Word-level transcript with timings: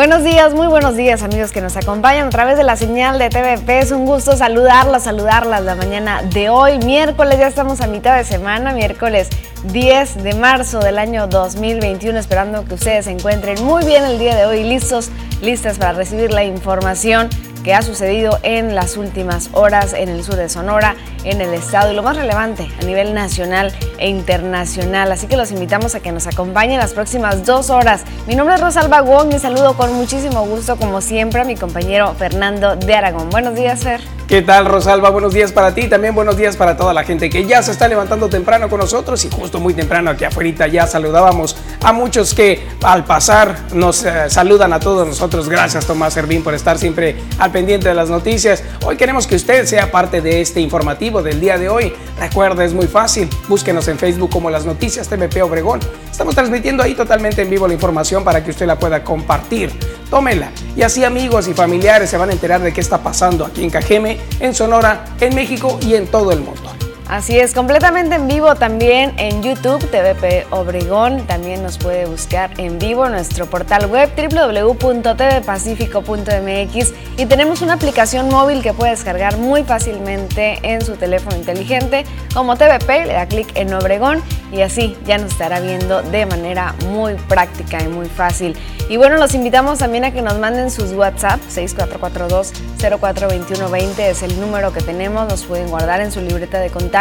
Buenos 0.00 0.24
días, 0.24 0.54
muy 0.54 0.66
buenos 0.66 0.96
días 0.96 1.22
amigos 1.22 1.52
que 1.52 1.60
nos 1.60 1.76
acompañan 1.76 2.28
a 2.28 2.30
través 2.30 2.56
de 2.56 2.64
la 2.64 2.74
señal 2.74 3.18
de 3.18 3.28
TVP. 3.28 3.80
Es 3.80 3.92
un 3.92 4.06
gusto 4.06 4.34
saludarlas, 4.34 5.02
saludarlas 5.02 5.62
la 5.62 5.74
mañana 5.74 6.22
de 6.22 6.48
hoy, 6.48 6.78
miércoles, 6.78 7.38
ya 7.38 7.48
estamos 7.48 7.82
a 7.82 7.86
mitad 7.86 8.16
de 8.16 8.24
semana, 8.24 8.72
miércoles 8.72 9.28
10 9.64 10.22
de 10.24 10.32
marzo 10.36 10.78
del 10.78 10.98
año 10.98 11.26
2021, 11.26 12.18
esperando 12.18 12.64
que 12.64 12.72
ustedes 12.76 13.04
se 13.04 13.10
encuentren 13.10 13.62
muy 13.62 13.84
bien 13.84 14.02
el 14.04 14.18
día 14.18 14.34
de 14.34 14.46
hoy, 14.46 14.64
listos, 14.64 15.10
listas 15.42 15.76
para 15.76 15.92
recibir 15.92 16.32
la 16.32 16.44
información 16.44 17.28
que 17.62 17.74
ha 17.74 17.82
sucedido 17.82 18.38
en 18.42 18.74
las 18.74 18.96
últimas 18.96 19.50
horas 19.52 19.92
en 19.92 20.08
el 20.08 20.24
sur 20.24 20.36
de 20.36 20.48
Sonora, 20.48 20.96
en 21.24 21.40
el 21.40 21.52
estado 21.54 21.92
y 21.92 21.96
lo 21.96 22.02
más 22.02 22.16
relevante 22.16 22.68
a 22.80 22.84
nivel 22.84 23.14
nacional 23.14 23.72
e 23.98 24.08
internacional. 24.08 25.12
Así 25.12 25.26
que 25.26 25.36
los 25.36 25.52
invitamos 25.52 25.94
a 25.94 26.00
que 26.00 26.12
nos 26.12 26.26
acompañen 26.26 26.78
las 26.78 26.92
próximas 26.92 27.44
dos 27.44 27.70
horas. 27.70 28.02
Mi 28.26 28.34
nombre 28.34 28.54
es 28.54 28.60
Rosalba 28.60 29.02
Wong 29.02 29.34
y 29.34 29.38
saludo 29.38 29.74
con 29.76 29.92
muchísimo 29.94 30.44
gusto, 30.46 30.76
como 30.76 31.00
siempre, 31.00 31.42
a 31.42 31.44
mi 31.44 31.56
compañero 31.56 32.14
Fernando 32.14 32.76
de 32.76 32.94
Aragón. 32.94 33.30
Buenos 33.30 33.54
días, 33.54 33.80
Fer. 33.80 34.00
¿Qué 34.30 34.42
tal, 34.42 34.64
Rosalba? 34.66 35.10
Buenos 35.10 35.34
días 35.34 35.50
para 35.50 35.74
ti, 35.74 35.88
también 35.88 36.14
buenos 36.14 36.36
días 36.36 36.56
para 36.56 36.76
toda 36.76 36.94
la 36.94 37.02
gente 37.02 37.28
que 37.28 37.46
ya 37.46 37.64
se 37.64 37.72
está 37.72 37.88
levantando 37.88 38.28
temprano 38.28 38.68
con 38.68 38.78
nosotros 38.78 39.24
y 39.24 39.28
justo 39.28 39.58
muy 39.58 39.74
temprano 39.74 40.08
aquí 40.08 40.24
afuera 40.24 40.68
ya 40.68 40.86
saludábamos 40.86 41.56
a 41.82 41.92
muchos 41.92 42.32
que 42.32 42.64
al 42.82 43.04
pasar 43.04 43.56
nos 43.72 44.04
eh, 44.04 44.30
saludan 44.30 44.72
a 44.72 44.78
todos 44.78 45.06
nosotros. 45.06 45.48
Gracias, 45.48 45.84
Tomás 45.84 46.14
Servín, 46.14 46.44
por 46.44 46.54
estar 46.54 46.78
siempre 46.78 47.16
al 47.38 47.49
pendiente 47.50 47.88
de 47.88 47.94
las 47.94 48.10
noticias. 48.10 48.62
Hoy 48.84 48.96
queremos 48.96 49.26
que 49.26 49.36
usted 49.36 49.66
sea 49.66 49.90
parte 49.90 50.20
de 50.20 50.40
este 50.40 50.60
informativo 50.60 51.22
del 51.22 51.40
día 51.40 51.58
de 51.58 51.68
hoy. 51.68 51.92
Recuerda, 52.18 52.64
es 52.64 52.72
muy 52.72 52.86
fácil. 52.86 53.28
Búsquenos 53.48 53.88
en 53.88 53.98
Facebook 53.98 54.30
como 54.30 54.50
Las 54.50 54.64
Noticias 54.64 55.08
TVP 55.08 55.42
Obregón. 55.42 55.80
Estamos 56.10 56.34
transmitiendo 56.34 56.82
ahí 56.82 56.94
totalmente 56.94 57.42
en 57.42 57.50
vivo 57.50 57.66
la 57.66 57.74
información 57.74 58.24
para 58.24 58.42
que 58.44 58.50
usted 58.50 58.66
la 58.66 58.78
pueda 58.78 59.02
compartir. 59.04 59.70
Tómela 60.10 60.50
y 60.76 60.82
así 60.82 61.04
amigos 61.04 61.46
y 61.46 61.54
familiares 61.54 62.10
se 62.10 62.16
van 62.16 62.30
a 62.30 62.32
enterar 62.32 62.60
de 62.60 62.72
qué 62.72 62.80
está 62.80 62.98
pasando 62.98 63.46
aquí 63.46 63.62
en 63.62 63.70
Cajeme, 63.70 64.18
en 64.40 64.54
Sonora, 64.54 65.04
en 65.20 65.34
México 65.34 65.78
y 65.82 65.94
en 65.94 66.08
todo 66.08 66.32
el 66.32 66.40
mundo. 66.40 66.70
Así 67.10 67.36
es, 67.36 67.52
completamente 67.54 68.14
en 68.14 68.28
vivo 68.28 68.54
también 68.54 69.12
en 69.16 69.42
YouTube, 69.42 69.84
TVP 69.90 70.46
Obregón. 70.50 71.26
También 71.26 71.60
nos 71.60 71.76
puede 71.76 72.06
buscar 72.06 72.52
en 72.56 72.78
vivo 72.78 73.08
nuestro 73.08 73.46
portal 73.46 73.86
web 73.86 74.08
www.tvpacifico.mx 74.16 76.92
y 77.16 77.26
tenemos 77.26 77.62
una 77.62 77.72
aplicación 77.72 78.28
móvil 78.28 78.62
que 78.62 78.72
puede 78.72 78.92
descargar 78.92 79.38
muy 79.38 79.64
fácilmente 79.64 80.60
en 80.62 80.82
su 80.82 80.94
teléfono 80.94 81.36
inteligente 81.36 82.04
como 82.32 82.54
TVP, 82.54 83.06
le 83.06 83.14
da 83.14 83.26
clic 83.26 83.50
en 83.56 83.74
Obregón 83.74 84.22
y 84.52 84.60
así 84.60 84.96
ya 85.04 85.18
nos 85.18 85.32
estará 85.32 85.58
viendo 85.58 86.02
de 86.02 86.26
manera 86.26 86.76
muy 86.90 87.14
práctica 87.14 87.82
y 87.82 87.88
muy 87.88 88.06
fácil. 88.06 88.56
Y 88.88 88.98
bueno, 88.98 89.16
los 89.16 89.34
invitamos 89.34 89.80
también 89.80 90.04
a 90.04 90.12
que 90.12 90.22
nos 90.22 90.38
manden 90.38 90.70
sus 90.70 90.92
WhatsApp, 90.92 91.40
6442-042120 91.48 93.98
es 93.98 94.22
el 94.22 94.40
número 94.40 94.72
que 94.72 94.80
tenemos, 94.80 95.28
nos 95.28 95.42
pueden 95.44 95.70
guardar 95.70 96.00
en 96.00 96.12
su 96.12 96.20
libreta 96.20 96.60
de 96.60 96.70
contacto 96.70 96.99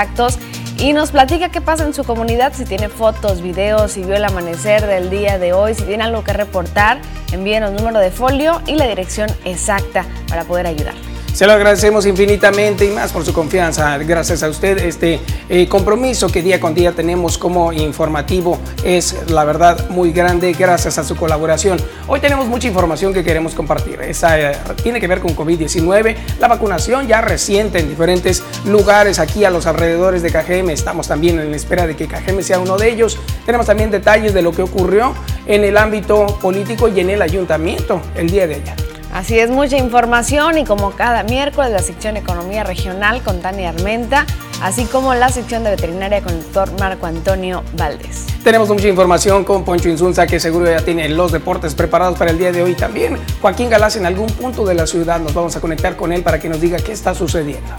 y 0.78 0.94
nos 0.94 1.12
platica 1.12 1.50
qué 1.50 1.60
pasa 1.60 1.84
en 1.84 1.94
su 1.94 2.06
comunidad, 2.06 2.54
si 2.54 2.64
tiene 2.64 2.88
fotos, 2.88 3.42
videos, 3.42 3.92
si 3.92 4.02
vio 4.02 4.16
el 4.16 4.24
amanecer 4.24 4.86
del 4.86 5.10
día 5.10 5.38
de 5.38 5.52
hoy, 5.52 5.74
si 5.74 5.84
tiene 5.84 6.04
algo 6.04 6.24
que 6.24 6.32
reportar, 6.32 7.02
envíenos 7.34 7.74
número 7.74 8.00
de 8.00 8.12
folio 8.12 8.62
y 8.66 8.76
la 8.76 8.88
dirección 8.88 9.30
exacta 9.44 10.06
para 10.30 10.46
poder 10.46 10.68
ayudar. 10.68 10.96
Se 11.34 11.46
lo 11.46 11.54
agradecemos 11.54 12.06
infinitamente 12.06 12.86
y 12.86 12.90
más 12.90 13.14
por 13.14 13.24
su 13.24 13.34
confianza. 13.34 13.98
Gracias 14.00 14.44
a 14.44 14.50
usted, 14.50 14.78
este 14.80 15.20
eh, 15.48 15.68
compromiso 15.70 16.28
que 16.28 16.42
día 16.42 16.60
con 16.60 16.74
día 16.74 16.92
tenemos 16.92 17.38
como 17.38 17.72
informativo 17.72 18.60
es 18.84 19.16
la 19.30 19.46
verdad 19.46 19.90
muy 19.90 20.12
grande 20.12 20.52
gracias 20.54 20.98
a 20.98 21.04
su 21.04 21.16
colaboración. 21.16 21.80
Hoy 22.08 22.20
tenemos 22.20 22.48
mucha 22.48 22.68
información 22.68 23.14
que 23.14 23.24
queremos 23.24 23.54
compartir. 23.54 24.02
Esa 24.02 24.40
eh, 24.40 24.58
tiene 24.84 25.00
que 25.00 25.08
ver 25.08 25.22
con 25.22 25.36
COVID-19, 25.36 26.16
la 26.40 26.48
vacunación 26.48 27.08
ya 27.08 27.22
reciente 27.22 27.80
en 27.80 27.88
diferentes 27.88 28.44
lugares 28.66 29.20
aquí 29.20 29.46
a 29.46 29.50
los 29.50 29.66
alrededores 29.66 30.22
de 30.22 30.32
Cajeme. 30.32 30.74
Estamos 30.74 31.08
también 31.08 31.40
en 31.40 31.54
espera 31.54 31.88
de 31.88 31.96
que 31.96 32.08
Cajeme 32.08 32.44
sea 32.44 32.60
uno 32.60 32.78
de 32.78 32.90
ellos. 32.90 33.18
Tenemos 33.46 33.68
también 33.68 33.92
detalles 33.92 34.34
de 34.34 34.42
lo 34.42 34.52
que 34.52 34.64
ocurrió 34.64 35.14
en 35.46 35.64
el 35.64 35.78
ámbito 35.78 36.26
político 36.42 36.90
y 36.90 37.00
en 37.00 37.12
el 37.12 37.22
ayuntamiento 37.22 38.02
el 38.16 38.30
día 38.30 38.46
de 38.46 38.56
ayer. 38.56 38.89
Así 39.14 39.40
es, 39.40 39.50
mucha 39.50 39.78
información 39.78 40.58
y 40.60 40.66
como 40.66 40.92
cada 40.92 41.24
miércoles 41.24 41.72
la 41.72 41.80
sección 41.80 42.16
Economía 42.16 42.64
Regional 42.64 43.24
con 43.24 43.42
Tania 43.42 43.70
Armenta, 43.70 44.26
así 44.62 44.86
como 44.86 45.16
la 45.16 45.30
sección 45.30 45.64
de 45.64 45.72
Veterinaria 45.72 46.22
con 46.22 46.34
el 46.34 46.44
doctor 46.44 46.72
Marco 46.80 47.08
Antonio 47.08 47.64
Valdés. 47.76 48.28
Tenemos 48.44 48.70
mucha 48.70 48.88
información 48.88 49.44
con 49.44 49.66
Poncho 49.66 49.90
Insunza 49.90 50.28
que 50.28 50.40
seguro 50.40 50.70
ya 50.70 50.82
tiene 50.82 51.10
los 51.10 51.32
deportes 51.32 51.74
preparados 51.74 52.18
para 52.18 52.32
el 52.32 52.38
día 52.38 52.52
de 52.52 52.62
hoy 52.62 52.76
también. 52.76 53.18
Joaquín 53.42 53.70
Galás 53.70 53.96
en 53.96 54.06
algún 54.06 54.28
punto 54.28 54.64
de 54.66 54.76
la 54.76 54.86
ciudad 54.86 55.20
nos 55.20 55.34
vamos 55.34 55.56
a 55.56 55.62
conectar 55.62 55.96
con 55.96 56.14
él 56.14 56.22
para 56.22 56.40
que 56.40 56.48
nos 56.48 56.62
diga 56.62 56.78
qué 56.78 56.92
está 56.92 57.16
sucediendo. 57.16 57.74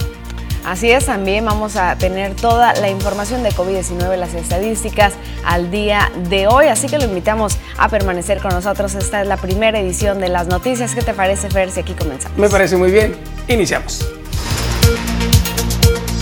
Así 0.63 0.91
es, 0.91 1.07
también 1.07 1.43
vamos 1.45 1.75
a 1.75 1.95
tener 1.97 2.35
toda 2.35 2.73
la 2.73 2.89
información 2.89 3.41
de 3.41 3.49
COVID-19, 3.49 4.15
las 4.15 4.33
estadísticas 4.35 5.13
al 5.43 5.71
día 5.71 6.11
de 6.29 6.47
hoy, 6.47 6.67
así 6.67 6.87
que 6.87 6.99
lo 6.99 7.05
invitamos 7.05 7.57
a 7.77 7.89
permanecer 7.89 8.39
con 8.41 8.51
nosotros. 8.51 8.93
Esta 8.93 9.21
es 9.21 9.27
la 9.27 9.37
primera 9.37 9.79
edición 9.79 10.19
de 10.19 10.29
las 10.29 10.47
noticias. 10.47 10.93
¿Qué 10.93 11.01
te 11.01 11.13
parece, 11.13 11.49
Fer, 11.49 11.71
si 11.71 11.79
aquí 11.79 11.93
comenzamos? 11.93 12.37
Me 12.37 12.47
parece 12.47 12.77
muy 12.77 12.91
bien. 12.91 13.15
Iniciamos. 13.47 14.05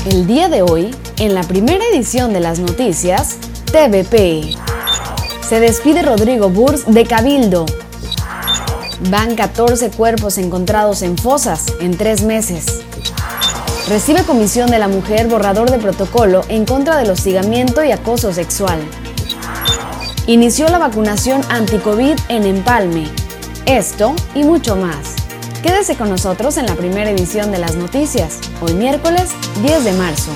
El 0.10 0.26
día 0.26 0.48
de 0.48 0.62
hoy, 0.62 0.96
en 1.20 1.36
la 1.36 1.44
primera 1.44 1.84
edición 1.94 2.32
de 2.32 2.40
las 2.40 2.60
noticias, 2.60 3.38
TVP. 3.66 4.56
Se 5.48 5.60
despide 5.60 6.02
Rodrigo 6.02 6.50
Burs 6.50 6.86
de 6.86 7.06
Cabildo. 7.06 7.66
Van 9.10 9.36
14 9.36 9.92
cuerpos 9.92 10.38
encontrados 10.38 11.02
en 11.02 11.18
fosas 11.18 11.66
en 11.82 11.98
tres 11.98 12.24
meses. 12.24 12.82
Recibe 13.88 14.24
Comisión 14.24 14.70
de 14.70 14.80
la 14.80 14.88
Mujer 14.88 15.28
borrador 15.28 15.72
de 15.72 15.80
protocolo 15.80 16.42
en 16.50 16.66
contra 16.66 16.98
del 16.98 17.10
hostigamiento 17.10 17.84
y 17.84 17.92
acoso 17.92 18.34
sexual. 18.34 18.80
Inició 20.28 20.68
la 20.68 20.78
vacunación 20.78 21.42
anti-COVID 21.50 22.16
en 22.30 22.44
Empalme. 22.44 23.08
Esto 23.66 24.14
y 24.36 24.44
mucho 24.44 24.76
más. 24.76 25.16
Quédese 25.64 25.96
con 25.96 26.10
nosotros 26.10 26.58
en 26.58 26.68
la 26.68 26.76
primera 26.76 27.10
edición 27.10 27.52
de 27.52 27.60
las 27.60 27.76
noticias, 27.76 28.40
hoy 28.62 28.74
miércoles 28.74 29.32
10 29.64 29.84
de 29.84 29.94
marzo. 29.94 30.32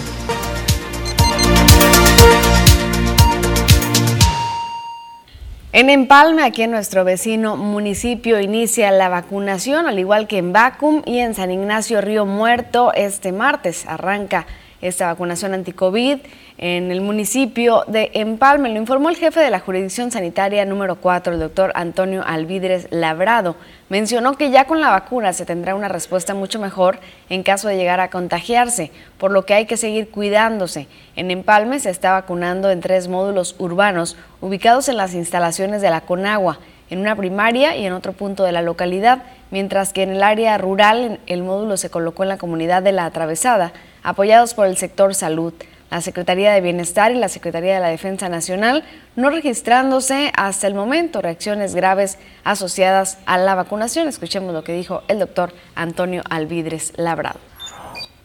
En 5.75 5.89
Empalme, 5.89 6.44
aquí 6.44 6.61
en 6.61 6.69
nuestro 6.69 7.03
vecino 7.03 7.57
municipio, 7.57 8.39
inicia 8.39 8.91
la 8.91 9.09
vacunación, 9.09 9.88
al 9.88 9.97
igual 9.97 10.28
que 10.28 10.38
en 10.38 10.53
Vacum 10.53 11.01
y 11.03 11.17
en 11.17 11.34
San 11.34 11.50
Ignacio 11.50 12.00
Río 12.00 12.28
Muerto. 12.28 12.94
Este 12.94 13.31
martes 13.31 13.88
arranca 13.88 14.45
esta 14.84 15.08
vacunación 15.08 15.54
anti-COVID 15.54 16.20
en 16.58 16.92
el 16.92 17.02
municipio 17.02 17.86
de 17.88 18.12
Empalme. 18.14 18.70
Lo 18.70 18.78
informó 18.78 19.10
el 19.10 19.16
jefe 19.16 19.40
de 19.40 19.50
la 19.50 19.60
jurisdicción 19.60 20.12
sanitaria 20.12 20.66
número 20.66 20.98
4, 20.98 21.34
el 21.34 21.40
doctor 21.40 21.72
Antonio 21.76 22.24
Alvidres 22.26 22.88
Labrado. 22.92 23.56
Mencionó 23.90 24.38
que 24.38 24.52
ya 24.52 24.66
con 24.66 24.82
la 24.82 24.90
vacuna 24.90 25.34
se 25.34 25.46
tendrá 25.46 25.74
una 25.74 25.88
respuesta 25.88 26.34
mucho 26.34 26.60
mejor 26.60 27.00
en 27.30 27.44
caso 27.44 27.70
de 27.70 27.78
llegar 27.78 28.02
a 28.02 28.10
contagiarse, 28.10 28.92
por 29.18 29.32
lo 29.32 29.46
que 29.46 29.54
hay 29.54 29.66
que 29.66 29.78
seguir 29.78 30.10
cuidándose. 30.10 30.88
En 31.16 31.32
Empalme 31.32 31.80
se 31.80 31.90
está 31.90 32.12
vacunando 32.12 32.70
en 32.70 32.82
tres 32.82 33.08
módulos 33.08 33.56
urbanos 33.60 34.18
ubicados 34.42 34.90
en 34.90 34.98
las 34.98 35.14
instalaciones 35.14 35.82
de 35.82 35.90
la 35.90 36.02
Conagua, 36.02 36.59
en 36.93 36.99
una 36.99 37.16
primaria 37.16 37.75
y 37.75 37.85
en 37.85 37.93
otro 37.93 38.13
punto 38.13 38.43
de 38.43 38.51
la 38.51 38.61
localidad, 38.61 39.23
mientras 39.51 39.91
que 39.91 40.03
en 40.03 40.11
el 40.11 40.23
área 40.23 40.57
rural 40.57 41.19
el 41.28 41.43
módulo 41.43 41.75
se 41.75 41.90
colocó 41.90 42.23
en 42.23 42.29
la 42.29 42.37
comunidad 42.37 42.81
de 42.81 42.91
la 42.91 43.05
Atravesada, 43.05 43.73
apoyados 44.03 44.53
por 44.53 44.67
el 44.67 44.78
sector 44.78 45.13
salud 45.13 45.53
la 45.93 46.01
Secretaría 46.01 46.51
de 46.53 46.61
Bienestar 46.61 47.11
y 47.11 47.19
la 47.19 47.29
Secretaría 47.29 47.75
de 47.75 47.79
la 47.79 47.90
Defensa 47.90 48.28
Nacional, 48.28 48.84
no 49.16 49.29
registrándose 49.29 50.31
hasta 50.35 50.66
el 50.66 50.73
momento 50.73 51.22
reacciones 51.22 51.75
graves 51.75 52.17
asociadas 52.43 53.19
a 53.28 53.37
la 53.37 53.53
vacunación. 53.53 54.07
Escuchemos 54.07 54.55
lo 54.55 54.63
que 54.63 54.73
dijo 54.73 55.03
el 55.07 55.19
doctor 55.19 55.53
Antonio 55.75 56.23
Alvidres 56.31 56.93
Labrado. 56.95 57.40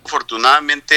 Afortunadamente, 0.03 0.95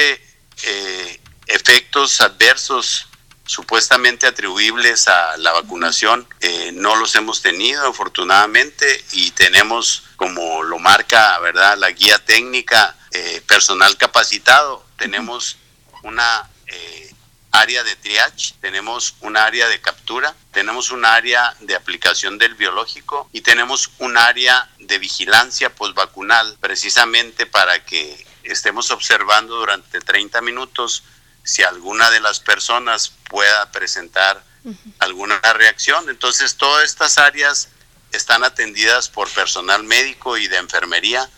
eh, 0.66 1.20
efectos 1.46 2.22
adversos 2.22 3.06
supuestamente 3.44 4.26
atribuibles 4.26 5.08
a 5.08 5.36
la 5.36 5.52
vacunación 5.52 6.26
eh, 6.40 6.70
no 6.74 6.96
los 6.96 7.14
hemos 7.16 7.42
tenido 7.42 7.88
afortunadamente 7.88 9.04
y 9.12 9.30
tenemos 9.32 10.04
como 10.16 10.62
lo 10.62 10.78
marca 10.78 11.38
verdad 11.40 11.76
la 11.76 11.90
guía 11.90 12.18
técnica 12.18 12.96
eh, 13.14 13.42
personal 13.46 13.96
capacitado. 13.98 14.86
Tenemos 14.96 15.58
una 16.02 16.48
eh, 16.66 17.14
área 17.50 17.84
de 17.84 17.94
triage, 17.96 18.54
tenemos 18.60 19.16
un 19.20 19.36
área 19.36 19.68
de 19.68 19.82
captura, 19.82 20.34
tenemos 20.50 20.90
un 20.90 21.04
área 21.04 21.54
de 21.60 21.74
aplicación 21.74 22.38
del 22.38 22.54
biológico 22.54 23.28
y 23.30 23.42
tenemos 23.42 23.90
un 23.98 24.16
área 24.16 24.66
de 24.78 24.98
vigilancia 24.98 25.74
postvacunal, 25.74 26.56
precisamente 26.58 27.44
para 27.44 27.84
que 27.84 28.26
estemos 28.44 28.90
observando 28.90 29.56
durante 29.56 30.00
30 30.00 30.40
minutos 30.40 31.02
si 31.42 31.62
alguna 31.62 32.10
de 32.10 32.20
las 32.20 32.40
personas 32.40 33.12
pueda 33.28 33.70
presentar 33.70 34.42
alguna 34.98 35.40
reacción. 35.54 36.08
Entonces, 36.08 36.56
todas 36.56 36.84
estas 36.84 37.18
áreas 37.18 37.68
están 38.12 38.44
atendidas 38.44 39.08
por 39.08 39.28
personal 39.30 39.82
médico 39.84 40.36
y 40.36 40.46
de 40.46 40.58
enfermería 40.58 41.28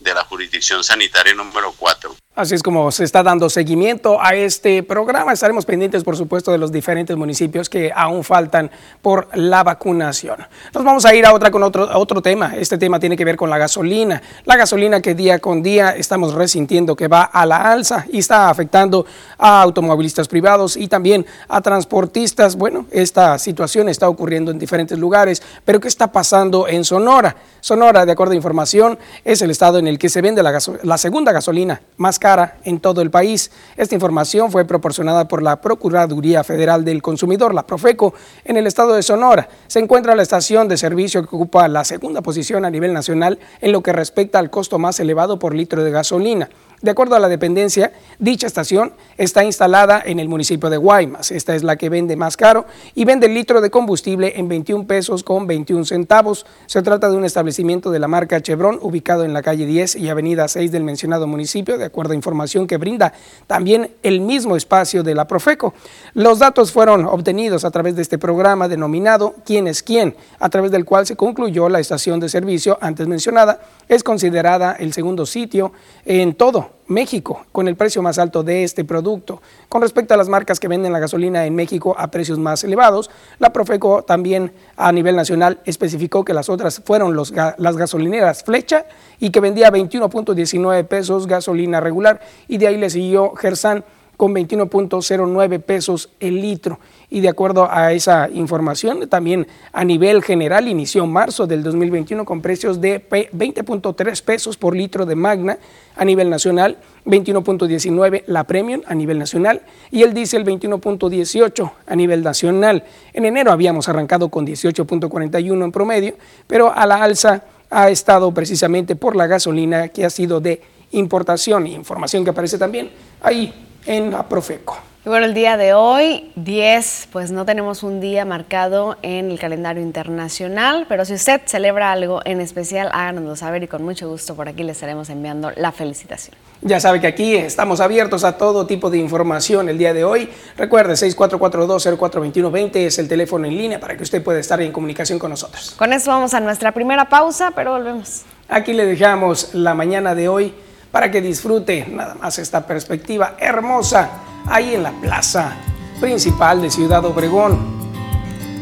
de 0.00 0.14
la 0.14 0.24
jurisdicción 0.24 0.84
sanitaria 0.84 1.34
número 1.34 1.72
4. 1.72 2.16
Así 2.36 2.56
es 2.56 2.64
como 2.64 2.90
se 2.90 3.04
está 3.04 3.22
dando 3.22 3.48
seguimiento 3.48 4.20
a 4.20 4.34
este 4.34 4.82
programa. 4.82 5.32
Estaremos 5.32 5.64
pendientes, 5.64 6.02
por 6.02 6.16
supuesto, 6.16 6.50
de 6.50 6.58
los 6.58 6.72
diferentes 6.72 7.16
municipios 7.16 7.68
que 7.68 7.92
aún 7.94 8.24
faltan 8.24 8.72
por 9.02 9.28
la 9.34 9.62
vacunación. 9.62 10.38
Nos 10.74 10.82
vamos 10.82 11.04
a 11.04 11.14
ir 11.14 11.24
a 11.26 11.32
otra 11.32 11.52
con 11.52 11.62
otro, 11.62 11.88
otro 11.96 12.20
tema. 12.20 12.56
Este 12.56 12.76
tema 12.76 12.98
tiene 12.98 13.16
que 13.16 13.24
ver 13.24 13.36
con 13.36 13.50
la 13.50 13.56
gasolina. 13.56 14.20
La 14.46 14.56
gasolina 14.56 15.00
que 15.00 15.14
día 15.14 15.38
con 15.38 15.62
día 15.62 15.90
estamos 15.90 16.34
resintiendo 16.34 16.96
que 16.96 17.06
va 17.06 17.22
a 17.22 17.46
la 17.46 17.70
alza 17.70 18.04
y 18.10 18.18
está 18.18 18.50
afectando 18.50 19.06
a 19.38 19.62
automovilistas 19.62 20.26
privados 20.26 20.76
y 20.76 20.88
también 20.88 21.24
a 21.46 21.60
transportistas. 21.60 22.56
Bueno, 22.56 22.86
esta 22.90 23.38
situación 23.38 23.88
está 23.88 24.08
ocurriendo 24.08 24.50
en 24.50 24.58
diferentes 24.58 24.98
lugares, 24.98 25.40
pero 25.64 25.78
¿qué 25.78 25.86
está 25.86 26.10
pasando 26.10 26.66
en 26.66 26.84
Sonora? 26.84 27.36
Sonora, 27.60 28.04
de 28.04 28.10
acuerdo 28.10 28.32
a 28.32 28.36
información, 28.36 28.98
es 29.24 29.40
el 29.40 29.52
estado 29.52 29.78
en 29.78 29.86
el 29.86 30.00
que 30.00 30.08
se 30.08 30.20
vende 30.20 30.42
la, 30.42 30.58
la 30.82 30.98
segunda 30.98 31.30
gasolina 31.30 31.80
más 31.96 32.18
cara 32.24 32.56
en 32.64 32.80
todo 32.80 33.02
el 33.02 33.10
país. 33.10 33.50
Esta 33.76 33.94
información 33.94 34.50
fue 34.50 34.64
proporcionada 34.64 35.28
por 35.28 35.42
la 35.42 35.60
Procuraduría 35.60 36.42
Federal 36.42 36.82
del 36.82 37.02
Consumidor, 37.02 37.52
la 37.52 37.66
Profeco, 37.66 38.14
en 38.46 38.56
el 38.56 38.66
estado 38.66 38.94
de 38.94 39.02
Sonora. 39.02 39.46
Se 39.66 39.78
encuentra 39.78 40.16
la 40.16 40.22
estación 40.22 40.66
de 40.66 40.78
servicio 40.78 41.20
que 41.20 41.36
ocupa 41.36 41.68
la 41.68 41.84
segunda 41.84 42.22
posición 42.22 42.64
a 42.64 42.70
nivel 42.70 42.94
nacional 42.94 43.38
en 43.60 43.72
lo 43.72 43.82
que 43.82 43.92
respecta 43.92 44.38
al 44.38 44.48
costo 44.48 44.78
más 44.78 44.98
elevado 45.00 45.38
por 45.38 45.54
litro 45.54 45.84
de 45.84 45.90
gasolina. 45.90 46.48
De 46.84 46.90
acuerdo 46.90 47.16
a 47.16 47.18
la 47.18 47.30
dependencia, 47.30 47.94
dicha 48.18 48.46
estación 48.46 48.92
está 49.16 49.42
instalada 49.42 50.02
en 50.04 50.20
el 50.20 50.28
municipio 50.28 50.68
de 50.68 50.76
Guaymas. 50.76 51.30
Esta 51.30 51.54
es 51.54 51.62
la 51.62 51.76
que 51.76 51.88
vende 51.88 52.14
más 52.14 52.36
caro 52.36 52.66
y 52.94 53.06
vende 53.06 53.24
el 53.24 53.32
litro 53.32 53.62
de 53.62 53.70
combustible 53.70 54.34
en 54.36 54.48
21 54.48 54.86
pesos 54.86 55.24
con 55.24 55.46
21 55.46 55.86
centavos. 55.86 56.44
Se 56.66 56.82
trata 56.82 57.08
de 57.08 57.16
un 57.16 57.24
establecimiento 57.24 57.90
de 57.90 58.00
la 58.00 58.06
marca 58.06 58.42
Chevron 58.42 58.78
ubicado 58.82 59.24
en 59.24 59.32
la 59.32 59.40
calle 59.40 59.64
10 59.64 59.96
y 59.96 60.10
avenida 60.10 60.46
6 60.46 60.72
del 60.72 60.84
mencionado 60.84 61.26
municipio, 61.26 61.78
de 61.78 61.86
acuerdo 61.86 62.12
a 62.12 62.16
información 62.16 62.66
que 62.66 62.76
brinda 62.76 63.14
también 63.46 63.90
el 64.02 64.20
mismo 64.20 64.54
espacio 64.54 65.02
de 65.02 65.14
la 65.14 65.26
Profeco. 65.26 65.72
Los 66.12 66.38
datos 66.38 66.70
fueron 66.70 67.06
obtenidos 67.06 67.64
a 67.64 67.70
través 67.70 67.96
de 67.96 68.02
este 68.02 68.18
programa 68.18 68.68
denominado 68.68 69.36
¿Quién 69.46 69.68
es 69.68 69.82
quién?, 69.82 70.16
a 70.38 70.50
través 70.50 70.70
del 70.70 70.84
cual 70.84 71.06
se 71.06 71.16
concluyó 71.16 71.70
la 71.70 71.80
estación 71.80 72.20
de 72.20 72.28
servicio 72.28 72.76
antes 72.82 73.06
mencionada. 73.06 73.62
Es 73.88 74.04
considerada 74.04 74.76
el 74.78 74.92
segundo 74.92 75.24
sitio 75.24 75.72
en 76.04 76.34
todo 76.34 76.73
México 76.86 77.46
con 77.52 77.68
el 77.68 77.76
precio 77.76 78.02
más 78.02 78.18
alto 78.18 78.42
de 78.42 78.64
este 78.64 78.84
producto. 78.84 79.40
Con 79.68 79.82
respecto 79.82 80.14
a 80.14 80.16
las 80.16 80.28
marcas 80.28 80.60
que 80.60 80.68
venden 80.68 80.92
la 80.92 80.98
gasolina 80.98 81.46
en 81.46 81.54
México 81.54 81.94
a 81.98 82.10
precios 82.10 82.38
más 82.38 82.64
elevados, 82.64 83.10
la 83.38 83.52
Profeco 83.52 84.02
también 84.02 84.52
a 84.76 84.92
nivel 84.92 85.16
nacional 85.16 85.60
especificó 85.64 86.24
que 86.24 86.34
las 86.34 86.48
otras 86.48 86.82
fueron 86.84 87.16
las 87.16 87.76
gasolineras 87.76 88.44
Flecha 88.44 88.86
y 89.18 89.30
que 89.30 89.40
vendía 89.40 89.70
21.19 89.70 90.86
pesos 90.86 91.26
gasolina 91.26 91.80
regular 91.80 92.20
y 92.48 92.58
de 92.58 92.68
ahí 92.68 92.76
le 92.76 92.90
siguió 92.90 93.34
Gersan 93.34 93.84
con 94.16 94.34
21.09 94.34 95.60
pesos 95.62 96.10
el 96.20 96.40
litro. 96.40 96.78
Y 97.14 97.20
de 97.20 97.28
acuerdo 97.28 97.68
a 97.70 97.92
esa 97.92 98.28
información, 98.28 99.08
también 99.08 99.46
a 99.72 99.84
nivel 99.84 100.20
general 100.24 100.66
inició 100.66 101.06
marzo 101.06 101.46
del 101.46 101.62
2021 101.62 102.24
con 102.24 102.42
precios 102.42 102.80
de 102.80 103.08
20.3 103.08 104.20
pesos 104.24 104.56
por 104.56 104.74
litro 104.74 105.06
de 105.06 105.14
Magna 105.14 105.58
a 105.94 106.04
nivel 106.04 106.28
nacional, 106.28 106.76
21.19 107.06 108.24
la 108.26 108.42
Premium 108.42 108.82
a 108.88 108.96
nivel 108.96 109.20
nacional 109.20 109.62
y 109.92 110.02
el 110.02 110.12
diésel 110.12 110.44
21.18 110.44 111.72
a 111.86 111.94
nivel 111.94 112.24
nacional. 112.24 112.82
En 113.12 113.26
enero 113.26 113.52
habíamos 113.52 113.88
arrancado 113.88 114.28
con 114.28 114.44
18.41 114.44 115.64
en 115.64 115.70
promedio, 115.70 116.14
pero 116.48 116.72
a 116.74 116.84
la 116.84 116.96
alza 116.96 117.44
ha 117.70 117.90
estado 117.90 118.34
precisamente 118.34 118.96
por 118.96 119.14
la 119.14 119.28
gasolina 119.28 119.86
que 119.86 120.04
ha 120.04 120.10
sido 120.10 120.40
de 120.40 120.60
importación, 120.90 121.68
información 121.68 122.24
que 122.24 122.30
aparece 122.30 122.58
también 122.58 122.90
ahí 123.22 123.54
en 123.86 124.10
la 124.10 124.28
Profeco. 124.28 124.93
Y 125.06 125.10
bueno, 125.10 125.26
el 125.26 125.34
día 125.34 125.58
de 125.58 125.74
hoy, 125.74 126.32
10, 126.36 127.08
pues 127.12 127.30
no 127.30 127.44
tenemos 127.44 127.82
un 127.82 128.00
día 128.00 128.24
marcado 128.24 128.96
en 129.02 129.30
el 129.30 129.38
calendario 129.38 129.82
internacional, 129.82 130.86
pero 130.88 131.04
si 131.04 131.12
usted 131.12 131.42
celebra 131.44 131.92
algo 131.92 132.22
en 132.24 132.40
especial, 132.40 132.88
háganoslo 132.90 133.36
saber 133.36 133.62
y 133.62 133.68
con 133.68 133.82
mucho 133.82 134.08
gusto 134.08 134.34
por 134.34 134.48
aquí 134.48 134.62
le 134.62 134.72
estaremos 134.72 135.10
enviando 135.10 135.50
la 135.56 135.72
felicitación. 135.72 136.34
Ya 136.62 136.80
sabe 136.80 137.02
que 137.02 137.06
aquí 137.06 137.36
estamos 137.36 137.80
abiertos 137.80 138.24
a 138.24 138.38
todo 138.38 138.66
tipo 138.66 138.88
de 138.88 138.96
información 138.96 139.68
el 139.68 139.76
día 139.76 139.92
de 139.92 140.04
hoy. 140.04 140.30
Recuerde, 140.56 140.94
6442042120 140.94 142.76
es 142.76 142.98
el 142.98 143.06
teléfono 143.06 143.46
en 143.46 143.58
línea 143.58 143.78
para 143.78 143.98
que 143.98 144.04
usted 144.04 144.24
pueda 144.24 144.40
estar 144.40 144.62
en 144.62 144.72
comunicación 144.72 145.18
con 145.18 145.28
nosotros. 145.28 145.74
Con 145.76 145.92
esto 145.92 146.12
vamos 146.12 146.32
a 146.32 146.40
nuestra 146.40 146.72
primera 146.72 147.10
pausa, 147.10 147.52
pero 147.54 147.72
volvemos. 147.72 148.22
Aquí 148.48 148.72
le 148.72 148.86
dejamos 148.86 149.52
la 149.52 149.74
mañana 149.74 150.14
de 150.14 150.28
hoy 150.28 150.54
para 150.90 151.10
que 151.10 151.20
disfrute 151.20 151.84
nada 151.90 152.14
más 152.14 152.38
esta 152.38 152.66
perspectiva 152.66 153.34
hermosa 153.38 154.08
ahí 154.46 154.74
en 154.74 154.82
la 154.82 154.92
plaza 154.92 155.56
principal 156.00 156.60
de 156.60 156.70
Ciudad 156.70 157.04
Obregón. 157.04 157.58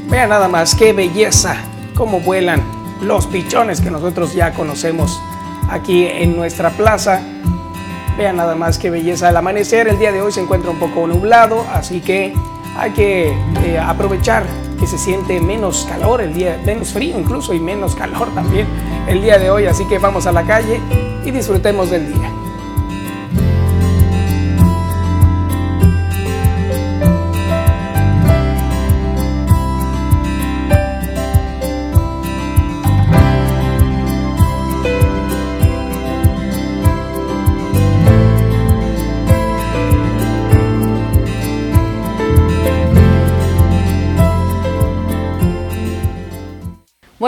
Vean 0.08 0.28
nada 0.28 0.48
más 0.48 0.74
qué 0.74 0.92
belleza, 0.92 1.56
cómo 1.94 2.20
vuelan 2.20 2.62
los 3.00 3.26
pichones 3.26 3.80
que 3.80 3.90
nosotros 3.90 4.34
ya 4.34 4.52
conocemos 4.52 5.20
aquí 5.70 6.06
en 6.06 6.36
nuestra 6.36 6.70
plaza. 6.70 7.20
Vean 8.16 8.36
nada 8.36 8.54
más 8.54 8.78
qué 8.78 8.90
belleza 8.90 9.30
el 9.30 9.36
amanecer. 9.36 9.88
El 9.88 9.98
día 9.98 10.12
de 10.12 10.20
hoy 10.20 10.32
se 10.32 10.40
encuentra 10.40 10.70
un 10.70 10.78
poco 10.78 11.06
nublado, 11.06 11.66
así 11.72 12.00
que 12.00 12.34
hay 12.76 12.90
que 12.92 13.34
eh, 13.64 13.78
aprovechar 13.78 14.44
que 14.78 14.86
se 14.86 14.98
siente 14.98 15.40
menos 15.40 15.86
calor 15.88 16.20
el 16.20 16.34
día, 16.34 16.60
menos 16.64 16.92
frío 16.92 17.18
incluso 17.18 17.54
y 17.54 17.60
menos 17.60 17.94
calor 17.94 18.28
también 18.34 18.66
el 19.06 19.22
día 19.22 19.38
de 19.38 19.50
hoy. 19.50 19.66
Así 19.66 19.84
que 19.86 19.98
vamos 19.98 20.26
a 20.26 20.32
la 20.32 20.42
calle 20.42 20.80
y 21.24 21.30
disfrutemos 21.30 21.90
del 21.90 22.12
día. 22.12 22.30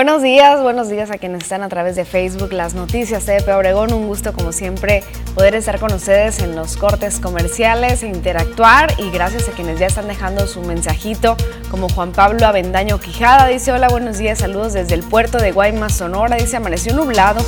Buenos 0.04 0.20
días, 0.20 0.60
buenos 0.62 0.90
días 0.90 1.10
a 1.10 1.16
quienes 1.16 1.44
están 1.44 1.62
a 1.62 1.70
través 1.70 1.96
de 1.96 2.04
Facebook, 2.04 2.52
las 2.52 2.74
noticias 2.74 3.24
de 3.24 3.38
Obregón. 3.54 3.90
Un 3.94 4.06
gusto, 4.06 4.34
como 4.34 4.52
siempre, 4.52 5.02
poder 5.34 5.54
estar 5.54 5.80
con 5.80 5.94
ustedes 5.94 6.40
en 6.40 6.54
los 6.54 6.76
cortes 6.76 7.20
comerciales 7.20 8.02
e 8.02 8.08
interactuar. 8.08 8.92
Y 8.98 9.08
gracias 9.10 9.48
a 9.48 9.52
quienes 9.52 9.78
ya 9.78 9.86
están 9.86 10.06
dejando 10.06 10.46
su 10.46 10.60
mensajito, 10.60 11.38
como 11.70 11.88
Juan 11.88 12.12
Pablo 12.12 12.46
Avendaño 12.46 13.00
Quijada. 13.00 13.46
Dice: 13.46 13.72
Hola, 13.72 13.88
buenos 13.88 14.18
días, 14.18 14.40
saludos 14.40 14.74
desde 14.74 14.94
el 14.94 15.04
puerto 15.04 15.38
de 15.38 15.52
Guaymas, 15.52 15.96
Sonora. 15.96 16.36
Dice: 16.36 16.58
Amaneció 16.58 16.92
nublado 16.92 17.40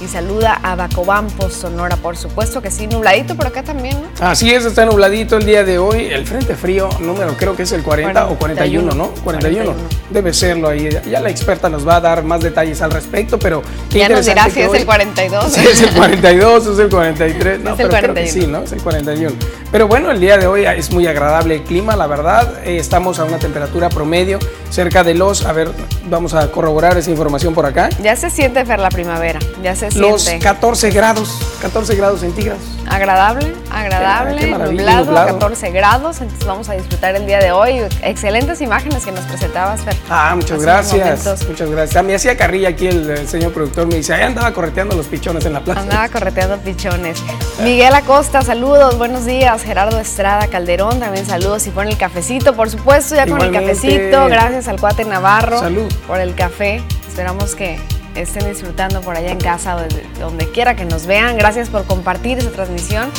y 0.00 0.08
saluda 0.08 0.58
a 0.62 0.74
Bacobampo, 0.74 1.48
Sonora, 1.48 1.96
por 1.96 2.16
supuesto 2.16 2.60
que 2.60 2.70
sí, 2.70 2.86
nubladito 2.86 3.34
por 3.34 3.46
acá 3.46 3.62
también, 3.62 3.96
¿no? 4.02 4.08
Así 4.26 4.52
es, 4.52 4.64
está 4.64 4.84
nubladito 4.84 5.36
el 5.36 5.46
día 5.46 5.64
de 5.64 5.78
hoy. 5.78 6.06
El 6.06 6.26
frente 6.26 6.54
frío 6.54 6.88
número 7.00 7.34
creo 7.36 7.56
que 7.56 7.62
es 7.62 7.72
el 7.72 7.82
40 7.82 8.26
o 8.28 8.36
41, 8.36 8.94
¿no? 8.94 9.08
41. 9.24 9.74
Debe 10.10 10.34
serlo 10.34 10.68
ahí. 10.68 10.88
Ya 11.10 11.20
la 11.20 11.30
experta 11.30 11.68
nos 11.68 11.86
va 11.86 11.96
a 11.96 12.00
dar 12.00 12.22
más 12.24 12.40
detalles 12.40 12.82
al 12.82 12.90
respecto, 12.90 13.38
pero 13.38 13.62
ya 13.90 14.08
nos 14.08 14.26
dirá 14.26 14.48
si 14.50 14.60
es 14.60 14.74
el 14.74 14.84
42. 14.84 15.52
Si 15.52 15.66
es 15.66 15.80
el 15.82 15.90
42 15.94 16.66
o 16.66 16.72
es 16.72 16.78
el 16.78 16.88
43. 16.88 17.60
No, 17.66 17.74
es 17.74 17.80
el 17.80 17.88
pero 17.88 17.88
41. 17.88 18.12
Creo 18.12 18.14
que 18.14 18.30
sí, 18.30 18.46
¿no? 18.46 18.62
Es 18.62 18.72
el 18.72 18.82
41. 18.82 19.32
Pero 19.72 19.88
bueno, 19.88 20.10
el 20.10 20.20
día 20.20 20.36
de 20.36 20.46
hoy 20.46 20.64
es 20.64 20.90
muy 20.92 21.06
agradable 21.06 21.56
el 21.56 21.62
clima, 21.62 21.96
la 21.96 22.06
verdad. 22.06 22.62
Eh, 22.64 22.76
estamos 22.78 23.18
a 23.18 23.24
una 23.24 23.38
temperatura 23.38 23.88
promedio 23.88 24.38
cerca 24.70 25.02
de 25.02 25.14
los, 25.14 25.44
a 25.44 25.52
ver, 25.52 25.70
vamos 26.08 26.34
a 26.34 26.50
corroborar 26.50 26.96
esa 26.98 27.10
información 27.10 27.54
por 27.54 27.66
acá. 27.66 27.88
Ya 28.02 28.14
se 28.16 28.30
siente 28.30 28.62
ver 28.64 28.78
la 28.78 28.90
primavera, 28.90 29.38
ya 29.62 29.74
se 29.74 29.85
los 29.94 30.28
14 30.28 30.90
grados, 30.90 31.30
14 31.60 31.94
grados 31.94 32.20
centígrados. 32.20 32.62
Agradable, 32.88 33.52
agradable, 33.70 34.50
nublado, 34.50 35.14
14 35.14 35.70
grados, 35.70 36.20
entonces 36.20 36.46
vamos 36.46 36.68
a 36.68 36.74
disfrutar 36.74 37.16
el 37.16 37.26
día 37.26 37.38
de 37.38 37.52
hoy. 37.52 37.80
Excelentes 38.02 38.60
imágenes 38.60 39.04
que 39.04 39.12
nos 39.12 39.24
presentabas, 39.24 39.80
Fer. 39.80 39.96
Ah, 40.08 40.32
muchas 40.36 40.62
gracias, 40.62 41.44
muchas 41.48 41.70
gracias. 41.70 42.04
Me 42.04 42.14
hacía 42.14 42.36
carrilla 42.36 42.70
aquí 42.70 42.86
el, 42.86 43.26
señor 43.28 43.52
productor, 43.52 43.86
me 43.86 43.96
dice, 43.96 44.14
ahí 44.14 44.22
andaba 44.22 44.52
correteando 44.52 44.94
los 44.94 45.06
pichones 45.06 45.44
en 45.46 45.52
la 45.52 45.60
plaza. 45.60 45.80
Andaba 45.80 46.08
correteando 46.12 46.58
pichones. 46.58 47.22
Miguel 47.62 47.94
Acosta, 47.94 48.42
saludos, 48.42 48.96
buenos 48.98 49.26
días. 49.26 49.62
Gerardo 49.62 49.98
Estrada 49.98 50.46
Calderón, 50.46 51.00
también 51.00 51.26
saludos 51.26 51.66
y 51.66 51.70
pone 51.70 51.90
el 51.90 51.96
cafecito, 51.96 52.54
por 52.54 52.70
supuesto, 52.70 53.14
ya 53.14 53.26
con 53.26 53.40
el 53.40 53.52
cafecito. 53.52 54.26
Gracias 54.26 54.68
al 54.68 54.80
cuate 54.80 55.04
Navarro 55.04 55.58
Salud. 55.58 55.92
por 56.06 56.20
el 56.20 56.34
café. 56.34 56.82
Esperamos 57.08 57.54
que 57.54 57.80
estén 58.16 58.50
disfrutando 58.50 59.00
por 59.00 59.16
allá 59.16 59.30
en 59.30 59.38
casa, 59.38 59.76
donde 60.18 60.50
quiera 60.50 60.74
que 60.74 60.84
nos 60.84 61.06
vean. 61.06 61.36
Gracias 61.36 61.68
por 61.68 61.84
compartir 61.84 62.38
esa 62.38 62.50
transmisión. 62.50 63.10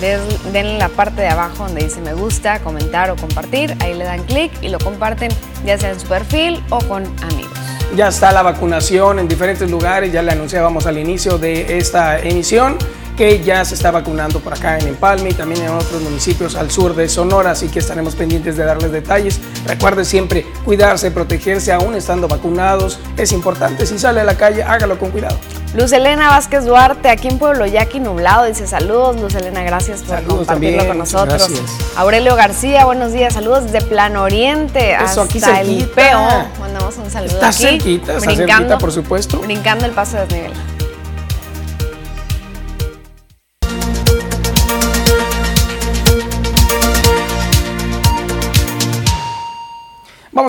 Denle 0.00 0.78
la 0.78 0.88
parte 0.88 1.22
de 1.22 1.28
abajo 1.28 1.64
donde 1.64 1.84
dice 1.84 2.00
me 2.00 2.12
gusta, 2.12 2.60
comentar 2.60 3.10
o 3.10 3.16
compartir. 3.16 3.76
Ahí 3.80 3.94
le 3.94 4.04
dan 4.04 4.22
clic 4.24 4.52
y 4.62 4.68
lo 4.68 4.78
comparten 4.78 5.30
ya 5.64 5.78
sea 5.78 5.90
en 5.90 6.00
su 6.00 6.06
perfil 6.06 6.62
o 6.70 6.78
con 6.80 7.04
amigos. 7.22 7.52
ya 7.94 8.08
está 8.08 8.32
la 8.32 8.42
vacunación 8.42 9.18
en 9.18 9.28
diferentes 9.28 9.70
lugares, 9.70 10.12
ya 10.12 10.22
le 10.22 10.32
anunciábamos 10.32 10.86
al 10.86 10.98
inicio 10.98 11.38
de 11.38 11.78
esta 11.78 12.18
emisión 12.18 12.76
que 13.16 13.42
ya 13.42 13.64
se 13.64 13.74
está 13.74 13.90
vacunando 13.90 14.40
por 14.40 14.52
acá 14.52 14.78
en 14.78 14.88
Empalme 14.88 15.30
y 15.30 15.34
también 15.34 15.62
en 15.62 15.70
otros 15.70 16.02
municipios 16.02 16.54
al 16.54 16.70
sur 16.70 16.94
de 16.94 17.08
Sonora, 17.08 17.52
así 17.52 17.68
que 17.68 17.78
estaremos 17.78 18.14
pendientes 18.14 18.56
de 18.56 18.64
darles 18.64 18.92
detalles. 18.92 19.40
Recuerde 19.66 20.04
siempre 20.04 20.46
cuidarse, 20.64 21.10
protegerse 21.10 21.72
aún 21.72 21.94
estando 21.94 22.28
vacunados. 22.28 23.00
Es 23.16 23.32
importante, 23.32 23.86
si 23.86 23.98
sale 23.98 24.20
a 24.20 24.24
la 24.24 24.36
calle, 24.36 24.62
hágalo 24.62 24.98
con 24.98 25.10
cuidado. 25.10 25.38
Luz 25.74 25.92
Elena 25.92 26.30
Vázquez 26.30 26.64
Duarte, 26.64 27.08
aquí 27.10 27.28
en 27.28 27.38
Pueblo 27.38 27.66
Yaqui 27.66 28.00
nublado, 28.00 28.44
dice 28.44 28.66
saludos. 28.66 29.20
Luz 29.20 29.34
Elena, 29.34 29.62
gracias 29.62 30.02
por 30.02 30.22
compartirlo 30.22 30.86
con 30.86 30.98
nosotros. 30.98 31.50
Aurelio 31.96 32.36
García, 32.36 32.84
buenos 32.84 33.12
días, 33.12 33.34
saludos 33.34 33.64
desde 33.64 33.86
Plano 33.86 34.22
Oriente 34.22 34.94
hasta 34.94 35.60
el 35.60 35.86
PO. 35.88 36.60
Mandamos 36.60 36.96
un 36.96 37.10
saludo 37.10 37.34
está 37.34 37.52
Cerquita, 37.52 38.16
está 38.16 38.30
cerquita, 38.30 38.78
por 38.78 38.92
supuesto. 38.92 39.40
Brincando 39.40 39.86
el 39.86 39.92
paso 39.92 40.16
de 40.16 40.22
desnivel. 40.26 40.75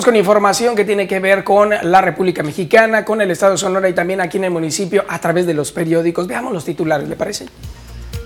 Con 0.03 0.15
información 0.15 0.75
que 0.75 0.85
tiene 0.85 1.05
que 1.05 1.19
ver 1.19 1.43
con 1.43 1.71
la 1.81 2.01
República 2.01 2.41
Mexicana, 2.41 3.03
con 3.03 3.19
el 3.19 3.31
Estado 3.31 3.53
de 3.53 3.57
Sonora 3.57 3.89
y 3.89 3.93
también 3.93 4.21
aquí 4.21 4.37
en 4.37 4.45
el 4.45 4.51
municipio 4.51 5.03
a 5.09 5.19
través 5.19 5.45
de 5.45 5.53
los 5.53 5.71
periódicos. 5.73 6.27
Veamos 6.27 6.53
los 6.53 6.63
titulares, 6.63 7.09
¿le 7.09 7.15
parece? 7.15 7.47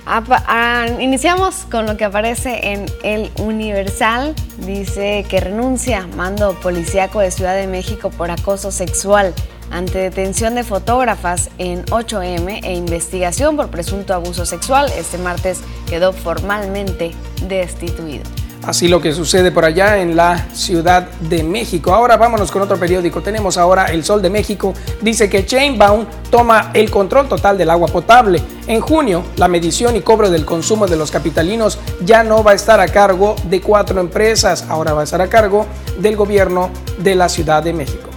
Ah, 0.05 0.85
iniciamos 0.99 1.65
con 1.71 1.87
lo 1.87 1.97
que 1.97 2.05
aparece 2.05 2.73
en 2.73 2.85
El 3.03 3.31
Universal. 3.39 4.35
Dice 4.59 5.25
que 5.27 5.39
renuncia 5.39 6.07
mando 6.15 6.53
policíaco 6.59 7.19
de 7.19 7.31
Ciudad 7.31 7.55
de 7.55 7.67
México 7.67 8.11
por 8.11 8.29
acoso 8.29 8.71
sexual 8.71 9.33
ante 9.71 9.97
detención 9.97 10.53
de 10.53 10.63
fotógrafas 10.63 11.49
en 11.57 11.85
8M 11.85 12.63
e 12.63 12.73
investigación 12.73 13.55
por 13.55 13.69
presunto 13.69 14.13
abuso 14.13 14.45
sexual. 14.45 14.91
Este 14.97 15.17
martes 15.17 15.61
quedó 15.87 16.13
formalmente 16.13 17.11
destituido. 17.47 18.40
Así 18.63 18.87
lo 18.87 19.01
que 19.01 19.11
sucede 19.11 19.51
por 19.51 19.65
allá 19.65 19.97
en 19.97 20.15
la 20.15 20.45
Ciudad 20.53 21.09
de 21.19 21.43
México. 21.43 21.93
Ahora 21.93 22.15
vámonos 22.15 22.51
con 22.51 22.61
otro 22.61 22.77
periódico. 22.77 23.21
Tenemos 23.21 23.57
ahora 23.57 23.85
El 23.85 24.03
Sol 24.03 24.21
de 24.21 24.29
México. 24.29 24.73
Dice 25.01 25.29
que 25.29 25.45
Chainbound 25.45 26.07
toma 26.29 26.69
el 26.75 26.91
control 26.91 27.27
total 27.27 27.57
del 27.57 27.71
agua 27.71 27.87
potable. 27.87 28.39
En 28.67 28.79
junio, 28.79 29.23
la 29.37 29.47
medición 29.47 29.95
y 29.95 30.01
cobro 30.01 30.29
del 30.29 30.45
consumo 30.45 30.85
de 30.85 30.95
los 30.95 31.09
capitalinos 31.09 31.79
ya 32.05 32.23
no 32.23 32.43
va 32.43 32.51
a 32.51 32.55
estar 32.55 32.79
a 32.79 32.87
cargo 32.87 33.35
de 33.45 33.61
cuatro 33.61 33.99
empresas. 33.99 34.65
Ahora 34.69 34.93
va 34.93 35.01
a 35.01 35.05
estar 35.05 35.21
a 35.21 35.27
cargo 35.27 35.65
del 35.97 36.15
gobierno 36.15 36.69
de 36.99 37.15
la 37.15 37.29
Ciudad 37.29 37.63
de 37.63 37.73
México. 37.73 38.09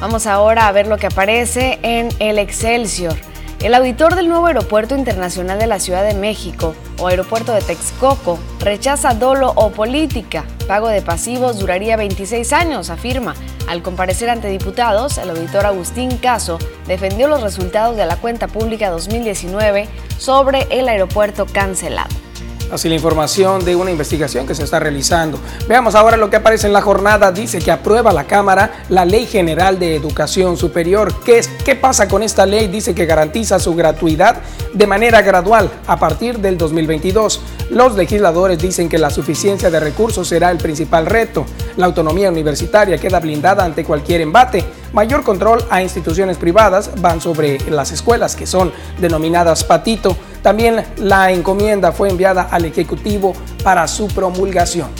Vamos 0.00 0.26
ahora 0.28 0.68
a 0.68 0.72
ver 0.72 0.86
lo 0.86 0.96
que 0.96 1.06
aparece 1.06 1.80
en 1.82 2.10
el 2.20 2.38
Excelsior. 2.38 3.16
El 3.64 3.72
auditor 3.72 4.14
del 4.14 4.28
nuevo 4.28 4.44
Aeropuerto 4.44 4.94
Internacional 4.94 5.58
de 5.58 5.66
la 5.66 5.80
Ciudad 5.80 6.04
de 6.04 6.12
México 6.12 6.74
o 7.00 7.06
Aeropuerto 7.06 7.50
de 7.54 7.62
Texcoco 7.62 8.38
rechaza 8.60 9.14
dolo 9.14 9.54
o 9.56 9.70
política. 9.70 10.44
Pago 10.68 10.88
de 10.88 11.00
pasivos 11.00 11.58
duraría 11.58 11.96
26 11.96 12.52
años, 12.52 12.90
afirma. 12.90 13.34
Al 13.66 13.80
comparecer 13.80 14.28
ante 14.28 14.48
diputados, 14.48 15.16
el 15.16 15.30
auditor 15.30 15.64
Agustín 15.64 16.18
Caso 16.18 16.58
defendió 16.86 17.26
los 17.26 17.40
resultados 17.40 17.96
de 17.96 18.04
la 18.04 18.16
cuenta 18.16 18.48
pública 18.48 18.90
2019 18.90 19.88
sobre 20.18 20.66
el 20.68 20.86
aeropuerto 20.86 21.46
cancelado. 21.46 22.23
Así 22.72 22.88
la 22.88 22.94
información 22.96 23.64
de 23.64 23.76
una 23.76 23.90
investigación 23.90 24.46
que 24.46 24.54
se 24.54 24.64
está 24.64 24.80
realizando. 24.80 25.38
Veamos 25.68 25.94
ahora 25.94 26.16
lo 26.16 26.30
que 26.30 26.36
aparece 26.36 26.66
en 26.66 26.72
la 26.72 26.82
jornada. 26.82 27.30
Dice 27.30 27.58
que 27.58 27.70
aprueba 27.70 28.12
la 28.12 28.24
Cámara 28.24 28.84
la 28.88 29.04
Ley 29.04 29.26
General 29.26 29.78
de 29.78 29.94
Educación 29.96 30.56
Superior. 30.56 31.14
¿Qué, 31.24 31.38
es, 31.38 31.48
¿Qué 31.64 31.76
pasa 31.76 32.08
con 32.08 32.22
esta 32.22 32.46
ley? 32.46 32.68
Dice 32.68 32.94
que 32.94 33.06
garantiza 33.06 33.58
su 33.58 33.74
gratuidad 33.74 34.36
de 34.72 34.86
manera 34.86 35.22
gradual 35.22 35.70
a 35.86 35.98
partir 35.98 36.38
del 36.38 36.58
2022. 36.58 37.40
Los 37.70 37.94
legisladores 37.94 38.58
dicen 38.58 38.88
que 38.88 38.98
la 38.98 39.10
suficiencia 39.10 39.70
de 39.70 39.80
recursos 39.80 40.28
será 40.28 40.50
el 40.50 40.58
principal 40.58 41.06
reto. 41.06 41.46
La 41.76 41.86
autonomía 41.86 42.30
universitaria 42.30 42.98
queda 42.98 43.20
blindada 43.20 43.64
ante 43.64 43.84
cualquier 43.84 44.20
embate. 44.20 44.64
Mayor 44.92 45.24
control 45.24 45.64
a 45.70 45.82
instituciones 45.82 46.36
privadas 46.36 46.90
van 47.00 47.20
sobre 47.20 47.58
las 47.70 47.90
escuelas 47.90 48.36
que 48.36 48.46
son 48.46 48.72
denominadas 49.00 49.64
patito. 49.64 50.16
También 50.44 50.84
la 50.98 51.32
encomienda 51.32 51.90
fue 51.90 52.10
enviada 52.10 52.48
al 52.50 52.66
Ejecutivo 52.66 53.32
para 53.62 53.88
su 53.88 54.08
promulgación. 54.08 54.90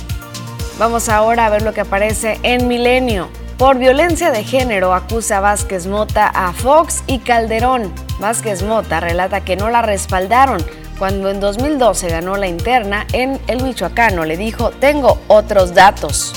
Vamos 0.78 1.10
ahora 1.10 1.44
a 1.44 1.50
ver 1.50 1.60
lo 1.60 1.74
que 1.74 1.82
aparece 1.82 2.40
en 2.42 2.66
Milenio. 2.66 3.28
Por 3.58 3.76
violencia 3.76 4.30
de 4.30 4.42
género 4.42 4.94
acusa 4.94 5.40
Vázquez 5.40 5.86
Mota 5.86 6.28
a 6.28 6.54
Fox 6.54 7.02
y 7.06 7.18
Calderón. 7.18 7.92
Vázquez 8.18 8.62
Mota 8.62 9.00
relata 9.00 9.42
que 9.42 9.54
no 9.54 9.68
la 9.68 9.82
respaldaron 9.82 10.64
cuando 10.98 11.28
en 11.28 11.40
2012 11.40 12.08
ganó 12.08 12.36
la 12.36 12.46
interna 12.46 13.06
en 13.12 13.38
el 13.46 13.62
Michoacano. 13.62 14.24
Le 14.24 14.38
dijo, 14.38 14.70
tengo 14.70 15.20
otros 15.28 15.74
datos. 15.74 16.32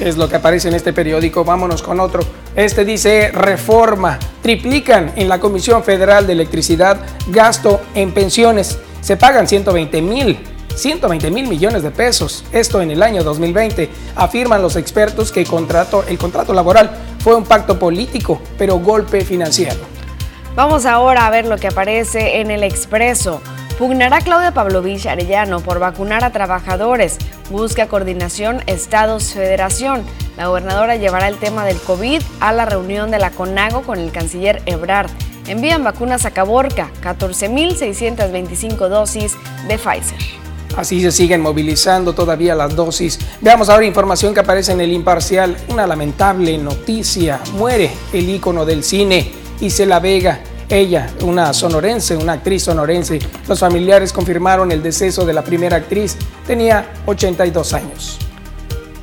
Es 0.00 0.16
lo 0.16 0.30
que 0.30 0.36
aparece 0.36 0.68
en 0.68 0.74
este 0.74 0.94
periódico. 0.94 1.44
Vámonos 1.44 1.82
con 1.82 2.00
otro. 2.00 2.22
Este 2.56 2.86
dice 2.86 3.30
reforma. 3.32 4.18
Triplican 4.40 5.12
en 5.16 5.28
la 5.28 5.38
Comisión 5.38 5.84
Federal 5.84 6.26
de 6.26 6.32
Electricidad 6.32 6.96
gasto 7.28 7.82
en 7.94 8.14
pensiones. 8.14 8.78
Se 9.02 9.18
pagan 9.18 9.46
120 9.46 10.00
mil 10.00 10.38
120 10.74 11.30
mil 11.30 11.48
millones 11.48 11.82
de 11.82 11.90
pesos. 11.90 12.44
Esto 12.52 12.80
en 12.80 12.90
el 12.90 13.02
año 13.02 13.22
2020. 13.22 13.90
Afirman 14.14 14.62
los 14.62 14.76
expertos 14.76 15.32
que 15.32 15.40
el 15.40 15.46
contrato, 15.46 16.04
el 16.08 16.16
contrato 16.16 16.54
laboral 16.54 16.90
fue 17.18 17.34
un 17.34 17.44
pacto 17.44 17.78
político, 17.78 18.40
pero 18.56 18.78
golpe 18.78 19.22
financiero. 19.22 19.76
Vamos 20.54 20.86
ahora 20.86 21.26
a 21.26 21.30
ver 21.30 21.46
lo 21.46 21.58
que 21.58 21.68
aparece 21.68 22.40
en 22.40 22.50
el 22.50 22.62
expreso. 22.62 23.42
Pugnará 23.78 24.22
Claudia 24.22 24.52
Pavlovich 24.52 25.06
Arellano 25.06 25.60
por 25.60 25.78
vacunar 25.78 26.24
a 26.24 26.32
trabajadores. 26.32 27.18
Busca 27.50 27.88
coordinación 27.88 28.62
Estados-Federación. 28.66 30.02
La 30.38 30.46
gobernadora 30.46 30.96
llevará 30.96 31.28
el 31.28 31.36
tema 31.36 31.66
del 31.66 31.76
COVID 31.78 32.22
a 32.40 32.52
la 32.52 32.64
reunión 32.64 33.10
de 33.10 33.18
la 33.18 33.30
CONAGO 33.30 33.82
con 33.82 33.98
el 33.98 34.12
canciller 34.12 34.62
Ebrard. 34.64 35.10
Envían 35.46 35.84
vacunas 35.84 36.24
a 36.24 36.30
Caborca, 36.30 36.90
14.625 37.02 38.88
dosis 38.88 39.34
de 39.68 39.76
Pfizer. 39.76 40.18
Así 40.74 41.02
se 41.02 41.12
siguen 41.12 41.42
movilizando 41.42 42.14
todavía 42.14 42.54
las 42.54 42.74
dosis. 42.74 43.18
Veamos 43.42 43.68
ahora 43.68 43.84
información 43.84 44.32
que 44.32 44.40
aparece 44.40 44.72
en 44.72 44.80
el 44.80 44.92
imparcial. 44.92 45.54
Una 45.68 45.86
lamentable 45.86 46.56
noticia. 46.56 47.40
Muere 47.52 47.90
el 48.14 48.28
ícono 48.28 48.64
del 48.64 48.82
cine, 48.82 49.32
Isela 49.60 50.00
Vega. 50.00 50.40
Ella, 50.68 51.08
una 51.22 51.52
sonorense, 51.52 52.16
una 52.16 52.32
actriz 52.32 52.64
sonorense. 52.64 53.20
Los 53.46 53.60
familiares 53.60 54.12
confirmaron 54.12 54.72
el 54.72 54.82
deceso 54.82 55.24
de 55.24 55.32
la 55.32 55.42
primera 55.42 55.76
actriz. 55.76 56.16
Tenía 56.44 56.86
82 57.06 57.72
años. 57.72 58.18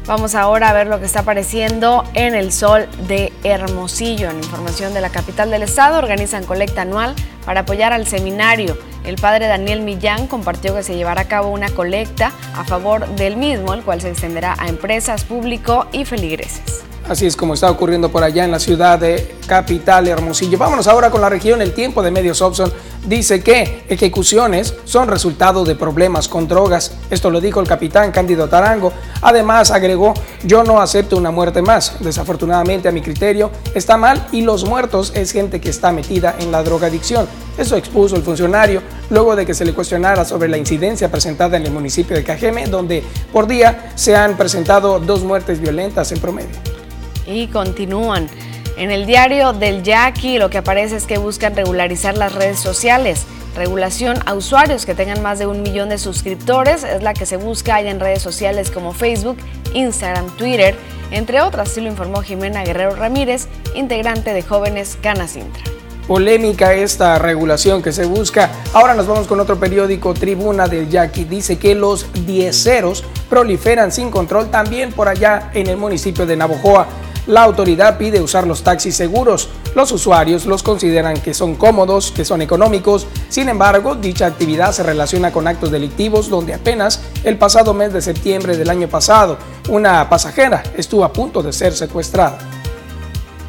Vamos 0.05 0.35
ahora 0.35 0.69
a 0.69 0.73
ver 0.73 0.87
lo 0.87 0.99
que 0.99 1.05
está 1.05 1.21
apareciendo 1.21 2.03
en 2.13 2.35
el 2.35 2.51
sol 2.51 2.89
de 3.07 3.31
Hermosillo. 3.45 4.29
En 4.29 4.37
información 4.37 4.93
de 4.93 4.99
la 4.99 5.09
capital 5.09 5.49
del 5.49 5.63
estado, 5.63 5.97
organizan 5.97 6.43
colecta 6.43 6.81
anual 6.81 7.15
para 7.45 7.61
apoyar 7.61 7.93
al 7.93 8.05
seminario. 8.07 8.77
El 9.05 9.15
padre 9.15 9.47
Daniel 9.47 9.79
Millán 9.79 10.27
compartió 10.27 10.75
que 10.75 10.83
se 10.83 10.97
llevará 10.97 11.21
a 11.21 11.27
cabo 11.29 11.49
una 11.49 11.69
colecta 11.69 12.33
a 12.53 12.65
favor 12.65 13.07
del 13.15 13.37
mismo, 13.37 13.73
el 13.73 13.83
cual 13.83 14.01
se 14.01 14.09
extenderá 14.09 14.55
a 14.59 14.67
empresas, 14.67 15.23
público 15.23 15.87
y 15.93 16.03
feligreses. 16.03 16.83
Así 17.07 17.25
es 17.25 17.35
como 17.35 17.53
está 17.53 17.69
ocurriendo 17.69 18.09
por 18.09 18.23
allá 18.23 18.45
en 18.45 18.51
la 18.51 18.59
ciudad 18.59 18.97
de 18.97 19.35
capital 19.45 20.07
Hermosillo. 20.07 20.57
Vámonos 20.57 20.87
ahora 20.87 21.11
con 21.11 21.19
la 21.19 21.27
región. 21.27 21.61
El 21.61 21.73
tiempo 21.73 22.01
de 22.01 22.11
medios 22.11 22.41
Opson 22.41 22.71
dice 23.05 23.43
que 23.43 23.83
ejecuciones 23.89 24.73
son 24.85 25.09
resultado 25.09 25.65
de 25.65 25.75
problemas 25.75 26.29
con 26.29 26.47
drogas. 26.47 26.93
Esto 27.09 27.29
lo 27.29 27.41
dijo 27.41 27.59
el 27.59 27.67
capitán 27.67 28.11
Cándido 28.11 28.47
Tarango. 28.47 28.93
Además 29.21 29.69
agregó, 29.71 30.13
yo 30.45 30.63
no 30.63 30.79
acepto 30.79 31.17
una 31.17 31.29
muerte 31.29 31.61
más. 31.61 31.97
Desafortunadamente 31.99 32.87
a 32.87 32.93
mi 32.93 33.01
criterio 33.01 33.51
está 33.75 33.97
mal 33.97 34.25
y 34.31 34.41
los 34.41 34.63
muertos 34.63 35.11
es 35.13 35.33
gente 35.33 35.59
que 35.59 35.69
está 35.69 35.91
metida 35.91 36.35
en 36.39 36.53
la 36.53 36.63
drogadicción. 36.63 37.27
Eso 37.57 37.75
expuso 37.75 38.15
el 38.15 38.23
funcionario 38.23 38.81
luego 39.09 39.35
de 39.35 39.45
que 39.45 39.53
se 39.53 39.65
le 39.65 39.73
cuestionara 39.73 40.23
sobre 40.23 40.47
la 40.47 40.57
incidencia 40.57 41.11
presentada 41.11 41.57
en 41.57 41.65
el 41.65 41.71
municipio 41.71 42.15
de 42.15 42.23
Cajeme, 42.23 42.67
donde 42.67 43.03
por 43.33 43.45
día 43.45 43.91
se 43.95 44.15
han 44.15 44.37
presentado 44.37 44.99
dos 44.99 45.23
muertes 45.23 45.59
violentas 45.59 46.11
en 46.13 46.19
promedio 46.19 46.82
y 47.25 47.47
continúan. 47.47 48.29
En 48.77 48.91
el 48.91 49.05
diario 49.05 49.53
del 49.53 49.83
Yaqui 49.83 50.37
lo 50.37 50.49
que 50.49 50.57
aparece 50.57 50.95
es 50.95 51.05
que 51.05 51.17
buscan 51.17 51.55
regularizar 51.55 52.17
las 52.17 52.33
redes 52.33 52.59
sociales. 52.59 53.25
Regulación 53.55 54.17
a 54.25 54.33
usuarios 54.33 54.85
que 54.85 54.95
tengan 54.95 55.21
más 55.21 55.37
de 55.37 55.45
un 55.45 55.61
millón 55.61 55.89
de 55.89 55.99
suscriptores 55.99 56.83
es 56.83 57.03
la 57.03 57.13
que 57.13 57.27
se 57.27 57.37
busca 57.37 57.79
en 57.81 57.99
redes 57.99 58.23
sociales 58.23 58.71
como 58.71 58.93
Facebook, 58.93 59.37
Instagram, 59.73 60.35
Twitter, 60.37 60.75
entre 61.13 61.41
otras, 61.41 61.69
así 61.69 61.79
lo 61.79 61.89
informó 61.89 62.23
Jimena 62.23 62.63
Guerrero 62.63 62.95
Ramírez, 62.95 63.47
integrante 63.75 64.33
de 64.33 64.41
Jóvenes 64.41 64.97
Canacintra. 64.99 65.61
Polémica 66.07 66.73
esta 66.73 67.19
regulación 67.19 67.83
que 67.83 67.91
se 67.91 68.05
busca. 68.05 68.49
Ahora 68.73 68.95
nos 68.95 69.05
vamos 69.05 69.27
con 69.27 69.39
otro 69.39 69.59
periódico, 69.59 70.15
Tribuna 70.15 70.67
del 70.67 70.89
Yaqui. 70.89 71.23
Dice 71.25 71.57
que 71.59 71.75
los 71.75 72.07
dieceros 72.25 73.05
proliferan 73.29 73.91
sin 73.91 74.09
control 74.09 74.49
también 74.49 74.91
por 74.91 75.07
allá 75.07 75.51
en 75.53 75.67
el 75.67 75.77
municipio 75.77 76.25
de 76.25 76.35
Navojoa. 76.35 76.87
La 77.25 77.43
autoridad 77.43 77.97
pide 77.97 78.19
usar 78.21 78.45
los 78.45 78.63
taxis 78.63 78.95
seguros. 78.97 79.47
Los 79.75 79.91
usuarios 79.91 80.45
los 80.45 80.61
consideran 80.61 81.21
que 81.21 81.33
son 81.33 81.55
cómodos, 81.55 82.11
que 82.11 82.25
son 82.25 82.41
económicos. 82.41 83.07
Sin 83.29 83.47
embargo, 83.47 83.95
dicha 83.95 84.25
actividad 84.25 84.73
se 84.73 84.83
relaciona 84.83 85.31
con 85.31 85.47
actos 85.47 85.71
delictivos 85.71 86.29
donde 86.29 86.53
apenas 86.53 87.01
el 87.23 87.37
pasado 87.37 87.73
mes 87.73 87.93
de 87.93 88.01
septiembre 88.01 88.57
del 88.57 88.69
año 88.69 88.89
pasado, 88.89 89.37
una 89.69 90.09
pasajera 90.09 90.63
estuvo 90.75 91.05
a 91.05 91.13
punto 91.13 91.41
de 91.41 91.53
ser 91.53 91.73
secuestrada. 91.73 92.37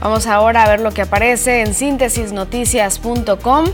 Vamos 0.00 0.26
ahora 0.26 0.64
a 0.64 0.69
ver 0.69 0.81
lo 0.81 0.93
que 0.93 1.02
aparece 1.02 1.62
en 1.62 1.75
síntesisnoticias.com. 1.75 3.64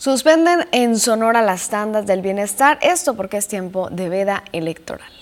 Suspenden 0.00 0.66
en 0.72 0.98
Sonora 0.98 1.42
las 1.42 1.68
tandas 1.68 2.06
del 2.06 2.22
bienestar, 2.22 2.78
esto 2.80 3.16
porque 3.16 3.36
es 3.36 3.48
tiempo 3.48 3.90
de 3.90 4.08
veda 4.08 4.44
electoral. 4.50 5.19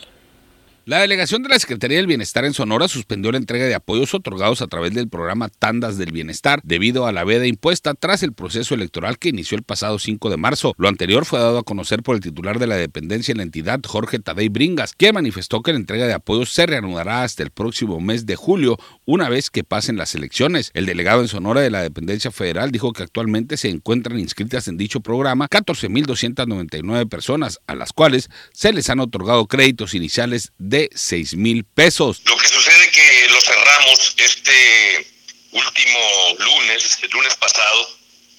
La 0.88 1.00
delegación 1.00 1.42
de 1.42 1.50
la 1.50 1.59
Secretaría 1.59 1.99
del 1.99 2.07
Bienestar 2.07 2.47
en 2.47 2.54
Sonora 2.54 2.88
suspendió 2.88 3.31
la 3.31 3.37
entrega 3.37 3.66
de 3.66 3.74
apoyos 3.74 4.14
otorgados 4.14 4.62
a 4.62 4.68
través 4.68 4.94
del 4.94 5.11
programa 5.11 5.51
Tandas 5.51 5.98
del 5.98 6.12
Bienestar 6.12 6.61
debido 6.64 7.07
a 7.07 7.12
la 7.12 7.24
veda 7.24 7.46
impuesta 7.46 7.92
tras 7.92 8.22
el 8.22 8.33
proceso 8.33 8.74
electoral 8.74 9.18
que 9.18 9.29
inició 9.29 9.59
el 9.59 9.64
pasado 9.64 9.98
5 9.98 10.31
de 10.31 10.38
marzo. 10.38 10.74
Lo 10.79 10.88
anterior 10.88 11.27
fue 11.27 11.40
dado 11.40 11.59
a 11.59 11.62
conocer 11.62 12.03
por 12.03 12.14
el 12.14 12.22
titular 12.22 12.59
de 12.59 12.68
la 12.68 12.77
dependencia 12.77 13.33
en 13.33 13.37
la 13.37 13.42
entidad, 13.42 13.81
Jorge 13.87 14.18
Tadei 14.18 14.48
Bringas, 14.48 14.94
quien 14.94 15.12
manifestó 15.12 15.61
que 15.61 15.72
la 15.72 15.79
entrega 15.79 16.07
de 16.07 16.14
apoyos 16.14 16.48
se 16.55 16.64
reanudará 16.64 17.22
hasta 17.22 17.42
el 17.42 17.51
próximo 17.51 18.01
mes 18.01 18.24
de 18.24 18.37
julio, 18.37 18.79
una 19.05 19.29
vez 19.29 19.51
que 19.51 19.64
pasen 19.64 19.98
las 19.98 20.14
elecciones. 20.14 20.70
El 20.72 20.87
delegado 20.87 21.20
en 21.20 21.29
Sonora 21.29 21.61
de 21.61 21.68
la 21.68 21.83
dependencia 21.83 22.31
federal 22.31 22.70
dijo 22.70 22.94
que 22.94 23.03
actualmente 23.03 23.59
se 23.59 23.68
encuentran 23.68 24.18
inscritas 24.18 24.68
en 24.68 24.79
dicho 24.79 25.01
programa 25.01 25.48
14.299 25.48 27.07
personas, 27.11 27.61
a 27.66 27.74
las 27.74 27.92
cuales 27.92 28.31
se 28.55 28.72
les 28.72 28.88
han 28.88 29.01
otorgado 29.01 29.46
créditos 29.48 29.92
iniciales 29.92 30.53
de 30.57 30.77
seis 30.94 31.34
mil 31.34 31.64
pesos. 31.64 32.20
Lo 32.24 32.36
que 32.36 32.48
sucede 32.48 32.90
que 32.90 33.28
lo 33.28 33.40
cerramos 33.40 34.14
este 34.16 35.06
último 35.52 36.36
lunes, 36.38 36.84
este 36.84 37.08
lunes 37.08 37.34
pasado, 37.36 37.98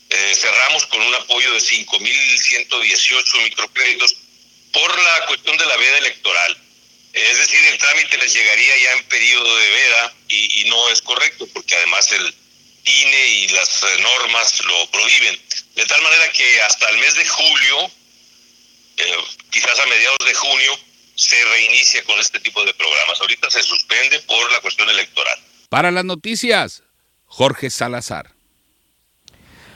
eh, 0.10 0.36
cerramos 0.36 0.86
con 0.88 1.02
un 1.02 1.14
apoyo 1.16 1.54
de 1.54 1.60
5.118 1.60 3.44
microcréditos 3.44 4.16
por 4.72 5.04
la 5.04 5.26
cuestión 5.28 5.58
de 5.58 5.66
la 5.66 5.78
veda 5.78 5.98
electoral. 6.00 6.58
Es 7.14 7.38
decir, 7.38 7.60
el 7.72 7.78
trámite 7.78 8.18
les 8.18 8.34
llegaría 8.34 8.78
ya 8.78 8.92
en 8.94 9.04
periodo 9.06 9.56
de 9.56 9.70
veda 9.70 10.14
y, 10.28 10.64
no 10.70 10.90
es 10.90 11.02
correcto 11.02 11.48
porque 11.54 11.76
además 11.76 12.12
el 12.12 12.36
INE 12.86 13.28
y 13.28 13.48
las 13.50 13.84
eh, 13.84 14.02
normas 14.02 14.64
lo 14.66 14.92
prohíben. 14.92 15.40
De 15.76 15.86
tal 15.86 16.02
manera 16.02 16.32
que 16.32 16.62
hasta 16.62 16.90
el 16.90 16.98
mes 16.98 17.16
de 17.16 17.26
julio, 17.26 17.92
eh, 18.98 19.18
quizás 19.52 19.80
a 19.80 19.86
mediados 19.88 20.20
de 20.26 20.34
junio, 20.34 20.80
se 21.20 21.36
reinicia 21.54 22.02
con 22.06 22.18
este 22.20 22.40
tipo 22.40 22.64
de 22.64 22.74
programas. 22.74 23.20
Ahorita 23.20 23.50
se 23.50 23.62
suspende 23.62 24.20
por 24.22 24.52
la 24.52 24.62
cuestión 24.62 24.90
electoral. 24.90 25.38
Para 25.68 25.92
las 25.92 26.06
noticias, 26.06 26.84
Jorge 27.26 27.70
Salazar. 27.70 28.32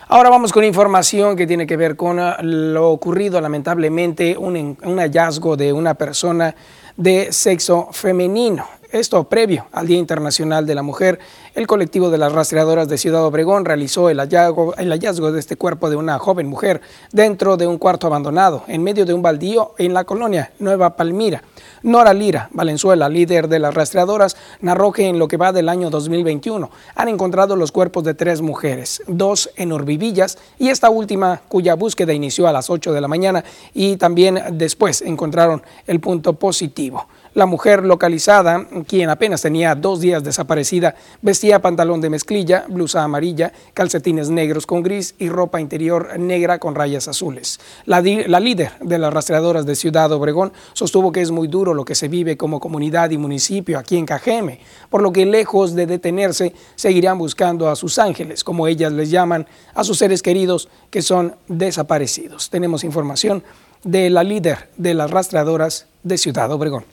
Ahora 0.08 0.30
vamos 0.30 0.54
con 0.54 0.64
información 0.64 1.36
que 1.36 1.46
tiene 1.46 1.68
que 1.68 1.76
ver 1.76 1.96
con 1.96 2.20
ah, 2.20 2.38
lo 2.42 2.92
ocurrido 2.92 3.42
lamentablemente, 3.42 4.38
un, 4.38 4.78
un 4.82 4.98
hallazgo 5.00 5.58
de 5.58 5.74
una 5.74 5.96
persona 5.96 6.56
de 6.96 7.34
sexo 7.34 7.90
femenino. 7.92 8.70
Esto 8.92 9.28
previo 9.28 9.68
al 9.72 9.88
Día 9.88 9.98
Internacional 9.98 10.66
de 10.66 10.76
la 10.76 10.84
Mujer, 10.84 11.20
el 11.56 11.68
colectivo 11.68 12.10
de 12.10 12.18
las 12.18 12.32
rastreadoras 12.32 12.88
de 12.88 12.98
Ciudad 12.98 13.24
Obregón 13.24 13.66
realizó 13.66 14.10
el 14.10 14.20
hallazgo, 14.20 15.32
de 15.32 15.40
este 15.40 15.56
cuerpo 15.56 15.90
de 15.90 15.96
una 15.96 16.18
joven 16.18 16.48
mujer 16.48 16.82
dentro 17.12 17.58
de 17.58 17.68
un 17.68 17.78
cuarto 17.78 18.08
abandonado, 18.08 18.64
en 18.68 18.82
medio 18.82 19.06
de 19.06 19.14
un 19.14 19.22
baldío 19.22 19.74
en 19.78 19.94
la 19.94 20.04
colonia 20.04 20.52
Nueva 20.60 20.96
Palmira. 20.96 21.44
Nora 21.84 22.14
Lira 22.14 22.50
Valenzuela, 22.54 23.08
líder 23.10 23.48
de 23.48 23.60
las 23.60 23.74
rastreadoras, 23.74 24.36
narró 24.62 24.92
que 24.92 25.08
en 25.08 25.20
lo 25.20 25.28
que 25.28 25.38
va 25.38 25.52
del 25.52 25.70
año 25.70 25.90
2021 25.90 26.72
han 26.96 27.08
encontrado 27.08 27.56
los 27.56 27.72
cuerpos 27.72 28.04
de 28.04 28.14
tres 28.14 28.42
mujeres, 28.42 29.04
dos 29.08 29.52
en 29.56 29.72
Orbivillas 29.72 30.38
y 30.58 30.70
esta 30.70 30.90
última 30.90 31.42
cuya 31.48 31.76
búsqueda 31.76 32.14
inició 32.14 32.48
a 32.48 32.54
las 32.54 32.70
8 32.70 32.94
de 32.94 33.02
la 33.02 33.08
mañana 33.08 33.44
y 33.74 33.98
también 33.98 34.42
después 34.54 35.02
encontraron 35.02 35.62
el 35.86 36.00
punto 36.00 36.34
positivo. 36.34 37.08
La 37.36 37.48
mujer 37.48 37.84
localizada, 37.84 38.68
quien 38.88 39.10
apenas 39.10 39.42
tenía 39.42 39.74
dos 39.74 40.00
días 40.00 40.24
desaparecida, 40.24 40.94
vestía 41.24 41.64
pantalón 41.64 42.00
de 42.00 42.12
mezclilla, 42.12 42.66
blusa 42.68 43.04
amarilla, 43.04 43.52
calcetines 43.74 44.30
negros 44.30 44.68
con 44.68 44.84
gris 44.84 45.16
y 45.18 45.30
ropa 45.30 45.60
interior 45.60 46.20
negra 46.20 46.60
con 46.60 46.76
rayas 46.76 47.08
azules. 47.08 47.60
La, 47.86 48.02
líder 48.02 48.74
de 48.82 49.00
las 49.00 49.12
rastreadoras 49.12 49.66
de 49.66 49.76
Ciudad 49.76 50.12
Obregón 50.12 50.54
sostuvo 50.74 51.12
que 51.12 51.22
es 51.22 51.32
muy 51.32 51.48
duro 51.48 51.74
lo 51.74 51.86
que 51.86 51.96
se 51.96 52.08
vive 52.08 52.38
como 52.38 52.60
comunidad 52.60 53.10
y 53.10 53.18
municipio 53.18 53.80
aquí 53.80 53.98
en 53.98 54.06
Cajeme, 54.06 54.60
por 54.92 55.02
lo 55.02 55.12
que 55.12 55.26
lejos 55.26 55.74
de 55.74 55.88
detenerse 55.88 56.54
seguirán 56.76 57.18
buscando 57.18 57.68
a 57.68 57.76
sus 57.76 57.98
ángeles, 57.98 58.44
como 58.44 58.68
ellas 58.68 58.94
les 58.94 59.10
llaman, 59.10 59.48
a 59.74 59.84
sus 59.84 59.98
seres 59.98 60.22
queridos 60.22 60.70
que 60.92 61.02
son 61.02 61.36
desaparecidos. 61.48 62.52
Tenemos 62.52 62.84
información 62.84 63.44
de 63.84 64.12
la 64.12 64.24
líder 64.24 64.70
de 64.78 64.94
las 64.94 65.10
rastreadoras 65.10 65.88
de 66.04 66.20
Ciudad 66.20 66.52
Obregón. 66.52 66.93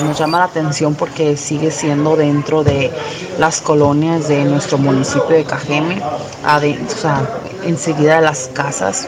Nos 0.00 0.18
llama 0.18 0.38
la 0.38 0.44
atención 0.46 0.94
porque 0.94 1.36
sigue 1.36 1.70
siendo 1.70 2.16
dentro 2.16 2.64
de 2.64 2.90
las 3.38 3.60
colonias 3.60 4.26
de 4.26 4.44
nuestro 4.44 4.76
municipio 4.76 5.36
de 5.36 5.44
Cajeme, 5.44 6.02
o 6.02 6.90
sea, 6.90 7.28
enseguida 7.62 8.16
de 8.16 8.22
las 8.22 8.48
casas. 8.48 9.06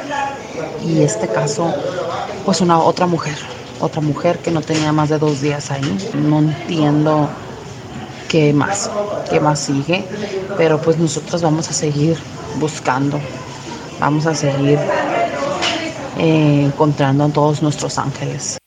Y 0.85 1.03
este 1.03 1.27
caso, 1.27 1.75
pues 2.44 2.61
una 2.61 2.79
otra 2.79 3.07
mujer, 3.07 3.37
otra 3.81 4.01
mujer 4.01 4.38
que 4.38 4.51
no 4.51 4.61
tenía 4.61 4.92
más 4.92 5.09
de 5.09 5.18
dos 5.18 5.40
días 5.40 5.70
ahí. 5.70 6.12
No 6.14 6.38
entiendo 6.38 7.29
qué 8.29 8.53
más, 8.53 8.90
qué 9.29 9.40
más 9.40 9.59
sigue, 9.59 10.05
pero 10.57 10.81
pues 10.81 10.99
nosotros 10.99 11.42
vamos 11.42 11.68
a 11.68 11.72
seguir 11.72 12.16
buscando, 12.61 13.18
vamos 13.99 14.27
a 14.27 14.35
seguir 14.35 14.79
eh, 16.18 16.62
encontrando 16.66 17.25
a 17.25 17.29
todos 17.29 17.62
nuestros 17.62 17.99
ángeles. 17.99 18.59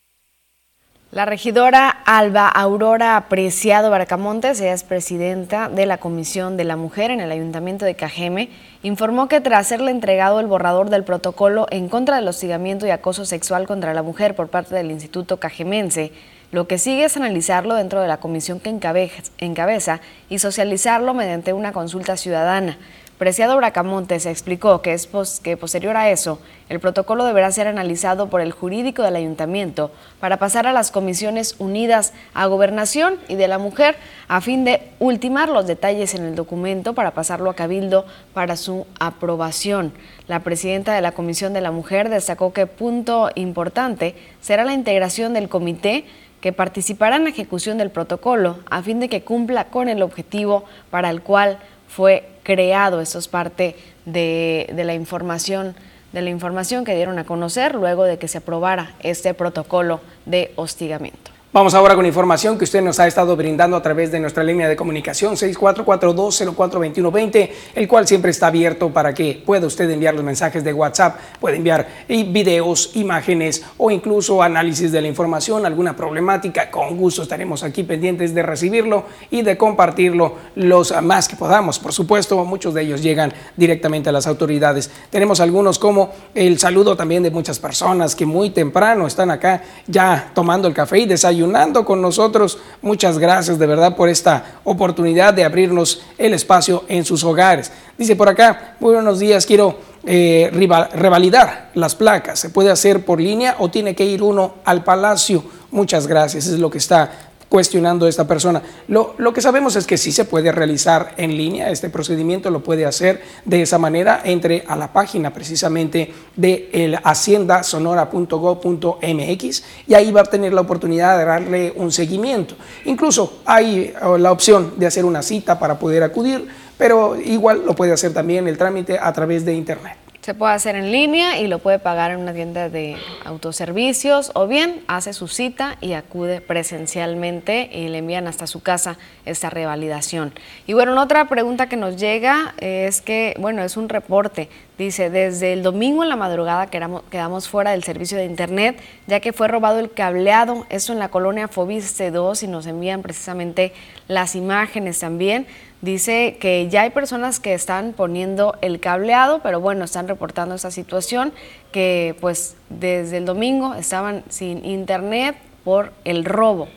La 1.12 1.26
regidora 1.26 1.90
Alba 1.90 2.48
Aurora 2.48 3.18
Apreciado 3.18 3.90
Barcamontes, 3.90 4.62
ella 4.62 4.74
es 4.74 4.84
presidenta 4.84 5.68
de 5.68 5.88
la 5.88 5.98
Comisión 5.98 6.56
de 6.56 6.66
la 6.66 6.76
Mujer 6.76 7.10
en 7.10 7.20
el 7.20 7.32
Ayuntamiento 7.32 7.84
de 7.84 7.96
Cajeme, 7.96 8.50
informó 8.84 9.28
que 9.28 9.42
tras 9.42 9.66
serle 9.66 9.90
entregado 9.90 10.40
el 10.40 10.46
borrador 10.46 10.92
del 10.92 11.04
protocolo 11.04 11.66
en 11.72 11.90
contra 11.90 12.18
del 12.18 12.28
hostigamiento 12.28 12.86
y 12.86 12.92
acoso 12.92 13.26
sexual 13.26 13.66
contra 13.66 13.96
la 13.96 14.04
mujer 14.04 14.36
por 14.36 14.50
parte 14.50 14.76
del 14.76 14.92
Instituto 14.92 15.38
Cajemense, 15.38 16.12
lo 16.52 16.68
que 16.68 16.78
sigue 16.78 17.06
es 17.06 17.18
analizarlo 17.18 17.74
dentro 17.74 18.02
de 18.02 18.08
la 18.08 18.18
comisión 18.18 18.60
que 18.60 18.70
encabeza 18.70 20.02
y 20.30 20.38
socializarlo 20.38 21.16
mediante 21.16 21.54
una 21.54 21.72
consulta 21.72 22.18
ciudadana. 22.18 22.78
Preciado 23.20 23.58
Bracamontes 23.58 24.26
explicó 24.26 24.82
que, 24.82 24.98
que 25.44 25.58
posterior 25.58 25.98
a 25.98 26.10
eso, 26.10 26.40
el 26.70 26.80
protocolo 26.80 27.26
deberá 27.26 27.52
ser 27.52 27.68
analizado 27.68 28.30
por 28.30 28.40
el 28.40 28.54
jurídico 28.54 29.04
del 29.04 29.18
ayuntamiento 29.18 29.92
para 30.22 30.38
pasar 30.38 30.68
a 30.68 30.72
las 30.72 30.90
comisiones 30.90 31.58
unidas 31.60 32.14
a 32.34 32.46
Gobernación 32.46 33.18
y 33.28 33.36
de 33.36 33.50
la 33.50 33.58
Mujer 33.58 33.98
a 34.30 34.40
fin 34.40 34.64
de 34.64 34.88
ultimar 35.00 35.50
los 35.50 35.68
detalles 35.68 36.16
en 36.16 36.24
el 36.24 36.36
documento 36.36 36.94
para 36.94 37.12
pasarlo 37.12 37.50
a 37.50 37.56
Cabildo 37.56 38.06
para 38.34 38.56
su 38.56 38.88
aprobación. 39.02 39.92
La 40.30 40.40
presidenta 40.40 40.96
de 40.96 41.02
la 41.02 41.12
Comisión 41.12 41.52
de 41.52 41.60
la 41.60 41.72
Mujer 41.72 42.08
destacó 42.08 42.54
que 42.54 42.68
punto 42.68 43.32
importante 43.36 44.16
será 44.40 44.64
la 44.64 44.72
integración 44.72 45.34
del 45.34 45.50
comité 45.50 46.06
que 46.40 46.54
participará 46.54 47.18
en 47.18 47.26
la 47.26 47.32
ejecución 47.32 47.80
del 47.80 47.90
protocolo 47.90 48.60
a 48.70 48.82
fin 48.82 49.02
de 49.02 49.10
que 49.10 49.24
cumpla 49.24 49.66
con 49.66 49.90
el 49.90 50.04
objetivo 50.04 50.64
para 50.90 51.10
el 51.10 51.22
cual 51.22 51.60
fue 51.90 52.30
creado. 52.50 53.00
Esto 53.00 53.20
es 53.20 53.28
parte 53.28 53.76
de, 54.06 54.68
de, 54.74 54.84
la 54.84 54.96
información 54.96 55.76
de 56.14 56.24
la 56.24 56.32
información 56.32 56.84
que 56.84 56.96
dieron 56.96 57.20
a 57.20 57.24
conocer 57.24 57.76
luego 57.76 58.06
de 58.06 58.18
que 58.18 58.28
se 58.28 58.40
aprobara 58.40 58.96
este 59.02 59.36
protocolo 59.36 60.02
de 60.26 60.52
hostigamiento. 60.56 61.30
Vamos 61.52 61.74
ahora 61.74 61.96
con 61.96 62.06
información 62.06 62.60
que 62.60 62.66
usted 62.66 62.84
nos 62.84 63.00
ha 63.00 63.08
estado 63.08 63.36
brindando 63.36 63.76
a 63.76 63.82
través 63.82 64.12
de 64.12 64.20
nuestra 64.20 64.44
línea 64.44 64.70
de 64.70 64.76
comunicación 64.76 65.36
6442042120, 65.36 67.50
el 67.74 67.88
cual 67.88 68.08
siempre 68.08 68.30
está 68.30 68.46
abierto 68.46 68.92
para 68.92 69.16
que 69.16 69.42
pueda 69.44 69.66
usted 69.66 69.90
enviar 69.90 70.14
los 70.14 70.24
mensajes 70.24 70.64
de 70.64 70.74
WhatsApp, 70.74 71.18
puede 71.40 71.58
enviar 71.58 71.88
videos, 72.08 72.92
imágenes 72.94 73.66
o 73.80 73.90
incluso 73.90 74.44
análisis 74.44 74.92
de 74.92 75.02
la 75.02 75.08
información, 75.08 75.66
alguna 75.66 75.96
problemática. 75.96 76.70
Con 76.70 76.96
gusto 76.96 77.24
estaremos 77.24 77.64
aquí 77.64 77.82
pendientes 77.82 78.36
de 78.36 78.44
recibirlo 78.44 79.06
y 79.32 79.42
de 79.42 79.58
compartirlo 79.58 80.36
los 80.54 80.94
más 81.02 81.28
que 81.28 81.36
podamos. 81.36 81.80
Por 81.80 81.94
supuesto, 81.94 82.46
muchos 82.46 82.76
de 82.76 82.84
ellos 82.84 83.02
llegan 83.02 83.34
directamente 83.58 84.10
a 84.10 84.12
las 84.12 84.28
autoridades. 84.28 84.92
Tenemos 85.10 85.40
algunos 85.40 85.80
como 85.80 86.12
el 86.36 86.60
saludo 86.60 86.96
también 86.96 87.24
de 87.24 87.32
muchas 87.32 87.58
personas 87.58 88.16
que 88.16 88.28
muy 88.28 88.52
temprano 88.52 89.08
están 89.08 89.32
acá 89.32 89.64
ya 89.88 90.30
tomando 90.36 90.68
el 90.68 90.76
café 90.76 91.00
y 91.00 91.08
desayunando 91.08 91.39
ayunando 91.40 91.86
con 91.86 92.02
nosotros. 92.02 92.58
Muchas 92.82 93.18
gracias 93.18 93.58
de 93.58 93.66
verdad 93.66 93.96
por 93.96 94.10
esta 94.10 94.60
oportunidad 94.66 95.34
de 95.34 95.46
abrirnos 95.46 96.02
el 96.18 96.34
espacio 96.34 96.84
en 96.90 97.06
sus 97.06 97.24
hogares. 97.24 97.72
Dice 97.98 98.16
por 98.18 98.28
acá, 98.28 98.76
muy 98.80 98.94
buenos 98.94 99.20
días, 99.20 99.46
quiero 99.46 99.78
eh, 100.06 100.50
revalidar 100.94 101.72
las 101.76 101.96
placas. 101.96 102.40
¿Se 102.40 102.50
puede 102.50 102.72
hacer 102.72 103.06
por 103.06 103.22
línea 103.22 103.56
o 103.60 103.70
tiene 103.70 103.96
que 103.96 104.04
ir 104.04 104.22
uno 104.22 104.56
al 104.66 104.84
palacio? 104.84 105.44
Muchas 105.72 106.08
gracias, 106.08 106.48
es 106.48 106.60
lo 106.60 106.70
que 106.70 106.80
está 106.80 107.29
cuestionando 107.50 108.08
esta 108.08 108.26
persona. 108.28 108.62
Lo, 108.88 109.16
que 109.34 109.42
sabemos 109.42 109.76
es 109.76 109.88
que 109.88 109.98
sí 109.98 110.12
se 110.12 110.26
puede 110.26 110.52
realizar 110.52 111.16
en 111.18 111.36
línea, 111.36 111.72
este 111.72 111.90
procedimiento 111.90 112.52
lo 112.52 112.64
puede 112.64 112.86
hacer 112.86 113.24
de 113.44 113.64
esa 113.64 113.80
manera, 113.80 114.22
entre 114.24 114.64
a 114.68 114.76
la 114.76 114.94
página 114.94 115.34
precisamente 115.34 116.14
de 116.36 116.70
el 116.72 117.00
haciendasonora.gov.mx 117.04 119.64
y 119.88 119.96
ahí 119.96 120.12
va 120.12 120.22
a 120.22 120.26
tener 120.26 120.54
la 120.54 120.62
oportunidad 120.62 121.18
de 121.18 121.26
darle 121.26 121.74
un 121.76 121.92
seguimiento. 121.92 122.54
Incluso 122.86 123.40
hay 123.46 123.94
la 124.20 124.32
opción 124.32 124.74
de 124.78 124.86
hacer 124.86 125.04
una 125.04 125.24
cita 125.24 125.58
para 125.58 125.80
poder 125.80 126.04
acudir, 126.04 126.48
pero 126.78 127.20
igual 127.20 127.64
lo 127.66 127.76
puede 127.76 127.92
hacer 127.92 128.14
también 128.14 128.48
el 128.48 128.58
trámite 128.58 128.98
a 129.02 129.12
través 129.12 129.44
de 129.44 129.54
internet. 129.54 129.98
Se 130.22 130.34
puede 130.34 130.54
hacer 130.54 130.76
en 130.76 130.92
línea 130.92 131.40
y 131.40 131.48
lo 131.48 131.60
puede 131.60 131.80
pagar 131.80 132.12
en 132.12 132.20
una 132.20 132.34
tienda 132.34 132.68
de 132.68 132.98
autoservicios 133.24 134.32
o 134.36 134.48
bien 134.48 134.84
hace 134.88 135.14
su 135.14 135.30
cita 135.30 135.78
y 135.80 135.94
acude 135.94 136.42
presencialmente 136.42 137.70
y 137.72 137.88
le 137.88 138.00
envían 138.00 138.28
hasta 138.28 138.46
su 138.46 138.62
casa 138.62 138.98
esta 139.26 139.50
revalidación. 139.50 140.34
Y 140.68 140.74
bueno, 140.74 141.02
otra 141.02 141.30
pregunta 141.30 141.70
que 141.70 141.78
nos 141.78 141.96
llega 141.96 142.54
es 142.58 143.00
que, 143.02 143.34
bueno, 143.40 143.64
es 143.64 143.78
un 143.78 143.88
reporte. 143.88 144.50
Dice, 144.78 145.10
desde 145.10 145.54
el 145.54 145.64
domingo 145.64 146.04
en 146.04 146.10
la 146.10 146.18
madrugada 146.18 146.68
quedamos, 146.68 147.48
fuera 147.48 147.72
del 147.72 147.84
servicio 147.84 148.18
de 148.18 148.26
internet 148.26 148.80
ya 149.08 149.22
que 149.22 149.32
fue 149.32 149.48
robado 149.48 149.80
el 149.80 149.92
cableado, 149.92 150.66
eso 150.70 150.92
en 150.92 151.00
la 151.00 151.10
colonia 151.10 151.48
Fobiste 151.48 152.12
2 152.12 152.44
y 152.44 152.48
nos 152.48 152.68
envían 152.68 153.02
precisamente 153.02 153.74
las 154.10 154.36
imágenes 154.36 155.00
también. 155.00 155.48
Dice 155.82 156.38
que 156.42 156.68
ya 156.68 156.82
hay 156.82 156.90
personas 156.90 157.40
que 157.40 157.54
están 157.54 157.94
poniendo 157.94 158.58
el 158.62 158.82
cableado, 158.82 159.40
pero 159.42 159.62
bueno, 159.62 159.86
están 159.86 160.10
reportando 160.10 160.56
esta 160.56 160.72
situación 160.72 161.32
que 161.72 162.18
pues 162.20 162.56
desde 162.70 163.18
el 163.18 163.26
domingo 163.26 163.74
estaban 163.76 164.24
sin 164.28 164.66
internet 164.66 165.38
por 165.64 165.94
el 166.04 166.26
robo. 166.26 166.68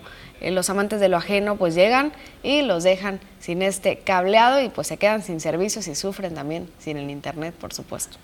Eh, 0.40 0.52
los 0.52 0.70
amantes 0.70 1.00
de 1.00 1.08
lo 1.08 1.16
ajeno 1.16 1.56
pues 1.56 1.74
llegan 1.74 2.12
y 2.44 2.62
los 2.62 2.84
dejan 2.84 3.18
sin 3.40 3.62
este 3.62 3.96
cableado 3.96 4.60
y 4.60 4.68
pues 4.68 4.86
se 4.86 4.98
quedan 4.98 5.22
sin 5.22 5.40
servicios 5.40 5.88
y 5.88 5.96
sufren 5.96 6.34
también 6.34 6.68
sin 6.78 6.96
el 6.96 7.10
internet, 7.10 7.54
por 7.54 7.72
supuesto. 7.72 8.18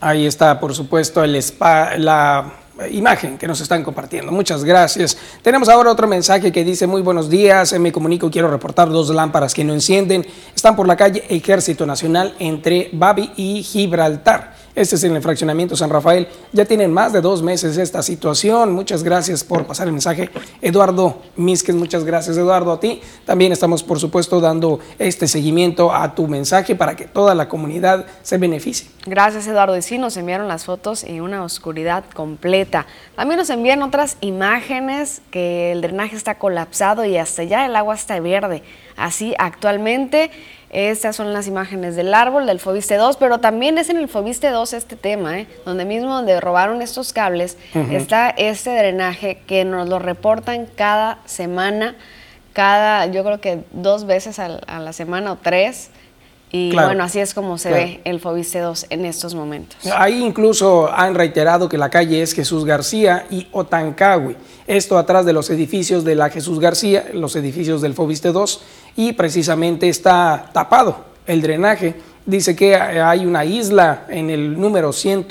Ahí 0.00 0.26
está, 0.26 0.60
por 0.60 0.74
supuesto, 0.74 1.24
el 1.24 1.36
spa, 1.36 1.96
la 1.96 2.52
imagen 2.90 3.38
que 3.38 3.46
nos 3.46 3.60
están 3.60 3.82
compartiendo. 3.82 4.30
Muchas 4.30 4.62
gracias. 4.64 5.16
Tenemos 5.42 5.68
ahora 5.68 5.90
otro 5.90 6.06
mensaje 6.06 6.52
que 6.52 6.64
dice, 6.64 6.86
muy 6.86 7.00
buenos 7.00 7.30
días, 7.30 7.72
me 7.78 7.92
comunico, 7.92 8.30
quiero 8.30 8.50
reportar 8.50 8.90
dos 8.90 9.08
lámparas 9.08 9.54
que 9.54 9.64
no 9.64 9.72
encienden. 9.72 10.26
Están 10.54 10.76
por 10.76 10.86
la 10.86 10.96
calle 10.96 11.24
Ejército 11.28 11.86
Nacional 11.86 12.34
entre 12.38 12.90
Babi 12.92 13.32
y 13.36 13.62
Gibraltar. 13.62 14.55
Este 14.76 14.96
es 14.96 15.04
en 15.04 15.16
el 15.16 15.22
fraccionamiento 15.22 15.74
San 15.74 15.88
Rafael. 15.88 16.28
Ya 16.52 16.66
tienen 16.66 16.92
más 16.92 17.10
de 17.10 17.22
dos 17.22 17.42
meses 17.42 17.78
esta 17.78 18.02
situación. 18.02 18.74
Muchas 18.74 19.02
gracias 19.02 19.42
por 19.42 19.66
pasar 19.66 19.86
el 19.86 19.94
mensaje. 19.94 20.28
Eduardo 20.60 21.22
Misques, 21.34 21.74
muchas 21.74 22.04
gracias 22.04 22.36
Eduardo 22.36 22.72
a 22.72 22.78
ti. 22.78 23.00
También 23.24 23.52
estamos 23.52 23.82
por 23.82 23.98
supuesto 23.98 24.38
dando 24.38 24.78
este 24.98 25.28
seguimiento 25.28 25.94
a 25.94 26.14
tu 26.14 26.28
mensaje 26.28 26.76
para 26.76 26.94
que 26.94 27.06
toda 27.06 27.34
la 27.34 27.48
comunidad 27.48 28.04
se 28.20 28.36
beneficie. 28.36 28.86
Gracias 29.06 29.46
Eduardo. 29.46 29.78
Y 29.78 29.80
sí, 29.80 29.96
nos 29.96 30.18
enviaron 30.18 30.46
las 30.46 30.66
fotos 30.66 31.04
y 31.04 31.20
una 31.20 31.42
oscuridad 31.42 32.04
completa. 32.12 32.86
También 33.16 33.38
nos 33.38 33.48
envían 33.48 33.82
otras 33.82 34.18
imágenes 34.20 35.22
que 35.30 35.72
el 35.72 35.80
drenaje 35.80 36.16
está 36.16 36.34
colapsado 36.34 37.06
y 37.06 37.16
hasta 37.16 37.44
ya 37.44 37.64
el 37.64 37.74
agua 37.76 37.94
está 37.94 38.20
verde. 38.20 38.62
Así 38.94 39.34
actualmente 39.38 40.30
estas 40.70 41.14
son 41.16 41.32
las 41.32 41.46
imágenes 41.46 41.94
del 41.96 42.12
árbol, 42.12 42.46
del 42.46 42.58
Fobiste 42.58 42.96
2, 42.96 43.16
pero 43.18 43.38
también 43.38 43.78
es 43.78 43.88
en 43.88 43.98
el 43.98 44.08
Fobiste 44.08 44.50
2 44.50 44.72
este 44.72 44.96
tema, 44.96 45.38
¿eh? 45.38 45.46
donde 45.64 45.84
mismo 45.84 46.14
donde 46.14 46.40
robaron 46.40 46.82
estos 46.82 47.12
cables, 47.12 47.56
está 47.90 48.30
este 48.30 48.76
drenaje 48.76 49.38
que 49.46 49.64
nos 49.64 49.88
lo 49.88 49.98
reportan 49.98 50.66
cada 50.66 51.18
semana, 51.24 51.94
cada, 52.52 53.06
yo 53.06 53.22
creo 53.22 53.40
que 53.40 53.64
dos 53.72 54.06
veces 54.06 54.38
a, 54.38 54.48
la 54.48 54.92
semana 54.92 55.32
o 55.32 55.36
tres. 55.36 55.90
Y 56.52 56.72
bueno, 56.72 57.02
así 57.02 57.18
es 57.18 57.34
como 57.34 57.58
se 57.58 57.70
ve 57.70 58.00
el 58.04 58.20
Fobiste 58.20 58.60
2 58.60 58.86
en 58.90 59.04
estos 59.04 59.34
momentos. 59.34 59.76
Ahí 59.94 60.24
incluso 60.24 60.90
han 60.90 61.14
reiterado 61.14 61.68
que 61.68 61.76
la 61.76 61.90
calle 61.90 62.22
es 62.22 62.32
Jesús 62.32 62.64
García 62.64 63.26
y 63.30 63.48
Otancagui. 63.50 64.36
Esto 64.66 64.96
atrás 64.96 65.26
de 65.26 65.32
los 65.32 65.50
edificios 65.50 66.04
de 66.04 66.14
la 66.14 66.30
Jesús 66.30 66.60
García, 66.60 67.06
los 67.12 67.36
edificios 67.36 67.82
del 67.82 67.94
Fobiste 67.94 68.30
2 68.30 68.62
y 68.96 69.12
precisamente 69.12 69.88
está 69.88 70.50
tapado 70.52 71.04
el 71.26 71.42
drenaje. 71.42 71.94
Dice 72.24 72.56
que 72.56 72.74
hay 72.74 73.24
una 73.24 73.44
isla 73.44 74.06
en 74.08 74.30
el 74.30 74.58
número 74.58 74.92
100, 74.92 75.26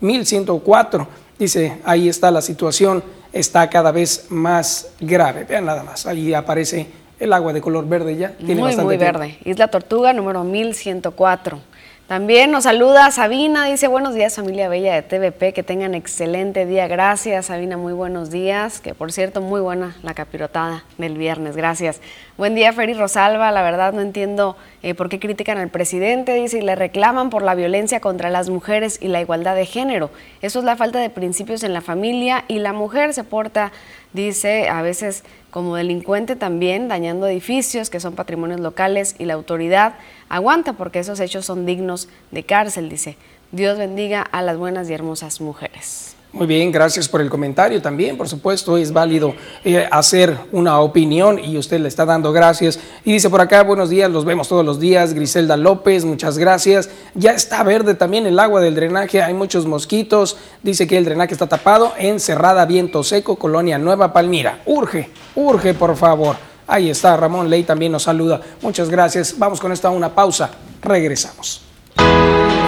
1104. 0.00 1.08
Dice, 1.38 1.78
ahí 1.84 2.08
está 2.08 2.30
la 2.30 2.42
situación, 2.42 3.02
está 3.32 3.68
cada 3.70 3.92
vez 3.92 4.26
más 4.28 4.88
grave. 5.00 5.44
Vean 5.44 5.64
nada 5.64 5.82
más, 5.82 6.06
ahí 6.06 6.34
aparece 6.34 6.86
el 7.18 7.32
agua 7.32 7.52
de 7.52 7.60
color 7.60 7.88
verde 7.88 8.16
ya. 8.16 8.32
Tiene 8.32 8.60
muy, 8.60 8.76
muy 8.76 8.96
verde. 8.96 9.38
Isla 9.44 9.68
Tortuga, 9.68 10.12
número 10.12 10.44
1104. 10.44 11.60
También 12.06 12.50
nos 12.50 12.64
saluda 12.64 13.10
Sabina, 13.10 13.64
dice 13.64 13.88
buenos 13.88 14.14
días 14.14 14.36
familia 14.36 14.68
bella 14.68 14.94
de 14.94 15.00
TVP, 15.00 15.54
que 15.54 15.62
tengan 15.62 15.94
excelente 15.94 16.66
día, 16.66 16.86
gracias 16.86 17.46
Sabina, 17.46 17.78
muy 17.78 17.94
buenos 17.94 18.30
días, 18.30 18.80
que 18.80 18.92
por 18.92 19.10
cierto 19.10 19.40
muy 19.40 19.62
buena 19.62 19.96
la 20.02 20.12
capirotada 20.12 20.84
del 20.98 21.16
viernes, 21.16 21.56
gracias. 21.56 22.02
Buen 22.36 22.54
día 22.54 22.74
Feri 22.74 22.92
Rosalba, 22.92 23.50
la 23.52 23.62
verdad 23.62 23.94
no 23.94 24.02
entiendo 24.02 24.54
eh, 24.82 24.92
por 24.92 25.08
qué 25.08 25.18
critican 25.18 25.56
al 25.56 25.70
presidente, 25.70 26.34
dice, 26.34 26.58
y 26.58 26.60
le 26.60 26.74
reclaman 26.74 27.30
por 27.30 27.40
la 27.40 27.54
violencia 27.54 28.00
contra 28.00 28.28
las 28.28 28.50
mujeres 28.50 28.98
y 29.00 29.08
la 29.08 29.22
igualdad 29.22 29.56
de 29.56 29.64
género. 29.64 30.10
Eso 30.42 30.58
es 30.58 30.66
la 30.66 30.76
falta 30.76 30.98
de 30.98 31.08
principios 31.08 31.62
en 31.62 31.72
la 31.72 31.80
familia 31.80 32.44
y 32.48 32.58
la 32.58 32.74
mujer 32.74 33.14
se 33.14 33.24
porta, 33.24 33.72
dice, 34.12 34.68
a 34.68 34.82
veces 34.82 35.24
como 35.54 35.76
delincuente 35.76 36.34
también, 36.34 36.88
dañando 36.88 37.28
edificios 37.28 37.88
que 37.88 38.00
son 38.00 38.16
patrimonios 38.16 38.58
locales 38.58 39.14
y 39.20 39.24
la 39.24 39.34
autoridad 39.34 39.94
aguanta 40.28 40.72
porque 40.72 40.98
esos 40.98 41.20
hechos 41.20 41.46
son 41.46 41.64
dignos 41.64 42.08
de 42.32 42.42
cárcel, 42.42 42.88
dice. 42.88 43.16
Dios 43.52 43.78
bendiga 43.78 44.20
a 44.20 44.42
las 44.42 44.56
buenas 44.56 44.90
y 44.90 44.94
hermosas 44.94 45.40
mujeres. 45.40 46.13
Muy 46.34 46.48
bien, 46.48 46.72
gracias 46.72 47.08
por 47.08 47.20
el 47.20 47.30
comentario 47.30 47.80
también. 47.80 48.16
Por 48.16 48.28
supuesto, 48.28 48.76
es 48.76 48.92
válido 48.92 49.36
eh, 49.64 49.86
hacer 49.88 50.36
una 50.50 50.80
opinión 50.80 51.38
y 51.38 51.56
usted 51.56 51.78
le 51.78 51.86
está 51.86 52.04
dando 52.04 52.32
gracias. 52.32 52.80
Y 53.04 53.12
dice 53.12 53.30
por 53.30 53.40
acá, 53.40 53.62
buenos 53.62 53.88
días, 53.88 54.10
los 54.10 54.24
vemos 54.24 54.48
todos 54.48 54.66
los 54.66 54.80
días. 54.80 55.14
Griselda 55.14 55.56
López, 55.56 56.04
muchas 56.04 56.36
gracias. 56.36 56.90
Ya 57.14 57.30
está 57.30 57.62
verde 57.62 57.94
también 57.94 58.26
el 58.26 58.40
agua 58.40 58.60
del 58.60 58.74
drenaje, 58.74 59.22
hay 59.22 59.32
muchos 59.32 59.64
mosquitos. 59.66 60.36
Dice 60.64 60.88
que 60.88 60.98
el 60.98 61.04
drenaje 61.04 61.34
está 61.34 61.46
tapado 61.46 61.92
en 61.96 62.18
Cerrada 62.18 62.66
Viento 62.66 63.04
Seco, 63.04 63.36
Colonia 63.36 63.78
Nueva 63.78 64.12
Palmira. 64.12 64.60
Urge, 64.66 65.10
urge, 65.36 65.72
por 65.72 65.94
favor. 65.96 66.34
Ahí 66.66 66.90
está, 66.90 67.16
Ramón 67.16 67.48
Ley 67.48 67.62
también 67.62 67.92
nos 67.92 68.02
saluda. 68.02 68.40
Muchas 68.60 68.90
gracias. 68.90 69.38
Vamos 69.38 69.60
con 69.60 69.70
esta 69.70 69.88
una 69.90 70.12
pausa. 70.12 70.50
Regresamos. 70.82 71.62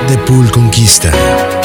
The 0.09 0.19
Pool 0.19 0.51
Conquista. 0.51 1.11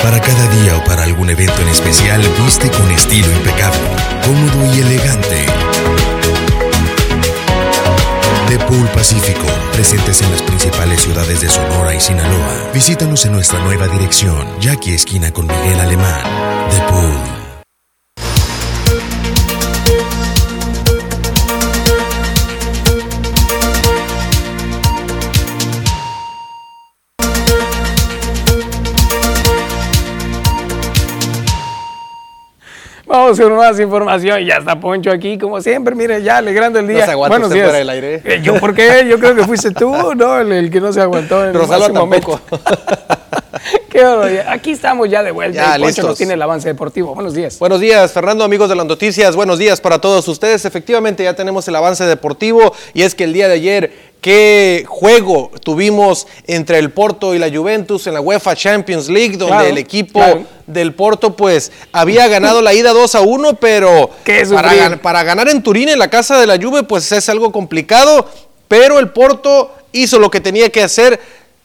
Para 0.02 0.20
cada 0.20 0.48
día 0.48 0.78
o 0.78 0.84
para 0.84 1.04
algún 1.04 1.30
evento 1.30 1.62
en 1.62 1.68
especial, 1.70 2.22
viste 2.44 2.70
con 2.72 2.90
estilo 2.92 3.32
impecable, 3.32 3.80
cómodo 4.26 4.76
y 4.76 4.80
elegante. 4.80 5.46
The 8.48 8.60
Pool 8.66 8.88
Pacífico, 8.90 9.48
presentes 9.74 10.22
en 10.22 10.32
las 10.32 10.42
principales 10.42 11.02
ciudades 11.02 11.42
de 11.42 11.50
Sonora 11.50 11.94
y 11.94 12.00
Sinaloa. 12.00 12.72
Visítanos 12.74 13.26
en 13.26 13.34
nuestra 13.34 13.60
nueva 13.60 13.88
dirección, 13.88 14.46
Jackie 14.60 14.96
Esquina 14.96 15.32
con 15.32 15.48
Miguel 15.48 15.80
Alemán. 15.80 16.22
The 16.70 16.82
Pool. 16.92 17.41
Vamos 33.22 33.40
con 33.40 33.56
más 33.56 33.80
información. 33.80 34.44
Ya 34.44 34.56
está 34.56 34.80
Poncho 34.80 35.12
aquí, 35.12 35.38
como 35.38 35.62
siempre. 35.62 35.94
Mire, 35.94 36.24
ya 36.24 36.38
alegrando 36.38 36.80
el 36.80 36.88
día. 36.88 37.06
No 37.06 37.12
se 37.12 37.16
Buenos 37.16 37.42
usted 37.50 37.54
días. 37.56 37.68
fuera 37.68 37.78
del 37.78 37.90
aire. 37.90 38.22
Eh, 38.26 38.42
¿Yo 38.42 38.56
por 38.60 38.74
qué? 38.74 39.06
Yo 39.08 39.20
creo 39.20 39.36
que 39.36 39.44
fuiste 39.44 39.70
tú, 39.72 40.16
¿no? 40.16 40.40
El, 40.40 40.52
el 40.52 40.72
que 40.72 40.82
no 40.82 40.92
se 40.92 41.02
aguantó. 41.02 41.46
En 41.46 41.54
Rosalba 41.54 41.86
ese 41.86 41.94
momento. 41.94 42.42
Qué. 43.92 44.44
Aquí 44.48 44.72
estamos 44.72 45.10
ya 45.10 45.22
de 45.22 45.32
vuelta. 45.32 45.62
Ya, 45.62 45.68
y 45.78 45.82
Poncho 45.82 45.86
listos. 45.88 46.06
nos 46.06 46.18
tiene 46.18 46.36
el 46.36 46.42
avance 46.42 46.66
deportivo. 46.70 47.14
Buenos 47.14 47.34
días. 47.34 47.60
Buenos 47.60 47.82
días, 47.82 48.12
Fernando, 48.14 48.46
amigos 48.46 48.70
de 48.70 48.76
las 48.76 48.86
noticias. 48.86 49.36
Buenos 49.36 49.60
días 49.60 49.82
para 49.82 50.00
todos 50.00 50.26
ustedes. 50.30 50.64
Efectivamente, 50.64 51.26
ya 51.26 51.36
tenemos 51.36 51.68
el 51.68 51.76
avance 51.76 52.06
deportivo 52.06 52.74
y 52.94 53.02
es 53.02 53.16
que 53.16 53.26
el 53.26 53.34
día 53.34 53.50
de 53.50 53.56
ayer, 53.56 53.92
qué 54.22 54.86
juego 54.88 55.52
tuvimos 55.62 56.26
entre 56.48 56.80
el 56.80 56.92
Porto 56.92 57.36
y 57.36 57.40
la 57.40 57.50
Juventus 57.52 58.08
en 58.08 58.14
la 58.14 58.22
UEFA 58.22 58.56
Champions 58.56 59.10
League, 59.10 59.36
donde 59.36 59.56
Claro, 59.56 59.68
el 59.68 59.78
equipo 59.78 60.20
claro. 60.20 60.44
del 60.68 60.94
Porto, 60.94 61.36
pues, 61.36 61.74
había 61.92 62.30
ganado 62.30 62.62
la 62.62 62.74
ida 62.74 62.94
2 62.94 63.16
a 63.16 63.22
1, 63.22 63.56
pero 63.56 64.10
para, 64.54 65.02
para 65.02 65.24
ganar 65.24 65.50
en 65.50 65.62
Turín, 65.62 65.90
en 65.90 66.00
la 66.00 66.10
casa 66.10 66.40
de 66.40 66.48
la 66.48 66.56
Juve, 66.56 66.84
pues 66.84 67.12
es 67.12 67.28
algo 67.28 67.52
complicado, 67.52 68.26
pero 68.70 69.00
el 69.00 69.10
Porto 69.10 69.74
hizo 69.92 70.18
lo 70.18 70.32
que 70.32 70.40
tenía 70.40 70.70
que 70.70 70.82
hacer. 70.82 71.20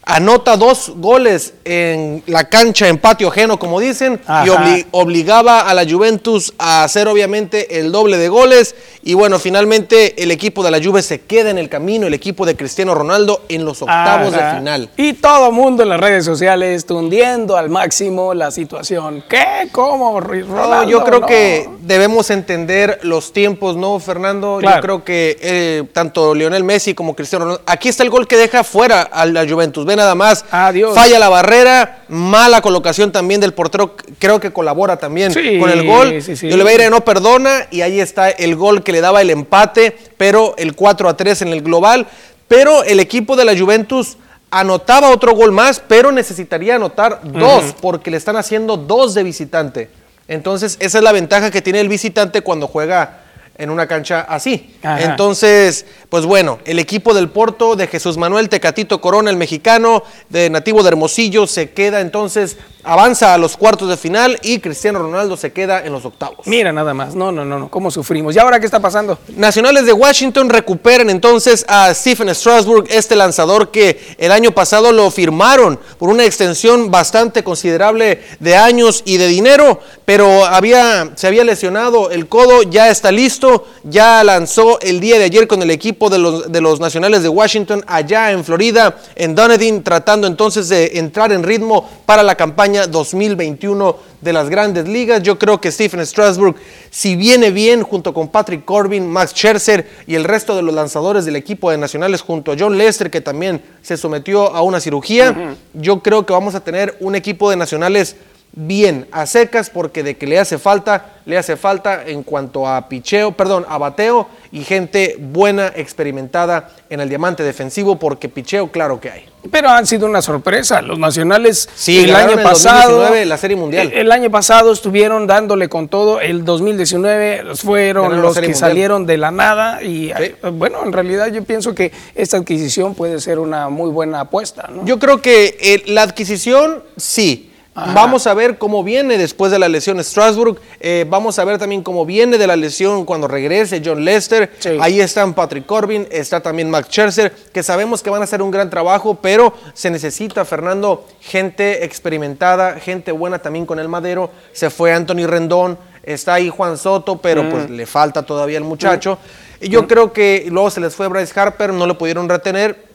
Anota 0.09 0.57
dos 0.57 0.92
goles 0.99 1.55
en 1.64 2.23
la 2.29 2.49
cancha 2.49 2.87
en 2.87 2.97
patio 2.99 3.27
ajeno, 3.27 3.59
como 3.59 3.81
dicen, 3.81 4.21
y 4.25 4.49
obli- 4.49 4.87
obligaba 4.92 5.62
a 5.62 5.75
la 5.75 5.85
Juventus 5.85 6.55
a 6.59 6.85
hacer 6.85 7.09
obviamente 7.09 7.81
el 7.81 7.90
doble 7.90 8.16
de 8.16 8.29
goles 8.29 8.77
y 9.03 9.14
bueno, 9.14 9.40
finalmente 9.40 10.23
el 10.23 10.31
equipo 10.31 10.62
de 10.62 10.71
la 10.71 10.81
Juve 10.81 11.03
se 11.03 11.23
queda 11.23 11.51
en 11.51 11.59
el 11.59 11.69
camino, 11.69 12.07
el 12.07 12.14
equipo 12.14 12.47
de 12.47 12.55
Cristiano 12.57 12.95
Ronaldo 12.95 13.42
en 13.49 13.64
los 13.64 13.83
octavos 13.83 14.33
Ajá. 14.33 14.53
de 14.53 14.59
final. 14.61 14.90
Y 14.97 15.14
todo 15.14 15.51
mundo 15.51 15.83
en 15.83 15.88
las 15.88 15.99
redes 15.99 16.25
sociales 16.25 16.87
tundiendo 16.87 17.57
al 17.57 17.69
máximo 17.69 18.33
la 18.33 18.53
situación. 18.53 19.25
¿Qué? 19.29 19.69
¿Cómo? 19.73 20.21
Ri- 20.21 20.47
No, 20.47 20.55
Ronaldo? 20.55 20.88
yo 20.88 21.03
creo 21.05 21.21
No. 21.21 21.27
que 21.27 21.69
debemos 21.81 22.31
entender 22.31 23.01
los 23.03 23.33
tiempos, 23.33 23.77
¿no, 23.77 23.99
Fernando? 23.99 24.59
Claro. 24.61 24.77
Yo 24.77 24.83
creo 24.83 25.05
que 25.05 25.37
eh, 25.40 25.83
tanto 25.92 26.33
Lionel 26.33 26.62
Messi 26.62 26.95
como 26.95 27.16
Cristiano 27.16 27.45
Ronaldo. 27.47 27.64
Aquí 27.66 27.88
está 27.88 28.05
el 28.05 28.11
gol 28.11 28.29
que 28.29 28.37
deja 28.37 28.62
fuera 28.62 29.03
a 29.03 29.27
la 29.27 29.45
Juventus. 29.49 29.85
Ve 29.96 30.02
nada 30.02 30.14
más. 30.14 30.44
Adiós. 30.50 30.94
Falla 30.94 31.18
la 31.18 31.28
barrera, 31.28 32.04
mala 32.09 32.61
colocación 32.61 33.11
también 33.12 33.40
del 33.40 33.54
portero. 33.54 33.96
Creo 34.18 34.38
que 34.40 34.52
colabora 34.52 34.96
también 34.98 35.32
Sí, 35.32 35.59
con 35.59 35.70
el 35.70 35.87
gol. 35.87 36.22
sí, 36.22 36.37
sí. 36.37 36.52
Oliveira 36.52 36.88
no 36.90 37.04
perdona 37.04 37.66
y 37.70 37.80
ahí 37.80 38.00
está 38.00 38.28
el 38.30 38.54
gol 38.56 38.82
que 38.82 38.92
le 38.92 39.00
daba 39.00 39.20
el 39.22 39.30
empate, 39.30 39.96
pero 40.16 40.54
el 40.59 40.74
4 40.74 41.09
a 41.09 41.16
3 41.16 41.42
en 41.42 41.48
el 41.48 41.62
global. 41.62 42.06
Pero 42.48 42.85
el 42.85 43.00
equipo 43.00 43.35
de 43.35 43.44
la 43.44 43.56
Juventus 43.59 44.18
anotaba 44.50 45.11
otro 45.11 45.35
gol 45.35 45.50
más, 45.52 45.80
pero 45.87 46.12
necesitaría 46.12 46.76
anotar 46.76 47.20
dos 47.24 47.74
porque 47.80 48.11
le 48.11 48.16
están 48.16 48.37
haciendo 48.37 48.76
dos 48.76 49.14
de 49.14 49.22
visitante. 49.24 49.90
Entonces, 50.28 50.76
esa 50.80 50.98
es 50.98 51.04
la 51.04 51.12
ventaja 51.12 51.50
que 51.50 51.62
tiene 51.62 51.80
el 51.80 51.88
visitante 51.88 52.42
cuando 52.42 52.66
juega 52.68 53.20
en 53.59 53.71
una 53.71 53.87
cancha 53.87 54.21
así. 54.21 54.75
Ajá. 54.83 55.03
Entonces, 55.03 55.87
pues 56.09 56.25
bueno, 56.25 56.59
el 56.64 56.79
equipo 56.79 57.14
del 57.14 57.29
Porto 57.29 57.77
de 57.77 57.87
Jesús 57.87 58.16
Manuel 58.16 58.49
Tecatito 58.49 59.01
Corona, 59.01 59.31
el 59.31 59.37
mexicano, 59.37 60.03
de 60.29 60.51
nativo 60.51 60.83
de 60.83 60.88
Hermosillo, 60.88 61.47
se 61.47 61.71
queda 61.71 62.01
entonces, 62.01 62.57
avanza 62.83 63.35
a 63.35 63.38
los 63.38 63.57
cuartos 63.57 63.88
de 63.88 63.97
final 63.97 64.38
y 64.42 64.61
Cristiano 64.61 64.99
Ronaldo 64.99 65.37
se 65.37 65.53
queda 65.53 65.85
en 65.85 65.92
los 65.92 66.05
octavos. 66.05 66.47
Mira 66.47 66.73
nada 66.73 66.95
más. 66.95 67.14
No, 67.14 67.33
no, 67.33 67.45
no, 67.45 67.59
no. 67.59 67.69
¿Cómo 67.69 67.90
sufrimos? 67.90 68.35
¿Y 68.37 68.38
ahora 68.38 68.61
qué 68.61 68.66
está 68.66 68.81
pasando? 68.81 69.19
Nacionales 69.37 69.87
de 69.87 69.92
Washington 69.92 70.49
recuperan 70.49 71.11
entonces 71.11 71.64
a 71.69 71.92
Stephen 71.95 72.35
Strasburg, 72.35 72.87
este 72.90 73.16
lanzador 73.16 73.71
que 73.71 74.01
el 74.19 74.33
año 74.33 74.53
pasado 74.53 74.92
lo 74.92 75.11
firmaron 75.11 75.79
por 75.99 76.09
una 76.09 76.25
extensión 76.25 76.90
bastante 76.90 77.42
considerable 77.42 78.23
de 78.40 78.57
años 78.57 79.03
y 79.05 79.16
de 79.16 79.27
dinero, 79.29 79.81
pero 80.05 80.45
había, 80.45 81.11
se 81.16 81.27
había 81.27 81.45
lesionado 81.45 82.11
el 82.11 82.29
codo, 82.29 82.62
ya 82.62 82.90
está 82.90 83.11
listo, 83.11 83.45
ya 83.85 84.22
lanzó 84.24 84.80
el 84.80 85.00
día 85.00 85.18
de 85.18 85.24
ayer 85.24 85.46
con 85.46 85.62
el 85.62 85.70
equipo 85.70 86.11
de 86.11 86.18
los, 86.18 86.50
de 86.50 86.61
los 86.61 86.80
Nacionales 86.80 87.22
de 87.22 87.28
Washington 87.28 87.85
allá 87.87 88.32
en 88.32 88.44
Florida, 88.44 88.96
en 89.14 89.35
Dunedin, 89.35 89.82
tratando 89.82 90.26
entonces 90.26 90.68
de 90.68 90.98
entrar 90.98 91.32
en 91.32 91.42
ritmo 91.42 91.88
para 92.06 92.22
la 92.22 92.35
campaña 92.35 92.87
2021 92.87 93.96
de 94.20 94.32
las 94.32 94.48
grandes 94.48 94.88
ligas. 94.88 95.22
Yo 95.22 95.38
creo 95.38 95.61
que 95.61 95.70
Stephen 95.70 96.04
Strasburg, 96.04 96.56
si 96.90 97.16
viene 97.16 97.50
bien 97.50 97.82
junto 97.82 98.12
con 98.12 98.28
Patrick 98.28 98.64
Corbin, 98.64 99.06
Max 99.06 99.32
Scherzer 99.32 99.88
y 100.06 100.14
el 100.14 100.24
resto 100.24 100.56
de 100.56 100.62
los 100.62 100.74
lanzadores 100.74 101.24
del 101.24 101.37
equipo 101.37 101.70
de 101.70 101.78
Nacionales, 101.78 102.22
junto 102.22 102.52
a 102.52 102.56
John 102.59 102.76
Lester, 102.76 103.11
que 103.11 103.20
también 103.20 103.62
se 103.82 103.96
sometió 103.96 104.54
a 104.54 104.62
una 104.62 104.80
cirugía, 104.80 105.56
yo 105.74 106.00
creo 106.00 106.26
que 106.26 106.32
vamos 106.32 106.54
a 106.54 106.61
tener 106.61 106.96
un 107.00 107.14
equipo 107.14 107.50
de 107.50 107.56
Nacionales 107.56 108.16
bien 108.52 109.06
a 109.12 109.26
secas 109.26 109.68
porque 109.68 110.02
de 110.02 110.16
que 110.16 110.26
le 110.26 110.38
hace 110.38 110.59
falta, 110.59 111.16
le 111.26 111.37
hace 111.37 111.56
falta 111.56 112.06
en 112.06 112.22
cuanto 112.22 112.66
a 112.66 112.88
picheo, 112.88 113.32
perdón, 113.32 113.66
a 113.68 113.76
bateo 113.76 114.28
y 114.50 114.64
gente 114.64 115.16
buena, 115.18 115.70
experimentada 115.76 116.70
en 116.88 117.00
el 117.00 117.09
diamante 117.09 117.42
defensivo 117.42 117.98
porque 117.98 118.30
picheo 118.30 118.72
claro 118.72 118.98
que 118.98 119.11
hay. 119.11 119.24
Pero 119.50 119.68
han 119.68 119.87
sido 119.87 120.06
una 120.06 120.22
sorpresa. 120.22 120.82
Los 120.82 120.98
nacionales 120.98 121.68
Sí, 121.74 122.00
el 122.04 122.16
año 122.16 122.42
pasado. 122.42 122.92
2019 122.96 123.26
la 123.26 123.37
Serie 123.37 123.56
Mundial. 123.56 123.88
El, 123.92 123.98
el 123.98 124.12
año 124.12 124.30
pasado 124.30 124.72
estuvieron 124.72 125.26
dándole 125.26 125.68
con 125.68 125.88
todo. 125.88 126.20
El 126.20 126.44
2019 126.44 127.54
fueron 127.56 128.20
los 128.22 128.35
que 128.35 128.40
Mundial. 128.40 128.59
salieron 128.59 129.06
de 129.06 129.18
la 129.18 129.30
nada. 129.30 129.82
Y 129.82 130.11
eh, 130.11 130.35
bueno, 130.52 130.82
en 130.85 130.92
realidad 130.92 131.28
yo 131.28 131.44
pienso 131.44 131.74
que 131.74 131.92
esta 132.14 132.38
adquisición 132.38 132.94
puede 132.94 133.20
ser 133.20 133.38
una 133.38 133.68
muy 133.68 133.90
buena 133.90 134.20
apuesta. 134.20 134.68
¿no? 134.72 134.85
Yo 134.85 134.98
creo 134.98 135.20
que 135.22 135.56
eh, 135.61 135.82
la 135.87 136.02
adquisición, 136.02 136.82
sí. 136.96 137.52
Ajá. 137.77 137.93
Vamos 137.93 138.27
a 138.27 138.33
ver 138.33 138.57
cómo 138.57 138.83
viene 138.83 139.19
después 139.19 139.53
de 139.53 139.59
la 139.59 139.69
lesión 139.69 140.03
Strasburg. 140.03 140.59
Eh, 140.81 141.05
vamos 141.09 141.39
a 141.39 141.45
ver 141.45 141.59
también 141.59 141.83
cómo 141.83 142.07
viene 142.07 142.39
de 142.39 142.47
la 142.47 142.57
lesión 142.57 143.05
cuando 143.05 143.29
regrese 143.29 143.83
John 143.85 144.03
Lester. 144.05 144.51
Sí. 144.59 144.71
Ahí 144.81 144.99
están 145.01 145.35
Patrick 145.35 145.67
Corbin, 145.67 146.09
está 146.11 146.41
también 146.41 146.71
Max 146.71 146.89
Scherzer, 146.89 147.33
que 147.53 147.62
sabemos 147.62 148.03
que 148.03 148.09
van 148.09 148.23
a 148.23 148.25
hacer 148.25 148.41
un 148.41 148.51
gran 148.51 148.71
trabajo, 148.71 149.19
pero 149.21 149.53
se 149.75 149.91
necesita, 149.91 150.45
Fernando, 150.47 151.07
gente 151.21 151.85
experimentada, 151.85 152.81
gente 152.81 153.12
buena 153.12 153.39
también 153.41 153.67
con 153.67 153.79
el 153.79 153.89
madero. 153.89 154.31
Se 154.53 154.71
fue 154.71 154.93
Anthony 154.93 155.27
Rendón, 155.27 155.79
está 156.03 156.35
ahí 156.35 156.49
Juan 156.49 156.79
Soto, 156.79 157.19
pero 157.19 157.43
Mm. 157.43 157.51
pues 157.51 157.69
le 157.71 157.85
falta 157.85 158.23
todavía 158.25 158.57
el 158.57 158.65
muchacho. 158.65 159.19
Y 159.61 159.69
yo 159.69 159.87
creo 159.87 160.12
que 160.12 160.47
luego 160.51 160.71
se 160.71 160.81
les 160.81 160.95
fue 160.95 161.09
Bryce 161.09 161.39
Harper, 161.39 161.73
no 161.73 161.87
le 161.87 161.95
pudieron 161.95 162.29
retener 162.29 162.86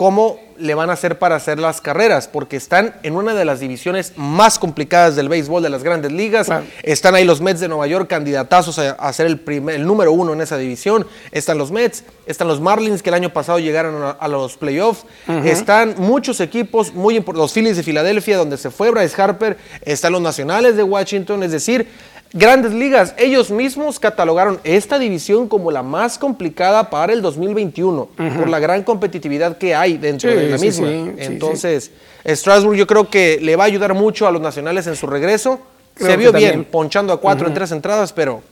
cómo 0.00 0.40
le 0.56 0.74
van 0.74 0.88
a 0.88 0.94
hacer 0.94 1.18
para 1.18 1.36
hacer 1.36 1.58
las 1.58 1.82
carreras, 1.82 2.26
porque 2.26 2.56
están 2.56 2.94
en 3.02 3.16
una 3.16 3.34
de 3.34 3.44
las 3.44 3.60
divisiones 3.60 4.14
más 4.16 4.58
complicadas 4.58 5.14
del 5.14 5.28
béisbol 5.28 5.62
de 5.62 5.68
las 5.68 5.82
grandes 5.82 6.10
ligas. 6.10 6.46
Claro. 6.46 6.64
Están 6.82 7.14
ahí 7.14 7.24
los 7.26 7.42
Mets 7.42 7.60
de 7.60 7.68
Nueva 7.68 7.86
York, 7.86 8.08
candidatazos 8.08 8.78
a, 8.78 8.92
a 8.92 9.12
ser 9.12 9.26
el, 9.26 9.38
primer, 9.38 9.74
el 9.74 9.86
número 9.86 10.12
uno 10.12 10.32
en 10.32 10.40
esa 10.40 10.56
división. 10.56 11.06
Están 11.32 11.58
los 11.58 11.70
Mets, 11.70 12.04
están 12.24 12.48
los 12.48 12.62
Marlins, 12.62 13.02
que 13.02 13.10
el 13.10 13.14
año 13.14 13.30
pasado 13.30 13.58
llegaron 13.58 14.02
a, 14.02 14.12
a 14.12 14.26
los 14.28 14.56
playoffs. 14.56 15.04
Están 15.44 15.96
muchos 15.98 16.40
equipos, 16.40 16.94
muy 16.94 17.18
impor- 17.18 17.34
los 17.34 17.52
Phillies 17.52 17.76
de 17.76 17.82
Filadelfia, 17.82 18.38
donde 18.38 18.56
se 18.56 18.70
fue 18.70 18.90
Bryce 18.90 19.20
Harper. 19.20 19.58
Están 19.82 20.12
los 20.12 20.22
Nacionales 20.22 20.76
de 20.76 20.82
Washington, 20.82 21.42
es 21.42 21.52
decir, 21.52 21.86
Grandes 22.32 22.72
ligas, 22.72 23.12
ellos 23.18 23.50
mismos 23.50 23.98
catalogaron 23.98 24.60
esta 24.62 25.00
división 25.00 25.48
como 25.48 25.72
la 25.72 25.82
más 25.82 26.16
complicada 26.16 26.88
para 26.88 27.12
el 27.12 27.22
2021 27.22 28.08
por 28.38 28.48
la 28.48 28.60
gran 28.60 28.84
competitividad 28.84 29.58
que 29.58 29.74
hay 29.74 29.98
dentro 29.98 30.30
Sí, 30.30 30.36
de 30.36 30.48
la 30.48 30.58
sí, 30.58 30.66
misma. 30.66 30.86
sí, 30.86 31.10
Entonces, 31.18 31.90
Strasbourg 32.24 32.76
yo 32.76 32.86
creo 32.86 33.10
que 33.10 33.38
le 33.42 33.56
va 33.56 33.64
a 33.64 33.66
ayudar 33.66 33.94
mucho 33.94 34.28
a 34.28 34.30
los 34.30 34.40
nacionales 34.40 34.86
en 34.86 34.94
su 34.94 35.08
regreso. 35.08 35.58
Creo 35.94 36.10
Se 36.10 36.16
vio 36.16 36.32
bien, 36.32 36.64
ponchando 36.64 37.12
a 37.12 37.20
cuatro 37.20 37.48
en 37.48 37.54
tres 37.54 37.72
entradas, 37.72 38.12
pero 38.12 38.42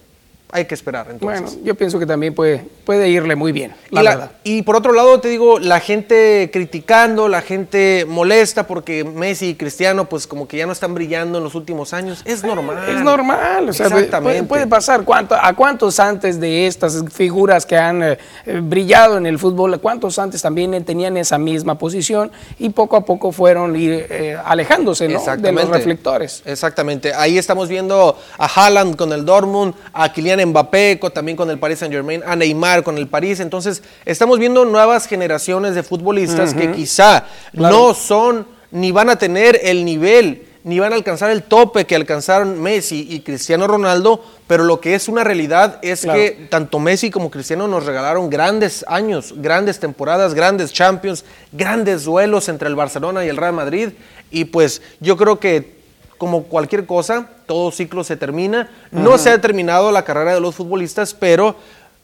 hay 0.50 0.64
que 0.64 0.74
esperar. 0.74 1.08
Entonces. 1.10 1.42
Bueno, 1.42 1.64
yo 1.64 1.74
pienso 1.74 1.98
que 1.98 2.06
también 2.06 2.34
puede, 2.34 2.64
puede 2.84 3.08
irle 3.08 3.36
muy 3.36 3.52
bien, 3.52 3.74
la 3.90 4.02
y, 4.02 4.06
verdad. 4.06 4.30
y 4.44 4.62
por 4.62 4.76
otro 4.76 4.92
lado, 4.92 5.20
te 5.20 5.28
digo, 5.28 5.58
la 5.58 5.80
gente 5.80 6.48
criticando, 6.52 7.28
la 7.28 7.42
gente 7.42 8.06
molesta 8.08 8.66
porque 8.66 9.04
Messi 9.04 9.50
y 9.50 9.54
Cristiano, 9.54 10.08
pues 10.08 10.26
como 10.26 10.48
que 10.48 10.56
ya 10.56 10.66
no 10.66 10.72
están 10.72 10.94
brillando 10.94 11.38
en 11.38 11.44
los 11.44 11.54
últimos 11.54 11.92
años. 11.92 12.22
Es 12.24 12.42
normal. 12.42 12.88
Es 12.88 13.00
normal, 13.00 13.68
o 13.68 13.72
sea, 13.72 13.86
Exactamente. 13.86 14.44
puede, 14.44 14.66
pasar. 14.66 15.04
¿Cuánto, 15.04 15.34
¿A 15.34 15.52
cuántos 15.54 16.00
antes 16.00 16.40
de 16.40 16.66
estas 16.66 17.04
figuras 17.12 17.66
que 17.66 17.76
han 17.76 18.02
eh, 18.02 18.18
eh, 18.46 18.60
brillado 18.62 19.16
en 19.18 19.26
el 19.26 19.38
fútbol, 19.38 19.78
cuántos 19.80 20.18
antes 20.18 20.40
también 20.40 20.82
tenían 20.84 21.16
esa 21.16 21.38
misma 21.38 21.78
posición 21.78 22.30
y 22.58 22.70
poco 22.70 22.96
a 22.96 23.04
poco 23.04 23.32
fueron 23.32 23.76
ir, 23.76 24.06
eh, 24.10 24.36
alejándose 24.44 25.08
¿no? 25.08 25.20
de 25.36 25.52
los 25.52 25.68
reflectores? 25.68 26.42
Exactamente. 26.44 27.12
Ahí 27.14 27.38
estamos 27.38 27.68
viendo 27.68 28.18
a 28.38 28.46
Haaland 28.46 28.96
con 28.96 29.12
el 29.12 29.24
Dortmund, 29.24 29.74
a 29.92 30.12
Kylian 30.12 30.37
Mbappé 30.46 30.98
co- 31.00 31.10
también 31.10 31.36
con 31.36 31.50
el 31.50 31.58
Paris 31.58 31.78
Saint 31.80 31.92
Germain, 31.94 32.22
a 32.26 32.34
Neymar 32.36 32.82
con 32.82 32.98
el 32.98 33.06
París. 33.08 33.40
Entonces, 33.40 33.82
estamos 34.04 34.38
viendo 34.38 34.64
nuevas 34.64 35.06
generaciones 35.06 35.74
de 35.74 35.82
futbolistas 35.82 36.54
que 36.54 36.72
quizá 36.72 37.26
no 37.52 37.94
son 37.94 38.46
ni 38.70 38.92
van 38.92 39.08
a 39.10 39.16
tener 39.16 39.58
el 39.62 39.84
nivel 39.84 40.44
ni 40.64 40.78
van 40.80 40.92
a 40.92 40.96
alcanzar 40.96 41.30
el 41.30 41.44
tope 41.44 41.86
que 41.86 41.94
alcanzaron 41.94 42.60
Messi 42.60 43.06
y 43.08 43.20
Cristiano 43.20 43.66
Ronaldo, 43.66 44.22
pero 44.46 44.64
lo 44.64 44.80
que 44.80 44.94
es 44.94 45.08
una 45.08 45.24
realidad 45.24 45.78
es 45.80 46.02
Claro. 46.02 46.18
que 46.18 46.30
tanto 46.50 46.78
Messi 46.78 47.10
como 47.10 47.30
Cristiano 47.30 47.66
nos 47.68 47.86
regalaron 47.86 48.28
grandes 48.28 48.84
años, 48.86 49.32
grandes 49.36 49.78
temporadas, 49.80 50.34
grandes 50.34 50.70
Champions, 50.74 51.24
grandes 51.52 52.04
duelos 52.04 52.50
entre 52.50 52.68
el 52.68 52.74
Barcelona 52.74 53.24
y 53.24 53.28
el 53.28 53.38
Real 53.38 53.54
Madrid. 53.54 53.90
Y 54.30 54.44
pues 54.46 54.82
yo 55.00 55.16
creo 55.16 55.38
que 55.40 55.77
como 56.18 56.42
cualquier 56.44 56.84
cosa, 56.84 57.28
todo 57.46 57.70
ciclo 57.70 58.04
se 58.04 58.16
termina. 58.16 58.70
No 58.90 59.16
se 59.18 59.30
ha 59.30 59.40
terminado 59.40 59.90
la 59.92 60.04
carrera 60.04 60.34
de 60.34 60.40
los 60.40 60.54
futbolistas, 60.56 61.14
pero 61.14 61.56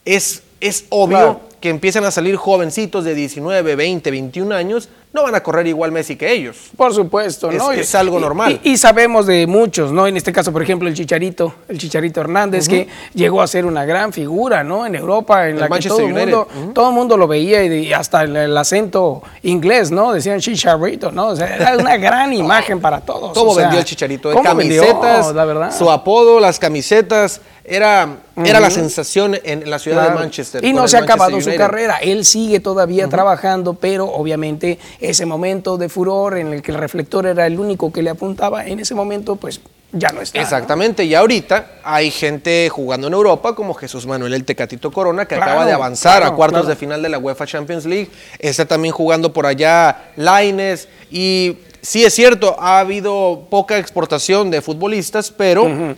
es, 0.05 0.43
es 0.61 0.87
obvio 0.89 1.17
Claro. 1.19 1.41
que 1.61 1.69
empiezan 1.69 2.05
a 2.05 2.11
salir 2.11 2.37
jovencitos 2.37 3.05
de 3.05 3.15
19, 3.15 3.75
20, 3.77 4.11
21 4.11 4.55
años, 4.55 4.89
no 5.15 5.23
van 5.23 5.35
a 5.37 5.43
correr 5.45 5.65
igual 5.69 5.93
Messi 5.93 6.17
que 6.17 6.33
ellos. 6.33 6.57
Por 6.77 6.93
supuesto, 6.93 7.49
Es- 7.51 7.57
¿no? 7.57 7.71
Es 7.71 7.95
algo 7.95 8.19
normal. 8.19 8.61
Y, 8.65 8.73
y 8.73 8.77
sabemos 8.77 9.27
de 9.27 9.47
muchos, 9.47 9.93
¿no? 9.93 10.09
En 10.09 10.17
este 10.17 10.33
caso, 10.33 10.53
por 10.53 10.61
ejemplo, 10.61 10.89
el 10.89 10.95
Chicharito, 10.95 11.55
el 11.69 11.79
Chicharito 11.79 12.21
Hernández, 12.21 12.69
que 12.69 12.89
llegó 13.15 13.41
a 13.41 13.47
ser 13.47 13.65
una 13.65 13.85
gran 13.85 14.13
figura, 14.13 14.65
¿no? 14.65 14.85
En 14.85 14.97
Europa, 14.97 15.49
en 15.49 15.55
El 15.55 15.61
la 15.61 15.69
que 15.69 15.89
todo 15.89 16.01
el 16.01 16.13
mundo, 16.13 16.49
todo 16.75 16.89
el 16.89 16.95
mundo 16.97 17.17
lo 17.17 17.29
veía 17.29 17.65
y, 17.65 17.93
hasta 17.93 18.23
el, 18.23 18.35
el 18.37 18.57
acento 18.57 19.23
inglés, 19.45 19.93
¿no? 19.93 20.13
Decían 20.13 20.41
Chicharito, 20.41 21.13
¿no? 21.13 21.29
O 21.29 21.37
sea, 21.37 21.55
era 21.55 21.77
una 21.79 21.97
gran 21.97 22.33
imagen 22.33 22.81
para 22.81 23.01
todos. 23.01 23.39
¿Cómo 23.39 23.53
o 23.53 23.55
sea, 23.55 23.65
vendió 23.65 23.79
el 23.79 23.85
Chicharito? 23.85 24.31
De 24.31 24.35
¿cómo 24.35 24.55
vendió, 24.57 24.83
camisetas, 24.83 25.33
la 25.33 25.45
verdad. 25.45 25.79
su 25.79 25.89
apodo, 25.91 26.41
las 26.41 26.59
camisetas, 26.59 27.41
era, 27.67 28.17
era 28.37 28.61
la 28.61 28.71
sensación 28.71 29.39
en, 29.43 29.71
la 29.71 29.79
ciudad 29.79 30.03
Claro. 30.03 30.19
de 30.19 30.21
Manchester. 30.25 30.65
Y 30.65 30.75
no 30.75 30.87
se 30.87 30.99
ha 30.99 31.01
acabado 31.01 31.41
su 31.41 31.55
carrera. 31.57 31.97
Él 32.03 32.27
sigue 32.27 32.61
todavía 32.61 33.09
trabajando, 33.09 33.73
pero 33.73 34.05
obviamente 34.07 34.79
ese 35.11 35.27
momento 35.27 35.77
de 35.77 35.89
furor 35.89 36.37
en 36.39 36.53
el 36.53 36.63
que 36.63 36.73
el 36.73 36.79
reflector 36.79 37.27
era 37.27 37.47
el 37.47 37.59
único 37.59 37.93
que 37.93 38.03
le 38.03 38.11
apuntaba, 38.11 38.67
en 38.67 38.81
ese 38.81 38.95
momento, 38.95 39.37
pues 39.37 39.61
ya 39.93 40.11
no 40.11 40.21
está. 40.21 40.39
¿no? 40.39 40.43
Exactamente, 40.43 41.05
y 41.05 41.15
ahorita 41.15 41.79
hay 41.83 42.11
gente 42.11 42.69
jugando 42.69 43.07
en 43.07 43.13
Europa 43.13 43.55
como 43.55 43.75
Jesús 43.75 44.07
Manuel 44.07 44.35
el 44.35 44.45
Tecatito 44.45 44.91
Corona 44.91 45.27
que 45.27 45.37
Claro, 45.37 45.53
acaba 45.53 45.67
de 45.67 45.73
avanzar 45.73 46.19
claro, 46.19 46.35
a 46.35 46.37
cuartos 46.37 46.61
claro. 46.63 46.69
de 46.69 46.77
final 46.77 47.03
de 47.03 47.09
la 47.09 47.19
UEFA 47.19 47.47
Champions 47.47 47.87
League. 47.87 48.11
Está 48.39 48.67
también 48.67 48.93
jugando 48.93 49.33
por 49.33 49.47
allá 49.47 50.11
Laines 50.17 50.89
y 51.11 51.59
sí 51.81 52.05
es 52.05 52.15
cierto, 52.15 52.57
ha 52.59 52.81
habido 52.81 53.47
poca 53.51 53.79
exportación 53.79 54.51
de 54.51 54.63
futbolistas, 54.63 55.31
pero 55.31 55.95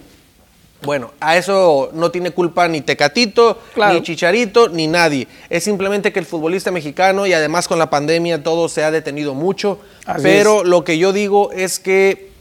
bueno, 0.86 1.12
a 1.20 1.36
eso 1.36 1.90
no 1.92 2.10
tiene 2.10 2.30
culpa 2.30 2.66
ni 2.68 2.80
Tecatito, 2.80 3.58
Claro. 3.74 3.94
ni 3.94 4.02
Chicharito, 4.02 4.68
ni 4.68 4.86
nadie. 4.86 5.28
Es 5.50 5.64
simplemente 5.64 6.12
que 6.12 6.18
el 6.20 6.26
futbolista 6.26 6.70
mexicano 6.70 7.26
y 7.26 7.32
además 7.32 7.68
con 7.68 7.78
la 7.78 7.90
pandemia 7.90 8.42
todo 8.42 8.68
se 8.68 8.82
ha 8.84 8.90
detenido 8.90 9.34
mucho, 9.34 9.78
Así 10.06 10.22
pero 10.22 10.62
es. 10.62 10.68
lo 10.68 10.84
que 10.84 10.96
yo 10.98 11.12
digo 11.12 11.52
es 11.52 11.78
que 11.78 12.34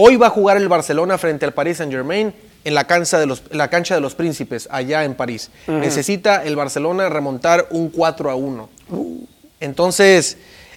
Hoy 0.00 0.14
va 0.14 0.28
a 0.28 0.30
jugar 0.30 0.56
el 0.58 0.68
Barcelona 0.68 1.18
frente 1.18 1.44
al 1.44 1.52
Paris 1.52 1.78
Saint 1.78 1.90
Germain 1.92 2.32
en 2.62 2.72
la 2.74 2.84
cancha 2.86 3.18
de 3.18 3.26
los, 3.26 3.42
la 3.50 3.68
cancha 3.68 3.96
de 3.96 4.00
los 4.00 4.14
príncipes, 4.14 4.68
allá 4.70 5.02
en 5.02 5.14
París. 5.16 5.50
Necesita 5.66 6.44
el 6.44 6.54
Barcelona 6.54 7.08
remontar 7.08 7.66
un 7.72 7.88
4 7.88 8.30
a 8.30 8.36
1. 8.36 8.68
Entonces, 9.58 10.36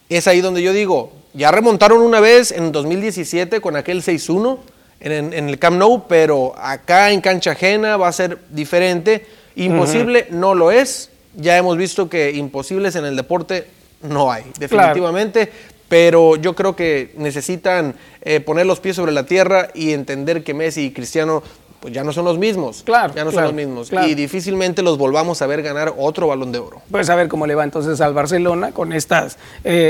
es 0.09 0.27
ahí 0.27 0.41
donde 0.41 0.61
yo 0.63 0.73
digo, 0.73 1.11
ya 1.33 1.51
remontaron 1.51 2.01
una 2.01 2.19
vez 2.19 2.51
en 2.51 2.71
2017 2.71 3.61
con 3.61 3.75
aquel 3.75 4.01
6-1 4.01 4.57
en, 5.01 5.11
en- 5.11 5.33
en 5.33 5.49
el 5.49 5.57
Camp 5.59 5.77
Nou, 5.77 6.03
pero 6.07 6.53
acá 6.57 7.11
en 7.11 7.21
cancha 7.21 7.51
ajena 7.51 7.97
va 7.97 8.07
a 8.07 8.11
ser 8.13 8.37
diferente. 8.49 9.25
Imposible 9.55 10.27
no 10.29 10.55
lo 10.55 10.71
es. 10.71 11.09
Ya 11.35 11.57
hemos 11.57 11.77
visto 11.77 12.09
que 12.09 12.31
imposibles 12.31 12.95
en 12.95 13.05
el 13.05 13.15
deporte 13.15 13.65
no 14.01 14.31
hay, 14.31 14.43
definitivamente. 14.59 15.51
Pero 15.89 16.37
yo 16.37 16.55
creo 16.55 16.73
que 16.75 17.11
necesitan 17.17 17.95
eh, 18.21 18.39
poner 18.39 18.65
los 18.65 18.79
pies 18.79 18.95
sobre 18.95 19.11
la 19.11 19.25
tierra 19.25 19.69
y 19.73 19.91
entender 19.91 20.41
que 20.41 20.53
Messi 20.53 20.85
y 20.85 20.91
Cristiano 20.91 21.43
pues 21.81 21.93
ya 21.93 22.03
no 22.03 22.13
son 22.13 22.25
los 22.25 22.37
mismos. 22.37 22.83
Claro, 22.85 23.13
Ya 23.15 23.23
no 23.25 23.31
claro, 23.31 23.47
son 23.49 23.55
los 23.57 23.65
mismos. 23.67 23.89
claro. 23.89 24.07
Y 24.07 24.13
difícilmente 24.15 24.81
los 24.83 24.97
volvamos 24.97 25.41
a 25.41 25.47
ver 25.47 25.61
ganar 25.63 25.93
otro 25.97 26.27
balón 26.27 26.51
de 26.51 26.59
oro. 26.59 26.81
Pues 26.91 27.09
a 27.09 27.15
ver 27.15 27.27
cómo 27.27 27.47
le 27.47 27.55
va 27.55 27.63
entonces 27.63 27.99
al 28.01 28.13
Barcelona 28.13 28.71
con 28.71 28.93
esta 28.93 29.27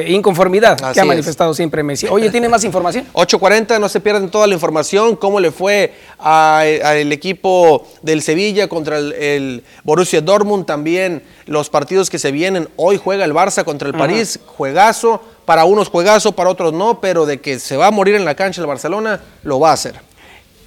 inconformidad 0.07 0.73
Así 0.83 0.93
que 0.93 0.99
ha 1.01 1.03
es. 1.03 1.07
manifestado 1.07 1.53
siempre 1.53 1.83
Messi. 1.83 2.07
Oye, 2.07 2.29
¿tiene 2.29 2.47
más 2.49 2.63
información? 2.63 3.05
8.40, 3.13 3.79
no 3.79 3.89
se 3.89 3.99
pierdan 3.99 4.31
toda 4.31 4.47
la 4.47 4.53
información, 4.53 5.15
cómo 5.15 5.39
le 5.39 5.51
fue 5.51 5.93
al 6.17 7.11
equipo 7.11 7.85
del 8.01 8.21
Sevilla 8.21 8.67
contra 8.67 8.97
el, 8.97 9.13
el 9.13 9.63
Borussia 9.83 10.21
Dortmund, 10.21 10.65
también 10.65 11.23
los 11.45 11.69
partidos 11.69 12.09
que 12.09 12.19
se 12.19 12.31
vienen. 12.31 12.69
Hoy 12.77 12.97
juega 13.03 13.25
el 13.25 13.33
Barça 13.33 13.63
contra 13.63 13.87
el 13.89 13.93
París, 13.95 14.39
juegazo, 14.45 15.21
para 15.45 15.65
unos 15.65 15.89
juegazo, 15.89 16.31
para 16.31 16.49
otros 16.49 16.71
no, 16.71 17.01
pero 17.01 17.25
de 17.25 17.41
que 17.41 17.59
se 17.59 17.75
va 17.75 17.87
a 17.87 17.91
morir 17.91 18.15
en 18.15 18.23
la 18.25 18.35
cancha 18.35 18.61
el 18.61 18.67
Barcelona, 18.67 19.19
lo 19.43 19.59
va 19.59 19.71
a 19.71 19.73
hacer. 19.73 19.95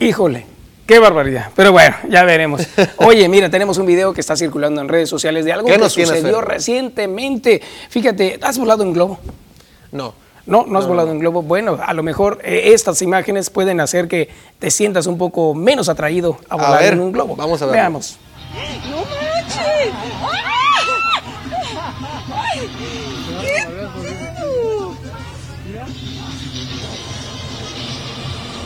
Híjole, 0.01 0.45
qué 0.87 0.99
barbaridad. 0.99 1.51
Pero 1.55 1.73
bueno, 1.73 1.97
ya 2.09 2.25
veremos. 2.25 2.63
Oye, 2.99 3.29
mira, 3.29 3.51
tenemos 3.51 3.79
un 3.79 3.87
video 3.87 4.13
que 4.13 4.21
está 4.21 4.37
circulando 4.37 4.81
en 4.81 4.89
redes 4.89 5.09
sociales 5.09 5.45
de 5.45 5.53
algo 5.53 5.67
¿Qué 5.67 5.77
que 5.79 5.89
sucedió 5.89 6.41
recientemente. 6.41 7.61
Fíjate, 7.89 8.39
¿has 8.43 8.59
volado 8.59 8.83
en 8.83 8.93
globo? 8.93 9.19
No. 9.93 10.15
No, 10.47 10.67
no 10.67 10.79
has 10.79 10.87
volado 10.87 11.11
en 11.11 11.19
globo. 11.19 11.41
Bueno, 11.43 11.79
a 11.83 11.95
lo 11.95 12.03
mejor 12.03 12.39
eh, 12.45 12.73
estas 12.75 13.01
imágenes 13.01 13.49
pueden 13.49 13.81
hacer 13.81 14.09
que 14.09 14.29
te 14.59 14.71
sientas 14.71 15.07
un 15.07 15.17
poco 15.17 15.55
menos 15.55 15.89
atraído 15.89 16.39
a 16.51 16.57
volar 16.57 16.83
ver, 16.83 16.93
en 16.93 17.01
un 17.01 17.13
globo. 17.13 17.35
vamos 17.35 17.63
a 17.63 17.67
verlo. 17.67 17.81
Veamos. 17.81 18.19
¡No 18.91 18.99
manches! 18.99 20.34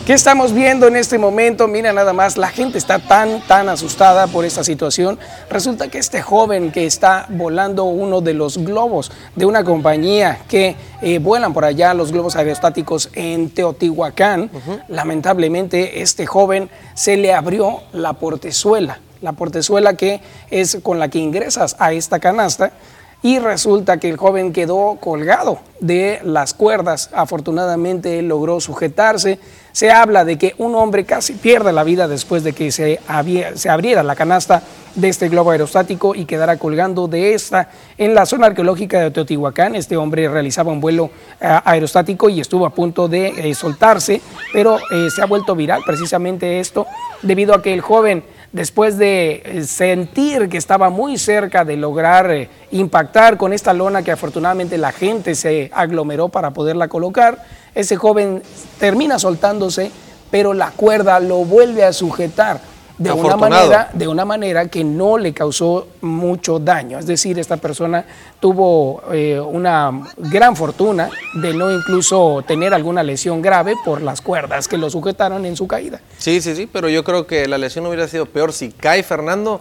¿Qué 0.09 0.15
estamos 0.15 0.55
viendo 0.55 0.87
en 0.87 0.97
este 0.97 1.19
momento? 1.19 1.69
Mira 1.69 1.93
nada 1.93 2.15
más, 2.15 2.39
la 2.39 2.49
gente 2.49 2.79
está 2.79 2.99
tan, 2.99 3.43
tan 3.43 3.69
asustada 3.69 4.27
por 4.27 4.47
esta 4.47 4.65
situación. 4.65 5.19
Resulta 5.51 5.89
que 5.89 5.99
este 5.99 6.23
joven 6.23 6.73
que 6.73 6.87
está 6.87 7.27
volando 7.29 7.85
uno 7.85 8.23
de 8.23 8.33
los 8.33 8.57
globos 8.57 9.13
de 9.37 9.45
una 9.45 9.65
compañía 9.65 10.39
que 10.49 10.77
eh, 11.03 11.19
vuelan 11.19 11.53
por 11.53 11.67
allá 11.67 11.93
los 11.93 12.11
globos 12.11 12.37
aerostáticos 12.37 13.11
en 13.13 13.51
Teotihuacán, 13.51 14.51
lamentablemente 14.89 16.01
este 16.01 16.25
joven 16.25 16.71
se 16.95 17.19
le 17.19 17.35
abrió 17.35 17.83
la 17.93 18.15
portezuela, 18.15 19.01
la 19.21 19.33
portezuela 19.33 19.93
que 19.93 20.23
es 20.51 20.79
con 20.83 20.99
la 20.99 21.09
que 21.09 21.19
ingresas 21.19 21.77
a 21.79 21.93
esta 21.93 22.19
canasta 22.19 22.73
y 23.23 23.41
resulta 23.41 23.99
que 23.99 24.09
el 24.09 24.17
joven 24.17 24.53
quedó 24.53 24.97
colgado 25.01 25.59
de 25.81 26.21
las 26.23 26.55
cuerdas. 26.55 27.11
Afortunadamente 27.13 28.21
él 28.21 28.29
logró 28.29 28.61
sujetarse. 28.61 29.41
Se 29.73 29.91
habla 29.91 30.25
de 30.25 30.39
que 30.39 30.55
un 30.59 30.75
hombre 30.77 31.05
casi 31.05 31.33
pierde 31.35 31.73
la 31.73 31.85
vida 31.85 32.07
después 32.07 32.45
de 32.45 32.53
que 32.53 32.71
se, 32.71 33.01
abriera 33.07 34.03
la 34.03 34.15
canasta 34.15 34.63
de 34.95 35.09
este 35.09 35.29
globo 35.29 35.51
aerostático 35.51 36.15
y 36.15 36.25
quedara 36.25 36.57
colgando 36.59 37.07
de 37.07 37.35
esta 37.35 37.71
en 37.97 38.15
la 38.15 38.25
zona 38.25 38.47
arqueológica 38.47 39.01
de 39.01 39.11
Teotihuacán. 39.11 39.75
Este 39.75 39.97
hombre 39.97 40.29
realizaba 40.29 40.73
un 40.73 40.81
vuelo 40.81 41.11
ah, 41.41 41.63
aerostático 41.65 42.29
y 42.29 42.41
estuvo 42.41 42.67
a 42.67 42.71
punto 42.71 43.09
de 43.09 43.29
eh, 43.29 43.55
soltarse, 43.55 44.21
pero 44.53 44.79
eh, 44.79 45.09
se 45.15 45.23
ha 45.23 45.27
vuelto 45.27 45.55
viral 45.57 45.83
precisamente 45.85 46.61
esto 46.61 46.87
debido 47.23 47.55
a 47.55 47.63
que 47.63 47.75
el 47.75 47.81
joven 47.81 48.25
después 48.53 48.97
de 48.99 49.43
eh, 49.45 49.65
sentir 49.65 50.49
que 50.49 50.57
estaba 50.57 50.91
muy 50.91 51.19
cerca 51.19 51.65
de 51.65 51.77
lograr 51.77 52.31
eh, 52.31 52.49
impactar 52.71 53.37
con 53.37 53.53
esta 53.53 53.73
lona 53.73 54.03
que 54.03 54.13
afortunadamente 54.13 54.79
la 54.79 54.93
gente 54.93 55.35
se 55.35 55.71
aglomeró 55.75 56.29
para 56.29 56.51
poderla 56.53 56.89
colocar, 56.89 57.45
ese 57.75 57.97
joven 57.97 58.43
termina 58.79 59.19
soltándose, 59.19 59.91
pero 60.31 60.55
la 60.55 60.71
cuerda 60.71 61.21
lo 61.21 61.45
vuelve 61.45 61.85
a 61.85 61.93
sujetar. 61.93 62.61
De 62.99 63.13
una, 63.13 63.37
manera, 63.37 63.91
de 63.93 64.09
una 64.09 64.25
manera 64.25 64.69
que 64.69 64.83
no 64.83 65.19
le 65.19 65.33
causó 65.33 65.89
mucho 66.01 66.59
daño. 66.59 66.99
Es 66.99 67.07
decir, 67.07 67.39
esta 67.39 67.57
persona 67.57 68.05
tuvo 68.41 69.03
eh, 69.13 69.41
una 69.41 70.13
gran 70.17 70.57
fortuna 70.57 71.09
de 71.35 71.55
no 71.55 71.71
incluso 71.71 72.43
tener 72.47 72.75
alguna 72.75 73.03
lesión 73.03 73.41
grave 73.41 73.75
por 73.85 74.03
las 74.03 74.21
cuerdas 74.21 74.67
que 74.67 74.77
lo 74.77 74.91
sujetaron 74.91 75.47
en 75.47 75.57
su 75.57 75.67
caída. 75.67 76.01
Sí, 76.19 76.41
sí, 76.41 76.57
sí, 76.57 76.69
pero 76.71 76.89
yo 76.89 77.05
creo 77.05 77.27
que 77.27 77.47
la 77.47 77.59
lesión 77.59 77.87
hubiera 77.87 78.09
sido 78.09 78.27
peor. 78.27 78.53
Si 78.53 78.71
cae 78.71 79.03
Fernando 79.03 79.61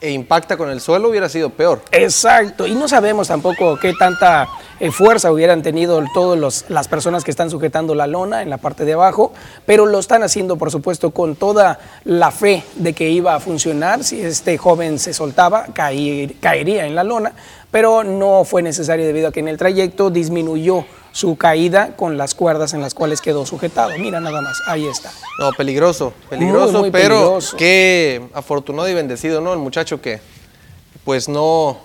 e 0.00 0.10
impacta 0.12 0.56
con 0.56 0.70
el 0.70 0.80
suelo, 0.80 1.08
hubiera 1.08 1.28
sido 1.28 1.50
peor. 1.50 1.82
Exacto, 1.90 2.66
y 2.66 2.74
no 2.74 2.88
sabemos 2.88 3.28
tampoco 3.28 3.76
qué 3.78 3.92
tanta 3.98 4.48
eh, 4.80 4.90
fuerza 4.92 5.32
hubieran 5.32 5.62
tenido 5.62 6.02
todas 6.14 6.64
las 6.68 6.86
personas 6.88 7.24
que 7.24 7.30
están 7.32 7.50
sujetando 7.50 7.94
la 7.96 8.06
lona 8.06 8.42
en 8.42 8.50
la 8.50 8.58
parte 8.58 8.84
de 8.84 8.92
abajo, 8.92 9.32
pero 9.66 9.86
lo 9.86 9.98
están 9.98 10.22
haciendo, 10.22 10.56
por 10.56 10.70
supuesto, 10.70 11.10
con 11.10 11.34
toda 11.34 11.80
la 12.04 12.30
fe 12.30 12.62
de 12.76 12.92
que 12.92 13.10
iba 13.10 13.34
a 13.34 13.40
funcionar. 13.40 14.04
Si 14.04 14.20
este 14.20 14.56
joven 14.56 14.98
se 15.00 15.12
soltaba, 15.12 15.66
caer- 15.74 16.36
caería 16.40 16.86
en 16.86 16.94
la 16.94 17.02
lona, 17.02 17.32
pero 17.70 18.04
no 18.04 18.44
fue 18.44 18.62
necesario 18.62 19.06
debido 19.06 19.28
a 19.28 19.32
que 19.32 19.40
en 19.40 19.48
el 19.48 19.58
trayecto 19.58 20.10
disminuyó 20.10 20.84
su 21.12 21.36
caída 21.36 21.96
con 21.96 22.16
las 22.16 22.34
cuerdas 22.34 22.74
en 22.74 22.80
las 22.80 22.94
cuales 22.94 23.20
quedó 23.20 23.44
sujetado. 23.44 23.90
Mira 23.98 24.20
nada 24.20 24.40
más, 24.40 24.56
ahí 24.66 24.86
está. 24.86 25.10
No, 25.40 25.50
peligroso, 25.52 26.12
peligroso, 26.30 26.80
muy 26.80 26.90
pero 26.90 27.16
peligroso. 27.16 27.56
qué 27.56 28.22
afortunado 28.34 28.88
y 28.88 28.94
bendecido, 28.94 29.40
¿no? 29.40 29.52
El 29.52 29.58
muchacho 29.58 30.00
que 30.00 30.20
pues 31.04 31.28
no, 31.28 31.78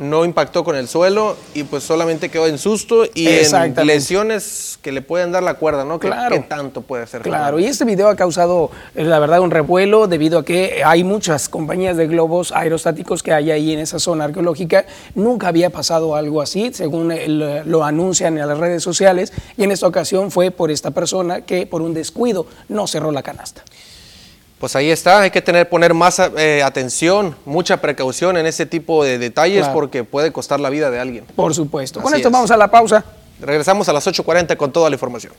no 0.00 0.24
impactó 0.24 0.64
con 0.64 0.76
el 0.76 0.88
suelo 0.88 1.36
y 1.52 1.62
pues 1.64 1.84
solamente 1.84 2.30
quedó 2.30 2.46
en 2.46 2.56
susto 2.56 3.04
y 3.14 3.28
en 3.28 3.74
lesiones 3.86 4.78
que 4.80 4.92
le 4.92 5.02
pueden 5.02 5.30
dar 5.30 5.42
la 5.42 5.54
cuerda, 5.54 5.84
¿no? 5.84 6.00
¿Qué, 6.00 6.08
Claro. 6.08 6.34
qué 6.36 6.40
tanto 6.42 6.80
puede 6.80 7.02
hacer? 7.02 7.20
Claro, 7.20 7.58
y 7.58 7.66
este 7.66 7.84
video 7.84 8.08
ha 8.08 8.16
causado, 8.16 8.70
eh, 8.94 9.04
la 9.04 9.18
verdad, 9.18 9.40
un 9.40 9.50
revuelo 9.50 10.06
debido 10.08 10.38
a 10.38 10.44
que 10.44 10.82
hay 10.84 11.04
muchas 11.04 11.50
compañías 11.50 11.98
de 11.98 12.06
globos 12.06 12.50
aerostáticos 12.50 13.22
que 13.22 13.34
hay 13.34 13.50
ahí 13.50 13.74
en 13.74 13.78
esa 13.78 13.98
zona 13.98 14.24
arqueológica. 14.24 14.86
Nunca 15.14 15.48
había 15.48 15.68
pasado 15.68 16.16
algo 16.16 16.40
así, 16.40 16.70
según 16.72 17.12
el- 17.12 17.62
lo 17.66 17.84
anuncian 17.84 18.38
en 18.38 18.48
las 18.48 18.56
redes 18.58 18.82
sociales, 18.82 19.34
y 19.58 19.64
en 19.64 19.70
esta 19.70 19.86
ocasión 19.86 20.30
fue 20.30 20.50
por 20.50 20.70
esta 20.70 20.92
persona 20.92 21.42
que 21.42 21.66
por 21.66 21.82
un 21.82 21.92
descuido 21.92 22.46
no 22.70 22.86
cerró 22.86 23.12
la 23.12 23.22
canasta. 23.22 23.62
Pues 24.60 24.76
ahí 24.76 24.90
está, 24.90 25.22
hay 25.22 25.30
que 25.30 25.40
tener, 25.40 25.66
poner 25.70 25.94
más 25.94 26.18
eh, 26.36 26.62
atención, 26.62 27.34
mucha 27.46 27.78
precaución 27.78 28.36
en 28.36 28.44
ese 28.44 28.66
tipo 28.66 29.02
de 29.02 29.18
detalles 29.18 29.60
Claro. 29.60 29.72
porque 29.72 30.04
puede 30.04 30.32
costar 30.32 30.60
la 30.60 30.68
vida 30.68 30.90
de 30.90 31.00
alguien. 31.00 31.24
Por 31.34 31.54
supuesto. 31.54 32.02
Con 32.02 32.14
esto 32.14 32.28
es. 32.28 32.32
vamos 32.32 32.50
a 32.50 32.58
la 32.58 32.70
pausa. 32.70 33.02
Regresamos 33.40 33.88
a 33.88 33.94
las 33.94 34.06
8.40 34.06 34.58
con 34.58 34.70
toda 34.70 34.90
la 34.90 34.96
información. 34.96 35.32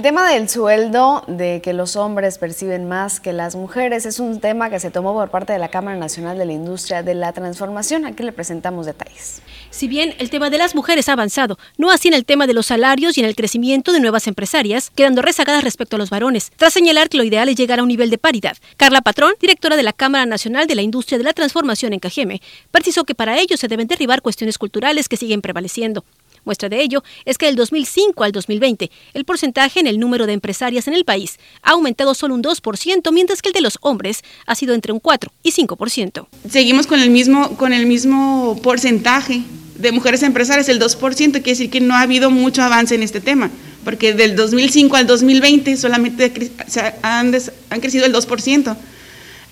El 0.00 0.04
tema 0.04 0.30
del 0.30 0.48
sueldo, 0.48 1.24
de 1.26 1.60
que 1.62 1.74
los 1.74 1.94
hombres 1.94 2.38
perciben 2.38 2.88
más 2.88 3.20
que 3.20 3.34
las 3.34 3.54
mujeres, 3.54 4.06
es 4.06 4.18
un 4.18 4.40
tema 4.40 4.70
que 4.70 4.80
se 4.80 4.90
tomó 4.90 5.12
por 5.12 5.28
parte 5.28 5.52
de 5.52 5.58
la 5.58 5.68
Cámara 5.68 5.98
Nacional 5.98 6.38
de 6.38 6.46
la 6.46 6.54
Industria 6.54 7.02
de 7.02 7.12
la 7.12 7.34
Transformación. 7.34 8.06
Aquí 8.06 8.22
le 8.22 8.32
presentamos 8.32 8.86
detalles. 8.86 9.42
Si 9.68 9.88
bien 9.88 10.14
el 10.18 10.30
tema 10.30 10.48
de 10.48 10.56
las 10.56 10.74
mujeres 10.74 11.10
ha 11.10 11.12
avanzado, 11.12 11.58
no 11.76 11.90
así 11.90 12.08
en 12.08 12.14
el 12.14 12.24
tema 12.24 12.46
de 12.46 12.54
los 12.54 12.64
salarios 12.64 13.18
y 13.18 13.20
en 13.20 13.26
el 13.26 13.36
crecimiento 13.36 13.92
de 13.92 14.00
nuevas 14.00 14.26
empresarias, 14.26 14.88
quedando 14.88 15.20
rezagadas 15.20 15.64
respecto 15.64 15.96
a 15.96 15.98
los 15.98 16.08
varones, 16.08 16.50
tras 16.56 16.72
señalar 16.72 17.10
que 17.10 17.18
lo 17.18 17.24
ideal 17.24 17.50
es 17.50 17.56
llegar 17.56 17.78
a 17.78 17.82
un 17.82 17.88
nivel 17.88 18.08
de 18.08 18.16
paridad. 18.16 18.56
Carla 18.78 19.02
Patrón, 19.02 19.34
directora 19.38 19.76
de 19.76 19.82
la 19.82 19.92
Cámara 19.92 20.24
Nacional 20.24 20.66
de 20.66 20.76
la 20.76 20.82
Industria 20.82 21.18
de 21.18 21.24
la 21.24 21.34
Transformación 21.34 21.92
en 21.92 22.00
Cajeme, 22.00 22.40
precisó 22.70 23.04
que 23.04 23.14
para 23.14 23.38
ello 23.38 23.58
se 23.58 23.68
deben 23.68 23.86
derribar 23.86 24.22
cuestiones 24.22 24.56
culturales 24.56 25.10
que 25.10 25.18
siguen 25.18 25.42
prevaleciendo. 25.42 26.06
Muestra 26.44 26.68
de 26.68 26.82
ello 26.82 27.02
es 27.24 27.38
que 27.38 27.46
del 27.46 27.56
2005 27.56 28.24
al 28.24 28.32
2020, 28.32 28.90
el 29.14 29.24
porcentaje 29.24 29.80
en 29.80 29.86
el 29.86 29.98
número 29.98 30.26
de 30.26 30.32
empresarias 30.32 30.88
en 30.88 30.94
el 30.94 31.04
país 31.04 31.38
ha 31.62 31.72
aumentado 31.72 32.14
solo 32.14 32.34
un 32.34 32.42
2%, 32.42 33.12
mientras 33.12 33.42
que 33.42 33.50
el 33.50 33.52
de 33.52 33.60
los 33.60 33.78
hombres 33.80 34.22
ha 34.46 34.54
sido 34.54 34.74
entre 34.74 34.92
un 34.92 35.00
4 35.00 35.32
y 35.42 35.52
5%. 35.52 36.26
seguimos 36.48 36.86
con 36.86 37.00
el 37.00 37.10
mismo, 37.10 37.56
con 37.56 37.72
el 37.72 37.86
mismo 37.86 38.58
porcentaje 38.62 39.42
de 39.76 39.92
mujeres 39.92 40.22
empresarias, 40.22 40.68
el 40.68 40.80
2%, 40.80 41.32
quiere 41.32 41.40
decir 41.42 41.70
que 41.70 41.80
no 41.80 41.94
ha 41.94 42.02
habido 42.02 42.30
mucho 42.30 42.62
avance 42.62 42.94
en 42.94 43.02
este 43.02 43.20
tema, 43.20 43.50
porque 43.84 44.12
del 44.12 44.36
2005 44.36 44.96
al 44.96 45.06
2020 45.06 45.76
solamente 45.76 46.50
han, 47.02 47.34
han 47.70 47.80
crecido 47.80 48.04
el 48.04 48.14
2%. 48.14 48.76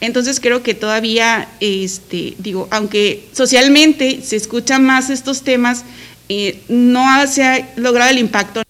Entonces 0.01 0.39
creo 0.39 0.63
que 0.63 0.75
todavía, 0.75 1.49
este, 1.61 2.35
digo, 2.39 2.69
aunque 2.71 3.29
socialmente 3.33 4.21
se 4.23 4.37
escuchan 4.37 4.85
más 4.85 5.11
estos 5.11 5.43
temas, 5.43 5.85
eh, 6.29 6.61
no 6.69 7.27
se 7.27 7.45
ha 7.45 7.69
logrado 7.77 8.11
el 8.11 8.19
impacto. 8.19 8.63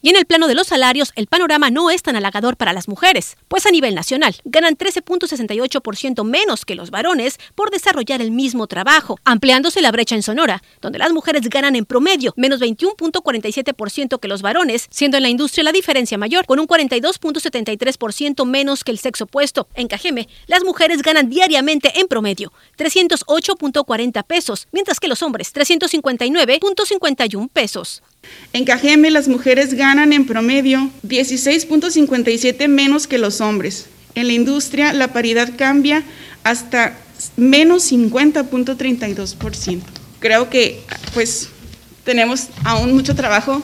Y 0.00 0.10
en 0.10 0.16
el 0.16 0.26
plano 0.26 0.46
de 0.46 0.54
los 0.54 0.68
salarios, 0.68 1.12
el 1.16 1.26
panorama 1.26 1.70
no 1.70 1.90
es 1.90 2.04
tan 2.04 2.14
halagador 2.14 2.56
para 2.56 2.72
las 2.72 2.86
mujeres, 2.86 3.36
pues 3.48 3.66
a 3.66 3.72
nivel 3.72 3.96
nacional 3.96 4.36
ganan 4.44 4.76
13.68% 4.76 6.24
menos 6.24 6.64
que 6.64 6.76
los 6.76 6.90
varones 6.90 7.40
por 7.56 7.72
desarrollar 7.72 8.22
el 8.22 8.30
mismo 8.30 8.68
trabajo, 8.68 9.18
ampliándose 9.24 9.82
la 9.82 9.90
brecha 9.90 10.14
en 10.14 10.22
Sonora, 10.22 10.62
donde 10.80 11.00
las 11.00 11.12
mujeres 11.12 11.48
ganan 11.50 11.74
en 11.74 11.84
promedio 11.84 12.32
menos 12.36 12.60
21.47% 12.60 14.20
que 14.20 14.28
los 14.28 14.40
varones, 14.40 14.86
siendo 14.88 15.16
en 15.16 15.24
la 15.24 15.30
industria 15.30 15.64
la 15.64 15.72
diferencia 15.72 16.16
mayor, 16.16 16.46
con 16.46 16.60
un 16.60 16.68
42.73% 16.68 18.46
menos 18.46 18.84
que 18.84 18.92
el 18.92 19.00
sexo 19.00 19.24
opuesto. 19.24 19.66
En 19.74 19.88
Cajeme, 19.88 20.28
las 20.46 20.62
mujeres 20.62 21.02
ganan 21.02 21.28
diariamente 21.28 21.98
en 21.98 22.06
promedio 22.06 22.52
308.40 22.78 24.24
pesos, 24.24 24.68
mientras 24.70 25.00
que 25.00 25.08
los 25.08 25.24
hombres 25.24 25.52
359.51 25.52 27.48
pesos. 27.48 28.02
En 28.52 28.64
Cajeme 28.64 29.10
las 29.10 29.28
mujeres 29.28 29.74
ganan 29.74 30.12
en 30.12 30.26
promedio 30.26 30.90
16.57 31.06 32.68
menos 32.68 33.06
que 33.06 33.18
los 33.18 33.40
hombres. 33.40 33.86
En 34.14 34.26
la 34.26 34.32
industria 34.32 34.92
la 34.92 35.12
paridad 35.12 35.52
cambia 35.56 36.02
hasta 36.44 36.96
menos 37.36 37.92
50.32%. 37.92 39.80
Creo 40.18 40.50
que 40.50 40.80
pues 41.14 41.48
tenemos 42.04 42.48
aún 42.64 42.94
mucho 42.94 43.14
trabajo 43.14 43.62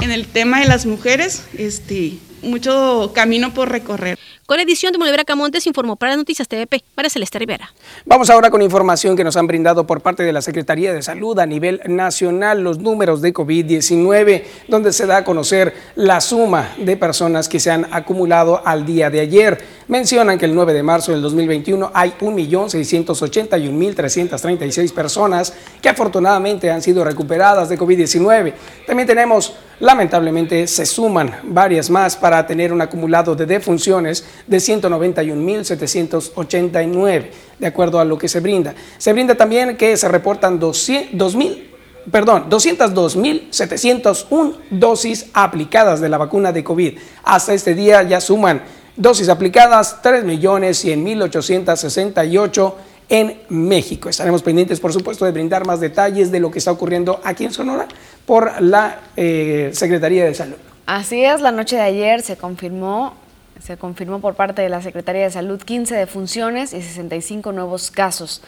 en 0.00 0.10
el 0.10 0.26
tema 0.26 0.60
de 0.60 0.66
las 0.66 0.86
mujeres, 0.86 1.42
este, 1.58 2.14
mucho 2.42 3.12
camino 3.14 3.52
por 3.52 3.70
recorrer. 3.70 4.18
Con 4.50 4.58
edición 4.58 4.90
de 4.90 4.98
Molivera 4.98 5.24
Camontes 5.24 5.64
informó 5.68 5.94
para 5.94 6.16
Noticias 6.16 6.48
TVP, 6.48 6.82
María 6.96 7.08
Celeste 7.08 7.38
Rivera. 7.38 7.72
Vamos 8.04 8.30
ahora 8.30 8.50
con 8.50 8.62
información 8.62 9.16
que 9.16 9.22
nos 9.22 9.36
han 9.36 9.46
brindado 9.46 9.86
por 9.86 10.00
parte 10.00 10.24
de 10.24 10.32
la 10.32 10.42
Secretaría 10.42 10.92
de 10.92 11.02
Salud 11.02 11.38
a 11.38 11.46
nivel 11.46 11.80
nacional, 11.86 12.60
los 12.60 12.80
números 12.80 13.22
de 13.22 13.32
COVID-19, 13.32 14.42
donde 14.66 14.92
se 14.92 15.06
da 15.06 15.18
a 15.18 15.24
conocer 15.24 15.72
la 15.94 16.20
suma 16.20 16.74
de 16.78 16.96
personas 16.96 17.48
que 17.48 17.60
se 17.60 17.70
han 17.70 17.86
acumulado 17.94 18.60
al 18.66 18.84
día 18.84 19.08
de 19.08 19.20
ayer. 19.20 19.64
Mencionan 19.90 20.38
que 20.38 20.44
el 20.44 20.54
9 20.54 20.72
de 20.72 20.84
marzo 20.84 21.10
del 21.10 21.20
2021 21.20 21.90
hay 21.92 22.12
1.681.336 22.20 24.92
personas 24.92 25.52
que 25.82 25.88
afortunadamente 25.88 26.70
han 26.70 26.80
sido 26.80 27.02
recuperadas 27.02 27.68
de 27.68 27.76
COVID-19. 27.76 28.52
También 28.86 29.08
tenemos, 29.08 29.54
lamentablemente, 29.80 30.68
se 30.68 30.86
suman 30.86 31.34
varias 31.42 31.90
más 31.90 32.16
para 32.16 32.46
tener 32.46 32.72
un 32.72 32.80
acumulado 32.80 33.34
de 33.34 33.46
defunciones 33.46 34.24
de 34.46 34.58
191.789, 34.58 37.30
de 37.58 37.66
acuerdo 37.66 37.98
a 37.98 38.04
lo 38.04 38.16
que 38.16 38.28
se 38.28 38.38
brinda. 38.38 38.76
Se 38.96 39.12
brinda 39.12 39.34
también 39.34 39.76
que 39.76 39.96
se 39.96 40.06
reportan 40.06 40.60
200 40.60 41.34
2.000 41.34 41.64
perdón, 42.10 42.48
202.701 42.48 44.56
dosis 44.70 45.26
aplicadas 45.34 46.00
de 46.00 46.08
la 46.08 46.16
vacuna 46.16 46.52
de 46.52 46.62
COVID. 46.62 46.96
Hasta 47.24 47.54
este 47.54 47.74
día 47.74 48.04
ya 48.04 48.20
suman 48.20 48.62
dosis 49.00 49.28
aplicadas 49.30 50.02
3.100.868 50.02 52.74
en 53.08 53.40
México. 53.48 54.10
Estaremos 54.10 54.42
pendientes, 54.42 54.78
por 54.78 54.92
supuesto, 54.92 55.24
de 55.24 55.32
brindar 55.32 55.66
más 55.66 55.80
detalles 55.80 56.30
de 56.30 56.38
lo 56.38 56.50
que 56.50 56.58
está 56.58 56.70
ocurriendo 56.70 57.18
aquí 57.24 57.46
en 57.46 57.52
Sonora 57.52 57.88
por 58.26 58.60
la 58.60 59.00
eh, 59.16 59.70
Secretaría 59.72 60.26
de 60.26 60.34
Salud. 60.34 60.56
Así 60.86 61.24
es, 61.24 61.40
la 61.40 61.50
noche 61.50 61.76
de 61.76 61.82
ayer 61.82 62.20
se 62.20 62.36
confirmó, 62.36 63.14
se 63.62 63.78
confirmó 63.78 64.20
por 64.20 64.34
parte 64.34 64.60
de 64.60 64.68
la 64.68 64.82
Secretaría 64.82 65.22
de 65.22 65.30
Salud 65.30 65.62
15 65.62 65.94
defunciones 65.94 66.74
y 66.74 66.82
65 66.82 67.52
nuevos 67.52 67.90
casos. 67.90 68.42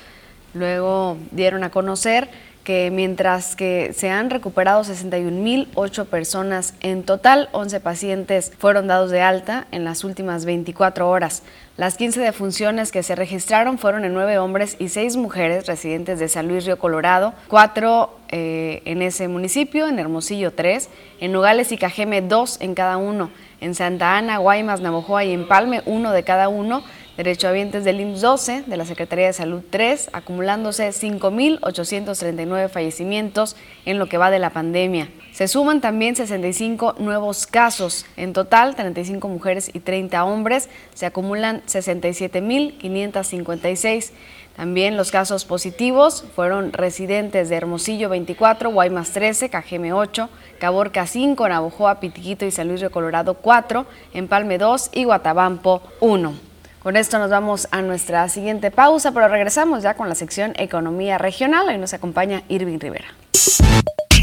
Luego 0.54 1.16
dieron 1.30 1.64
a 1.64 1.70
conocer 1.70 2.28
que 2.64 2.90
mientras 2.90 3.56
que 3.56 3.92
se 3.92 4.10
han 4.10 4.30
recuperado 4.30 4.82
61.008 4.82 6.06
personas 6.06 6.74
en 6.80 7.02
total, 7.02 7.48
11 7.52 7.80
pacientes 7.80 8.52
fueron 8.58 8.86
dados 8.86 9.10
de 9.10 9.20
alta 9.20 9.66
en 9.72 9.84
las 9.84 10.04
últimas 10.04 10.44
24 10.44 11.08
horas. 11.08 11.42
Las 11.76 11.96
15 11.96 12.20
defunciones 12.20 12.92
que 12.92 13.02
se 13.02 13.14
registraron 13.14 13.78
fueron 13.78 14.04
en 14.04 14.12
9 14.14 14.38
hombres 14.38 14.76
y 14.78 14.88
6 14.88 15.16
mujeres 15.16 15.66
residentes 15.66 16.18
de 16.18 16.28
San 16.28 16.46
Luis 16.46 16.64
Río 16.64 16.78
Colorado, 16.78 17.34
4 17.48 18.10
eh, 18.28 18.82
en 18.84 19.02
ese 19.02 19.26
municipio, 19.26 19.88
en 19.88 19.98
Hermosillo 19.98 20.52
3, 20.52 20.88
en 21.20 21.32
Nogales 21.32 21.72
y 21.72 21.78
Cajeme 21.78 22.20
2 22.22 22.58
en 22.60 22.74
cada 22.74 22.96
uno, 22.96 23.30
en 23.60 23.74
Santa 23.74 24.16
Ana, 24.16 24.38
Guaymas, 24.38 24.80
Navojoa 24.80 25.24
y 25.24 25.32
Empalme 25.32 25.82
1 25.86 26.12
de 26.12 26.22
cada 26.22 26.48
uno, 26.48 26.84
derechohabientes 27.16 27.84
del 27.84 28.00
IMSS 28.00 28.22
12, 28.22 28.62
de 28.66 28.76
la 28.76 28.84
Secretaría 28.84 29.26
de 29.26 29.32
Salud 29.32 29.62
3, 29.68 30.10
acumulándose 30.12 30.88
5.839 30.88 32.68
fallecimientos 32.68 33.56
en 33.84 33.98
lo 33.98 34.06
que 34.06 34.18
va 34.18 34.30
de 34.30 34.38
la 34.38 34.50
pandemia. 34.50 35.08
Se 35.32 35.48
suman 35.48 35.80
también 35.80 36.14
65 36.14 36.94
nuevos 36.98 37.46
casos. 37.46 38.06
En 38.16 38.32
total, 38.32 38.76
35 38.76 39.26
mujeres 39.28 39.70
y 39.72 39.80
30 39.80 40.24
hombres. 40.24 40.68
Se 40.94 41.06
acumulan 41.06 41.62
67.556. 41.66 44.12
También 44.56 44.96
los 44.98 45.10
casos 45.10 45.46
positivos 45.46 46.26
fueron 46.36 46.74
residentes 46.74 47.48
de 47.48 47.56
Hermosillo 47.56 48.10
24, 48.10 48.70
Guaymas 48.70 49.12
13, 49.12 49.48
Cajeme 49.48 49.94
8, 49.94 50.28
Caborca 50.60 51.06
5, 51.06 51.48
Navojoa, 51.48 52.00
Pitiquito 52.00 52.44
y 52.44 52.50
San 52.50 52.68
Luis 52.68 52.82
de 52.82 52.90
Colorado 52.90 53.32
4, 53.34 53.86
Empalme 54.12 54.58
2 54.58 54.90
y 54.92 55.04
Guatabampo 55.04 55.80
1. 56.00 56.51
Con 56.82 56.96
esto 56.96 57.20
nos 57.20 57.30
vamos 57.30 57.68
a 57.70 57.80
nuestra 57.80 58.28
siguiente 58.28 58.72
pausa, 58.72 59.12
pero 59.12 59.28
regresamos 59.28 59.84
ya 59.84 59.94
con 59.94 60.08
la 60.08 60.16
sección 60.16 60.52
Economía 60.56 61.16
Regional. 61.16 61.68
Hoy 61.68 61.78
nos 61.78 61.94
acompaña 61.94 62.42
Irving 62.48 62.80
Rivera. 62.80 63.06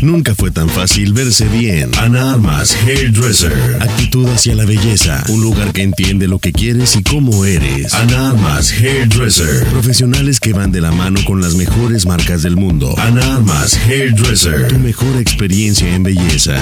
Nunca 0.01 0.35
fue 0.35 0.51
tan 0.51 0.67
fácil 0.67 1.13
verse 1.13 1.45
bien. 1.45 1.91
Ana 1.97 2.33
Armas 2.33 2.75
Hairdresser. 2.85 3.53
Actitud 3.79 4.27
hacia 4.27 4.55
la 4.55 4.65
belleza. 4.65 5.23
Un 5.29 5.41
lugar 5.41 5.71
que 5.71 5.83
entiende 5.83 6.27
lo 6.27 6.39
que 6.39 6.51
quieres 6.51 6.97
y 6.97 7.03
cómo 7.03 7.45
eres. 7.45 7.93
Ana 7.93 8.31
Armas 8.31 8.73
Hairdresser. 8.73 9.65
Profesionales 9.67 10.41
que 10.41 10.51
van 10.51 10.73
de 10.73 10.81
la 10.81 10.91
mano 10.91 11.21
con 11.25 11.39
las 11.39 11.55
mejores 11.55 12.05
marcas 12.05 12.43
del 12.43 12.57
mundo. 12.57 12.93
Ana 12.97 13.35
Armas 13.35 13.79
Hairdresser. 13.87 14.67
Tu 14.67 14.79
mejor 14.79 15.15
experiencia 15.15 15.93
en 15.95 16.03
belleza. 16.03 16.57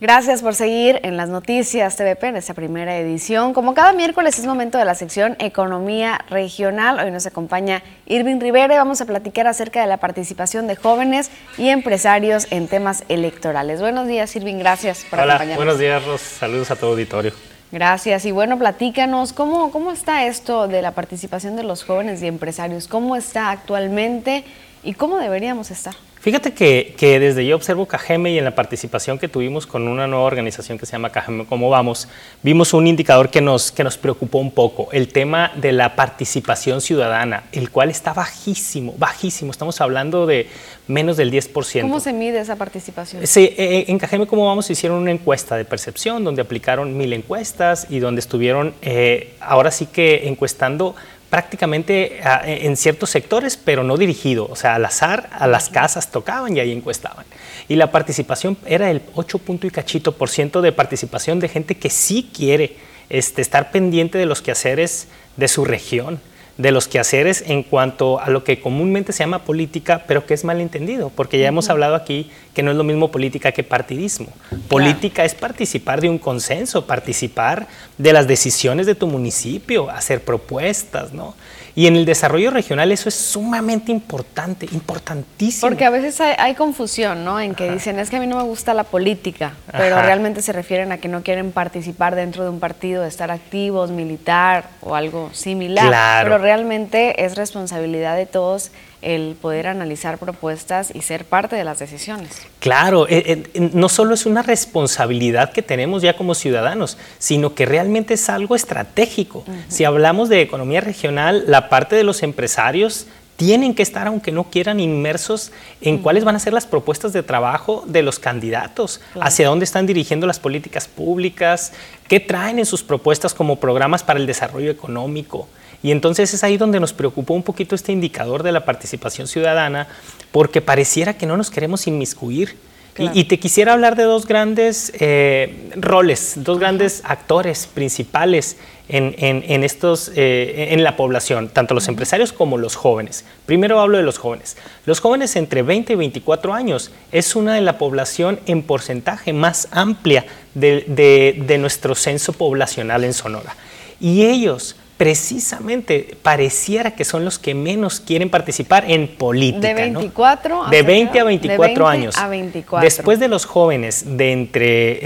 Gracias 0.00 0.42
por 0.42 0.54
seguir 0.54 1.00
en 1.02 1.16
las 1.16 1.28
noticias 1.28 1.96
TVP 1.96 2.28
en 2.28 2.36
esta 2.36 2.54
primera 2.54 2.96
edición. 2.98 3.52
Como 3.52 3.74
cada 3.74 3.92
miércoles 3.92 4.38
es 4.38 4.46
momento 4.46 4.78
de 4.78 4.84
la 4.84 4.94
sección 4.94 5.34
Economía 5.40 6.24
Regional. 6.30 7.00
Hoy 7.04 7.10
nos 7.10 7.26
acompaña 7.26 7.82
Irving 8.06 8.38
Rivera 8.38 8.72
y 8.72 8.78
vamos 8.78 9.00
a 9.00 9.06
platicar 9.06 9.48
acerca 9.48 9.80
de 9.80 9.88
la 9.88 9.96
participación 9.96 10.68
de 10.68 10.76
jóvenes 10.76 11.32
y 11.56 11.70
empresarios 11.70 12.46
en 12.52 12.68
temas 12.68 13.02
electorales. 13.08 13.80
Buenos 13.80 14.06
días, 14.06 14.36
Irving. 14.36 14.58
Gracias 14.58 15.04
por 15.10 15.18
Hola, 15.18 15.34
acompañarnos. 15.34 15.64
buenos 15.64 15.80
días, 15.80 16.04
Ros. 16.04 16.20
Saludos 16.20 16.70
a 16.70 16.76
todo 16.76 16.92
auditorio. 16.92 17.32
Gracias. 17.72 18.24
Y 18.24 18.30
bueno, 18.30 18.56
platícanos, 18.56 19.32
¿cómo, 19.32 19.72
¿cómo 19.72 19.90
está 19.90 20.26
esto 20.26 20.68
de 20.68 20.80
la 20.80 20.92
participación 20.92 21.56
de 21.56 21.64
los 21.64 21.82
jóvenes 21.82 22.22
y 22.22 22.28
empresarios? 22.28 22.86
¿Cómo 22.86 23.16
está 23.16 23.50
actualmente 23.50 24.44
y 24.84 24.94
cómo 24.94 25.18
deberíamos 25.18 25.72
estar? 25.72 25.94
Fíjate 26.20 26.52
que, 26.52 26.94
que, 26.96 27.20
desde 27.20 27.46
yo 27.46 27.54
observo 27.54 27.86
Cajeme 27.86 28.32
y 28.32 28.38
en 28.38 28.44
la 28.44 28.54
participación 28.54 29.18
que 29.18 29.28
tuvimos 29.28 29.66
con 29.66 29.86
una 29.86 30.06
nueva 30.06 30.24
organización 30.24 30.76
que 30.76 30.86
se 30.86 30.92
llama 30.92 31.10
Cajeme 31.10 31.46
Cómo 31.46 31.70
Vamos, 31.70 32.08
vimos 32.42 32.74
un 32.74 32.86
indicador 32.86 33.30
que 33.30 33.40
nos, 33.40 33.70
que 33.70 33.84
nos 33.84 33.96
preocupó 33.96 34.38
un 34.38 34.50
poco, 34.50 34.88
el 34.92 35.08
tema 35.08 35.52
de 35.56 35.72
la 35.72 35.94
participación 35.94 36.80
ciudadana, 36.80 37.44
el 37.52 37.70
cual 37.70 37.90
está 37.90 38.12
bajísimo, 38.12 38.94
bajísimo. 38.98 39.52
Estamos 39.52 39.80
hablando 39.80 40.26
de 40.26 40.48
menos 40.88 41.16
del 41.16 41.30
10%. 41.30 41.82
¿Cómo 41.82 42.00
se 42.00 42.12
mide 42.12 42.40
esa 42.40 42.56
participación? 42.56 43.26
Sí, 43.26 43.54
eh, 43.56 43.84
en 43.88 43.98
Cajeme 43.98 44.26
Cómo 44.26 44.46
Vamos 44.46 44.68
hicieron 44.70 44.98
una 44.98 45.12
encuesta 45.12 45.56
de 45.56 45.64
percepción 45.64 46.24
donde 46.24 46.42
aplicaron 46.42 46.96
mil 46.96 47.12
encuestas 47.12 47.86
y 47.90 48.00
donde 48.00 48.20
estuvieron 48.20 48.74
eh, 48.82 49.34
ahora 49.40 49.70
sí 49.70 49.86
que 49.86 50.28
encuestando 50.28 50.96
prácticamente 51.30 52.20
en 52.44 52.76
ciertos 52.76 53.10
sectores, 53.10 53.56
pero 53.56 53.84
no 53.84 53.96
dirigido, 53.96 54.46
o 54.50 54.56
sea, 54.56 54.76
al 54.76 54.84
azar, 54.84 55.28
a 55.32 55.46
las 55.46 55.68
casas 55.68 56.10
tocaban 56.10 56.56
y 56.56 56.60
ahí 56.60 56.72
encuestaban. 56.72 57.26
Y 57.68 57.76
la 57.76 57.90
participación 57.90 58.56
era 58.66 58.90
el 58.90 59.02
8 59.14 59.38
punto 59.38 59.66
y 59.66 59.70
cachito 59.70 60.12
por 60.12 60.30
ciento 60.30 60.62
de 60.62 60.72
participación 60.72 61.38
de 61.40 61.48
gente 61.48 61.76
que 61.76 61.90
sí 61.90 62.30
quiere 62.34 62.76
este, 63.10 63.42
estar 63.42 63.70
pendiente 63.70 64.18
de 64.18 64.26
los 64.26 64.42
quehaceres 64.42 65.08
de 65.36 65.48
su 65.48 65.64
región 65.64 66.20
de 66.58 66.72
los 66.72 66.88
quehaceres 66.88 67.44
en 67.46 67.62
cuanto 67.62 68.20
a 68.20 68.28
lo 68.30 68.44
que 68.44 68.60
comúnmente 68.60 69.12
se 69.12 69.20
llama 69.20 69.44
política, 69.44 70.04
pero 70.06 70.26
que 70.26 70.34
es 70.34 70.44
malentendido, 70.44 71.10
porque 71.14 71.38
ya 71.38 71.46
hemos 71.46 71.70
hablado 71.70 71.94
aquí 71.94 72.30
que 72.52 72.64
no 72.64 72.72
es 72.72 72.76
lo 72.76 72.84
mismo 72.84 73.10
política 73.10 73.52
que 73.52 73.62
partidismo. 73.62 74.26
Política 74.68 75.24
es 75.24 75.34
participar 75.34 76.00
de 76.00 76.10
un 76.10 76.18
consenso, 76.18 76.84
participar 76.84 77.68
de 77.96 78.12
las 78.12 78.26
decisiones 78.26 78.86
de 78.86 78.96
tu 78.96 79.06
municipio, 79.06 79.88
hacer 79.88 80.22
propuestas, 80.22 81.12
¿no? 81.12 81.34
Y 81.78 81.86
en 81.86 81.94
el 81.94 82.04
desarrollo 82.04 82.50
regional 82.50 82.90
eso 82.90 83.08
es 83.08 83.14
sumamente 83.14 83.92
importante, 83.92 84.66
importantísimo. 84.72 85.68
Porque 85.68 85.84
a 85.84 85.90
veces 85.90 86.20
hay, 86.20 86.34
hay 86.36 86.56
confusión, 86.56 87.24
¿no? 87.24 87.38
En 87.38 87.54
que 87.54 87.66
Ajá. 87.66 87.72
dicen, 87.74 88.00
es 88.00 88.10
que 88.10 88.16
a 88.16 88.20
mí 88.20 88.26
no 88.26 88.36
me 88.36 88.42
gusta 88.42 88.74
la 88.74 88.82
política, 88.82 89.52
pero 89.70 89.94
Ajá. 89.94 90.06
realmente 90.06 90.42
se 90.42 90.52
refieren 90.52 90.90
a 90.90 90.98
que 90.98 91.06
no 91.06 91.22
quieren 91.22 91.52
participar 91.52 92.16
dentro 92.16 92.42
de 92.42 92.50
un 92.50 92.58
partido, 92.58 93.04
estar 93.04 93.30
activos, 93.30 93.92
militar 93.92 94.64
o 94.80 94.96
algo 94.96 95.30
similar. 95.32 95.86
Claro. 95.86 96.30
Pero 96.30 96.38
realmente 96.42 97.24
es 97.24 97.36
responsabilidad 97.36 98.16
de 98.16 98.26
todos 98.26 98.72
el 99.02 99.36
poder 99.40 99.66
analizar 99.66 100.18
propuestas 100.18 100.90
y 100.94 101.02
ser 101.02 101.24
parte 101.24 101.56
de 101.56 101.64
las 101.64 101.78
decisiones. 101.78 102.30
Claro, 102.60 103.08
eh, 103.08 103.44
eh, 103.54 103.70
no 103.72 103.88
solo 103.88 104.14
es 104.14 104.26
una 104.26 104.42
responsabilidad 104.42 105.52
que 105.52 105.62
tenemos 105.62 106.02
ya 106.02 106.16
como 106.16 106.34
ciudadanos, 106.34 106.98
sino 107.18 107.54
que 107.54 107.66
realmente 107.66 108.14
es 108.14 108.28
algo 108.28 108.56
estratégico. 108.56 109.44
Uh 109.46 109.52
-huh. 109.52 109.64
Si 109.68 109.84
hablamos 109.84 110.28
de 110.28 110.40
economía 110.40 110.80
regional, 110.80 111.44
la 111.46 111.68
parte 111.68 111.96
de 111.96 112.04
los 112.04 112.22
empresarios 112.22 113.06
tienen 113.36 113.72
que 113.72 113.84
estar, 113.84 114.08
aunque 114.08 114.32
no 114.32 114.50
quieran, 114.50 114.80
inmersos 114.80 115.52
en 115.80 115.94
uh 115.94 115.98
-huh. 115.98 116.02
cuáles 116.02 116.24
van 116.24 116.34
a 116.34 116.40
ser 116.40 116.52
las 116.52 116.66
propuestas 116.66 117.12
de 117.12 117.22
trabajo 117.22 117.84
de 117.86 118.02
los 118.02 118.18
candidatos, 118.18 119.00
claro. 119.12 119.28
hacia 119.28 119.46
dónde 119.46 119.64
están 119.64 119.86
dirigiendo 119.86 120.26
las 120.26 120.40
políticas 120.40 120.88
públicas, 120.88 121.72
qué 122.08 122.18
traen 122.18 122.58
en 122.58 122.66
sus 122.66 122.82
propuestas 122.82 123.34
como 123.34 123.60
programas 123.60 124.02
para 124.02 124.18
el 124.18 124.26
desarrollo 124.26 124.72
económico. 124.72 125.46
Y 125.82 125.92
entonces 125.92 126.34
es 126.34 126.42
ahí 126.42 126.56
donde 126.56 126.80
nos 126.80 126.92
preocupó 126.92 127.34
un 127.34 127.42
poquito 127.42 127.74
este 127.74 127.92
indicador 127.92 128.42
de 128.42 128.52
la 128.52 128.64
participación 128.64 129.28
ciudadana, 129.28 129.86
porque 130.32 130.60
pareciera 130.60 131.16
que 131.16 131.26
no 131.26 131.36
nos 131.36 131.50
queremos 131.50 131.86
inmiscuir. 131.86 132.56
Claro. 132.94 133.12
Y, 133.14 133.20
y, 133.20 133.24
te 133.24 133.38
quisiera 133.38 133.74
hablar 133.74 133.94
de 133.94 134.02
dos 134.02 134.26
grandes 134.26 134.92
eh, 134.98 135.70
roles, 135.76 136.32
dos 136.38 136.58
grandes 136.58 137.02
actores 137.04 137.68
principales 137.72 138.56
en, 138.88 139.14
en, 139.18 139.44
en 139.46 139.62
estos, 139.62 140.10
eh, 140.16 140.68
en 140.70 140.82
la 140.82 140.96
población, 140.96 141.48
tanto 141.48 141.74
los 141.74 141.86
empresarios 141.86 142.32
como 142.32 142.58
los 142.58 142.74
jóvenes. 142.74 143.24
Primero 143.46 143.80
hablo 143.80 143.98
de 143.98 144.02
los 144.02 144.18
jóvenes. 144.18 144.56
Los 144.84 144.98
jóvenes 144.98 145.36
entre 145.36 145.62
20 145.62 145.92
y 145.92 145.96
24 145.96 146.54
años 146.54 146.90
es 147.12 147.36
una 147.36 147.54
de 147.54 147.60
la 147.60 147.78
población 147.78 148.40
en 148.46 148.62
porcentaje 148.62 149.32
más 149.32 149.68
amplia 149.70 150.24
de, 150.54 150.84
de, 150.88 151.40
de 151.46 151.58
nuestro 151.58 151.94
censo 151.94 152.32
poblacional 152.32 153.04
en 153.04 153.14
Sonora. 153.14 153.54
Y 154.00 154.24
ellos 154.24 154.74
precisamente 154.98 156.16
pareciera 156.22 156.90
que 156.90 157.04
son 157.04 157.24
los 157.24 157.38
que 157.38 157.54
menos 157.54 158.00
quieren 158.00 158.28
participar 158.28 158.90
en 158.90 159.06
política. 159.06 159.68
De 159.68 159.74
24 159.74 160.64
¿no? 160.64 160.70
De 160.70 160.82
20 160.82 161.20
a 161.20 161.24
24 161.24 161.62
de 161.62 161.68
20 161.68 161.84
años. 161.84 162.18
A 162.18 162.28
24. 162.28 162.84
Después 162.84 163.20
de 163.20 163.28
los 163.28 163.46
jóvenes 163.46 164.16
de 164.18 164.32
entre 164.32 164.98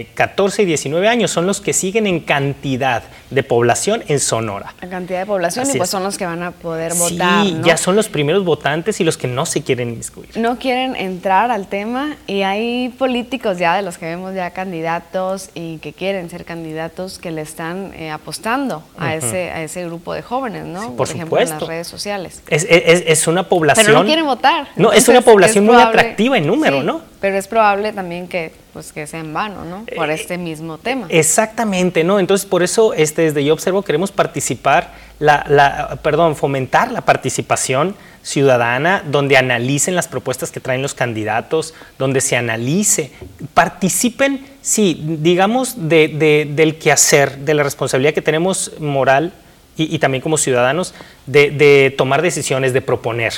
eh, 0.00 0.06
14 0.14 0.62
y 0.62 0.66
19 0.66 1.08
años 1.08 1.32
son 1.32 1.46
los 1.46 1.60
que 1.60 1.72
siguen 1.72 2.06
en 2.06 2.20
cantidad 2.20 3.02
de 3.30 3.42
población 3.42 4.02
en 4.08 4.18
Sonora. 4.20 4.74
La 4.80 4.88
cantidad 4.88 5.20
de 5.20 5.26
población 5.26 5.62
Así 5.62 5.76
y 5.76 5.78
pues 5.78 5.88
es. 5.88 5.90
son 5.92 6.02
los 6.02 6.18
que 6.18 6.26
van 6.26 6.42
a 6.42 6.50
poder 6.50 6.92
Sí, 6.92 6.98
votar. 6.98 7.46
¿no? 7.46 7.64
ya 7.64 7.76
son 7.76 7.94
los 7.96 8.08
primeros 8.08 8.44
votantes 8.44 9.00
y 9.00 9.04
los 9.04 9.16
que 9.16 9.28
no 9.28 9.46
se 9.46 9.62
quieren 9.62 9.90
inmiscuir. 9.90 10.30
no 10.36 10.58
quieren 10.58 10.96
entrar 10.96 11.50
al 11.50 11.68
tema 11.68 12.16
y 12.26 12.42
hay 12.42 12.88
políticos 12.98 13.58
ya 13.58 13.76
de 13.76 13.82
los 13.82 13.98
que 13.98 14.06
vemos 14.06 14.34
ya 14.34 14.50
candidatos 14.50 15.50
y 15.54 15.78
que 15.78 15.92
quieren 15.92 16.28
ser 16.30 16.44
candidatos 16.44 17.18
que 17.18 17.30
le 17.30 17.42
están 17.42 17.92
eh, 17.94 18.10
apostando 18.10 18.82
a, 18.98 19.14
ese, 19.14 19.50
a 19.50 19.62
ese 19.62 19.84
grupo 19.86 20.12
de 20.14 20.22
jóvenes, 20.22 20.64
¿no? 20.66 20.82
Sí, 20.82 20.88
por 20.96 21.08
ejemplo, 21.08 21.36
en 21.38 21.42
las 21.44 21.50
supuesto. 21.50 21.66
redes 21.70 21.86
sociales. 21.88 22.42
Es, 22.48 22.66
es- 22.68 23.04
es 23.06 23.26
una 23.26 23.48
población. 23.48 23.86
Pero 23.86 23.98
no 23.98 24.04
quieren 24.04 24.24
votar. 24.26 24.68
No, 24.76 24.92
es 24.92 25.06
una 25.08 25.20
población 25.20 25.64
muy 25.66 25.74
probable- 25.76 25.98
atractiva 26.00 26.36
en 26.38 26.46
número, 26.46 26.80
Sí, 26.80 26.86
¿no? 26.86 27.02
Pero 27.20 27.36
es 27.36 27.46
probable 27.48 27.92
también 27.92 28.26
que, 28.28 28.52
pues, 28.72 28.92
que 28.92 29.06
sea 29.06 29.20
en 29.20 29.32
vano, 29.32 29.64
¿no? 29.64 29.84
Por 29.96 30.10
este 30.10 30.38
mismo 30.38 30.78
tema. 30.78 31.06
Exactamente, 31.08 32.04
¿no? 32.04 32.18
Entonces, 32.20 32.46
por 32.46 32.62
eso, 32.62 32.94
este, 32.94 33.22
desde 33.22 33.44
Yo 33.44 33.52
Observo, 33.54 33.82
queremos 33.82 34.12
participar, 34.12 34.92
la, 35.18 35.44
la- 35.48 35.98
perdón, 36.02 36.36
fomentar 36.36 36.90
la 36.92 37.02
participación 37.02 37.94
ciudadana, 38.22 39.02
donde 39.06 39.36
analicen 39.36 39.94
las 39.94 40.06
propuestas 40.08 40.50
que 40.50 40.60
traen 40.60 40.82
los 40.82 40.94
candidatos, 40.94 41.72
donde 41.98 42.20
se 42.20 42.36
analice, 42.36 43.12
participen, 43.54 44.46
sí, 44.62 45.02
digamos, 45.20 45.88
de- 45.88 46.08
de- 46.08 46.48
del 46.54 46.76
quehacer, 46.78 47.38
de 47.38 47.54
la 47.54 47.62
responsabilidad 47.62 48.12
que 48.14 48.22
tenemos 48.22 48.72
moral 48.78 49.32
y, 49.76 49.94
y 49.94 49.98
también 49.98 50.20
como 50.22 50.36
ciudadanos, 50.36 50.94
de, 51.26 51.50
de 51.50 51.94
tomar 51.96 52.22
decisiones, 52.22 52.72
de 52.72 52.82
proponer. 52.82 53.32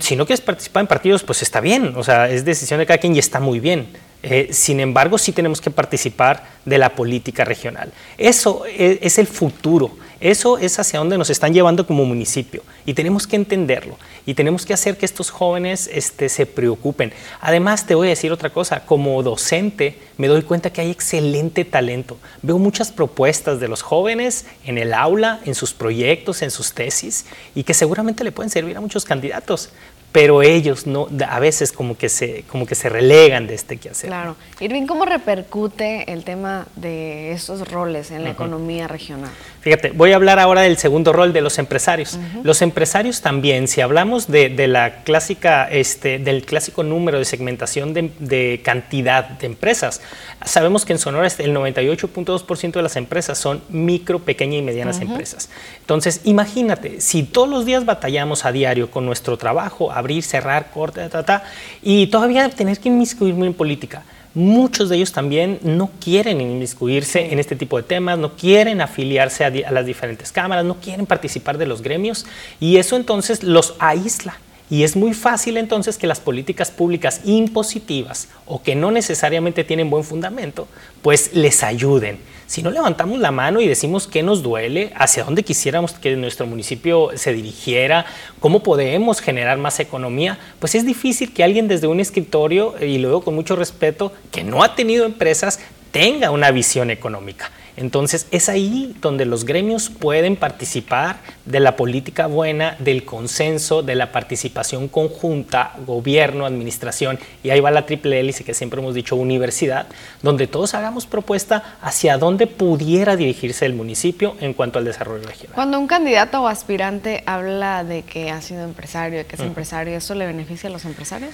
Si 0.00 0.14
no 0.14 0.26
quieres 0.26 0.40
participar 0.40 0.82
en 0.82 0.86
partidos, 0.86 1.24
pues 1.24 1.42
está 1.42 1.60
bien, 1.60 1.94
o 1.96 2.04
sea, 2.04 2.30
es 2.30 2.44
decisión 2.44 2.78
de 2.78 2.86
cada 2.86 2.98
quien 2.98 3.16
y 3.16 3.18
está 3.18 3.40
muy 3.40 3.58
bien. 3.58 3.88
Eh, 4.22 4.48
sin 4.52 4.80
embargo, 4.80 5.18
sí 5.18 5.32
tenemos 5.32 5.60
que 5.60 5.70
participar 5.70 6.44
de 6.64 6.78
la 6.78 6.90
política 6.90 7.44
regional. 7.44 7.92
Eso 8.18 8.64
es, 8.66 8.98
es 9.00 9.18
el 9.18 9.26
futuro, 9.26 9.96
Eso 10.18 10.56
es 10.56 10.78
hacia 10.78 10.98
donde 10.98 11.18
nos 11.18 11.28
están 11.28 11.52
llevando 11.52 11.86
como 11.86 12.06
municipio 12.06 12.62
y 12.86 12.94
tenemos 12.94 13.26
que 13.26 13.36
entenderlo 13.36 13.98
y 14.24 14.32
tenemos 14.32 14.64
que 14.64 14.72
hacer 14.72 14.96
que 14.96 15.04
estos 15.04 15.30
jóvenes 15.30 15.90
este, 15.92 16.30
se 16.30 16.46
preocupen. 16.46 17.12
Además, 17.40 17.86
te 17.86 17.94
voy 17.94 18.08
a 18.08 18.10
decir 18.10 18.32
otra 18.32 18.48
cosa, 18.50 18.86
como 18.86 19.22
docente 19.22 19.98
me 20.16 20.28
doy 20.28 20.42
cuenta 20.42 20.70
que 20.70 20.80
hay 20.80 20.90
excelente 20.90 21.66
talento. 21.66 22.16
Veo 22.40 22.58
muchas 22.58 22.90
propuestas 22.90 23.60
de 23.60 23.68
los 23.68 23.82
jóvenes 23.82 24.46
en 24.64 24.78
el 24.78 24.94
aula, 24.94 25.40
en 25.44 25.54
sus 25.54 25.74
proyectos, 25.74 26.40
en 26.40 26.50
sus 26.50 26.72
tesis 26.72 27.26
y 27.54 27.64
que 27.64 27.74
seguramente 27.74 28.24
le 28.24 28.32
pueden 28.32 28.50
servir 28.50 28.76
a 28.76 28.80
muchos 28.80 29.04
candidatos 29.04 29.70
pero 30.16 30.40
ellos 30.40 30.86
no, 30.86 31.08
a 31.28 31.38
veces 31.40 31.72
como 31.72 31.98
que 31.98 32.08
se, 32.08 32.44
como 32.50 32.64
que 32.64 32.74
se 32.74 32.88
relegan 32.88 33.46
de 33.46 33.52
este 33.52 33.76
quehacer. 33.76 34.08
Claro. 34.08 34.34
Irving, 34.60 34.86
¿cómo 34.86 35.04
repercute 35.04 36.10
el 36.10 36.24
tema 36.24 36.66
de 36.74 37.32
estos 37.32 37.70
roles 37.70 38.10
en 38.10 38.24
la 38.24 38.30
economía 38.30 38.88
regional? 38.88 39.30
Fíjate, 39.60 39.90
voy 39.90 40.12
a 40.12 40.16
hablar 40.16 40.38
ahora 40.38 40.62
del 40.62 40.78
segundo 40.78 41.12
rol 41.12 41.34
de 41.34 41.40
los 41.42 41.58
empresarios. 41.58 42.18
Los 42.44 42.62
empresarios 42.62 43.20
también, 43.20 43.68
si 43.68 43.82
hablamos 43.82 44.28
de, 44.28 44.68
la 44.68 45.02
clásica, 45.02 45.68
este, 45.68 46.18
del 46.18 46.46
clásico 46.46 46.82
número 46.82 47.18
de 47.18 47.26
segmentación 47.26 47.92
de, 47.92 48.60
cantidad 48.64 49.28
de 49.28 49.46
empresas, 49.46 50.00
sabemos 50.44 50.86
que 50.86 50.92
en 50.92 50.98
Sonora 50.98 51.26
el 51.26 51.54
98.2% 51.54 52.72
de 52.72 52.82
las 52.82 52.96
empresas 52.96 53.36
son 53.38 53.60
micro, 53.68 54.20
pequeña 54.20 54.56
y 54.56 54.62
medianas 54.62 55.00
empresas. 55.00 55.50
Entonces, 55.80 56.20
imagínate, 56.24 57.00
si 57.00 57.24
todos 57.24 57.48
los 57.48 57.66
días 57.66 57.84
batallamos 57.84 58.44
a 58.44 58.52
diario 58.52 58.90
con 58.90 59.04
nuestro 59.04 59.36
trabajo, 59.36 59.90
abrir, 60.06 60.22
cerrar, 60.22 60.70
corte, 60.70 61.08
ta, 61.08 61.24
ta, 61.24 61.42
y 61.82 62.06
todavía 62.06 62.48
tener 62.48 62.78
que 62.78 62.88
inmiscuirme 62.88 63.46
en 63.46 63.54
política, 63.54 64.04
muchos 64.34 64.88
de 64.88 64.96
ellos 64.96 65.12
también 65.12 65.58
no 65.62 65.90
quieren 65.98 66.40
inmiscuirse 66.40 67.32
en 67.32 67.38
este 67.38 67.56
tipo 67.56 67.78
de 67.78 67.82
temas, 67.82 68.18
no 68.18 68.36
quieren 68.36 68.80
afiliarse 68.80 69.44
a, 69.44 69.50
las 69.50 69.86
diferentes 69.86 70.30
cámaras, 70.30 70.64
no 70.64 70.76
quieren 70.76 71.06
participar 71.06 71.58
de 71.58 71.66
los 71.66 71.82
gremios 71.82 72.26
y 72.60 72.76
eso 72.76 72.96
entonces 72.96 73.42
los 73.42 73.74
aísla. 73.78 74.38
Y 74.68 74.82
es 74.82 74.96
muy 74.96 75.14
fácil 75.14 75.56
entonces 75.58 75.96
que 75.96 76.06
las 76.06 76.20
políticas 76.20 76.70
públicas 76.70 77.20
impositivas 77.24 78.28
o 78.46 78.62
que 78.62 78.74
no 78.74 78.90
necesariamente 78.90 79.62
tienen 79.62 79.90
buen 79.90 80.02
fundamento, 80.02 80.66
pues 81.02 81.34
les 81.34 81.62
ayuden. 81.62 82.18
Si 82.48 82.62
no 82.62 82.70
levantamos 82.70 83.18
la 83.18 83.32
mano 83.32 83.60
y 83.60 83.66
decimos 83.66 84.06
qué 84.06 84.22
nos 84.22 84.42
duele, 84.42 84.92
hacia 84.94 85.24
dónde 85.24 85.42
quisiéramos 85.42 85.92
que 85.92 86.14
nuestro 86.16 86.46
municipio 86.46 87.10
se 87.14 87.32
dirigiera, 87.32 88.06
cómo 88.38 88.62
podemos 88.62 89.20
generar 89.20 89.58
más 89.58 89.80
economía, 89.80 90.38
pues 90.60 90.74
es 90.76 90.86
difícil 90.86 91.32
que 91.32 91.42
alguien 91.42 91.66
desde 91.66 91.88
un 91.88 91.98
escritorio, 91.98 92.74
y 92.80 92.98
luego 92.98 93.22
con 93.22 93.34
mucho 93.34 93.56
respeto, 93.56 94.12
que 94.30 94.44
no 94.44 94.62
ha 94.62 94.76
tenido 94.76 95.06
empresas, 95.06 95.58
tenga 95.90 96.30
una 96.30 96.52
visión 96.52 96.90
económica. 96.90 97.50
Entonces 97.76 98.26
es 98.30 98.48
ahí 98.48 98.94
donde 99.00 99.26
los 99.26 99.44
gremios 99.44 99.90
pueden 99.90 100.36
participar 100.36 101.18
de 101.44 101.60
la 101.60 101.76
política 101.76 102.26
buena, 102.26 102.76
del 102.78 103.04
consenso, 103.04 103.82
de 103.82 103.94
la 103.94 104.12
participación 104.12 104.88
conjunta, 104.88 105.74
gobierno, 105.86 106.46
administración, 106.46 107.18
y 107.42 107.50
ahí 107.50 107.60
va 107.60 107.70
la 107.70 107.86
triple 107.86 108.18
hélice 108.20 108.44
que 108.44 108.54
siempre 108.54 108.80
hemos 108.80 108.94
dicho, 108.94 109.16
universidad, 109.16 109.86
donde 110.22 110.46
todos 110.46 110.74
hagamos 110.74 111.06
propuesta 111.06 111.76
hacia 111.82 112.18
dónde 112.18 112.46
pudiera 112.46 113.16
dirigirse 113.16 113.66
el 113.66 113.74
municipio 113.74 114.36
en 114.40 114.54
cuanto 114.54 114.78
al 114.78 114.84
desarrollo 114.84 115.26
regional. 115.26 115.54
Cuando 115.54 115.78
un 115.78 115.86
candidato 115.86 116.42
o 116.42 116.48
aspirante 116.48 117.22
habla 117.26 117.84
de 117.84 118.02
que 118.02 118.30
ha 118.30 118.40
sido 118.40 118.64
empresario, 118.64 119.18
de 119.18 119.26
que 119.26 119.36
es 119.36 119.42
empresario, 119.42 119.96
¿eso 119.96 120.14
le 120.14 120.26
beneficia 120.26 120.68
a 120.68 120.72
los 120.72 120.84
empresarios? 120.84 121.32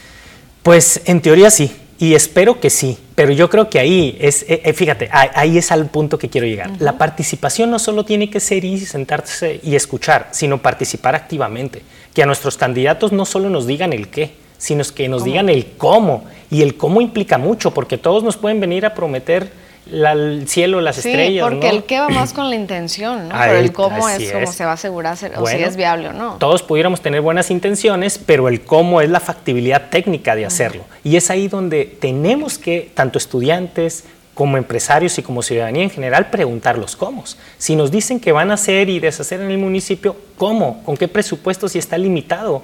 Pues 0.63 1.03
en 1.07 1.21
teoría 1.21 1.51
sí, 1.51 1.73
y 2.03 2.17
espero 2.17 2.59
que 2.59 2.69
sí, 2.69 2.99
pero 3.15 3.31
yo 3.31 3.49
creo 3.49 3.71
que 3.71 3.79
ahí 3.79 4.19
es, 4.21 4.43
eh, 4.49 4.61
eh, 4.65 4.73
fíjate, 4.73 5.09
ahí 5.13 5.57
es 5.57 5.71
al 5.71 5.87
punto 5.87 6.19
que 6.19 6.29
quiero 6.29 6.49
llegar. 6.49 6.73
La 6.81 6.99
participación 6.99 7.71
no 7.71 7.79
solo 7.79 8.05
tiene 8.05 8.29
que 8.29 8.41
ser 8.41 8.65
y 8.65 8.81
sentarse 8.81 9.61
y 9.63 9.77
escuchar, 9.77 10.27
sino 10.33 10.61
participar 10.61 11.15
activamente. 11.15 11.81
Que 12.13 12.25
a 12.25 12.27
nuestros 12.27 12.57
candidatos 12.57 13.13
no 13.13 13.25
solo 13.25 13.51
nos 13.51 13.69
digan 13.69 13.93
el 13.93 14.09
qué, 14.09 14.33
sino 14.59 14.83
que 14.83 15.09
nos 15.09 15.23
digan 15.23 15.49
el 15.49 15.65
cómo. 15.79 16.25
Y 16.51 16.63
el 16.63 16.77
cómo 16.77 17.01
implica 17.01 17.39
mucho, 17.39 17.71
porque 17.71 17.99
todos 17.99 18.25
nos 18.25 18.37
pueden 18.37 18.59
venir 18.59 18.85
a 18.85 18.95
prometer 18.95 19.53
el 19.91 20.49
cielo, 20.49 20.81
las 20.81 20.97
sí, 20.97 21.09
estrellas. 21.09 21.49
Porque 21.49 21.69
el 21.69 21.85
qué 21.85 21.99
va 21.99 22.09
más 22.09 22.33
con 22.33 22.49
la 22.51 22.57
intención, 22.57 23.29
¿no? 23.29 23.35
pero 23.39 23.59
el 23.59 23.73
cómo 23.73 24.09
es, 24.09 24.33
cómo 24.33 24.53
se 24.53 24.65
va 24.65 24.73
a 24.73 24.75
asegurar 24.75 25.17
o 25.37 25.47
si 25.47 25.57
es 25.57 25.77
viable 25.77 26.09
o 26.09 26.13
no. 26.13 26.37
Todos 26.37 26.63
pudiéramos 26.63 27.01
tener 27.01 27.21
buenas 27.21 27.51
intenciones, 27.51 28.19
pero 28.19 28.49
el 28.49 28.61
cómo 28.63 29.01
es 29.01 29.11
la 29.11 29.21
factibilidad 29.21 29.91
técnica 29.91 30.37
de 30.37 30.47
hacerlo. 30.47 30.85
Y 31.03 31.17
es 31.17 31.31
ahí 31.31 31.49
donde 31.49 31.85
tenemos 31.85 32.59
que, 32.59 32.91
tanto 32.95 33.19
estudiantes 33.19 34.05
como 34.35 34.57
empresarios 34.57 35.19
y 35.19 35.23
como 35.23 35.43
ciudadanía 35.43 35.83
en 35.83 35.91
general, 35.91 36.31
preguntar 36.31 36.79
los 36.79 36.97
cómo. 36.97 37.25
Si 37.59 37.77
nos 37.77 37.91
dicen 37.91 38.19
que 38.19 38.33
van 38.33 38.51
a 38.51 38.55
hacer 38.55 38.89
y 38.89 38.99
deshacer 38.99 39.41
en 39.41 39.51
el 39.51 39.59
municipio, 39.59 40.17
¿cómo? 40.37 40.83
¿Con 40.85 40.97
qué 40.97 41.09
presupuesto 41.09 41.69
si 41.69 41.79
está 41.79 41.99
limitado? 41.99 42.63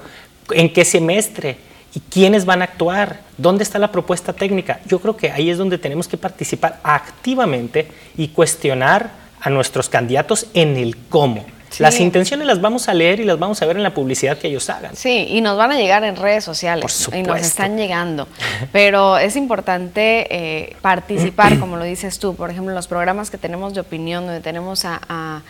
¿En 0.51 0.73
qué 0.73 0.85
semestre? 0.85 1.59
¿Y 1.95 2.01
quiénes 2.01 2.45
van 2.45 2.61
a 2.61 2.65
actuar? 2.65 3.21
¿Dónde 3.37 3.65
está 3.65 3.79
la 3.79 3.91
propuesta 3.91 4.33
técnica? 4.33 4.81
Yo 4.87 5.01
creo 5.01 5.17
que 5.17 5.31
ahí 5.31 5.51
es 5.51 5.59
donde 5.59 5.79
tenemos 5.79 6.07
que 6.07 6.17
participar 6.17 6.81
activamente 6.83 7.89
y 8.17 8.29
cuestionar 8.29 9.11
a 9.41 9.51
nuestros 9.51 9.89
candidatos 9.89 10.47
en 10.55 10.77
el 10.77 10.97
cómo. 11.09 11.45
Las 11.79 12.01
intenciones 12.01 12.47
las 12.47 12.61
vamos 12.61 12.89
a 12.89 12.95
leer 12.95 13.21
y 13.21 13.25
las 13.25 13.39
vamos 13.39 13.61
a 13.63 13.67
ver 13.67 13.77
en 13.77 13.83
la 13.83 13.93
publicidad 13.93 14.39
que 14.39 14.49
ellos 14.49 14.69
hagan. 14.71 14.97
Sí, 14.97 15.27
y 15.31 15.41
nos 15.41 15.57
van 15.57 15.71
a 15.71 15.77
llegar 15.77 16.03
en 16.03 16.17
redes 16.17 16.43
sociales. 16.43 17.09
y 17.15 17.23
nos 17.23 17.41
están 17.41 17.77
llegando. 17.77 18.27
Pero 18.73 19.19
es 19.19 19.37
importante 19.37 20.27
eh, 20.31 20.77
participar, 20.81 21.59
como 21.59 21.77
lo 21.77 21.85
dices 21.85 22.19
tú, 22.19 22.35
por 22.35 22.51
ejemplo, 22.51 22.71
en 22.71 22.75
los 22.75 22.89
programas 22.89 23.31
que 23.31 23.39
tenemos 23.39 23.75
de 23.75 23.81
opinión, 23.81 24.25
donde 24.27 24.41
tenemos 24.41 24.85
a 24.85 25.01
a 25.09 25.43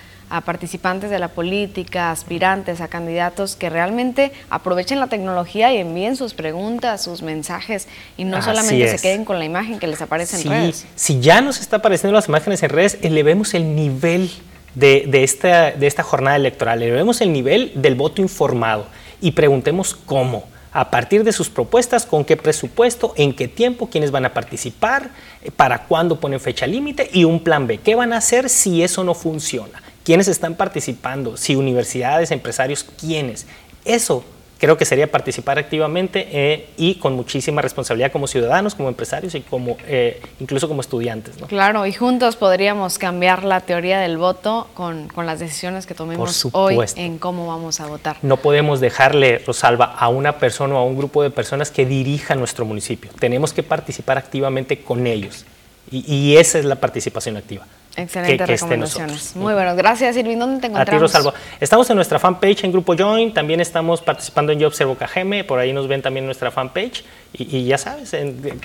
participantes 0.45 1.11
de 1.11 1.19
la 1.19 1.29
política, 1.29 2.11
aspirantes, 2.11 2.81
a 2.81 2.89
candidatos 2.89 3.57
que 3.57 3.71
realmente 3.71 4.33
aprovechen 4.51 5.01
la 5.01 5.07
tecnología 5.07 5.73
y 5.73 5.79
envíen 5.79 6.17
sus 6.17 6.35
preguntas, 6.35 7.03
sus 7.03 7.23
mensajes 7.23 7.89
y 8.17 8.25
no 8.25 8.43
solamente 8.43 8.89
se 8.89 9.03
queden 9.03 9.25
con 9.25 9.39
la 9.39 9.45
imagen 9.45 9.79
que 9.79 9.87
les 9.87 10.01
aparece 10.03 10.41
en 10.41 10.49
redes. 10.49 10.87
Si 10.95 11.21
ya 11.21 11.41
nos 11.41 11.61
está 11.61 11.77
apareciendo 11.77 12.15
las 12.15 12.29
imágenes 12.29 12.63
en 12.63 12.71
redes, 12.71 12.99
elevemos 13.03 13.55
el 13.55 13.75
nivel 13.75 14.31
de, 14.75 15.09
esta, 15.25 15.73
de 15.73 15.87
esta 15.87 16.03
jornada 16.03 16.37
electoral, 16.37 16.83
elevemos 16.83 17.21
el 17.21 17.33
nivel 17.33 17.73
del 17.75 17.95
voto 17.95 18.23
informado 18.23 18.87
y 19.21 19.33
preguntemos 19.33 19.95
cómo 19.95 20.45
a 20.71 20.91
partir 20.91 21.25
de 21.25 21.33
sus 21.33 21.49
propuestas, 21.49 22.07
con 22.07 22.25
qué 22.25 22.37
presupuesto, 22.37 23.15
en 23.17 23.33
qué 23.33 23.49
tiempo, 23.49 23.89
quiénes 23.89 24.11
van 24.11 24.27
a 24.27 24.35
participar, 24.35 25.11
para 25.57 25.85
cuándo 25.85 26.21
ponen 26.21 26.41
fecha 26.41 26.67
límite 26.67 27.09
y 27.13 27.25
un 27.25 27.41
plan 27.41 27.67
B. 27.67 27.79
¿Qué 27.79 27.95
van 27.95 28.13
a 28.13 28.19
hacer 28.19 28.49
si 28.49 28.83
eso 28.83 29.03
no 29.03 29.15
funciona? 29.15 29.83
Quiénes 30.09 30.29
están 30.29 30.55
participando, 30.55 31.37
si 31.37 31.55
universidades, 31.55 32.31
empresarios, 32.31 32.83
quiénes. 32.83 33.47
Eso 33.85 34.25
creo 34.57 34.79
que 34.79 34.87
sería 34.87 35.13
participar 35.13 35.59
activamente 35.59 36.27
eh, 36.33 36.71
y 36.79 36.95
con 36.95 37.13
muchísima 37.13 37.61
responsabilidad 37.61 38.11
como 38.11 38.27
ciudadanos, 38.27 38.75
como 38.75 38.89
empresarios 38.89 39.35
y 39.35 39.43
como 39.43 39.77
eh, 39.87 40.23
incluso 40.41 40.67
como 40.67 40.81
estudiantes. 40.81 41.37
Claro, 41.47 41.85
y 41.85 41.93
juntos 41.93 42.37
podríamos 42.37 42.97
cambiar 42.97 43.45
la 43.45 43.61
teoría 43.61 44.01
del 44.01 44.17
voto 44.17 44.69
con, 44.73 45.09
las 45.15 45.41
decisiones 45.41 45.85
que 45.85 45.93
tomemos 45.93 46.49
hoy 46.53 46.79
en 46.97 47.19
cómo 47.19 47.47
vamos 47.47 47.79
a 47.81 47.87
votar. 47.87 48.17
No 48.23 48.39
podemos 48.39 48.81
dejarle, 48.81 49.43
Rosalba, 49.47 49.93
a 49.93 50.09
una 50.09 50.39
persona 50.39 50.77
o 50.77 50.79
a 50.79 50.85
un 50.85 50.97
grupo 50.97 51.23
de 51.23 51.29
personas 51.29 51.71
que 51.71 51.85
dirija 51.85 52.35
nuestro 52.35 52.65
municipio. 52.65 53.11
Tenemos 53.19 53.53
que 53.53 53.63
participar 53.63 54.17
activamente 54.17 54.81
con 54.81 55.07
ellos 55.07 55.45
y, 55.91 56.11
y 56.11 56.39
esa 56.39 56.59
es 56.59 56.65
la 56.65 56.77
participación 56.77 57.37
activa. 57.37 57.67
Excelentes 57.99 58.47
recomendaciones. 58.47 59.35
Muy 59.35 59.55
bueno, 59.55 59.75
gracias 59.75 60.17
Irving. 60.17 60.39
¿Dónde 60.39 60.61
te 60.61 60.67
encontramos? 60.69 60.89
A 60.89 61.19
ti, 61.19 61.19
Rosalvo. 61.19 61.35
Estamos 61.59 61.91
en 61.91 61.97
nuestra 61.97 62.19
fanpage 62.19 62.65
en 62.65 62.73
Grupo 62.73 62.95
Join, 62.97 63.35
también 63.35 63.61
estamos 63.61 64.01
participando 64.01 64.53
en 64.53 64.61
Yo 64.61 64.69
Observo 64.69 64.97
KGM, 64.97 65.45
por 65.47 65.59
ahí 65.59 65.73
nos 65.73 65.89
ven 65.89 66.01
también 66.01 66.23
en 66.23 66.27
nuestra 66.27 66.51
fanpage. 66.51 67.05
Y, 67.33 67.67
ya 67.67 67.77
sabes, 67.77 68.17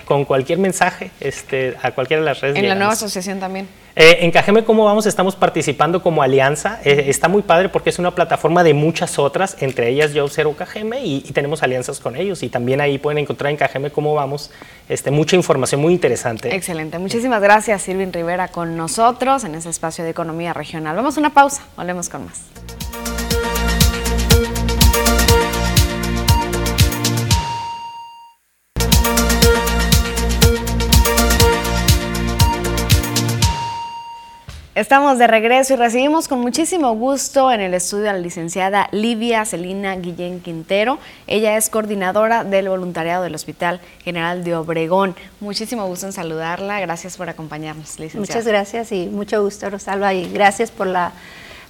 con 0.06 0.24
cualquier 0.24 0.60
mensaje 0.60 1.12
este, 1.20 1.76
a 1.82 1.92
cualquiera 1.92 2.22
de 2.22 2.26
las 2.26 2.40
redes. 2.42 2.58
En 2.58 2.70
la 2.70 2.76
nueva 2.76 2.94
asociación 2.94 3.40
también. 3.40 3.68
Eh, 3.96 4.20
en 4.22 4.32
Cajeme, 4.32 4.64
¿cómo 4.64 4.86
vamos? 4.86 5.06
Estamos 5.06 5.36
participando 5.36 6.02
como 6.02 6.24
alianza. 6.24 6.80
Eh, 6.84 7.06
está 7.10 7.28
muy 7.28 7.44
padre 7.44 7.70
porque 7.70 7.92
es 7.92 8.00
una 8.00 8.12
plataforma 8.16 8.64
de 8.64 8.74
muchas 8.74 9.20
otras, 9.20 9.58
entre 9.62 9.90
ellas 9.90 10.14
Yo 10.14 10.26
Observo 10.26 10.56
Cajeme, 10.56 11.06
y, 11.06 11.22
tenemos 11.34 11.62
alianzas 11.62 12.00
con 12.00 12.16
ellos. 12.16 12.42
Y 12.42 12.50
también 12.50 12.82
ahí 12.82 12.98
pueden 12.98 13.20
encontrar 13.20 13.52
en 13.52 13.58
Cajeme 13.58 13.92
cómo 13.92 14.16
vamos 14.16 14.52
este, 14.90 15.12
mucha 15.12 15.36
información 15.36 15.80
muy 15.82 15.94
interesante. 15.94 16.56
Excelente. 16.56 16.98
Muchísimas 16.98 17.42
gracias, 17.42 17.88
Irving 17.88 18.12
Rivera, 18.12 18.48
con 18.48 18.76
nosotros 18.76 19.44
en 19.44 19.56
ese 19.56 19.70
espacio 19.70 20.04
de 20.04 20.10
economía 20.10 20.54
regional. 20.54 20.96
Vamos 20.96 21.18
a 21.18 21.20
una 21.20 21.32
pausa, 21.32 21.64
volvemos 21.78 22.10
con 22.10 22.26
más. 22.26 22.83
Estamos 34.76 35.20
de 35.20 35.28
regreso 35.28 35.74
y 35.74 35.76
recibimos 35.76 36.28
con 36.28 36.40
muchísimo 36.40 36.96
gusto 36.96 37.52
en 37.52 37.62
el 37.62 37.76
estudio 37.76 38.10
a 38.10 38.14
la 38.14 38.20
licenciada 38.20 38.90
Livia 38.92 39.46
Celina 39.46 39.96
Guillén 39.98 40.40
Quintero. 40.40 40.98
Ella 41.28 41.58
es 41.58 41.70
coordinadora 41.70 42.44
del 42.44 42.70
voluntariado 42.70 43.24
del 43.24 43.36
Hospital 43.36 43.82
General 44.04 44.44
de 44.44 44.56
Obregón. 44.56 45.16
Muchísimo 45.42 45.86
gusto 45.86 46.08
en 46.08 46.14
saludarla. 46.14 46.80
Gracias 46.80 47.18
por 47.18 47.30
acompañarnos, 47.30 48.00
licenciada. 48.00 48.20
Muchas 48.20 48.48
gracias 48.48 48.92
y 48.92 49.06
mucho 49.06 49.44
gusto, 49.44 49.70
Rosalba, 49.70 50.16
y 50.16 50.28
gracias 50.34 50.72
por 50.72 50.88
la 50.88 51.12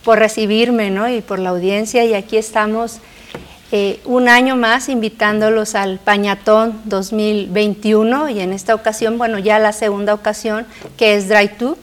por 0.06 0.20
recibirme 0.20 0.89
¿no? 0.89 1.10
y 1.10 1.20
por 1.20 1.39
la 1.39 1.49
audiencia. 1.49 2.06
Y 2.06 2.14
aquí 2.14 2.38
estamos 2.38 2.99
eh, 3.74 3.99
un 4.06 4.30
año 4.30 4.56
más 4.56 4.88
invitándolos 4.88 5.76
al 5.76 5.99
Pañatón 5.99 6.80
2021 6.86 8.30
y 8.30 8.39
en 8.39 8.54
esta 8.54 8.74
ocasión, 8.74 9.18
bueno, 9.18 9.39
ya 9.39 9.60
la 9.60 9.74
segunda 9.74 10.14
ocasión 10.14 10.66
que 10.95 11.16
es 11.16 11.28
Dry 11.28 11.49
To. 11.49 11.78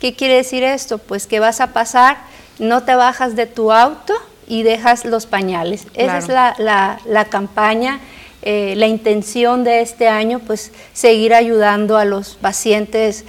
¿Qué 0.00 0.14
quiere 0.14 0.34
decir 0.34 0.62
esto? 0.62 0.98
Pues 0.98 1.26
que 1.26 1.40
vas 1.40 1.60
a 1.60 1.72
pasar, 1.72 2.18
no 2.58 2.82
te 2.82 2.94
bajas 2.94 3.36
de 3.36 3.46
tu 3.46 3.72
auto 3.72 4.14
y 4.46 4.62
dejas 4.62 5.04
los 5.04 5.26
pañales. 5.26 5.86
Esa 5.94 6.18
es 6.18 6.28
la, 6.28 7.26
campaña. 7.30 8.00
Eh, 8.42 8.74
la 8.76 8.86
intención 8.86 9.64
de 9.64 9.80
este 9.80 10.08
año, 10.08 10.38
pues 10.38 10.70
seguir 10.92 11.34
ayudando 11.34 11.96
a 11.96 12.04
los 12.04 12.36
pacientes 12.36 13.24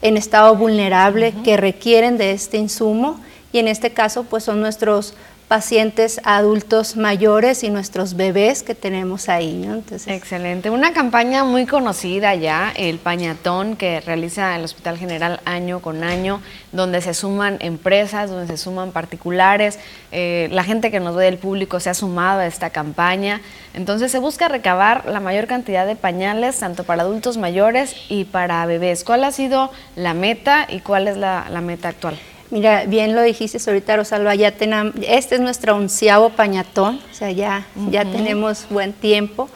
en 0.00 0.16
estado 0.16 0.56
vulnerable 0.56 1.34
que 1.44 1.56
requieren 1.56 2.18
de 2.18 2.32
este 2.32 2.56
insumo 2.56 3.20
y 3.52 3.58
en 3.58 3.68
este 3.68 3.92
caso 3.92 4.24
pues 4.24 4.44
son 4.44 4.60
nuestros 4.60 5.14
pacientes 5.52 6.18
adultos 6.24 6.96
mayores 6.96 7.62
y 7.62 7.68
nuestros 7.68 8.16
bebés 8.16 8.62
que 8.62 8.74
tenemos 8.74 9.28
ahí. 9.28 9.68
Excelente. 10.06 10.70
Una 10.70 10.94
campaña 10.94 11.44
muy 11.44 11.66
conocida 11.66 12.34
ya, 12.34 12.72
el 12.74 12.98
Pañatón, 12.98 13.76
que 13.76 14.00
realiza 14.00 14.56
el 14.56 14.64
Hospital 14.64 14.96
General 14.96 15.40
año 15.44 15.80
con 15.80 16.04
año, 16.04 16.40
donde 16.72 17.02
se 17.02 17.12
suman 17.12 17.58
empresas, 17.60 18.30
donde 18.30 18.46
se 18.46 18.56
suman 18.56 18.92
particulares. 18.92 19.78
Eh, 20.10 20.48
la 20.52 20.64
gente 20.64 20.90
que 20.90 21.00
nos 21.00 21.16
ve 21.16 21.26
del 21.26 21.36
público 21.36 21.80
se 21.80 21.90
ha 21.90 21.94
sumado 21.94 22.40
a 22.40 22.46
esta 22.46 22.70
campaña. 22.70 23.42
Entonces 23.74 24.10
se 24.10 24.20
busca 24.20 24.48
recabar 24.48 25.04
la 25.04 25.20
mayor 25.20 25.46
cantidad 25.48 25.86
de 25.86 25.96
pañales, 25.96 26.60
tanto 26.60 26.84
para 26.84 27.02
adultos 27.02 27.36
mayores 27.36 27.94
y 28.08 28.24
para 28.24 28.64
bebés. 28.64 29.04
¿Cuál 29.04 29.22
ha 29.24 29.32
sido 29.32 29.70
la 29.96 30.14
meta 30.14 30.66
y 30.66 30.80
cuál 30.80 31.08
es 31.08 31.18
la 31.18 31.60
meta 31.60 31.88
actual? 31.88 32.18
Mira, 32.52 32.84
bien 32.84 33.14
lo 33.14 33.22
dijiste 33.22 33.58
ahorita, 33.66 33.96
Rosalba, 33.96 34.34
ya 34.34 34.50
tenemos, 34.50 34.92
este 35.08 35.36
es 35.36 35.40
nuestro 35.40 35.74
onceavo 35.74 36.28
pañatón, 36.28 37.00
o 37.10 37.14
sea, 37.14 37.30
ya, 37.30 37.66
ya 37.90 38.04
tenemos 38.04 38.66
buen 38.68 38.92
tiempo. 38.92 39.48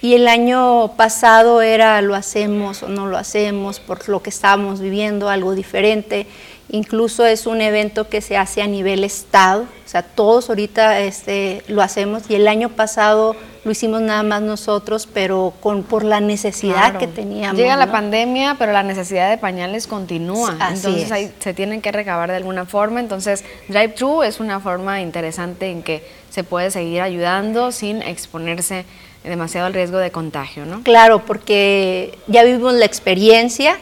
Y 0.00 0.14
el 0.14 0.26
año 0.26 0.92
pasado 0.96 1.60
era 1.60 2.00
lo 2.00 2.14
hacemos 2.14 2.82
o 2.82 2.88
no 2.88 3.06
lo 3.06 3.18
hacemos 3.18 3.80
por 3.80 4.08
lo 4.08 4.22
que 4.22 4.30
estábamos 4.30 4.80
viviendo, 4.80 5.28
algo 5.28 5.54
diferente. 5.54 6.26
Incluso 6.70 7.26
es 7.26 7.46
un 7.46 7.60
evento 7.60 8.08
que 8.08 8.22
se 8.22 8.38
hace 8.38 8.62
a 8.62 8.66
nivel 8.66 9.04
estado, 9.04 9.64
o 9.64 9.88
sea, 9.88 10.02
todos 10.02 10.48
ahorita 10.48 11.00
este, 11.00 11.62
lo 11.68 11.82
hacemos 11.82 12.30
y 12.30 12.34
el 12.34 12.48
año 12.48 12.70
pasado 12.70 13.36
lo 13.68 13.72
hicimos 13.72 14.00
nada 14.00 14.22
más 14.22 14.40
nosotros, 14.40 15.06
pero 15.12 15.52
con, 15.60 15.82
por 15.82 16.02
la 16.02 16.20
necesidad 16.20 16.96
que 16.96 17.06
teníamos. 17.06 17.58
Llega 17.58 17.76
la 17.76 17.92
pandemia, 17.92 18.56
pero 18.58 18.72
la 18.72 18.82
necesidad 18.82 19.28
de 19.28 19.36
pañales 19.36 19.86
continúa, 19.86 20.56
entonces 20.72 21.12
ahí 21.12 21.30
se 21.38 21.52
tienen 21.52 21.82
que 21.82 21.92
recabar 21.92 22.30
de 22.30 22.36
alguna 22.36 22.64
forma, 22.64 22.98
entonces 22.98 23.44
Drive 23.68 23.90
Thru 23.90 24.22
es 24.22 24.40
una 24.40 24.58
forma 24.58 25.02
interesante 25.02 25.70
en 25.70 25.82
que 25.82 26.02
se 26.30 26.44
puede 26.44 26.70
seguir 26.70 27.02
ayudando 27.02 27.70
sin 27.70 28.00
exponerse 28.00 28.86
demasiado 29.22 29.66
al 29.66 29.74
riesgo 29.74 29.98
de 29.98 30.10
contagio, 30.10 30.64
¿no? 30.64 30.82
Claro, 30.82 31.26
porque 31.26 32.18
ya 32.26 32.44
vivimos 32.44 32.72
la 32.72 32.86
experiencia, 32.86 33.76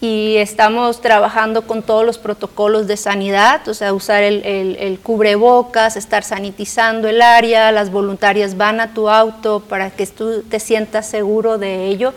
y 0.00 0.36
estamos 0.36 1.00
trabajando 1.00 1.62
con 1.62 1.82
todos 1.82 2.04
los 2.04 2.18
protocolos 2.18 2.86
de 2.86 2.98
sanidad, 2.98 3.66
o 3.66 3.72
sea, 3.72 3.94
usar 3.94 4.22
el, 4.22 4.98
cubrebocas, 5.02 5.96
estar 5.96 6.22
sanitizando 6.22 7.08
el 7.08 7.22
área, 7.22 7.72
las 7.72 7.90
voluntarias 7.90 8.58
van 8.58 8.80
a 8.80 8.92
tu 8.92 9.08
auto 9.08 9.60
para 9.60 9.90
que 9.90 10.06
tú 10.06 10.42
te 10.42 10.60
sientas 10.60 11.08
seguro 11.08 11.56
de 11.56 11.86
ello. 11.86 12.12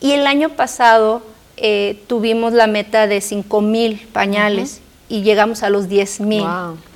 Y 0.00 0.12
el 0.12 0.26
año 0.26 0.50
pasado 0.50 1.22
eh, 1.58 2.02
tuvimos 2.06 2.54
la 2.54 2.66
meta 2.66 3.06
de 3.06 3.20
5 3.20 3.60
mil 3.60 4.08
pañales 4.12 4.80
y 5.10 5.20
llegamos 5.20 5.62
a 5.62 5.68
los 5.68 5.90
10 5.90 6.20
mil. 6.20 6.46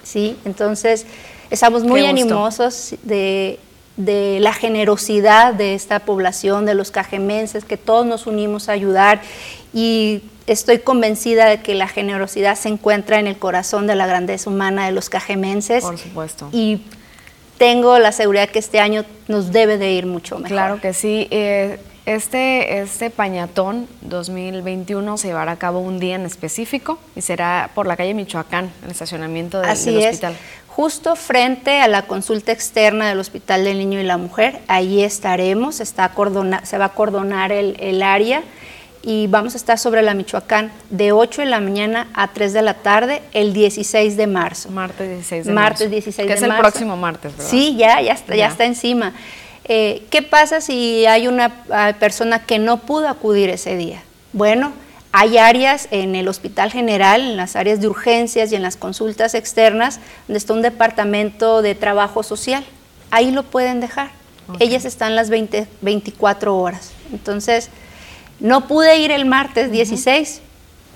¿sí? 0.02 0.38
Entonces, 0.46 1.04
estamos 1.50 1.84
muy 1.84 2.06
animosos 2.06 2.94
de, 3.02 3.60
de 3.98 4.38
la 4.40 4.54
generosidad 4.54 5.52
de 5.52 5.74
esta 5.74 5.98
población, 5.98 6.64
de 6.64 6.72
los 6.72 6.90
cajemenses, 6.90 7.66
que 7.66 7.76
todos 7.76 8.06
nos 8.06 8.26
unimos 8.26 8.70
a 8.70 8.72
ayudar 8.72 9.20
y 9.74 10.22
estoy 10.46 10.78
convencida 10.78 11.46
de 11.46 11.60
que 11.60 11.74
la 11.74 11.88
generosidad 11.88 12.56
se 12.56 12.68
encuentra 12.68 13.18
en 13.18 13.26
el 13.26 13.36
corazón 13.36 13.86
de 13.86 13.96
la 13.96 14.06
grandeza 14.06 14.48
humana 14.48 14.86
de 14.86 14.92
los 14.92 15.10
cajemenses. 15.10 15.82
Por 15.82 15.98
supuesto. 15.98 16.48
Y 16.52 16.82
tengo 17.58 17.98
la 17.98 18.12
seguridad 18.12 18.48
que 18.48 18.60
este 18.60 18.78
año 18.78 19.04
nos 19.26 19.52
debe 19.52 19.76
de 19.76 19.92
ir 19.92 20.06
mucho 20.06 20.36
mejor. 20.36 20.48
Claro 20.48 20.80
que 20.80 20.94
sí. 20.94 21.26
Eh, 21.30 21.78
este, 22.06 22.80
este 22.80 23.08
Pañatón 23.10 23.88
2021 24.02 25.16
se 25.16 25.28
llevará 25.28 25.52
a 25.52 25.56
cabo 25.56 25.80
un 25.80 25.98
día 25.98 26.16
en 26.16 26.26
específico 26.26 26.98
y 27.16 27.22
será 27.22 27.70
por 27.74 27.86
la 27.86 27.96
calle 27.96 28.12
Michoacán, 28.12 28.70
el 28.84 28.90
estacionamiento 28.90 29.60
del, 29.60 29.70
Así 29.70 29.92
del 29.92 30.10
hospital. 30.10 30.36
Justo 30.68 31.16
frente 31.16 31.80
a 31.80 31.88
la 31.88 32.02
consulta 32.02 32.52
externa 32.52 33.08
del 33.08 33.20
Hospital 33.20 33.64
del 33.64 33.78
Niño 33.78 34.00
y 34.00 34.02
la 34.02 34.18
Mujer, 34.18 34.60
ahí 34.66 35.02
estaremos, 35.02 35.80
está 35.80 36.12
se 36.64 36.78
va 36.78 36.84
a 36.84 36.88
cordonar 36.90 37.52
el, 37.52 37.76
el 37.78 38.02
área 38.02 38.42
y 39.06 39.26
vamos 39.26 39.52
a 39.54 39.58
estar 39.58 39.78
sobre 39.78 40.00
la 40.02 40.14
Michoacán 40.14 40.72
de 40.88 41.12
8 41.12 41.42
de 41.42 41.46
la 41.48 41.60
mañana 41.60 42.08
a 42.14 42.28
3 42.28 42.54
de 42.54 42.62
la 42.62 42.74
tarde 42.74 43.22
el 43.32 43.52
16 43.52 44.16
de 44.16 44.26
marzo. 44.26 44.70
Martes 44.70 45.08
16 45.08 45.44
de 45.44 45.52
martes 45.52 45.80
marzo. 45.80 45.90
16 45.90 46.26
que 46.26 46.34
es 46.34 46.42
el 46.42 46.56
próximo 46.56 46.96
martes, 46.96 47.36
¿verdad? 47.36 47.50
Sí, 47.50 47.76
ya, 47.76 48.00
ya 48.00 48.12
está, 48.14 48.34
ya. 48.34 48.46
está 48.46 48.64
encima. 48.64 49.12
Eh, 49.64 50.06
¿Qué 50.10 50.22
pasa 50.22 50.62
si 50.62 51.04
hay 51.04 51.28
una 51.28 51.50
persona 51.98 52.46
que 52.46 52.58
no 52.58 52.78
pudo 52.78 53.08
acudir 53.08 53.50
ese 53.50 53.76
día? 53.76 54.02
Bueno, 54.32 54.72
hay 55.12 55.36
áreas 55.36 55.86
en 55.90 56.14
el 56.14 56.26
Hospital 56.26 56.72
General, 56.72 57.20
en 57.20 57.36
las 57.36 57.56
áreas 57.56 57.80
de 57.80 57.88
urgencias 57.88 58.52
y 58.52 58.56
en 58.56 58.62
las 58.62 58.76
consultas 58.76 59.34
externas, 59.34 60.00
donde 60.26 60.38
está 60.38 60.54
un 60.54 60.62
departamento 60.62 61.60
de 61.60 61.74
trabajo 61.74 62.22
social. 62.22 62.64
Ahí 63.10 63.30
lo 63.30 63.42
pueden 63.42 63.80
dejar. 63.80 64.10
Ellas 64.60 64.84
están 64.84 65.14
las 65.14 65.30
20, 65.30 65.66
24 65.82 66.56
horas. 66.56 66.90
Entonces, 67.12 67.70
no 68.40 68.66
pude 68.66 68.98
ir 68.98 69.10
el 69.10 69.24
martes 69.24 69.70
16, 69.70 70.40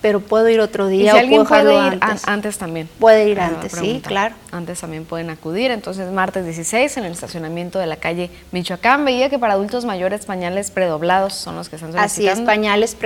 pero 0.01 0.21
puedo 0.21 0.49
ir 0.49 0.61
otro 0.61 0.87
día. 0.87 1.11
¿Y 1.11 1.13
si 1.13 1.19
alguien 1.19 1.45
puede 1.45 1.75
ir 1.75 1.99
antes? 2.25 2.59
también. 2.59 2.89
Puede 2.99 3.29
ir 3.29 3.41
antes, 3.41 3.73
sí, 3.73 4.03
claro. 4.05 4.35
Antes 4.53 4.81
también 4.81 5.05
pueden 5.05 5.31
acudir. 5.31 5.71
Entonces, 5.71 6.11
martes 6.13 6.45
16 6.45 6.97
en 6.97 7.05
el 7.05 7.13
estacionamiento 7.13 7.79
de 7.79 7.87
la 7.87 7.97
calle 7.97 8.31
Michoacán. 8.53 9.05
Veía 9.05 9.29
que 9.29 9.39
para 9.39 9.55
adultos 9.55 9.85
mayores 9.85 10.27
pañales 10.27 10.71
predoblados 10.71 11.35
son 11.35 11.57
los 11.57 11.69
que 11.69 11.77
están 11.77 11.93
solicitando. 11.93 12.31
Así 12.33 12.41
es, 12.41 12.47
pañales 12.47 12.97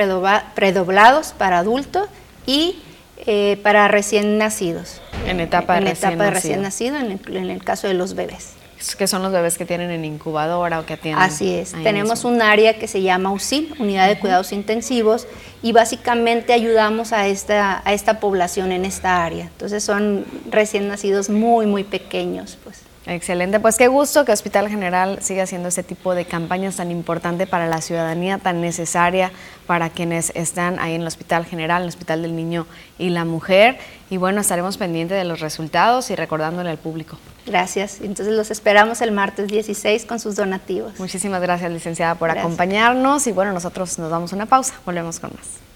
predoblados 0.54 1.34
para 1.36 1.58
adultos 1.58 2.08
y 2.46 2.80
eh, 3.26 3.58
para 3.62 3.88
recién 3.88 4.38
nacidos. 4.38 5.00
En 5.26 5.40
etapa 5.40 5.74
de, 5.74 5.80
en 5.80 5.86
recién, 5.86 6.10
etapa 6.10 6.24
de 6.24 6.30
recién 6.30 6.62
nacido, 6.62 6.96
en 6.96 7.50
el 7.50 7.64
caso 7.64 7.86
de 7.86 7.94
los 7.94 8.14
bebés 8.14 8.54
que 8.96 9.06
son 9.06 9.22
los 9.22 9.32
bebés 9.32 9.58
que 9.58 9.64
tienen 9.64 9.90
en 9.90 10.04
incubadora 10.04 10.80
o 10.80 10.86
que 10.86 10.96
tienen. 10.96 11.22
Así 11.22 11.54
es. 11.54 11.72
Tenemos 11.72 12.24
un 12.24 12.42
área 12.42 12.78
que 12.78 12.86
se 12.86 13.02
llama 13.02 13.30
UCIL, 13.32 13.74
Unidad 13.78 14.08
de 14.08 14.18
Cuidados 14.18 14.52
Intensivos, 14.52 15.26
y 15.62 15.72
básicamente 15.72 16.52
ayudamos 16.52 17.12
a 17.12 17.26
esta, 17.28 17.82
a 17.84 17.92
esta 17.92 18.20
población 18.20 18.72
en 18.72 18.84
esta 18.84 19.24
área. 19.24 19.44
Entonces 19.44 19.84
son 19.84 20.24
recién 20.50 20.88
nacidos 20.88 21.30
muy, 21.30 21.66
muy 21.66 21.84
pequeños, 21.84 22.58
pues. 22.62 22.81
Excelente, 23.06 23.58
pues 23.58 23.76
qué 23.78 23.88
gusto 23.88 24.24
que 24.24 24.30
Hospital 24.30 24.68
General 24.68 25.18
siga 25.22 25.42
haciendo 25.42 25.68
este 25.68 25.82
tipo 25.82 26.14
de 26.14 26.24
campañas 26.24 26.76
tan 26.76 26.90
importante 26.90 27.48
para 27.48 27.66
la 27.66 27.80
ciudadanía, 27.80 28.38
tan 28.38 28.60
necesaria 28.60 29.32
para 29.66 29.90
quienes 29.90 30.30
están 30.36 30.78
ahí 30.78 30.94
en 30.94 31.00
el 31.00 31.06
Hospital 31.08 31.44
General, 31.44 31.82
en 31.82 31.84
el 31.84 31.88
Hospital 31.88 32.22
del 32.22 32.36
Niño 32.36 32.66
y 32.98 33.10
la 33.10 33.24
Mujer. 33.24 33.78
Y 34.08 34.18
bueno, 34.18 34.40
estaremos 34.40 34.76
pendientes 34.76 35.18
de 35.18 35.24
los 35.24 35.40
resultados 35.40 36.10
y 36.10 36.16
recordándole 36.16 36.70
al 36.70 36.78
público. 36.78 37.18
Gracias. 37.44 38.00
Entonces 38.00 38.34
los 38.34 38.52
esperamos 38.52 39.00
el 39.00 39.10
martes 39.10 39.48
16 39.48 40.04
con 40.04 40.20
sus 40.20 40.36
donativos. 40.36 40.98
Muchísimas 41.00 41.42
gracias, 41.42 41.72
licenciada, 41.72 42.14
por 42.14 42.30
acompañarnos. 42.30 43.26
Y 43.26 43.32
bueno, 43.32 43.52
nosotros 43.52 43.98
nos 43.98 44.10
damos 44.10 44.32
una 44.32 44.46
pausa. 44.46 44.74
Volvemos 44.86 45.18
con 45.18 45.30
más. 45.34 45.71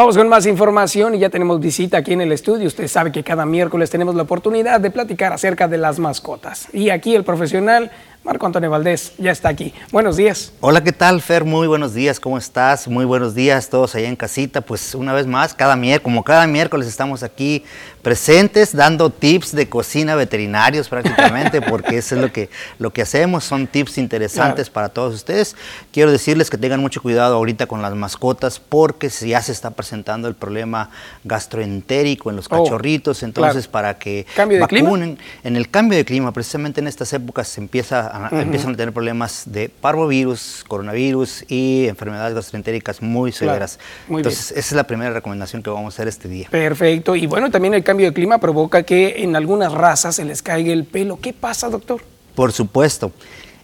Vamos 0.00 0.16
con 0.16 0.30
más 0.30 0.46
información 0.46 1.14
y 1.14 1.18
ya 1.18 1.28
tenemos 1.28 1.60
visita 1.60 1.98
aquí 1.98 2.14
en 2.14 2.22
el 2.22 2.32
estudio. 2.32 2.66
Usted 2.66 2.88
sabe 2.88 3.12
que 3.12 3.22
cada 3.22 3.44
miércoles 3.44 3.90
tenemos 3.90 4.14
la 4.14 4.22
oportunidad 4.22 4.80
de 4.80 4.90
platicar 4.90 5.34
acerca 5.34 5.68
de 5.68 5.76
las 5.76 5.98
mascotas. 5.98 6.68
Y 6.72 6.88
aquí 6.88 7.14
el 7.14 7.22
profesional 7.22 7.90
Marco 8.22 8.44
Antonio 8.44 8.68
Valdés 8.70 9.14
ya 9.16 9.30
está 9.32 9.48
aquí. 9.48 9.72
Buenos 9.92 10.18
días. 10.18 10.52
Hola, 10.60 10.84
¿qué 10.84 10.92
tal, 10.92 11.22
Fer? 11.22 11.44
Muy 11.46 11.66
buenos 11.66 11.94
días, 11.94 12.20
¿cómo 12.20 12.36
estás? 12.36 12.86
Muy 12.86 13.06
buenos 13.06 13.34
días 13.34 13.70
todos 13.70 13.94
allá 13.94 14.08
en 14.08 14.14
casita. 14.14 14.60
Pues 14.60 14.94
una 14.94 15.14
vez 15.14 15.26
más, 15.26 15.54
cada 15.54 15.74
miércoles, 15.74 16.04
como 16.04 16.22
cada 16.22 16.46
miércoles 16.46 16.86
estamos 16.86 17.22
aquí 17.22 17.64
presentes 18.02 18.76
dando 18.76 19.08
tips 19.08 19.52
de 19.52 19.70
cocina 19.70 20.16
veterinarios 20.16 20.90
prácticamente, 20.90 21.62
porque 21.68 21.96
eso 21.96 22.14
es 22.14 22.20
lo 22.20 22.30
que, 22.30 22.50
lo 22.78 22.92
que 22.92 23.00
hacemos, 23.00 23.44
son 23.44 23.66
tips 23.66 23.96
interesantes 23.96 24.68
para 24.68 24.90
todos 24.90 25.14
ustedes. 25.14 25.56
Quiero 25.90 26.12
decirles 26.12 26.50
que 26.50 26.58
tengan 26.58 26.80
mucho 26.80 27.00
cuidado 27.00 27.36
ahorita 27.36 27.66
con 27.66 27.80
las 27.80 27.94
mascotas, 27.94 28.60
porque 28.60 29.08
ya 29.08 29.40
se 29.40 29.52
está 29.52 29.70
presentando 29.70 30.28
el 30.28 30.34
problema 30.34 30.90
gastroentérico 31.24 32.28
en 32.28 32.36
los 32.36 32.46
Oh, 32.50 32.64
cachorritos, 32.64 33.22
entonces 33.22 33.66
claro. 33.66 33.72
para 33.72 33.98
que 33.98 34.26
¿Cambio 34.36 34.58
de 34.60 34.66
clima? 34.66 34.90
vacunen. 34.90 35.18
En 35.42 35.56
el 35.56 35.70
cambio 35.70 35.96
de 35.96 36.04
clima, 36.04 36.32
precisamente 36.32 36.80
en 36.82 36.86
estas 36.86 37.12
épocas 37.14 37.48
se 37.48 37.60
empieza 37.62 38.09
a, 38.10 38.28
empiezan 38.42 38.74
a 38.74 38.76
tener 38.76 38.92
problemas 38.92 39.44
de 39.46 39.68
parvovirus, 39.68 40.64
coronavirus 40.66 41.44
y 41.48 41.86
enfermedades 41.86 42.34
gastroentéricas 42.34 43.02
muy 43.02 43.32
Claro, 43.32 43.52
severas. 43.52 43.78
muy 44.08 44.20
Entonces, 44.20 44.50
esa 44.50 44.58
es 44.60 44.72
la 44.72 44.84
primera 44.84 45.12
recomendación 45.12 45.62
que 45.62 45.70
vamos 45.70 45.94
a 45.94 45.96
hacer 45.96 46.08
este 46.08 46.28
día. 46.28 46.48
Perfecto. 46.50 47.16
Y 47.16 47.26
bueno, 47.26 47.50
también 47.50 47.74
el 47.74 47.82
cambio 47.84 48.06
de 48.06 48.12
clima 48.12 48.38
provoca 48.38 48.82
que 48.82 49.22
en 49.22 49.36
algunas 49.36 49.72
razas 49.72 50.16
se 50.16 50.24
les 50.24 50.42
caiga 50.42 50.72
el 50.72 50.84
pelo. 50.84 51.18
¿Qué 51.20 51.32
pasa, 51.32 51.68
doctor? 51.68 52.00
Por 52.34 52.52
supuesto. 52.52 53.12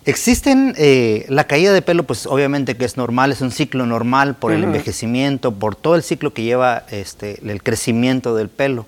Existen 0.05 0.73
eh, 0.79 1.27
la 1.29 1.45
caída 1.45 1.73
de 1.73 1.83
pelo, 1.83 2.05
pues 2.05 2.27
obviamente 2.27 2.77
que 2.77 2.85
es 2.85 2.97
normal, 2.97 3.33
es 3.33 3.41
un 3.41 3.51
ciclo 3.51 3.87
normal 3.87 4.37
por 4.37 4.53
el 4.53 4.63
envejecimiento, 4.63 5.51
por 5.51 5.75
todo 5.75 5.97
el 5.97 6.05
ciclo 6.05 6.33
que 6.33 6.45
lleva 6.45 6.85
este, 6.93 7.41
el 7.45 7.61
crecimiento 7.61 8.37
del 8.37 8.49
pelo. 8.49 8.87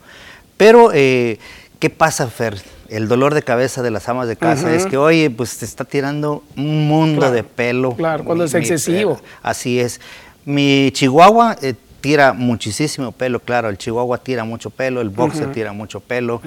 Pero, 0.56 0.90
eh, 0.94 1.38
¿qué 1.80 1.90
pasa, 1.90 2.28
Fer? 2.28 2.62
El 2.88 3.06
dolor 3.08 3.34
de 3.34 3.42
cabeza 3.42 3.82
de 3.82 3.90
las 3.90 4.08
amas 4.08 4.28
de 4.28 4.36
casa 4.36 4.74
es 4.74 4.86
que, 4.86 4.96
oye, 4.96 5.28
pues 5.30 5.58
te 5.58 5.64
está 5.66 5.84
tirando 5.84 6.42
un 6.56 6.88
mundo 6.88 7.20
Claro, 7.20 7.34
de 7.34 7.44
pelo. 7.44 7.94
claro, 7.94 8.24
cuando 8.24 8.44
es 8.44 8.54
excesivo. 8.54 9.20
así 9.42 9.78
es. 9.78 10.00
Mi 10.46 10.90
chihuahua 10.92 11.56
eh, 11.60 11.74
tira 12.00 12.32
muchísimo 12.32 13.12
pelo, 13.12 13.40
claro, 13.40 13.68
el 13.68 13.76
chihuahua 13.76 14.18
tira 14.18 14.44
mucho 14.44 14.70
pelo, 14.70 15.00
el 15.02 15.10
boxer 15.10 15.44
Ujú. 15.44 15.52
tira 15.52 15.72
mucho 15.74 16.00
pelo. 16.00 16.40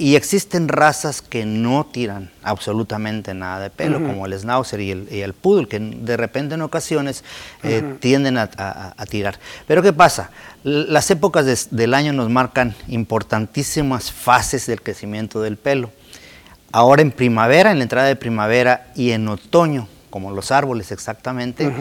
Y 0.00 0.14
existen 0.14 0.68
razas 0.68 1.22
que 1.22 1.44
no 1.44 1.84
tiran 1.84 2.30
absolutamente 2.44 3.34
nada 3.34 3.58
de 3.58 3.68
pelo, 3.70 3.98
como 3.98 4.26
el 4.26 4.38
schnauzer 4.38 4.78
y 4.80 4.92
el, 4.92 5.08
y 5.10 5.22
el 5.22 5.32
poodle, 5.34 5.66
que 5.66 5.80
de 5.80 6.16
repente 6.16 6.54
en 6.54 6.62
ocasiones 6.62 7.24
eh, 7.64 7.82
tienden 7.98 8.38
a, 8.38 8.48
a- 8.56 8.94
a 8.96 9.06
tirar. 9.06 9.40
Pero 9.66 9.82
¿qué 9.82 9.92
pasa? 9.92 10.30
L- 10.64 10.86
Las 10.88 11.10
épocas 11.10 11.68
del 11.72 11.94
año 11.94 12.12
nos 12.12 12.30
marcan 12.30 12.76
importantísimas 12.86 14.12
fases 14.12 14.66
del 14.66 14.82
crecimiento 14.82 15.42
del 15.42 15.56
pelo. 15.56 15.90
Ahora 16.70 17.02
en 17.02 17.10
primavera, 17.10 17.72
en 17.72 17.78
la 17.78 17.82
entrada 17.84 18.06
de 18.06 18.14
primavera 18.14 18.86
y 18.94 19.10
en 19.10 19.26
otoño, 19.26 19.88
como 20.10 20.30
los 20.30 20.50
árboles 20.50 20.92
exactamente, 20.92 21.72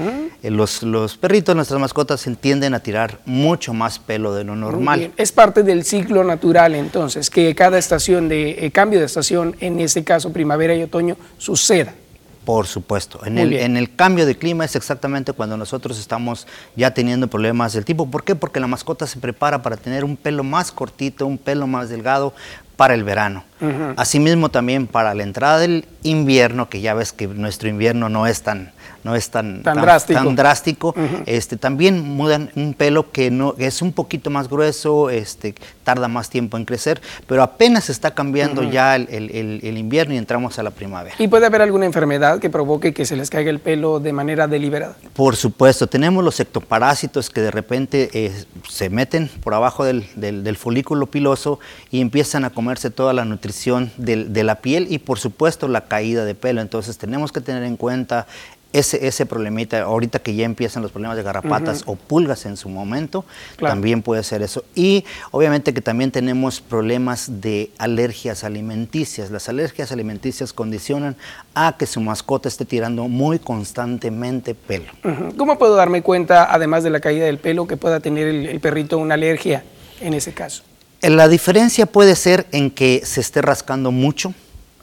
eh, 0.43 0.51
los, 0.51 0.83
los 0.83 1.17
perritos, 1.17 1.55
nuestras 1.55 1.79
mascotas, 1.79 2.27
tienden 2.39 2.73
a 2.73 2.79
tirar 2.79 3.19
mucho 3.25 3.73
más 3.73 3.99
pelo 3.99 4.33
de 4.33 4.43
lo 4.43 4.55
normal. 4.55 5.11
Es 5.17 5.31
parte 5.31 5.63
del 5.63 5.83
ciclo 5.83 6.23
natural, 6.23 6.75
entonces, 6.75 7.29
que 7.29 7.53
cada 7.55 7.77
estación 7.77 8.29
de 8.29 8.65
eh, 8.65 8.71
cambio 8.71 8.99
de 8.99 9.05
estación, 9.05 9.55
en 9.59 9.79
este 9.79 10.03
caso 10.03 10.31
primavera 10.31 10.75
y 10.75 10.83
otoño, 10.83 11.17
suceda. 11.37 11.93
Por 12.47 12.65
supuesto. 12.65 13.19
En 13.25 13.37
el, 13.37 13.51
en 13.51 13.75
el 13.75 13.93
cambio 13.93 14.25
de 14.25 14.37
clima 14.37 14.63
es 14.63 14.77
exactamente 14.77 15.33
cuando 15.33 15.57
nosotros 15.57 15.99
estamos 15.99 16.47
ya 16.77 16.93
teniendo 16.93 17.27
problemas 17.27 17.73
del 17.73 17.83
tipo. 17.83 18.09
¿Por 18.09 18.23
qué? 18.23 18.35
Porque 18.35 18.61
la 18.61 18.67
mascota 18.67 19.05
se 19.05 19.19
prepara 19.19 19.61
para 19.61 19.75
tener 19.75 20.05
un 20.05 20.15
pelo 20.15 20.45
más 20.45 20.71
cortito, 20.71 21.27
un 21.27 21.37
pelo 21.37 21.67
más 21.67 21.89
delgado 21.89 22.33
para 22.77 22.93
el 22.93 23.03
verano. 23.03 23.43
Asimismo 23.97 24.49
también 24.49 24.87
para 24.87 25.13
la 25.15 25.23
entrada 25.23 25.57
del 25.57 25.85
invierno, 26.03 26.69
que 26.69 26.79
ya 26.79 26.93
ves 26.93 27.11
que 27.11 27.27
nuestro 27.27 27.67
invierno 27.67 28.07
no 28.07 28.27
es 28.27 28.43
tan, 28.43 28.71
no 29.07 29.15
es 29.15 29.29
tan, 29.29 29.63
Tan 29.63 29.79
drástico. 29.81 30.19
tan 30.19 30.35
drástico, 30.35 30.89
Ujú. 30.89 31.23
este, 31.25 31.55
también 31.55 32.01
mudan 32.01 32.51
un 32.57 32.73
pelo 32.73 33.09
que, 33.09 33.31
no, 33.31 33.55
que 33.55 33.65
es 33.65 33.81
un 33.81 33.93
poquito 33.93 34.29
más 34.29 34.49
grueso, 34.49 35.09
este, 35.09 35.55
tarda 35.85 36.09
más 36.09 36.29
tiempo 36.29 36.57
en 36.57 36.65
crecer, 36.65 36.99
pero 37.25 37.41
apenas 37.41 37.89
está 37.89 38.13
cambiando 38.13 38.63
ya 38.63 38.97
el, 38.97 39.07
el- 39.09 39.31
el- 39.31 39.59
el 39.63 39.77
invierno 39.77 40.13
y 40.13 40.17
entramos 40.17 40.59
a 40.59 40.63
la 40.63 40.71
primavera. 40.71 41.15
¿Y 41.19 41.29
puede 41.29 41.45
haber 41.45 41.61
alguna 41.61 41.85
enfermedad 41.85 42.39
que 42.39 42.49
provoque 42.49 42.93
que 42.93 43.05
se 43.05 43.15
les 43.15 43.29
caiga 43.29 43.49
el 43.49 43.59
pelo 43.59 44.01
de 44.01 44.11
manera 44.11 44.45
deliberada? 44.47 44.97
Por 45.13 45.37
supuesto, 45.37 45.87
tenemos 45.87 46.21
los 46.21 46.37
ectoparásitos 46.41 47.29
que 47.29 47.39
de 47.39 47.51
repente 47.51 48.09
eh, 48.13 48.33
se 48.67 48.89
meten 48.89 49.29
por 49.41 49.53
abajo 49.53 49.85
del, 49.85 50.05
del- 50.15 50.43
del 50.43 50.57
folículo 50.57 51.05
piloso 51.07 51.59
y 51.91 52.01
empiezan 52.01 52.43
a 52.43 52.49
comerse 52.49 52.89
toda 52.91 53.13
la 53.13 53.23
nutrición 53.23 53.89
del- 53.95 54.33
de 54.33 54.43
la 54.43 54.55
piel 54.55 54.87
y 54.89 54.99
por 54.99 55.17
supuesto 55.19 55.69
la 55.69 55.85
caída 55.85 56.25
de 56.25 56.35
pelo. 56.35 56.59
Entonces 56.59 56.97
tenemos 56.97 57.31
que 57.31 57.39
tener 57.39 57.63
en 57.63 57.77
cuenta 57.77 58.27
ese, 58.79 59.07
ese 59.07 59.25
problemita, 59.25 59.81
ahorita 59.81 60.19
que 60.19 60.35
ya 60.35 60.45
empiezan 60.45 60.83
los 60.83 60.91
problemas 60.91 61.17
de 61.17 61.23
garrapatas 61.23 61.83
o 61.85 61.95
pulgas 61.95 62.45
en 62.45 62.57
su 62.57 62.69
momento, 62.69 63.25
Claro. 63.55 63.73
también 63.73 64.01
puede 64.01 64.23
ser 64.23 64.41
eso. 64.41 64.63
Y 64.75 65.05
obviamente 65.31 65.73
que 65.73 65.81
también 65.81 66.11
tenemos 66.11 66.61
problemas 66.61 67.41
de 67.41 67.71
alergias 67.77 68.43
alimenticias. 68.43 69.31
Las 69.31 69.49
alergias 69.49 69.91
alimenticias 69.91 70.53
condicionan 70.53 71.15
a 71.55 71.75
que 71.77 71.85
su 71.85 72.01
mascota 72.01 72.47
esté 72.49 72.65
tirando 72.65 73.07
muy 73.07 73.39
constantemente 73.39 74.55
pelo. 74.55 74.91
¿Cómo 75.37 75.57
puedo 75.57 75.75
darme 75.75 76.01
cuenta, 76.01 76.53
además 76.53 76.83
de 76.83 76.89
la 76.89 76.99
caída 76.99 77.25
del 77.25 77.37
pelo, 77.39 77.67
que 77.67 77.77
pueda 77.77 77.99
tener 77.99 78.27
el, 78.27 78.45
el 78.45 78.59
perrito 78.59 78.97
una 78.97 79.13
alergia 79.15 79.63
en 80.01 80.13
ese 80.13 80.33
caso? 80.33 80.63
La 81.01 81.27
diferencia 81.27 81.85
puede 81.85 82.15
ser 82.15 82.47
en 82.51 82.71
que 82.71 83.01
se 83.05 83.21
esté 83.21 83.41
rascando 83.41 83.91
mucho, 83.91 84.33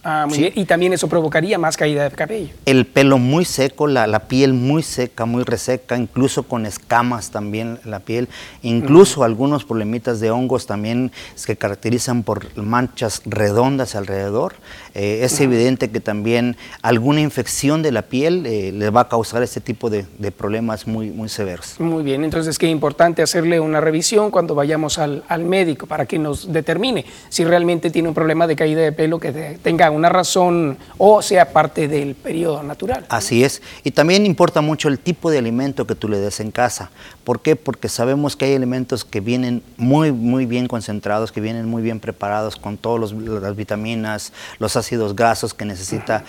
Ah, 0.05 0.27
muy 0.29 0.35
Sí. 0.37 0.41
bien. 0.43 0.53
Y 0.57 0.65
también 0.67 0.93
eso 0.93 1.09
provocaría 1.09 1.59
más 1.59 1.77
caída 1.77 2.05
de 2.09 2.11
cabello. 2.15 2.51
el 2.67 2.87
pelo 2.87 3.19
muy 3.19 3.45
seco, 3.45 3.87
la, 3.87 4.07
la 4.07 4.21
piel 4.29 4.53
muy 4.53 4.83
seca, 4.83 5.25
muy 5.25 5.43
reseca, 5.45 5.97
incluso 5.97 6.43
con 6.45 6.67
escamas 6.67 7.31
también 7.31 7.79
la 7.85 8.01
piel, 8.01 8.29
incluso 8.63 9.25
algunos 9.25 9.65
problemitas 9.65 10.21
de 10.21 10.31
hongos 10.31 10.67
también 10.67 11.13
se 11.35 11.57
caracterizan 11.57 12.23
por 12.23 12.55
manchas 12.57 13.23
redondas 13.25 13.95
alrededor. 13.95 14.55
Eh, 14.95 15.21
es 15.23 15.41
evidente 15.41 15.91
que 15.91 16.01
también 16.01 16.57
alguna 16.83 17.21
infección 17.21 17.83
de 17.83 17.93
la 17.93 18.03
piel 18.03 18.47
eh, 18.47 18.73
le 18.73 18.91
va 18.91 19.03
a 19.03 19.09
causar 19.09 19.43
este 19.43 19.61
tipo 19.61 19.91
de, 19.91 20.07
de 20.19 20.31
problemas 20.31 20.87
muy, 20.87 21.11
muy 21.11 21.29
severos. 21.29 21.81
Muy 21.81 22.03
bien, 22.03 22.25
entonces 22.25 22.59
qué 22.59 22.69
importante 22.69 23.23
hacerle 23.23 23.59
una 23.61 23.81
revisión 23.81 24.31
cuando 24.31 24.55
vayamos 24.55 24.99
al, 24.99 25.25
al 25.29 25.45
médico 25.45 25.87
para 25.87 26.07
que 26.07 26.19
nos 26.19 26.53
determine 26.53 27.05
si 27.29 27.45
realmente 27.45 27.91
tiene 27.91 28.09
un 28.09 28.15
problema 28.15 28.47
de 28.47 28.57
caída 28.57 28.83
de 28.83 28.93
pelo 28.93 29.19
que 29.19 29.33
te- 29.33 29.59
tenga 29.63 29.91
una 29.95 30.09
razón 30.09 30.79
o 30.99 31.23
sea 31.23 31.53
parte 31.53 31.89
del 31.89 32.15
periodo 32.15 32.63
natural. 32.63 33.07
Así 33.09 33.45
es. 33.45 33.63
Y 33.83 33.93
también 33.93 34.27
importa 34.27 34.61
mucho 34.61 34.89
el 34.89 34.99
tipo 34.99 35.31
de 35.31 35.39
alimento 35.39 35.87
que 35.87 35.95
tú 35.95 36.09
le 36.09 36.19
des 36.19 36.41
en 36.41 36.51
casa. 36.51 36.91
¿Por 37.25 37.41
qué? 37.41 37.57
Porque 37.57 37.89
sabemos 37.89 38.37
que 38.37 38.47
hay 38.47 38.55
alimentos 38.55 39.05
que 39.05 39.21
vienen 39.21 39.63
muy, 39.77 40.13
muy 40.13 40.47
bien 40.47 40.69
concentrados, 40.69 41.33
que 41.33 41.41
vienen 41.41 41.67
muy 41.67 41.83
bien 41.83 42.01
preparados 42.01 42.57
con 42.57 42.77
todas 42.77 43.13
las 43.13 43.57
vitaminas, 43.57 44.33
los 44.59 44.77
ácidos 44.77 45.17
grasos 45.17 45.55
que 45.55 45.65
necesita 45.65 46.25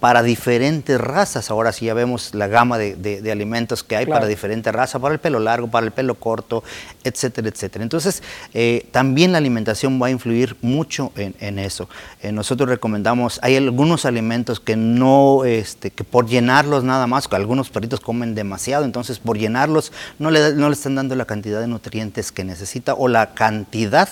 para 0.00 0.22
diferentes 0.22 1.00
razas. 1.00 1.50
Ahora 1.50 1.72
sí 1.72 1.86
ya 1.86 1.94
vemos 1.94 2.34
la 2.34 2.46
gama 2.46 2.78
de, 2.78 2.94
de- 2.96 3.20
de 3.20 3.32
alimentos 3.32 3.82
que 3.82 3.96
hay 3.96 4.04
Claro. 4.06 4.20
para 4.20 4.28
diferentes 4.28 4.72
razas, 4.72 5.00
para 5.00 5.14
el 5.14 5.20
pelo 5.20 5.38
largo, 5.40 5.68
para 5.68 5.84
el 5.86 5.92
pelo 5.92 6.14
corto, 6.14 6.62
etcétera, 7.04 7.48
etcétera. 7.48 7.82
Entonces, 7.82 8.22
eh, 8.54 8.86
también 8.92 9.32
la 9.32 9.38
alimentación 9.38 10.00
va 10.00 10.06
a 10.06 10.10
influir 10.10 10.56
mucho 10.62 11.12
en, 11.16 11.34
en 11.40 11.58
eso. 11.58 11.88
Eh, 12.22 12.32
nosotros 12.32 12.68
recomendamos, 12.68 13.40
hay 13.42 13.56
algunos 13.56 14.04
alimentos 14.04 14.60
que 14.60 14.76
no, 14.76 15.44
este, 15.44 15.90
que 15.90 16.04
por 16.04 16.26
llenarlos 16.26 16.84
nada 16.84 17.06
más, 17.06 17.26
que 17.28 17.36
algunos 17.36 17.70
perritos 17.70 18.00
comen 18.00 18.34
demasiado, 18.34 18.84
entonces 18.84 19.18
por 19.18 19.36
llenarlos 19.38 19.92
no 20.18 20.30
le, 20.30 20.52
no 20.54 20.68
le 20.68 20.74
están 20.74 20.94
dando 20.94 21.14
la 21.16 21.24
cantidad 21.24 21.60
de 21.60 21.66
nutrientes 21.66 22.32
que 22.32 22.44
necesita 22.44 22.94
o 22.94 23.08
la 23.08 23.34
cantidad 23.34 24.08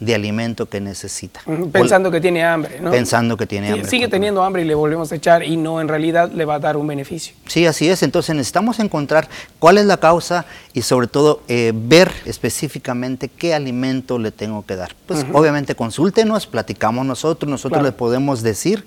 de 0.00 0.14
alimento 0.14 0.66
que 0.66 0.80
necesita. 0.80 1.40
Pensando 1.72 2.10
que 2.10 2.20
tiene 2.20 2.44
hambre, 2.44 2.80
¿no? 2.80 2.90
Pensando 2.90 3.36
que 3.36 3.46
tiene 3.46 3.66
Sí, 3.68 3.72
hambre. 3.72 3.90
Sigue 3.90 4.08
teniendo 4.08 4.42
hambre 4.42 4.62
y 4.62 4.64
le 4.64 4.74
volvemos 4.74 5.10
a 5.10 5.16
echar 5.16 5.42
y 5.42 5.56
no, 5.56 5.80
en 5.80 5.88
realidad 5.88 6.30
le 6.32 6.44
va 6.44 6.54
a 6.54 6.58
dar 6.60 6.76
un 6.76 6.86
beneficio. 6.86 7.34
Sí, 7.46 7.66
así 7.66 7.88
es. 7.88 8.02
Entonces 8.02 8.34
necesitamos 8.36 8.78
encontrar 8.78 9.28
cuál 9.58 9.78
es 9.78 9.86
la 9.86 9.96
causa 9.96 10.46
y 10.72 10.82
sobre 10.82 11.08
todo 11.08 11.42
eh, 11.48 11.72
ver 11.74 12.12
específicamente 12.26 13.28
qué 13.28 13.54
alimento 13.54 14.18
le 14.18 14.30
tengo 14.30 14.64
que 14.64 14.76
dar. 14.76 14.94
Pues 15.06 15.26
obviamente 15.32 15.74
consúltenos, 15.74 16.46
platicamos 16.46 17.04
nosotros, 17.04 17.50
nosotros 17.50 17.78
Claro. 17.78 17.86
le 17.88 17.92
podemos 17.92 18.42
decir 18.42 18.84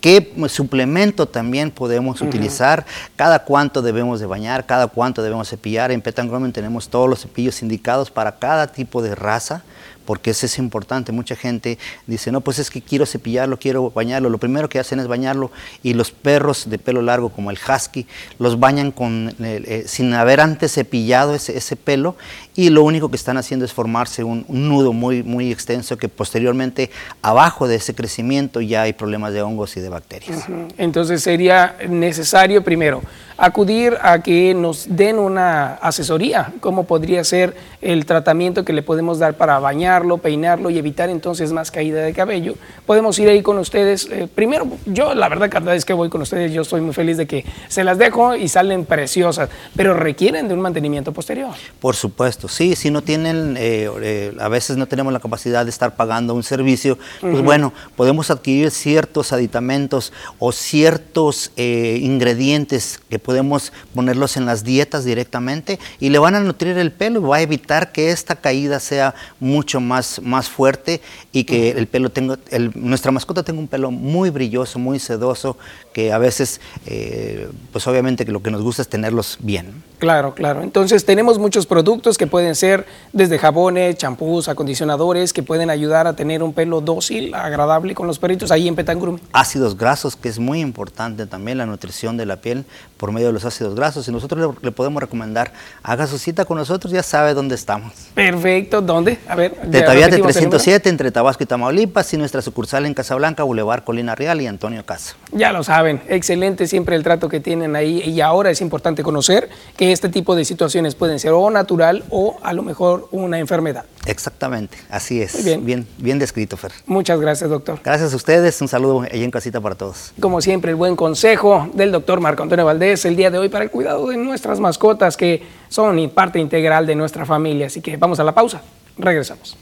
qué 0.00 0.32
suplemento 0.48 1.26
también 1.26 1.70
podemos 1.70 2.20
utilizar, 2.20 2.86
cada 3.16 3.40
cuánto 3.44 3.82
debemos 3.82 4.20
de 4.20 4.26
bañar, 4.26 4.64
cada 4.66 4.86
cuánto 4.86 5.22
debemos 5.22 5.48
cepillar. 5.48 5.90
En 5.90 6.00
Petangromen 6.00 6.52
tenemos 6.52 6.88
todos 6.88 7.08
los 7.08 7.20
cepillos 7.20 7.62
indicados 7.62 8.10
para 8.10 8.38
cada 8.38 8.66
tipo 8.68 9.02
de 9.02 9.14
raza 9.14 9.62
porque 10.08 10.30
eso 10.30 10.46
es 10.46 10.56
importante. 10.56 11.12
Mucha 11.12 11.36
gente 11.36 11.76
dice, 12.06 12.32
no, 12.32 12.40
pues 12.40 12.58
es 12.58 12.70
que 12.70 12.80
quiero 12.80 13.04
cepillarlo, 13.04 13.58
quiero 13.58 13.90
bañarlo. 13.90 14.30
Lo 14.30 14.38
primero 14.38 14.66
que 14.66 14.78
hacen 14.78 15.00
es 15.00 15.06
bañarlo 15.06 15.50
y 15.82 15.92
los 15.92 16.12
perros 16.12 16.70
de 16.70 16.78
pelo 16.78 17.02
largo 17.02 17.28
como 17.28 17.50
el 17.50 17.58
husky 17.58 18.06
los 18.38 18.58
bañan 18.58 18.90
con, 18.90 19.28
eh, 19.38 19.62
eh, 19.66 19.84
sin 19.86 20.14
haber 20.14 20.40
antes 20.40 20.72
cepillado 20.72 21.34
ese, 21.34 21.58
ese, 21.58 21.76
pelo 21.76 22.16
y 22.58 22.70
lo 22.70 22.82
único 22.82 23.08
que 23.08 23.14
están 23.14 23.36
haciendo 23.36 23.64
es 23.64 23.72
formarse 23.72 24.24
un, 24.24 24.44
un, 24.48 24.68
nudo 24.68 24.92
muy, 24.92 25.22
muy 25.22 25.52
extenso 25.52 25.96
que 25.96 26.08
posteriormente 26.08 26.90
abajo 27.22 27.68
de 27.68 27.76
ese 27.76 27.94
crecimiento 27.94 28.60
ya 28.60 28.82
hay 28.82 28.94
problemas 28.94 29.32
de 29.32 29.42
hongos 29.42 29.76
y 29.76 29.80
de 29.80 29.88
bacterias. 29.88 30.48
Uh 30.48 30.52
-huh. 30.52 30.74
Entonces 30.76 31.22
sería 31.22 31.76
necesario 31.88 32.64
primero 32.64 33.00
acudir 33.38 33.96
a 34.02 34.20
que 34.20 34.52
nos 34.52 34.86
den 34.88 35.18
una 35.20 35.74
asesoría, 35.74 36.52
cómo 36.60 36.84
podría 36.84 37.22
ser 37.22 37.54
el 37.80 38.04
tratamiento 38.04 38.64
que 38.64 38.72
le 38.72 38.82
podemos 38.82 39.20
dar 39.20 39.34
para 39.34 39.60
bañarlo, 39.60 40.18
peinarlo 40.18 40.70
y 40.70 40.78
evitar 40.78 41.08
entonces 41.08 41.52
más 41.52 41.70
caída 41.70 42.02
de 42.02 42.12
cabello. 42.12 42.54
Podemos 42.84 43.16
ir 43.20 43.28
ahí 43.28 43.40
con 43.40 43.56
ustedes. 43.58 44.08
Eh, 44.10 44.28
primero, 44.34 44.66
yo 44.86 45.14
la 45.14 45.28
verdad 45.28 45.48
cada 45.48 45.72
vez 45.72 45.84
que 45.84 45.92
voy 45.92 46.08
con 46.08 46.20
ustedes 46.20 46.52
yo 46.52 46.62
estoy 46.62 46.80
muy 46.80 46.92
feliz 46.92 47.16
de 47.16 47.28
que 47.28 47.44
se 47.68 47.84
las 47.84 47.96
dejo 47.96 48.34
y 48.34 48.48
salen 48.48 48.84
preciosas, 48.84 49.48
pero 49.76 49.94
requieren 49.94 50.48
de 50.48 50.54
un 50.54 50.60
mantenimiento 50.60 51.12
posterior. 51.12 51.54
Por 51.78 51.94
supuesto, 51.94 52.47
sí, 52.48 52.74
si 52.76 52.90
no 52.90 53.02
tienen, 53.02 53.56
eh, 53.56 53.88
eh, 54.02 54.36
a 54.40 54.48
veces 54.48 54.76
no 54.76 54.86
tenemos 54.86 55.12
la 55.12 55.20
capacidad 55.20 55.64
de 55.64 55.70
estar 55.70 55.96
pagando 55.96 56.34
un 56.34 56.42
servicio, 56.42 56.98
pues 57.20 57.34
uh 57.34 57.38
-huh. 57.38 57.44
bueno, 57.44 57.72
podemos 57.96 58.30
adquirir 58.30 58.70
ciertos 58.70 59.32
aditamentos 59.32 60.12
o 60.38 60.52
ciertos 60.52 61.52
ingredientes 61.56 63.00
que 63.08 63.18
podemos 63.18 63.72
ponerlos 63.94 64.36
en 64.36 64.46
las 64.46 64.64
dietas 64.64 65.04
directamente 65.04 65.78
y 66.00 66.08
le 66.10 66.18
van 66.18 66.34
a 66.34 66.40
nutrir 66.40 66.78
el 66.78 66.92
pelo 66.92 67.20
y 67.20 67.24
va 67.24 67.36
a 67.36 67.42
evitar 67.42 67.92
que 67.92 68.10
esta 68.10 68.36
caída 68.36 68.80
sea 68.80 69.14
mucho 69.40 69.80
más, 69.80 70.20
más 70.22 70.48
fuerte 70.48 71.00
y 71.32 71.44
que 71.44 71.70
el 71.70 71.86
pelo 71.86 72.10
tenga, 72.10 72.38
el, 72.50 72.72
nuestra 72.74 73.12
mascota 73.12 73.42
tenga 73.42 73.60
un 73.60 73.68
pelo 73.68 73.90
muy 73.90 74.30
brilloso, 74.30 74.78
muy 74.78 74.98
sedoso, 74.98 75.56
que 75.92 76.12
a 76.12 76.18
veces, 76.18 76.60
eh, 76.86 77.48
pues 77.72 77.86
obviamente 77.86 78.24
que 78.24 78.32
lo 78.32 78.42
que 78.42 78.50
nos 78.50 78.62
gusta 78.62 78.82
es 78.82 78.88
tenerlos 78.88 79.38
bien. 79.40 79.82
Claro, 79.98 80.34
claro. 80.34 80.62
Entonces 80.62 81.04
tenemos 81.04 81.38
muchos 81.38 81.66
productos 81.66 82.16
que 82.18 82.26
pueden 82.38 82.54
ser 82.54 82.86
desde 83.12 83.36
jabones, 83.36 83.96
champús, 83.96 84.48
acondicionadores, 84.48 85.32
que 85.32 85.42
pueden 85.42 85.70
ayudar 85.70 86.06
a 86.06 86.12
tener 86.12 86.40
un 86.44 86.52
pelo 86.52 86.80
dócil, 86.80 87.34
agradable 87.34 87.96
con 87.96 88.06
los 88.06 88.20
perritos 88.20 88.52
ahí 88.52 88.68
en 88.68 88.76
Petangrum. 88.76 89.18
Ácidos 89.32 89.76
grasos, 89.76 90.14
que 90.14 90.28
es 90.28 90.38
muy 90.38 90.60
importante 90.60 91.26
también 91.26 91.58
la 91.58 91.66
nutrición 91.66 92.16
de 92.16 92.26
la 92.26 92.36
piel 92.36 92.64
por 92.96 93.10
medio 93.10 93.26
de 93.26 93.32
los 93.32 93.44
ácidos 93.44 93.74
grasos. 93.74 94.06
Y 94.06 94.12
nosotros 94.12 94.54
le, 94.54 94.66
le 94.66 94.70
podemos 94.70 95.02
recomendar, 95.02 95.52
haga 95.82 96.06
su 96.06 96.16
cita 96.16 96.44
con 96.44 96.58
nosotros, 96.58 96.92
ya 96.92 97.02
sabe 97.02 97.34
dónde 97.34 97.56
estamos. 97.56 97.92
Perfecto, 98.14 98.82
¿dónde? 98.82 99.18
A 99.26 99.34
ver. 99.34 99.60
De 99.62 99.82
Tabiate 99.82 100.18
307, 100.18 100.88
entre 100.88 101.10
Tabasco 101.10 101.42
y 101.42 101.46
Tamaulipas, 101.46 102.14
y 102.14 102.18
nuestra 102.18 102.40
sucursal 102.40 102.86
en 102.86 102.94
Casablanca, 102.94 103.42
Boulevard 103.42 103.82
Colina 103.82 104.14
Real 104.14 104.40
y 104.40 104.46
Antonio 104.46 104.86
Casa. 104.86 105.16
Ya 105.32 105.50
lo 105.50 105.64
saben, 105.64 106.02
excelente 106.08 106.68
siempre 106.68 106.94
el 106.94 107.02
trato 107.02 107.28
que 107.28 107.40
tienen 107.40 107.74
ahí. 107.74 108.00
Y 108.04 108.20
ahora 108.20 108.50
es 108.50 108.60
importante 108.60 109.02
conocer 109.02 109.48
que 109.76 109.90
este 109.90 110.08
tipo 110.08 110.36
de 110.36 110.44
situaciones 110.44 110.94
pueden 110.94 111.18
ser 111.18 111.32
o 111.32 111.50
natural 111.50 112.04
o 112.10 112.17
a 112.42 112.52
lo 112.52 112.62
mejor 112.62 113.08
una 113.10 113.38
enfermedad. 113.38 113.84
Exactamente, 114.06 114.78
así 114.90 115.20
es. 115.20 115.34
Muy 115.34 115.44
bien. 115.44 115.66
bien, 115.66 115.86
bien 115.98 116.18
descrito, 116.18 116.56
Fer. 116.56 116.72
Muchas 116.86 117.20
gracias, 117.20 117.50
doctor. 117.50 117.78
Gracias 117.84 118.12
a 118.12 118.16
ustedes, 118.16 118.60
un 118.60 118.68
saludo 118.68 119.02
ahí 119.10 119.22
en 119.22 119.30
casita 119.30 119.60
para 119.60 119.74
todos. 119.74 120.12
Como 120.20 120.40
siempre, 120.40 120.70
el 120.70 120.76
buen 120.76 120.96
consejo 120.96 121.68
del 121.74 121.92
doctor 121.92 122.20
Marco 122.20 122.42
Antonio 122.42 122.64
Valdés 122.64 123.04
el 123.04 123.16
día 123.16 123.30
de 123.30 123.38
hoy 123.38 123.48
para 123.48 123.64
el 123.64 123.70
cuidado 123.70 124.08
de 124.08 124.16
nuestras 124.16 124.60
mascotas 124.60 125.16
que 125.16 125.42
son 125.68 126.10
parte 126.10 126.38
integral 126.38 126.86
de 126.86 126.94
nuestra 126.94 127.24
familia. 127.24 127.66
Así 127.66 127.80
que 127.80 127.96
vamos 127.96 128.18
a 128.20 128.24
la 128.24 128.34
pausa, 128.34 128.62
regresamos. 128.96 129.56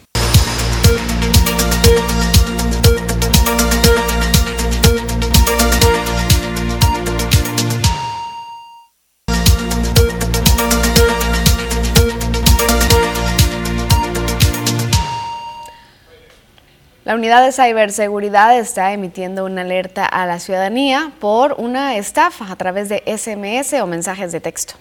La 17.07 17.15
unidad 17.15 17.47
de 17.47 17.53
ciberseguridad 17.53 18.59
está 18.59 18.93
emitiendo 18.93 19.45
una 19.45 19.61
alerta 19.61 20.05
a 20.05 20.27
la 20.27 20.41
ciudadanía 20.41 21.13
por 21.21 21.55
una 21.57 21.97
estafa 21.97 22.51
a 22.51 22.57
través 22.57 22.89
de 22.89 23.01
SMS 23.07 23.75
o 23.75 23.87
mensajes 23.87 24.33
de 24.33 24.41
texto. 24.41 24.75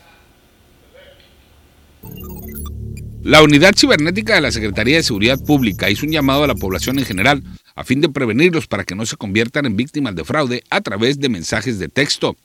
La 3.22 3.44
unidad 3.44 3.76
cibernética 3.78 4.34
de 4.34 4.42
la 4.42 4.50
Secretaría 4.50 4.96
de 4.96 5.04
Seguridad 5.04 5.38
Pública 5.38 5.92
hizo 5.92 6.08
un 6.08 6.12
llamado 6.12 6.44
a 6.44 6.48
la 6.48 6.56
población 6.56 6.98
en 6.98 7.06
general 7.06 7.44
a 7.76 7.84
fin 7.84 8.02
de 8.02 8.10
prevenirlos 8.10 8.66
para 8.66 8.86
que 8.86 8.96
no 8.96 9.06
se 9.06 9.18
conviertan 9.18 9.68
en 9.68 9.76
víctimas 9.76 10.16
de 10.16 10.24
fraude 10.24 10.64
a 10.72 10.82
través 10.82 11.20
de 11.20 11.30
mensajes 11.30 11.78
de 11.78 11.90
texto. 11.90 12.36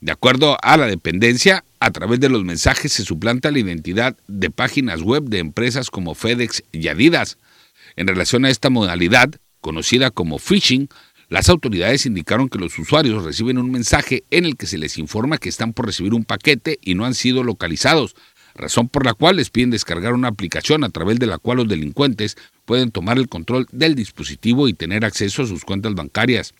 De 0.00 0.12
acuerdo 0.12 0.56
a 0.62 0.78
la 0.78 0.86
dependencia, 0.86 1.62
a 1.78 1.90
través 1.90 2.20
de 2.20 2.30
los 2.30 2.42
mensajes 2.42 2.94
se 2.94 3.04
suplanta 3.04 3.50
la 3.50 3.58
identidad 3.58 4.16
de 4.28 4.48
páginas 4.48 5.02
web 5.02 5.24
de 5.24 5.40
empresas 5.40 5.90
como 5.90 6.14
FedEx 6.14 6.62
y 6.72 6.88
Adidas. 6.88 7.36
En 7.96 8.06
relación 8.06 8.44
a 8.44 8.50
esta 8.50 8.70
modalidad, 8.70 9.30
conocida 9.60 10.10
como 10.10 10.38
phishing, 10.38 10.88
las 11.28 11.48
autoridades 11.48 12.06
indicaron 12.06 12.48
que 12.48 12.58
los 12.58 12.76
usuarios 12.78 13.24
reciben 13.24 13.58
un 13.58 13.70
mensaje 13.70 14.24
en 14.30 14.44
el 14.44 14.56
que 14.56 14.66
se 14.66 14.78
les 14.78 14.98
informa 14.98 15.38
que 15.38 15.48
están 15.48 15.72
por 15.72 15.86
recibir 15.86 16.12
un 16.12 16.24
paquete 16.24 16.78
y 16.82 16.96
no 16.96 17.04
han 17.04 17.14
sido 17.14 17.44
localizados, 17.44 18.16
razón 18.56 18.88
por 18.88 19.06
la 19.06 19.14
cual 19.14 19.36
les 19.36 19.50
piden 19.50 19.70
descargar 19.70 20.12
una 20.12 20.26
aplicación 20.26 20.82
a 20.82 20.88
través 20.88 21.20
de 21.20 21.26
la 21.26 21.38
cual 21.38 21.58
los 21.58 21.68
delincuentes 21.68 22.36
pueden 22.64 22.90
tomar 22.90 23.16
el 23.16 23.28
control 23.28 23.68
del 23.70 23.94
dispositivo 23.94 24.66
y 24.66 24.74
tener 24.74 25.04
acceso 25.04 25.42
a 25.42 25.46
sus 25.46 25.64
cuentas 25.64 25.94
bancarias. 25.94 26.52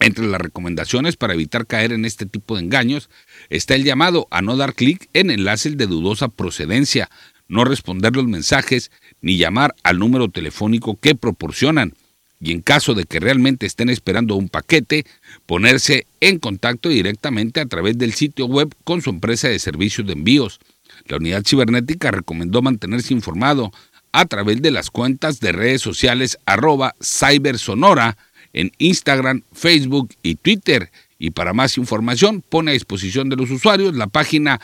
Entre 0.00 0.26
las 0.26 0.40
recomendaciones 0.40 1.16
para 1.16 1.34
evitar 1.34 1.66
caer 1.66 1.92
en 1.92 2.04
este 2.04 2.26
tipo 2.26 2.56
de 2.56 2.62
engaños 2.62 3.08
está 3.48 3.74
el 3.74 3.84
llamado 3.84 4.26
a 4.30 4.42
no 4.42 4.56
dar 4.56 4.74
clic 4.74 5.08
en 5.12 5.30
enlaces 5.30 5.76
de 5.76 5.86
dudosa 5.86 6.28
procedencia, 6.28 7.08
no 7.48 7.64
responder 7.64 8.14
los 8.14 8.26
mensajes 8.26 8.90
ni 9.20 9.36
llamar 9.36 9.74
al 9.82 9.98
número 9.98 10.28
telefónico 10.28 10.98
que 11.00 11.14
proporcionan. 11.14 11.94
Y 12.40 12.52
en 12.52 12.60
caso 12.60 12.94
de 12.94 13.04
que 13.04 13.20
realmente 13.20 13.64
estén 13.64 13.88
esperando 13.88 14.36
un 14.36 14.48
paquete, 14.48 15.06
ponerse 15.46 16.06
en 16.20 16.38
contacto 16.38 16.88
directamente 16.88 17.60
a 17.60 17.66
través 17.66 17.96
del 17.96 18.12
sitio 18.12 18.46
web 18.46 18.74
con 18.84 19.00
su 19.00 19.10
empresa 19.10 19.48
de 19.48 19.58
servicios 19.58 20.06
de 20.06 20.12
envíos. 20.12 20.60
La 21.06 21.16
unidad 21.16 21.44
cibernética 21.44 22.10
recomendó 22.10 22.60
mantenerse 22.60 23.14
informado 23.14 23.72
a 24.12 24.26
través 24.26 24.62
de 24.62 24.70
las 24.70 24.90
cuentas 24.90 25.40
de 25.40 25.52
redes 25.52 25.82
sociales 25.82 26.38
arroba 26.46 26.94
cybersonora 27.02 28.16
en 28.52 28.72
Instagram, 28.78 29.42
Facebook 29.52 30.14
y 30.22 30.36
Twitter. 30.36 30.90
Y 31.18 31.30
para 31.30 31.52
más 31.52 31.78
información 31.78 32.42
pone 32.48 32.70
a 32.70 32.74
disposición 32.74 33.28
de 33.28 33.36
los 33.36 33.50
usuarios 33.50 33.94
la 33.94 34.06
página 34.06 34.60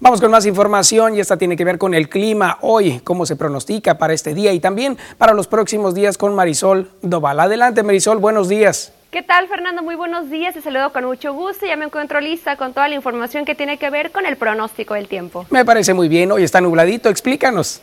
Vamos 0.00 0.20
con 0.20 0.32
más 0.32 0.46
información 0.46 1.14
y 1.14 1.20
esta 1.20 1.36
tiene 1.36 1.56
que 1.56 1.64
ver 1.64 1.78
con 1.78 1.94
el 1.94 2.08
clima 2.08 2.58
hoy, 2.60 3.00
cómo 3.04 3.24
se 3.24 3.36
pronostica 3.36 3.98
para 3.98 4.12
este 4.12 4.34
día 4.34 4.52
y 4.52 4.58
también 4.58 4.98
para 5.16 5.32
los 5.32 5.46
próximos 5.46 5.94
días 5.94 6.18
con 6.18 6.34
Marisol 6.34 6.90
Doval. 7.02 7.38
Adelante 7.38 7.84
Marisol, 7.84 8.18
buenos 8.18 8.48
días. 8.48 8.92
¿Qué 9.12 9.22
tal, 9.22 9.46
Fernando? 9.46 9.82
Muy 9.82 9.94
buenos 9.94 10.30
días. 10.30 10.54
Te 10.54 10.60
saludo 10.60 10.92
con 10.92 11.04
mucho 11.04 11.34
gusto. 11.34 11.66
Ya 11.66 11.76
me 11.76 11.84
encuentro 11.84 12.20
lista 12.20 12.56
con 12.56 12.72
toda 12.72 12.88
la 12.88 12.94
información 12.94 13.44
que 13.44 13.54
tiene 13.54 13.78
que 13.78 13.90
ver 13.90 14.10
con 14.10 14.26
el 14.26 14.36
pronóstico 14.36 14.94
del 14.94 15.06
tiempo. 15.06 15.46
Me 15.50 15.64
parece 15.64 15.94
muy 15.94 16.08
bien. 16.08 16.32
Hoy 16.32 16.44
está 16.44 16.60
nubladito. 16.60 17.08
Explícanos. 17.08 17.80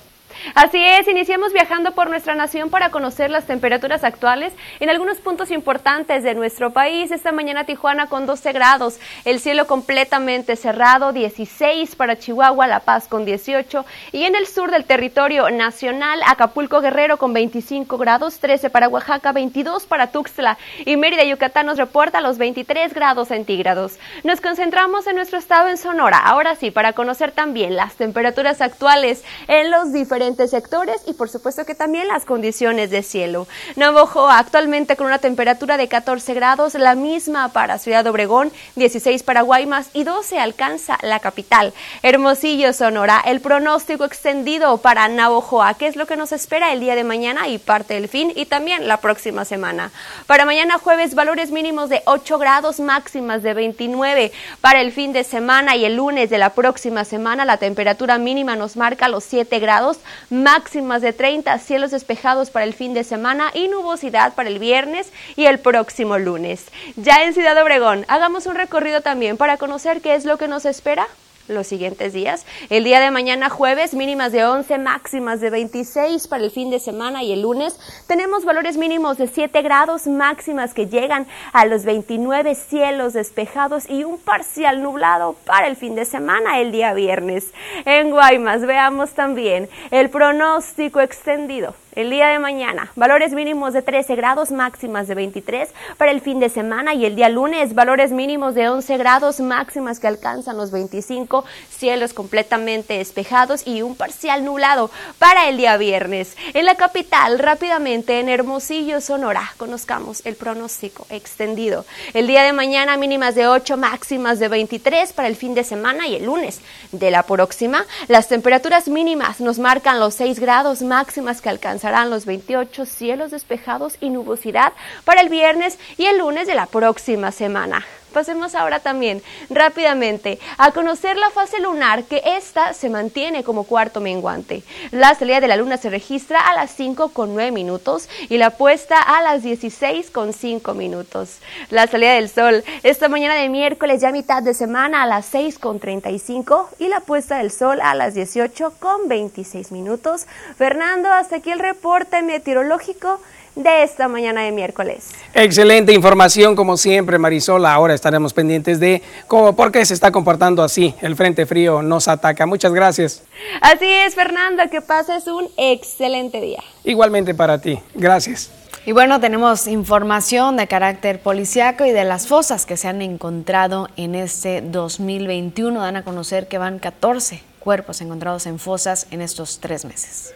Así 0.56 0.84
es, 0.84 1.08
iniciamos 1.08 1.54
viajando 1.54 1.92
por 1.94 2.10
nuestra 2.10 2.36
nación 2.36 2.70
para 2.70 2.90
conocer 2.92 3.30
las 3.30 3.46
temperaturas 3.46 4.04
actuales 4.04 4.54
en 4.80 4.90
algunos 4.90 5.18
puntos 5.18 5.52
importantes 5.52 6.24
de 6.24 6.36
nuestro 6.36 6.72
país. 6.72 7.12
Esta 7.12 7.32
mañana 7.32 7.66
Tijuana 7.66 8.08
con 8.08 8.26
12 8.26 8.54
grados, 8.54 9.00
el 9.26 9.40
cielo 9.40 9.68
completamente 9.68 10.56
cerrado, 10.56 11.12
16 11.12 11.96
para 11.96 12.18
Chihuahua, 12.18 12.68
La 12.68 12.80
Paz 12.82 13.08
con 13.08 13.26
18 13.26 13.86
y 14.12 14.24
en 14.24 14.36
el 14.36 14.48
sur 14.48 14.72
del 14.72 14.86
territorio 14.86 15.50
nacional 15.50 16.22
Acapulco 16.26 16.82
Guerrero 16.82 17.18
con 17.18 17.34
25 17.34 17.98
grados, 17.98 18.40
13 18.40 18.70
para 18.70 18.88
Oaxaca, 18.88 19.32
22 19.32 19.86
para 19.86 20.08
Tuxtla 20.08 20.58
y 20.86 20.98
Mérida 20.98 21.24
Yucatán 21.24 21.66
nos 21.66 21.78
reporta 21.78 22.22
los 22.22 22.38
23 22.38 22.94
grados 22.94 23.30
centígrados. 23.30 24.00
Nos 24.24 24.42
concentramos 24.42 25.08
en 25.08 25.16
nuestro 25.16 25.38
estado 25.38 25.70
en 25.70 25.78
Sonora, 25.78 26.18
ahora 26.18 26.56
sí, 26.56 26.72
para 26.72 26.94
conocer 26.94 27.32
también 27.32 27.76
las 27.76 27.96
temperaturas 27.96 28.62
actuales 28.62 29.24
en 29.48 29.72
los 29.72 29.92
diferentes 29.94 30.29
diferentes 30.30 30.52
sectores 30.52 31.02
y 31.08 31.14
por 31.14 31.30
supuesto 31.30 31.66
que 31.66 31.74
también 31.74 32.08
las 32.08 32.24
condiciones 32.24 32.92
de 32.92 33.02
cielo. 33.02 33.48
Navojoa 33.76 34.38
actualmente 34.38 34.96
con 34.96 35.08
una 35.08 35.18
temperatura 35.18 35.78
de 35.78 35.88
14 35.88 36.34
grados, 36.36 36.76
la 36.76 36.94
misma 36.94 37.50
para 37.50 37.80
Ciudad 37.80 38.06
Obregón, 38.06 38.52
16 38.76 39.24
para 39.24 39.42
Guaymas 39.42 39.90
y 39.94 40.04
12 40.04 40.40
alcanza 40.40 40.98
la 41.02 41.20
capital. 41.20 41.74
Hermosillo, 42.04 42.74
Sonora, 42.74 43.22
el 43.26 43.42
pronóstico 43.42 44.06
extendido 44.06 44.78
para 44.78 45.08
Navojoa, 45.08 45.74
¿qué 45.74 45.88
es 45.88 45.96
lo 45.96 46.06
que 46.06 46.16
nos 46.16 46.32
espera 46.32 46.74
el 46.74 46.80
día 46.80 46.96
de 46.96 47.04
mañana 47.04 47.48
y 47.48 47.58
parte 47.58 47.96
del 47.96 48.08
fin 48.08 48.32
y 48.36 48.46
también 48.46 48.88
la 48.88 48.98
próxima 48.98 49.46
semana? 49.46 49.92
Para 50.28 50.46
mañana 50.46 50.78
jueves, 50.78 51.16
valores 51.16 51.50
mínimos 51.50 51.90
de 51.90 52.04
8 52.06 52.38
grados, 52.38 52.80
máximas 52.80 53.42
de 53.42 53.56
29. 53.56 54.32
Para 54.62 54.82
el 54.82 54.92
fin 54.92 55.12
de 55.12 55.24
semana 55.24 55.76
y 55.76 55.86
el 55.86 55.96
lunes 55.96 56.30
de 56.30 56.38
la 56.38 56.52
próxima 56.52 57.04
semana, 57.04 57.46
la 57.46 57.58
temperatura 57.58 58.20
mínima 58.20 58.56
nos 58.56 58.78
marca 58.78 59.08
los 59.08 59.24
7 59.24 59.60
grados, 59.60 59.98
máximas 60.30 61.01
de 61.01 61.13
30, 61.13 61.57
cielos 61.59 61.91
despejados 61.91 62.49
para 62.49 62.65
el 62.65 62.74
fin 62.74 62.93
de 62.93 63.03
semana 63.03 63.51
y 63.53 63.67
nubosidad 63.67 64.34
para 64.34 64.49
el 64.49 64.59
viernes 64.59 65.11
y 65.36 65.45
el 65.45 65.59
próximo 65.59 66.17
lunes. 66.17 66.65
Ya 66.95 67.24
en 67.24 67.34
Ciudad 67.34 67.61
Obregón, 67.61 68.05
hagamos 68.07 68.45
un 68.45 68.55
recorrido 68.55 69.01
también 69.01 69.38
para 69.38 69.57
conocer 69.57 70.01
qué 70.01 70.15
es 70.15 70.26
lo 70.26 70.38
que 70.38 70.47
nos 70.47 70.65
espera 70.65 71.07
los 71.50 71.68
siguientes 71.68 72.14
días. 72.14 72.45
El 72.70 72.84
día 72.84 73.00
de 73.00 73.12
mañana 73.12 73.50
jueves 73.50 73.93
mínimas 73.93 74.32
de 74.32 74.45
11, 74.45 74.78
máximas 74.78 75.41
de 75.41 75.50
26 75.50 76.28
para 76.28 76.43
el 76.43 76.52
fin 76.52 76.70
de 76.70 76.80
semana 76.80 77.24
y 77.24 77.34
el 77.34 77.41
lunes 77.41 77.80
tenemos 78.08 78.45
valores 78.45 78.78
mínimos 78.78 79.18
de 79.18 79.28
7 79.28 79.62
grados, 79.62 80.08
máximas 80.08 80.74
que 80.74 80.88
llegan 80.88 81.28
a 81.54 81.66
los 81.66 81.84
29 81.86 82.56
cielos 82.56 83.14
despejados 83.14 83.89
y 83.89 84.04
un 84.04 84.18
parcial 84.18 84.82
nublado 84.82 85.36
para 85.45 85.68
el 85.68 85.76
fin 85.76 85.95
de 85.95 86.06
semana 86.06 86.60
el 86.60 86.72
día 86.72 86.93
viernes. 86.93 87.54
En 87.86 88.12
Guaymas 88.12 88.66
veamos 88.66 89.12
también 89.12 89.70
el 89.91 90.10
pronóstico 90.10 91.00
extendido 91.02 91.76
el 91.94 92.12
día 92.12 92.28
de 92.28 92.38
mañana, 92.38 92.92
valores 92.96 93.34
mínimos 93.34 93.74
de 93.74 93.82
13 93.82 94.16
grados, 94.16 94.52
máximas 94.52 95.08
de 95.08 95.16
23 95.16 95.70
para 95.98 96.12
el 96.12 96.22
fin 96.22 96.40
de 96.40 96.50
semana 96.50 96.94
y 96.94 97.04
el 97.04 97.16
día 97.16 97.30
lunes, 97.30 97.74
valores 97.74 98.12
mínimos 98.12 98.54
de 98.54 98.70
11 98.70 98.98
grados, 98.98 99.40
máximas 99.40 100.00
que 100.00 100.08
alcanzan 100.08 100.56
los 100.56 100.70
25, 100.70 101.46
cielos 101.70 102.14
completamente 102.14 103.00
despejados 103.00 103.66
y 103.66 103.82
un 103.82 103.96
parcial 103.96 104.46
nublado 104.46 104.92
para 105.18 105.50
el 105.50 105.58
día 105.58 105.78
viernes. 105.78 106.38
En 106.54 106.66
la 106.66 106.76
capital, 106.76 107.40
rápidamente 107.40 108.20
en 108.20 108.30
Hermosillo, 108.30 109.02
Sonora, 109.02 109.54
conozcamos 109.58 110.24
el 110.26 110.36
pronóstico 110.36 111.08
extendido. 111.10 111.86
El 112.14 112.28
día 112.28 112.44
de 112.44 112.54
mañana, 112.54 112.98
mínimas 112.98 113.34
de 113.34 113.48
8, 113.48 113.78
máximas 113.78 114.38
de 114.38 114.48
23 114.48 115.12
para 115.14 115.28
el 115.28 115.36
fin 115.36 115.56
de 115.56 115.64
semana 115.64 116.08
y 116.08 116.16
el 116.16 116.26
lunes 116.26 116.62
de 116.92 117.10
la 117.10 117.24
próxima, 117.24 117.86
las 118.08 118.28
temperaturas 118.28 118.88
mínimas 118.88 119.40
nos 119.40 119.58
marcan 119.58 120.00
los 120.00 120.14
6 120.14 120.40
grados, 120.40 120.84
máximas 120.84 121.42
que 121.42 121.50
alcanzan 121.50 121.79
alcanzarán 121.80 122.10
los 122.10 122.26
28 122.26 122.86
cielos 122.86 123.32
despejados 123.32 123.96
y 124.02 124.10
nubosidad 124.10 124.74
para 125.06 125.22
el 125.22 125.30
viernes 125.30 125.80
y 125.98 126.08
el 126.08 126.18
lunes 126.18 126.46
de 126.46 126.56
la 126.56 126.66
próxima 126.66 127.32
semana. 127.32 127.86
Pasemos 128.10 128.55
ahora 128.55 128.80
también 128.80 129.22
rápidamente 129.49 130.39
a 130.57 130.72
conocer 130.72 131.18
la 131.18 131.30
fase 131.30 131.60
lunar, 131.60 132.03
que 132.03 132.22
esta 132.26 132.74
se 132.74 132.89
mantiene 132.89 133.43
como 133.43 133.64
cuarto 133.64 134.01
menguante. 134.01 134.64
La 134.91 135.16
salida 135.16 135.39
de 135.39 135.47
la 135.47 135.55
luna 135.55 135.78
se 135.78 135.89
registra 135.89 136.39
a 136.39 136.55
las 136.55 136.72
5 136.72 137.10
con 137.10 137.34
9 137.34 137.51
minutos 137.51 138.10
y 138.30 138.38
la 138.38 138.51
puesta 138.51 138.99
a 138.99 139.22
las 139.22 139.43
16 139.43 140.10
con 140.12 140.34
5 140.34 140.74
minutos. 140.74 141.39
La 141.70 141.88
salida 141.88 142.14
del 142.14 142.30
sol 142.30 142.64
esta 142.84 143.10
mañana 143.10 143.36
de 143.36 143.49
miércoles 143.49 144.01
ya 144.01 144.12
mitad 144.12 144.41
de 144.41 144.53
semana 144.53 145.03
a 145.03 145.07
las 145.07 145.26
6 145.28 145.60
con 145.60 145.80
35 145.80 146.70
y 146.80 146.88
la 146.88 147.01
puesta 147.01 147.38
del 147.38 147.51
sol 147.51 147.80
a 147.82 147.95
las 147.95 148.14
18 148.14 148.74
con 148.80 149.07
26 149.07 149.72
minutos. 149.72 150.26
Fernando, 150.57 151.12
hasta 151.12 151.38
aquí 151.38 151.51
el 151.51 151.60
reporte 151.60 152.22
meteorológico 152.22 153.20
de 153.56 153.84
esta 153.84 154.08
mañana 154.08 154.41
de 154.41 154.52
miércoles. 154.52 155.10
Excelente 155.34 155.93
información 155.93 156.56
como 156.56 156.78
siempre 156.78 157.18
Marisol, 157.18 157.66
ahora 157.66 157.93
estaremos 157.93 158.34
pendientes 158.34 158.80
de 158.80 159.02
cómo, 159.28 159.56
por 159.56 159.72
qué 159.72 159.86
se 159.86 159.93
está 159.93 160.12
comportando 160.12 160.64
así, 160.64 160.95
el 161.02 161.16
Frente 161.16 161.45
Frío 161.45 161.82
nos 161.82 162.08
ataca. 162.08 162.45
Muchas 162.45 162.74
gracias. 162.74 163.24
Así 163.62 163.86
es 163.86 164.16
Fernando, 164.16 164.64
que 164.70 164.82
pases 164.82 165.28
un 165.28 165.47
excelente 165.58 166.41
día. 166.41 166.64
Igualmente 166.84 167.34
para 167.34 167.60
ti, 167.60 167.80
gracias. 167.93 168.52
Y 168.86 168.91
bueno, 168.91 169.20
tenemos 169.20 169.68
información 169.68 170.58
de 170.58 170.68
carácter 170.68 171.20
policiaco 171.22 171.86
y 171.86 171.91
de 171.91 172.06
las 172.06 172.28
fosas 172.28 172.66
que 172.66 172.78
se 172.78 172.88
han 172.88 173.02
encontrado 173.02 173.89
en 173.97 174.16
este 174.16 174.62
2021. 174.62 175.80
Dan 175.80 175.97
a 175.97 176.04
conocer 176.04 176.47
que 176.47 176.58
van 176.58 176.80
14 176.80 177.43
cuerpos 177.60 178.02
encontrados 178.02 178.45
en 178.45 178.58
fosas 178.58 179.08
en 179.12 179.22
estos 179.22 179.60
tres 179.60 179.86
meses. 179.86 180.34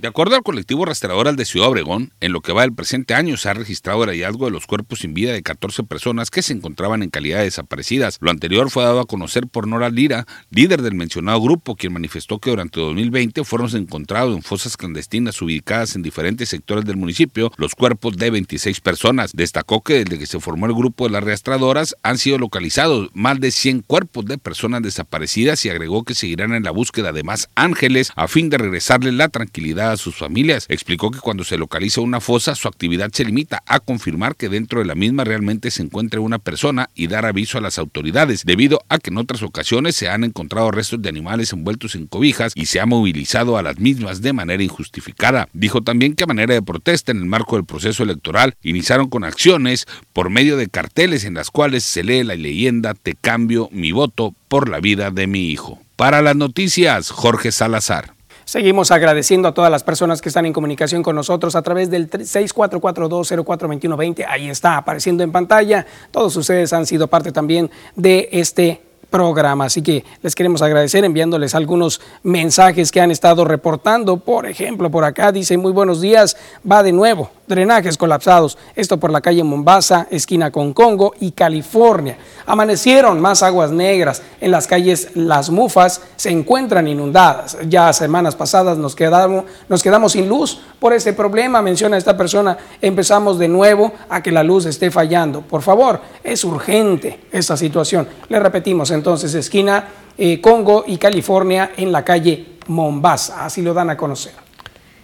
De 0.00 0.06
acuerdo 0.06 0.36
al 0.36 0.44
colectivo 0.44 0.84
rastreador 0.84 1.34
de 1.34 1.44
Ciudad 1.44 1.70
Obregón, 1.70 2.12
en 2.20 2.30
lo 2.32 2.40
que 2.40 2.52
va 2.52 2.62
del 2.62 2.72
presente 2.72 3.14
año 3.14 3.36
se 3.36 3.48
ha 3.48 3.54
registrado 3.54 4.04
el 4.04 4.10
hallazgo 4.10 4.44
de 4.44 4.52
los 4.52 4.64
cuerpos 4.64 5.00
sin 5.00 5.12
vida 5.12 5.32
de 5.32 5.42
14 5.42 5.82
personas 5.82 6.30
que 6.30 6.40
se 6.40 6.52
encontraban 6.52 7.02
en 7.02 7.10
calidad 7.10 7.38
de 7.38 7.46
desaparecidas. 7.46 8.16
Lo 8.20 8.30
anterior 8.30 8.70
fue 8.70 8.84
dado 8.84 9.00
a 9.00 9.06
conocer 9.06 9.48
por 9.48 9.66
Nora 9.66 9.90
Lira, 9.90 10.24
líder 10.50 10.82
del 10.82 10.94
mencionado 10.94 11.40
grupo, 11.40 11.74
quien 11.74 11.94
manifestó 11.94 12.38
que 12.38 12.50
durante 12.50 12.78
2020 12.78 13.42
fueron 13.42 13.74
encontrados 13.74 14.36
en 14.36 14.42
fosas 14.42 14.76
clandestinas 14.76 15.42
ubicadas 15.42 15.96
en 15.96 16.02
diferentes 16.02 16.48
sectores 16.48 16.84
del 16.84 16.96
municipio 16.96 17.50
los 17.56 17.74
cuerpos 17.74 18.16
de 18.16 18.30
26 18.30 18.80
personas. 18.80 19.32
Destacó 19.34 19.82
que 19.82 20.04
desde 20.04 20.16
que 20.16 20.26
se 20.26 20.38
formó 20.38 20.66
el 20.66 20.74
grupo 20.74 21.06
de 21.06 21.10
las 21.10 21.24
rastreadoras 21.24 21.96
han 22.04 22.18
sido 22.18 22.38
localizados 22.38 23.10
más 23.14 23.40
de 23.40 23.50
100 23.50 23.80
cuerpos 23.80 24.26
de 24.26 24.38
personas 24.38 24.80
desaparecidas 24.82 25.64
y 25.64 25.70
agregó 25.70 26.04
que 26.04 26.14
seguirán 26.14 26.54
en 26.54 26.62
la 26.62 26.70
búsqueda 26.70 27.10
de 27.10 27.24
más 27.24 27.50
ángeles 27.56 28.12
a 28.14 28.28
fin 28.28 28.48
de 28.48 28.58
regresarles 28.58 29.14
la 29.14 29.28
tranquilidad 29.28 29.87
a 29.92 29.96
sus 29.96 30.16
familias. 30.16 30.66
Explicó 30.68 31.10
que 31.10 31.20
cuando 31.20 31.44
se 31.44 31.58
localiza 31.58 32.00
una 32.00 32.20
fosa, 32.20 32.54
su 32.54 32.68
actividad 32.68 33.10
se 33.12 33.24
limita 33.24 33.62
a 33.66 33.80
confirmar 33.80 34.36
que 34.36 34.48
dentro 34.48 34.80
de 34.80 34.86
la 34.86 34.94
misma 34.94 35.24
realmente 35.24 35.70
se 35.70 35.82
encuentre 35.82 36.20
una 36.20 36.38
persona 36.38 36.90
y 36.94 37.06
dar 37.06 37.26
aviso 37.26 37.58
a 37.58 37.60
las 37.60 37.78
autoridades, 37.78 38.44
debido 38.44 38.82
a 38.88 38.98
que 38.98 39.10
en 39.10 39.18
otras 39.18 39.42
ocasiones 39.42 39.96
se 39.96 40.08
han 40.08 40.24
encontrado 40.24 40.70
restos 40.70 41.02
de 41.02 41.08
animales 41.08 41.52
envueltos 41.52 41.94
en 41.94 42.06
cobijas 42.06 42.52
y 42.54 42.66
se 42.66 42.80
ha 42.80 42.86
movilizado 42.86 43.56
a 43.56 43.62
las 43.62 43.78
mismas 43.78 44.22
de 44.22 44.32
manera 44.32 44.62
injustificada. 44.62 45.48
Dijo 45.52 45.82
también 45.82 46.14
que 46.14 46.24
a 46.24 46.26
manera 46.26 46.54
de 46.54 46.62
protesta 46.62 47.12
en 47.12 47.18
el 47.18 47.26
marco 47.26 47.56
del 47.56 47.64
proceso 47.64 48.02
electoral 48.02 48.54
iniciaron 48.62 49.08
con 49.08 49.24
acciones 49.24 49.86
por 50.12 50.30
medio 50.30 50.56
de 50.56 50.68
carteles 50.68 51.24
en 51.24 51.34
las 51.34 51.50
cuales 51.50 51.84
se 51.84 52.04
lee 52.04 52.24
la 52.24 52.34
leyenda 52.34 52.94
Te 52.94 53.14
cambio 53.14 53.68
mi 53.72 53.92
voto 53.92 54.34
por 54.48 54.68
la 54.68 54.80
vida 54.80 55.10
de 55.10 55.26
mi 55.26 55.50
hijo. 55.50 55.80
Para 55.96 56.22
las 56.22 56.36
noticias, 56.36 57.10
Jorge 57.10 57.50
Salazar. 57.52 58.17
Seguimos 58.48 58.90
agradeciendo 58.92 59.46
a 59.46 59.52
todas 59.52 59.70
las 59.70 59.84
personas 59.84 60.22
que 60.22 60.30
están 60.30 60.46
en 60.46 60.54
comunicación 60.54 61.02
con 61.02 61.14
nosotros 61.14 61.54
a 61.54 61.60
través 61.60 61.90
del 61.90 62.08
6442042120. 62.08 64.24
Ahí 64.26 64.48
está 64.48 64.78
apareciendo 64.78 65.22
en 65.22 65.30
pantalla. 65.30 65.84
Todos 66.10 66.34
ustedes 66.34 66.72
han 66.72 66.86
sido 66.86 67.08
parte 67.08 67.30
también 67.30 67.70
de 67.94 68.30
este 68.32 68.87
programa. 69.10 69.66
Así 69.66 69.82
que 69.82 70.04
les 70.22 70.34
queremos 70.34 70.62
agradecer 70.62 71.04
enviándoles 71.04 71.54
algunos 71.54 72.00
mensajes 72.22 72.90
que 72.90 73.00
han 73.00 73.10
estado 73.10 73.44
reportando. 73.44 74.18
Por 74.18 74.46
ejemplo, 74.46 74.90
por 74.90 75.04
acá 75.04 75.32
dice 75.32 75.56
muy 75.56 75.72
buenos 75.72 76.00
días, 76.00 76.36
va 76.70 76.82
de 76.82 76.92
nuevo 76.92 77.30
drenajes 77.48 77.96
colapsados. 77.96 78.56
Esto 78.76 78.98
por 78.98 79.10
la 79.10 79.20
calle 79.20 79.42
Mombasa, 79.42 80.06
esquina 80.10 80.52
con 80.52 80.72
Congo 80.72 81.14
y 81.18 81.32
California. 81.32 82.18
Amanecieron 82.46 83.20
más 83.20 83.42
aguas 83.42 83.72
negras. 83.72 84.22
En 84.40 84.50
las 84.50 84.66
calles 84.66 85.10
Las 85.14 85.50
Mufas 85.50 86.02
se 86.16 86.30
encuentran 86.30 86.86
inundadas. 86.86 87.56
Ya 87.68 87.92
semanas 87.92 88.36
pasadas 88.36 88.78
nos 88.78 88.94
quedamos, 88.94 89.44
nos 89.68 89.82
quedamos 89.82 90.12
sin 90.12 90.28
luz 90.28 90.60
por 90.78 90.92
este 90.92 91.12
problema, 91.12 91.62
menciona 91.62 91.96
esta 91.96 92.16
persona. 92.16 92.56
Empezamos 92.80 93.38
de 93.38 93.48
nuevo 93.48 93.92
a 94.08 94.22
que 94.22 94.30
la 94.30 94.42
luz 94.42 94.66
esté 94.66 94.90
fallando. 94.90 95.40
Por 95.40 95.62
favor, 95.62 96.00
es 96.22 96.44
urgente 96.44 97.20
esta 97.32 97.56
situación. 97.56 98.06
Le 98.28 98.38
repetimos 98.38 98.90
entonces, 98.98 99.34
esquina 99.34 99.88
eh, 100.18 100.40
Congo 100.40 100.84
y 100.86 100.98
California 100.98 101.70
en 101.76 101.90
la 101.90 102.04
calle 102.04 102.58
Mombasa. 102.66 103.44
Así 103.44 103.62
lo 103.62 103.72
dan 103.72 103.90
a 103.90 103.96
conocer. 103.96 104.32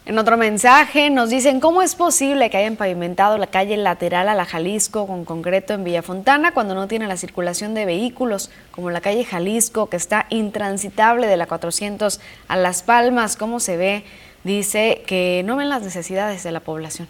En 0.07 0.19
otro 0.19 0.37
mensaje 0.37 1.09
nos 1.09 1.31
dicen 1.31 1.61
cómo 1.61 1.81
es 1.81 1.95
posible 1.95 2.51
que 2.51 2.59
hayan 2.59 2.77
pavimentado 2.77 3.39
la 3.39 3.47
calle 3.47 3.79
lateral 3.79 4.29
a 4.29 4.35
la 4.35 4.45
Jalisco 4.45 5.07
con 5.07 5.25
concreto 5.25 5.73
en 5.73 5.83
Villafontana 5.83 6.53
cuando 6.53 6.75
no 6.75 6.89
tiene 6.89 7.07
la 7.07 7.17
circulación 7.17 7.73
de 7.73 7.87
vehículos, 7.87 8.51
como 8.71 8.91
la 8.91 9.01
calle 9.01 9.25
Jalisco 9.25 9.89
que 9.89 9.97
está 9.97 10.27
intransitable 10.29 11.27
de 11.27 11.39
la 11.39 11.47
400 11.47 12.21
a 12.49 12.57
Las 12.57 12.83
Palmas, 12.83 13.37
¿cómo 13.37 13.61
se 13.61 13.79
ve? 13.79 14.05
Dice 14.43 15.03
que 15.07 15.43
no 15.47 15.57
ven 15.57 15.71
las 15.71 15.81
necesidades 15.81 16.43
de 16.43 16.53
la 16.53 16.61
población. 16.61 17.09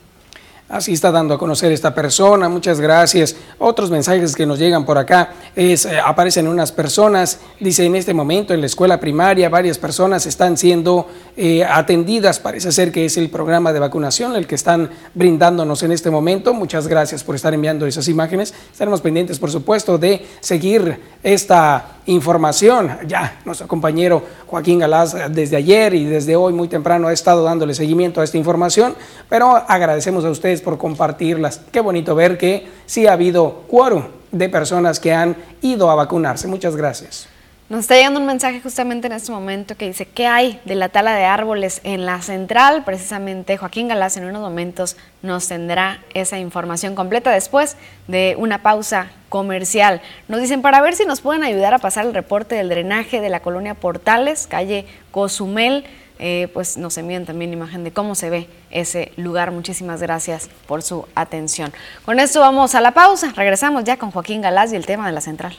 Así 0.67 0.95
está 0.95 1.13
dando 1.13 1.35
a 1.35 1.39
conocer 1.39 1.71
esta 1.73 1.95
persona, 1.95 2.49
muchas 2.49 2.81
gracias. 2.81 3.37
Otros 3.59 3.91
mensajes 3.91 4.35
que 4.35 4.47
nos 4.47 4.59
llegan 4.59 4.87
por 4.87 4.97
acá 4.97 5.35
es, 5.55 5.85
eh, 5.85 6.01
aparecen 6.03 6.49
unas 6.49 6.73
personas, 6.73 7.39
dice 7.61 7.85
en 7.85 7.95
este 7.97 8.15
momento 8.15 8.55
en 8.55 8.61
la 8.61 8.67
escuela 8.67 8.99
primaria 8.99 9.51
varias 9.51 9.77
personas 9.77 10.25
están 10.25 10.57
siendo 10.57 11.07
eh, 11.37 11.63
atendidas, 11.65 12.41
parece 12.41 12.73
ser 12.73 12.93
que 12.93 13.05
es 13.05 13.19
el 13.19 13.29
programa 13.29 13.75
de 13.75 13.79
vacunación 13.79 14.37
el 14.37 14.47
que 14.47 14.55
están 14.55 14.89
brindándonos 15.13 15.83
en 15.83 15.93
este 15.93 16.11
momento. 16.11 16.55
Muchas 16.55 16.89
gracias 16.89 17.23
por 17.23 17.35
estar 17.35 17.53
enviando 17.53 17.87
esas 17.87 18.09
imágenes. 18.09 18.55
Estaremos 18.73 19.03
pendientes, 19.03 19.39
por 19.39 19.51
supuesto, 19.51 19.99
de 19.99 20.27
seguir 20.41 20.99
esta 21.23 21.94
información. 22.07 22.99
Ya 23.07 23.41
nuestro 23.45 23.69
compañero 23.69 24.23
Joaquín 24.47 24.79
Galás 24.79 25.17
desde 25.31 25.57
ayer 25.57 25.95
y 25.95 26.05
desde 26.05 26.37
hoy 26.37 26.53
muy 26.53 26.69
temprano 26.69 27.09
ha 27.09 27.13
estado 27.13 27.45
dándole 27.45 27.75
seguimiento 27.75 28.21
a 28.21 28.25
esta 28.25 28.39
información, 28.39 28.95
pero 29.29 29.57
agradecemos 29.57 30.25
a 30.25 30.31
ustedes 30.31 30.61
por 30.61 30.79
compartirlas. 30.79 31.61
Qué 31.73 31.81
bonito 31.81 32.15
ver 32.15 32.39
que 32.39 32.69
sí 32.87 33.07
ha 33.07 33.13
habido 33.13 33.63
quórum 33.69 34.05
de 34.31 34.49
personas 34.49 35.01
que 35.01 35.13
han 35.13 35.37
ido 35.63 35.91
a 35.91 35.95
vacunarse. 35.95 36.49
Muchas 36.49 36.77
gracias. 36.77 37.34
Nos 37.75 37.81
está 37.81 37.97
llegando 37.97 38.21
un 38.21 38.27
mensaje 38.27 38.61
justamente 38.61 39.09
en 39.09 39.15
este 39.15 39.33
momento 39.33 39.77
que 39.77 39.89
dice, 39.89 40.07
¿qué 40.07 40.29
hay 40.29 40.61
de 40.65 40.77
la 40.77 40.91
tala 40.91 41.13
de 41.17 41.25
árboles 41.25 41.81
en 41.83 42.07
la 42.07 42.23
central? 42.23 42.85
Precisamente 42.85 43.57
Joaquín 43.57 43.89
Galás 43.89 44.17
en 44.17 44.27
unos 44.27 44.43
momentos 44.43 44.97
nos 45.23 45.49
tendrá 45.49 45.99
esa 46.15 46.39
información 46.39 46.95
completa 46.95 47.33
después 47.33 47.77
de 48.07 48.37
una 48.39 48.63
pausa 48.63 49.09
comercial. 49.29 50.03
Nos 50.29 50.41
dicen, 50.41 50.63
para 50.63 50.81
ver 50.83 50.95
si 50.95 51.05
nos 51.05 51.21
pueden 51.21 51.43
ayudar 51.43 51.75
a 51.75 51.81
pasar 51.81 52.07
el 52.07 52.15
reporte 52.15 52.55
del 52.55 52.69
drenaje 52.69 53.21
de 53.21 53.29
la 53.29 53.41
colonia 53.41 53.75
Portales, 53.75 54.47
calle 54.47 54.87
Cozumel, 55.11 55.85
eh, 56.21 56.47
pues 56.55 56.77
nos 56.77 56.97
envían 56.97 57.27
también 57.27 57.53
imagen 57.53 57.83
de 57.83 57.91
cómo 57.91 58.15
se 58.15 58.31
ve 58.31 58.47
ese 58.71 59.11
lugar. 59.17 59.51
Muchísimas 59.51 60.01
gracias 60.01 60.49
por 60.69 60.83
su 60.83 61.09
atención. 61.17 61.73
Con 62.05 62.21
esto 62.21 62.39
vamos 62.39 62.77
a 62.77 62.81
la 62.81 62.93
pausa. 62.93 63.33
Regresamos 63.35 63.83
ya 63.83 63.97
con 63.97 64.13
Joaquín 64.13 64.43
Galás 64.43 64.73
y 64.73 64.77
el 64.77 64.87
tema 64.87 65.09
de 65.09 65.13
la 65.13 65.21
central. 65.21 65.57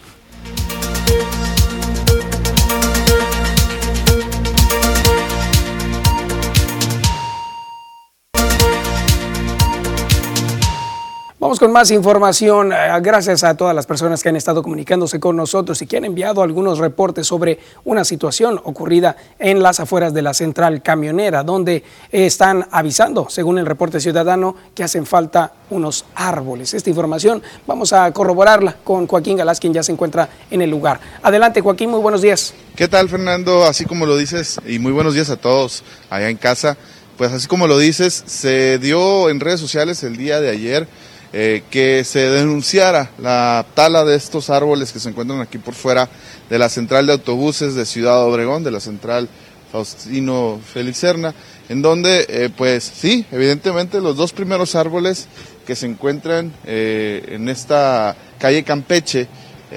Vamos 11.45 11.59
con 11.59 11.71
más 11.71 11.91
información. 11.91 12.73
Eh, 12.73 12.75
gracias 13.03 13.43
a 13.43 13.55
todas 13.55 13.75
las 13.75 13.85
personas 13.85 14.23
que 14.23 14.29
han 14.29 14.35
estado 14.35 14.63
comunicándose 14.63 15.19
con 15.19 15.35
nosotros 15.35 15.79
y 15.79 15.85
que 15.85 15.97
han 15.97 16.05
enviado 16.05 16.41
algunos 16.41 16.79
reportes 16.79 17.27
sobre 17.27 17.59
una 17.83 18.03
situación 18.03 18.59
ocurrida 18.63 19.15
en 19.37 19.61
las 19.61 19.79
afueras 19.79 20.11
de 20.11 20.23
la 20.23 20.33
central 20.33 20.81
camionera, 20.81 21.43
donde 21.43 21.83
están 22.11 22.67
avisando, 22.71 23.27
según 23.29 23.59
el 23.59 23.67
reporte 23.67 23.99
ciudadano, 23.99 24.55
que 24.73 24.83
hacen 24.83 25.05
falta 25.05 25.53
unos 25.69 26.05
árboles. 26.15 26.73
Esta 26.73 26.89
información 26.89 27.43
vamos 27.67 27.93
a 27.93 28.11
corroborarla 28.11 28.77
con 28.83 29.05
Joaquín 29.05 29.37
Galás, 29.37 29.59
quien 29.59 29.71
ya 29.71 29.83
se 29.83 29.91
encuentra 29.91 30.27
en 30.49 30.63
el 30.63 30.71
lugar. 30.71 30.99
Adelante, 31.21 31.61
Joaquín, 31.61 31.91
muy 31.91 31.99
buenos 31.99 32.23
días. 32.23 32.55
¿Qué 32.75 32.87
tal, 32.87 33.07
Fernando? 33.07 33.65
Así 33.65 33.85
como 33.85 34.07
lo 34.07 34.17
dices, 34.17 34.59
y 34.67 34.79
muy 34.79 34.93
buenos 34.93 35.13
días 35.13 35.29
a 35.29 35.37
todos 35.37 35.83
allá 36.09 36.27
en 36.27 36.37
casa. 36.37 36.75
Pues 37.19 37.31
así 37.31 37.45
como 37.45 37.67
lo 37.67 37.77
dices, 37.77 38.23
se 38.25 38.79
dio 38.79 39.29
en 39.29 39.39
redes 39.39 39.59
sociales 39.59 40.03
el 40.03 40.17
día 40.17 40.41
de 40.41 40.49
ayer 40.49 40.87
eh, 41.37 41.63
que 41.69 42.05
se 42.05 42.29
denunciara 42.29 43.11
la 43.17 43.65
tala 43.73 44.05
de 44.05 44.15
estos 44.15 44.49
árboles 44.49 44.93
que 44.93 45.01
se 45.01 45.09
encuentran 45.09 45.41
aquí 45.41 45.57
por 45.57 45.73
fuera 45.73 46.07
de 46.49 46.57
la 46.57 46.69
central 46.69 47.07
de 47.07 47.11
autobuses 47.11 47.75
de 47.75 47.85
Ciudad 47.85 48.23
Obregón, 48.23 48.63
de 48.63 48.71
la 48.71 48.79
central 48.79 49.27
Faustino 49.69 50.61
Félix 50.73 51.03
en 51.03 51.81
donde, 51.81 52.25
eh, 52.29 52.49
pues 52.55 52.85
sí, 52.85 53.25
evidentemente 53.33 53.99
los 53.99 54.15
dos 54.15 54.31
primeros 54.31 54.75
árboles 54.75 55.27
que 55.67 55.75
se 55.75 55.87
encuentran 55.87 56.53
eh, 56.63 57.25
en 57.27 57.49
esta 57.49 58.15
calle 58.39 58.63
Campeche, 58.63 59.27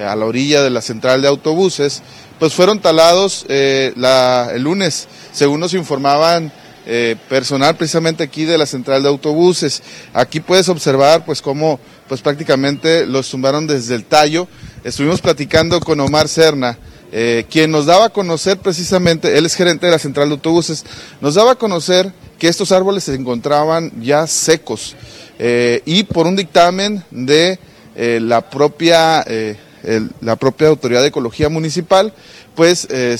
a 0.01 0.15
la 0.15 0.27
orilla 0.27 0.63
de 0.63 0.69
la 0.69 0.81
central 0.81 1.21
de 1.21 1.27
autobuses, 1.27 2.03
pues 2.39 2.53
fueron 2.53 2.79
talados 2.79 3.45
la, 3.49 4.49
el 4.53 4.61
lunes, 4.61 5.09
según 5.33 5.59
nos 5.59 5.73
informaban 5.73 6.53
eh, 6.91 7.17
personal 7.29 7.77
precisamente 7.77 8.23
aquí 8.23 8.45
de 8.45 8.57
la 8.57 8.65
central 8.65 9.03
de 9.03 9.09
autobuses. 9.09 9.83
Aquí 10.11 10.39
puedes 10.39 10.69
observar 10.69 11.23
pues 11.23 11.39
cómo 11.39 11.79
pues 12.07 12.19
prácticamente 12.19 13.05
los 13.05 13.29
tumbaron 13.29 13.67
desde 13.67 13.93
el 13.93 14.05
tallo. 14.05 14.47
Estuvimos 14.83 15.21
platicando 15.21 15.79
con 15.81 15.99
Omar 15.99 16.27
Serna, 16.27 16.79
eh, 17.11 17.45
quien 17.47 17.69
nos 17.69 17.85
daba 17.85 18.05
a 18.05 18.09
conocer 18.09 18.57
precisamente, 18.57 19.37
él 19.37 19.45
es 19.45 19.53
gerente 19.53 19.85
de 19.85 19.91
la 19.91 19.99
central 19.99 20.29
de 20.29 20.33
autobuses, 20.33 20.83
nos 21.21 21.35
daba 21.35 21.51
a 21.51 21.55
conocer 21.55 22.11
que 22.39 22.47
estos 22.47 22.71
árboles 22.71 23.03
se 23.03 23.13
encontraban 23.13 23.91
ya 24.01 24.25
secos 24.25 24.95
eh, 25.37 25.83
y 25.85 26.05
por 26.05 26.25
un 26.25 26.35
dictamen 26.35 27.03
de 27.11 27.59
la 27.95 28.49
propia 28.49 29.23
la 30.21 30.35
propia 30.37 30.69
autoridad 30.69 31.01
de 31.01 31.09
ecología 31.09 31.49
municipal, 31.49 32.13
pues 32.55 32.79
se, 32.79 33.17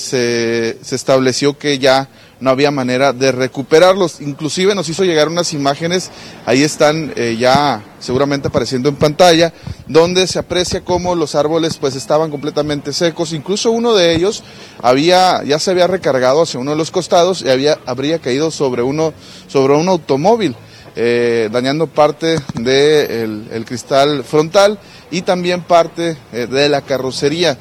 se 0.82 0.96
estableció 0.96 1.56
que 1.56 1.78
ya 1.78 2.10
no 2.40 2.50
había 2.50 2.72
manera 2.72 3.14
de 3.14 3.32
recuperarlos. 3.32 4.22
Inclusive 4.22 4.76
nos 4.76 4.90
hizo 4.90 5.04
llegar 5.04 5.28
unas 5.28 5.54
imágenes, 5.54 6.10
ahí 6.46 6.64
están 6.64 7.14
eh, 7.16 7.38
ya 7.40 7.84
seguramente 8.00 8.48
apareciendo 8.48 8.90
en 8.90 8.96
pantalla, 8.96 9.54
donde 9.88 10.28
se 10.28 10.40
aprecia 10.40 10.82
cómo 10.82 11.16
los 11.16 11.36
árboles 11.36 11.78
pues 11.78 11.96
estaban 11.96 12.32
completamente 12.32 12.94
secos, 12.94 13.34
incluso 13.34 13.72
uno 13.72 13.94
de 13.94 14.16
ellos 14.16 14.44
había, 14.82 15.44
ya 15.44 15.60
se 15.60 15.72
había 15.72 15.88
recargado 15.88 16.44
hacia 16.44 16.60
uno 16.60 16.72
de 16.72 16.78
los 16.78 16.92
costados 16.92 17.42
y 17.42 17.50
había, 17.50 17.78
habría 17.86 18.20
caído 18.20 18.52
sobre 18.52 18.82
uno, 18.82 19.14
sobre 19.48 19.76
un 19.76 19.90
automóvil. 19.90 20.56
Eh, 20.96 21.50
dañando 21.52 21.88
parte 21.88 22.40
del 22.56 23.48
el 23.52 23.64
cristal 23.64 24.24
frontal 24.24 24.80
y 25.12 25.22
también 25.22 25.62
parte 25.62 26.18
eh, 26.34 26.48
de 26.48 26.68
la 26.68 26.82
carrocería. 26.82 27.58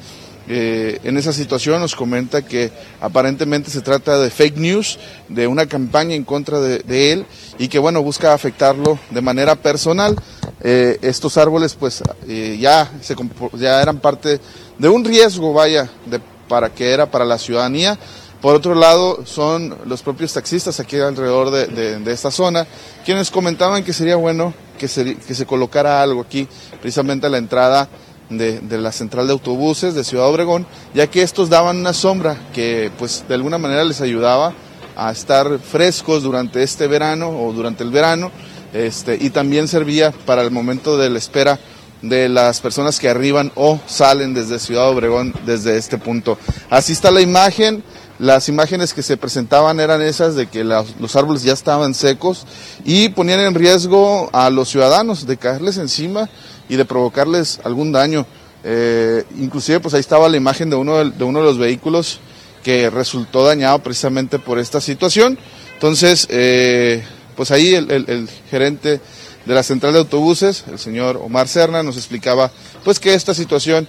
Eh, 0.51 0.99
en 1.03 1.15
esa 1.15 1.31
situación 1.31 1.79
nos 1.79 1.95
comenta 1.95 2.41
que 2.41 2.71
aparentemente 3.01 3.69
se 3.69 3.81
trata 3.81 4.17
de 4.17 4.31
fake 4.31 4.57
news, 4.57 4.97
de 5.27 5.45
una 5.45 5.67
campaña 5.67 6.15
en 6.15 6.23
contra 6.23 6.59
de, 6.59 7.13
él 7.13 7.27
y 7.59 7.67
que 7.67 7.77
bueno, 7.77 8.01
busca 8.01 8.33
afectarlo 8.33 8.97
de 9.11 9.21
manera 9.21 9.55
personal. 9.55 10.15
Eh, 10.61 10.97
estos 11.03 11.37
árboles 11.37 11.75
pues 11.75 12.01
eh, 12.27 12.57
ya, 12.59 12.91
se, 12.99 13.15
ya 13.53 13.79
eran 13.79 13.99
parte 13.99 14.41
de 14.79 14.89
un 14.89 15.05
riesgo, 15.05 15.53
vaya, 15.53 15.87
para 16.47 16.73
que 16.73 16.89
era 16.93 17.11
para 17.11 17.25
la 17.25 17.37
ciudadanía. 17.37 17.99
Por 18.41 18.55
otro 18.55 18.73
lado, 18.73 19.25
son 19.27 19.77
los 19.85 20.01
propios 20.01 20.33
taxistas 20.33 20.79
aquí 20.79 20.97
alrededor 20.97 21.51
de, 21.51 21.99
de, 21.99 22.11
esta 22.11 22.31
zona 22.31 22.65
quienes 23.05 23.29
comentaban 23.29 23.83
que 23.83 23.93
sería 23.93 24.15
bueno 24.15 24.53
que 24.79 24.87
se, 24.87 25.15
que 25.15 25.35
se 25.35 25.45
colocara 25.45 26.01
algo 26.01 26.21
aquí, 26.21 26.47
precisamente 26.81 27.27
a 27.27 27.29
la 27.29 27.37
entrada 27.37 27.89
de, 28.29 28.61
la 28.77 28.91
central 28.91 29.27
de 29.27 29.33
autobuses 29.33 29.95
de 29.95 30.03
Ciudad 30.03 30.27
Obregón, 30.27 30.65
ya 30.93 31.07
que 31.07 31.21
estos 31.21 31.49
daban 31.49 31.77
una 31.77 31.93
sombra 31.93 32.37
que 32.53 32.91
pues 32.97 33.23
de 33.27 33.35
alguna 33.35 33.57
manera 33.57 33.83
les 33.83 34.01
ayudaba 34.01 34.53
a 34.95 35.11
estar 35.11 35.59
frescos 35.59 36.23
durante 36.23 36.61
este 36.61 36.87
verano 36.87 37.29
o 37.29 37.53
durante 37.53 37.83
el 37.83 37.91
verano 37.91 38.31
este, 38.73 39.17
y 39.19 39.29
también 39.31 39.67
servía 39.67 40.11
para 40.11 40.41
el 40.43 40.51
momento 40.51 40.97
de 40.97 41.09
la 41.09 41.17
espera 41.17 41.59
de 42.01 42.29
las 42.29 42.61
personas 42.61 42.99
que 42.99 43.09
arriban 43.09 43.51
o 43.55 43.79
salen 43.87 44.33
desde 44.33 44.59
Ciudad 44.59 44.89
Obregón 44.89 45.33
desde 45.45 45.77
este 45.77 45.97
punto. 45.97 46.37
Así 46.69 46.93
está 46.93 47.11
la 47.11 47.21
imagen. 47.21 47.83
Las 48.19 48.49
imágenes 48.49 48.93
que 48.93 49.01
se 49.01 49.15
presentaban 49.15 49.79
eran 49.79 50.01
esas 50.01 50.35
de 50.35 50.47
que 50.47 50.65
los 50.65 51.15
árboles 51.15 51.43
ya 51.43 51.53
estaban 51.53 51.93
secos 51.93 52.45
y 52.83 53.07
ponían 53.09 53.39
en 53.39 53.55
riesgo 53.55 54.29
a 54.33 54.49
los 54.49 54.67
ciudadanos 54.67 55.25
de 55.25 55.37
caerles 55.37 55.77
encima 55.77 56.29
y 56.69 56.77
de 56.77 56.85
provocarles 56.85 57.59
algún 57.63 57.91
daño. 57.91 58.25
Eh, 58.63 59.25
inclusive 59.37 59.79
pues 59.79 59.93
ahí 59.93 59.99
estaba 59.99 60.29
la 60.29 60.37
imagen 60.37 60.69
de 60.69 60.75
uno 60.75 61.03
de, 61.03 61.23
uno 61.23 61.39
de 61.39 61.45
los 61.45 61.57
vehículos 61.57 62.19
que 62.63 62.89
resultó 62.89 63.45
dañado 63.45 63.79
precisamente 63.79 64.37
por 64.37 64.59
esta 64.59 64.79
situación. 64.79 65.37
Entonces, 65.73 66.27
eh, 66.29 67.03
pues 67.35 67.51
ahí 67.51 67.73
el, 67.73 68.29
gerente 68.49 69.01
de 69.45 69.53
la 69.53 69.63
central 69.63 69.93
de 69.93 69.99
autobuses, 69.99 70.65
el 70.69 70.77
señor 70.77 71.17
Omar 71.17 71.47
Serna, 71.47 71.83
nos 71.83 71.97
explicaba 71.97 72.51
pues 72.83 72.99
que 72.99 73.13
esta 73.13 73.33
situación 73.33 73.87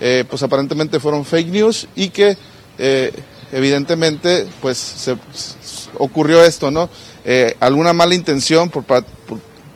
eh, 0.00 0.24
pues 0.28 0.42
aparentemente 0.42 1.00
fueron 1.00 1.24
fake 1.24 1.48
news 1.48 1.88
y 1.94 2.08
que 2.08 2.36
evidentemente 3.52 4.46
pues 4.60 4.78
se, 4.78 5.16
ocurrió 5.98 6.42
esto, 6.42 6.70
¿no? 6.70 6.88
alguna 7.60 7.92
mala 7.92 8.14
intención 8.14 8.70
por, 8.70 8.84
por 8.84 9.04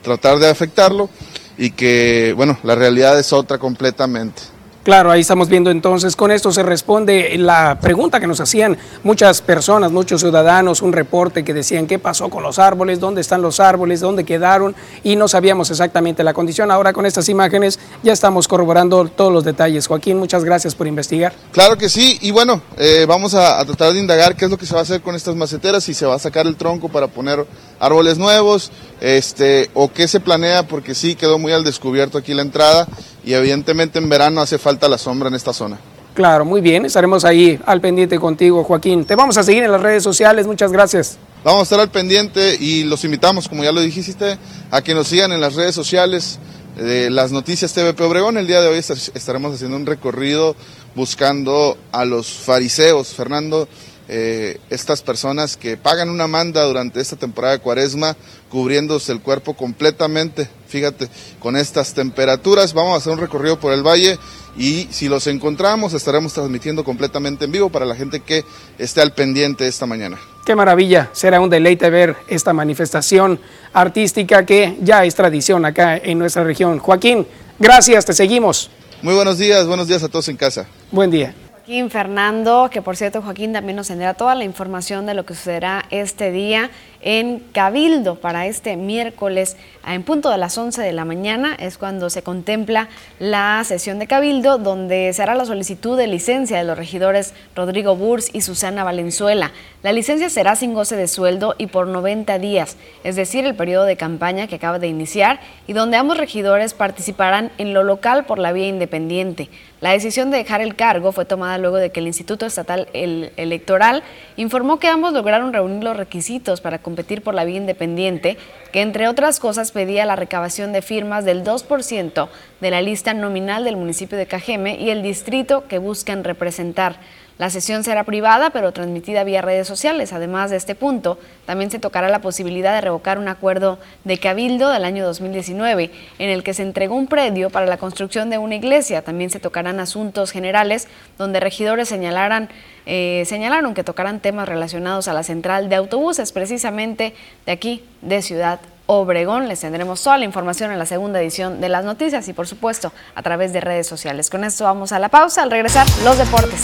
tratar 0.01 0.39
de 0.39 0.49
afectarlo 0.49 1.09
y 1.57 1.71
que, 1.71 2.33
bueno, 2.35 2.57
la 2.63 2.75
realidad 2.75 3.19
es 3.19 3.33
otra 3.33 3.57
completamente. 3.57 4.57
Claro, 4.87 5.11
ahí 5.11 5.19
estamos 5.19 5.49
viendo 5.49 5.69
entonces, 5.69 6.15
con 6.15 6.31
esto 6.31 6.49
se 6.53 6.63
responde 6.63 7.37
la 7.37 7.77
pregunta 7.81 8.21
que 8.21 8.27
nos 8.27 8.39
hacían 8.39 8.77
muchas 9.03 9.41
personas, 9.41 9.91
muchos 9.91 10.21
ciudadanos, 10.21 10.81
un 10.81 10.93
reporte 10.93 11.43
que 11.43 11.53
decían 11.53 11.87
qué 11.87 11.99
pasó 11.99 12.29
con 12.29 12.41
los 12.41 12.57
árboles, 12.57 13.01
dónde 13.01 13.19
están 13.19 13.41
los 13.41 13.59
árboles, 13.59 13.99
dónde 13.99 14.23
quedaron 14.23 14.73
y 15.03 15.17
no 15.17 15.27
sabíamos 15.27 15.69
exactamente 15.71 16.23
la 16.23 16.33
condición. 16.33 16.71
Ahora 16.71 16.93
con 16.93 17.05
estas 17.05 17.27
imágenes 17.27 17.79
ya 18.01 18.13
estamos 18.13 18.47
corroborando 18.47 19.05
todos 19.09 19.33
los 19.33 19.43
detalles. 19.43 19.87
Joaquín, 19.87 20.19
muchas 20.19 20.45
gracias 20.45 20.73
por 20.73 20.87
investigar. 20.87 21.33
Claro 21.51 21.77
que 21.77 21.89
sí, 21.89 22.17
y 22.21 22.31
bueno, 22.31 22.61
eh, 22.77 23.03
vamos 23.05 23.33
a, 23.33 23.59
a 23.59 23.65
tratar 23.65 23.91
de 23.91 23.99
indagar 23.99 24.37
qué 24.37 24.45
es 24.45 24.51
lo 24.51 24.57
que 24.57 24.65
se 24.65 24.73
va 24.73 24.79
a 24.79 24.83
hacer 24.83 25.01
con 25.01 25.15
estas 25.15 25.35
maceteras, 25.35 25.83
si 25.83 25.93
se 25.93 26.05
va 26.05 26.15
a 26.15 26.19
sacar 26.19 26.47
el 26.47 26.55
tronco 26.55 26.87
para 26.87 27.09
poner 27.09 27.45
árboles 27.79 28.17
nuevos, 28.17 28.71
este, 29.01 29.69
o 29.73 29.91
qué 29.91 30.07
se 30.07 30.19
planea, 30.19 30.67
porque 30.67 30.95
sí 30.95 31.15
quedó 31.15 31.37
muy 31.37 31.51
al 31.51 31.63
descubierto 31.63 32.17
aquí 32.17 32.33
la 32.33 32.41
entrada 32.41 32.87
y 33.23 33.33
evidentemente 33.33 33.99
en 33.99 34.09
verano 34.09 34.41
hace 34.41 34.57
falta 34.57 34.87
la 34.87 34.97
sombra 34.97 35.29
en 35.29 35.35
esta 35.35 35.53
zona. 35.53 35.79
Claro, 36.13 36.45
muy 36.45 36.61
bien, 36.61 36.85
estaremos 36.85 37.25
ahí 37.25 37.59
al 37.65 37.79
pendiente 37.79 38.19
contigo, 38.19 38.63
Joaquín. 38.63 39.05
Te 39.05 39.15
vamos 39.15 39.37
a 39.37 39.43
seguir 39.43 39.63
en 39.63 39.71
las 39.71 39.81
redes 39.81 40.01
sociales, 40.01 40.47
muchas 40.47 40.71
gracias. 40.71 41.17
Vamos 41.43 41.59
a 41.59 41.63
estar 41.63 41.79
al 41.79 41.91
pendiente 41.91 42.57
y 42.59 42.83
los 42.85 43.03
invitamos, 43.03 43.47
como 43.47 43.63
ya 43.63 43.71
lo 43.71 43.81
dijiste, 43.81 44.37
a 44.71 44.81
que 44.81 44.95
nos 44.95 45.07
sigan 45.07 45.31
en 45.31 45.39
las 45.39 45.53
redes 45.53 45.75
sociales, 45.75 46.39
de 46.77 47.09
las 47.09 47.31
noticias 47.31 47.73
TVP 47.73 48.03
Obregón. 48.03 48.37
El 48.37 48.47
día 48.47 48.61
de 48.61 48.67
hoy 48.67 48.77
estaremos 48.77 49.55
haciendo 49.55 49.77
un 49.77 49.85
recorrido 49.85 50.55
buscando 50.95 51.77
a 51.91 52.05
los 52.05 52.27
fariseos. 52.27 53.09
Fernando, 53.09 53.67
eh, 54.09 54.59
estas 54.69 55.01
personas 55.01 55.57
que 55.57 55.75
pagan 55.75 56.09
una 56.09 56.27
manda 56.27 56.63
durante 56.63 57.01
esta 57.01 57.15
temporada 57.15 57.53
de 57.55 57.59
cuaresma, 57.59 58.15
cubriéndose 58.49 59.11
el 59.11 59.21
cuerpo 59.21 59.53
completamente. 59.53 60.49
Fíjate, 60.67 61.09
con 61.39 61.57
estas 61.57 61.93
temperaturas 61.93 62.73
vamos 62.73 62.93
a 62.93 62.97
hacer 62.97 63.13
un 63.13 63.19
recorrido 63.19 63.59
por 63.59 63.73
el 63.73 63.85
valle 63.85 64.17
y 64.57 64.87
si 64.91 65.07
los 65.07 65.27
encontramos 65.27 65.93
estaremos 65.93 66.33
transmitiendo 66.33 66.83
completamente 66.83 67.45
en 67.45 67.51
vivo 67.51 67.69
para 67.69 67.85
la 67.85 67.95
gente 67.95 68.21
que 68.21 68.43
esté 68.77 69.01
al 69.01 69.13
pendiente 69.13 69.67
esta 69.67 69.85
mañana. 69.85 70.17
Qué 70.45 70.55
maravilla, 70.55 71.09
será 71.13 71.41
un 71.41 71.49
deleite 71.49 71.89
ver 71.89 72.15
esta 72.27 72.53
manifestación 72.53 73.39
artística 73.73 74.45
que 74.45 74.77
ya 74.81 75.03
es 75.03 75.15
tradición 75.15 75.65
acá 75.65 75.97
en 75.97 76.17
nuestra 76.17 76.43
región. 76.43 76.79
Joaquín, 76.79 77.27
gracias, 77.59 78.05
te 78.05 78.13
seguimos. 78.13 78.69
Muy 79.01 79.13
buenos 79.13 79.37
días, 79.37 79.67
buenos 79.67 79.87
días 79.87 80.01
a 80.03 80.07
todos 80.07 80.27
en 80.29 80.37
casa. 80.37 80.65
Buen 80.91 81.11
día. 81.11 81.35
Joaquín 81.67 81.89
Fernando, 81.89 82.69
que 82.71 82.81
por 82.81 82.95
cierto 82.95 83.21
Joaquín 83.21 83.51
también 83.51 83.75
nos 83.75 83.89
tendrá 83.89 84.13
toda 84.13 84.35
la 84.35 84.45
información 84.45 85.05
de 85.05 85.13
lo 85.13 85.25
que 85.25 85.33
sucederá 85.33 85.83
este 85.89 86.31
día 86.31 86.71
en 87.01 87.39
Cabildo 87.51 88.15
para 88.15 88.47
este 88.47 88.75
miércoles 88.77 89.57
en 89.85 90.03
punto 90.03 90.29
de 90.29 90.37
las 90.37 90.57
11 90.57 90.81
de 90.81 90.91
la 90.91 91.05
mañana 91.05 91.55
es 91.57 91.77
cuando 91.77 92.09
se 92.09 92.21
contempla 92.21 92.89
la 93.19 93.63
sesión 93.63 93.99
de 93.99 94.07
Cabildo 94.07 94.57
donde 94.57 95.13
se 95.13 95.23
hará 95.23 95.33
la 95.33 95.45
solicitud 95.45 95.97
de 95.97 96.07
licencia 96.07 96.57
de 96.57 96.65
los 96.65 96.77
regidores 96.77 97.33
Rodrigo 97.55 97.95
Burs 97.95 98.29
y 98.33 98.41
Susana 98.41 98.83
Valenzuela. 98.83 99.51
La 99.83 99.93
licencia 99.93 100.29
será 100.29 100.55
sin 100.55 100.73
goce 100.73 100.95
de 100.95 101.07
sueldo 101.07 101.55
y 101.57 101.67
por 101.67 101.87
90 101.87 102.37
días, 102.39 102.75
es 103.03 103.15
decir, 103.15 103.45
el 103.45 103.55
periodo 103.55 103.85
de 103.85 103.95
campaña 103.95 104.47
que 104.47 104.55
acaba 104.55 104.79
de 104.79 104.87
iniciar 104.87 105.39
y 105.67 105.73
donde 105.73 105.97
ambos 105.97 106.17
regidores 106.17 106.73
participarán 106.73 107.51
en 107.57 107.73
lo 107.73 107.83
local 107.83 108.25
por 108.25 108.39
la 108.39 108.51
vía 108.51 108.67
independiente. 108.67 109.49
La 109.79 109.91
decisión 109.91 110.31
de 110.31 110.37
dejar 110.37 110.61
el 110.61 110.75
cargo 110.75 111.11
fue 111.11 111.25
tomada 111.25 111.59
luego 111.59 111.77
de 111.77 111.91
que 111.91 111.99
el 111.99 112.07
Instituto 112.07 112.45
Estatal 112.45 112.87
Electoral 112.93 114.03
informó 114.35 114.79
que 114.79 114.87
ambos 114.87 115.13
lograron 115.13 115.53
reunir 115.53 115.83
los 115.83 115.95
requisitos 115.95 116.61
para 116.61 116.79
competir 116.87 117.21
por 117.21 117.35
la 117.35 117.43
vía 117.43 117.57
independiente, 117.57 118.37
que 118.71 118.81
entre 118.81 119.09
otras 119.09 119.41
cosas 119.41 119.73
pedía 119.73 120.05
la 120.05 120.15
recabación 120.15 120.71
de 120.71 120.81
firmas 120.81 121.25
del 121.25 121.43
2% 121.43 122.29
de 122.61 122.71
la 122.71 122.81
lista 122.81 123.13
nominal 123.13 123.65
del 123.65 123.75
municipio 123.75 124.17
de 124.17 124.25
Cajeme 124.25 124.77
y 124.79 124.89
el 124.89 125.03
distrito 125.03 125.67
que 125.67 125.79
buscan 125.79 126.23
representar. 126.23 126.95
La 127.37 127.51
sesión 127.51 127.83
será 127.83 128.03
privada, 128.03 128.49
pero 128.49 128.71
transmitida 128.71 129.23
vía 129.23 129.43
redes 129.43 129.67
sociales. 129.67 130.11
Además 130.11 130.49
de 130.49 130.57
este 130.57 130.73
punto, 130.73 131.19
también 131.45 131.69
se 131.69 131.77
tocará 131.77 132.09
la 132.09 132.19
posibilidad 132.19 132.73
de 132.73 132.81
revocar 132.81 133.19
un 133.19 133.27
acuerdo 133.27 133.77
de 134.05 134.17
Cabildo 134.17 134.69
del 134.69 134.83
año 134.83 135.05
2019, 135.05 135.91
en 136.17 136.29
el 136.29 136.43
que 136.43 136.55
se 136.55 136.63
entregó 136.63 136.95
un 136.95 137.05
predio 137.05 137.51
para 137.51 137.67
la 137.67 137.77
construcción 137.77 138.31
de 138.31 138.39
una 138.39 138.55
iglesia. 138.55 139.03
También 139.03 139.29
se 139.29 139.39
tocarán 139.39 139.79
asuntos 139.79 140.31
generales, 140.31 140.87
donde 141.19 141.39
regidores 141.39 141.89
señalaran, 141.89 142.49
eh, 142.87 143.23
señalaron 143.27 143.75
que 143.75 143.83
tocarán 143.83 144.19
temas 144.19 144.49
relacionados 144.49 145.07
a 145.07 145.13
la 145.13 145.21
central 145.21 145.69
de 145.69 145.75
autobuses, 145.75 146.31
precisamente 146.31 147.13
de 147.45 147.51
aquí, 147.51 147.83
de 148.01 148.23
Ciudad 148.23 148.59
Obregón. 148.87 149.47
Les 149.47 149.59
tendremos 149.59 150.01
toda 150.01 150.17
la 150.17 150.25
información 150.25 150.71
en 150.71 150.79
la 150.79 150.87
segunda 150.87 151.21
edición 151.21 151.61
de 151.61 151.69
las 151.69 151.85
noticias 151.85 152.27
y, 152.27 152.33
por 152.33 152.47
supuesto, 152.47 152.91
a 153.13 153.21
través 153.21 153.53
de 153.53 153.61
redes 153.61 153.85
sociales. 153.85 154.31
Con 154.31 154.43
esto 154.43 154.63
vamos 154.63 154.91
a 154.91 154.97
la 154.97 155.09
pausa. 155.09 155.43
Al 155.43 155.51
regresar, 155.51 155.85
los 156.03 156.17
deportes. 156.17 156.63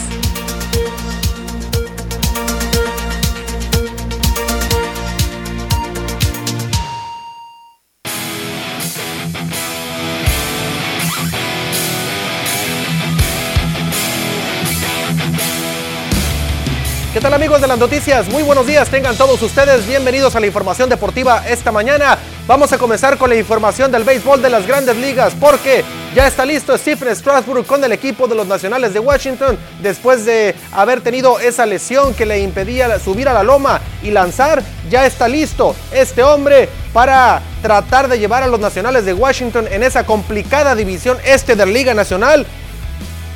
Amigos 17.31 17.61
de 17.61 17.67
las 17.67 17.79
noticias? 17.79 18.27
Muy 18.27 18.43
buenos 18.43 18.67
días, 18.67 18.89
tengan 18.89 19.15
todos 19.15 19.41
ustedes 19.41 19.87
bienvenidos 19.87 20.35
a 20.35 20.41
la 20.41 20.47
información 20.47 20.89
deportiva 20.89 21.47
esta 21.47 21.71
mañana. 21.71 22.17
Vamos 22.47 22.73
a 22.73 22.77
comenzar 22.77 23.17
con 23.17 23.29
la 23.29 23.35
información 23.37 23.91
del 23.91 24.03
béisbol 24.03 24.41
de 24.41 24.49
las 24.49 24.67
grandes 24.67 24.97
ligas 24.97 25.33
porque 25.39 25.85
ya 26.13 26.27
está 26.27 26.45
listo 26.45 26.77
Stephen 26.77 27.15
Strasburg 27.15 27.65
con 27.65 27.81
el 27.83 27.93
equipo 27.93 28.27
de 28.27 28.35
los 28.35 28.45
Nacionales 28.45 28.93
de 28.93 28.99
Washington 28.99 29.57
después 29.81 30.25
de 30.25 30.53
haber 30.73 30.99
tenido 30.99 31.39
esa 31.39 31.65
lesión 31.65 32.13
que 32.13 32.25
le 32.25 32.39
impedía 32.39 32.99
subir 32.99 33.29
a 33.29 33.33
la 33.33 33.43
loma 33.43 33.79
y 34.03 34.11
lanzar. 34.11 34.61
Ya 34.89 35.05
está 35.05 35.29
listo 35.29 35.75
este 35.93 36.23
hombre 36.23 36.67
para 36.91 37.41
tratar 37.61 38.09
de 38.09 38.19
llevar 38.19 38.43
a 38.43 38.47
los 38.47 38.59
Nacionales 38.59 39.05
de 39.05 39.13
Washington 39.13 39.67
en 39.71 39.83
esa 39.83 40.05
complicada 40.05 40.75
división 40.75 41.17
este 41.23 41.55
de 41.55 41.65
la 41.65 41.71
Liga 41.71 41.93
Nacional 41.93 42.45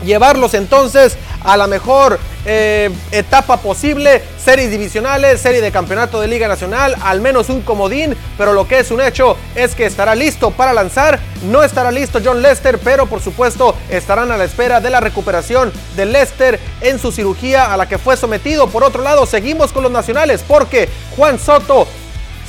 llevarlos 0.06 0.54
entonces 0.54 1.18
a 1.44 1.58
la 1.58 1.68
mejor 1.68 2.20
eh, 2.46 2.90
etapa 3.12 3.58
posible, 3.58 4.24
series 4.38 4.72
divisionales, 4.72 5.42
serie 5.42 5.62
de 5.62 5.72
campeonato 5.72 6.22
de 6.22 6.28
Liga 6.28 6.48
Nacional, 6.48 6.96
al 7.04 7.22
menos 7.22 7.50
un 7.50 7.62
comodín, 7.62 8.16
pero 8.38 8.54
lo 8.54 8.68
que 8.68 8.80
es 8.80 8.92
un 8.92 9.02
hecho 9.02 9.36
es 9.56 9.76
que 9.76 9.86
estará 9.86 10.16
listo 10.16 10.52
para 10.52 10.74
lanzar, 10.74 11.20
no 11.44 11.64
estará 11.64 11.92
listo 11.92 12.20
John 12.24 12.42
Lester, 12.42 12.80
pero 12.80 13.06
por 13.06 13.22
supuesto 13.22 13.76
estarán 13.90 14.32
a 14.32 14.38
la 14.38 14.46
espera 14.46 14.80
de 14.80 14.90
la 14.90 15.00
recuperación 15.00 15.72
de 15.96 16.06
Lester 16.06 16.60
en 16.82 17.00
su 17.00 17.12
cirugía 17.12 17.74
a 17.74 17.78
la 17.78 17.88
que 17.88 17.98
fue 17.98 18.18
sometido. 18.18 18.68
Por 18.68 18.84
otro 18.84 19.04
lado, 19.04 19.26
seguimos 19.26 19.72
con 19.74 19.84
los 19.84 19.92
nacionales 19.92 20.44
porque 20.48 20.90
Juan 21.16 21.40
Soto 21.40 21.88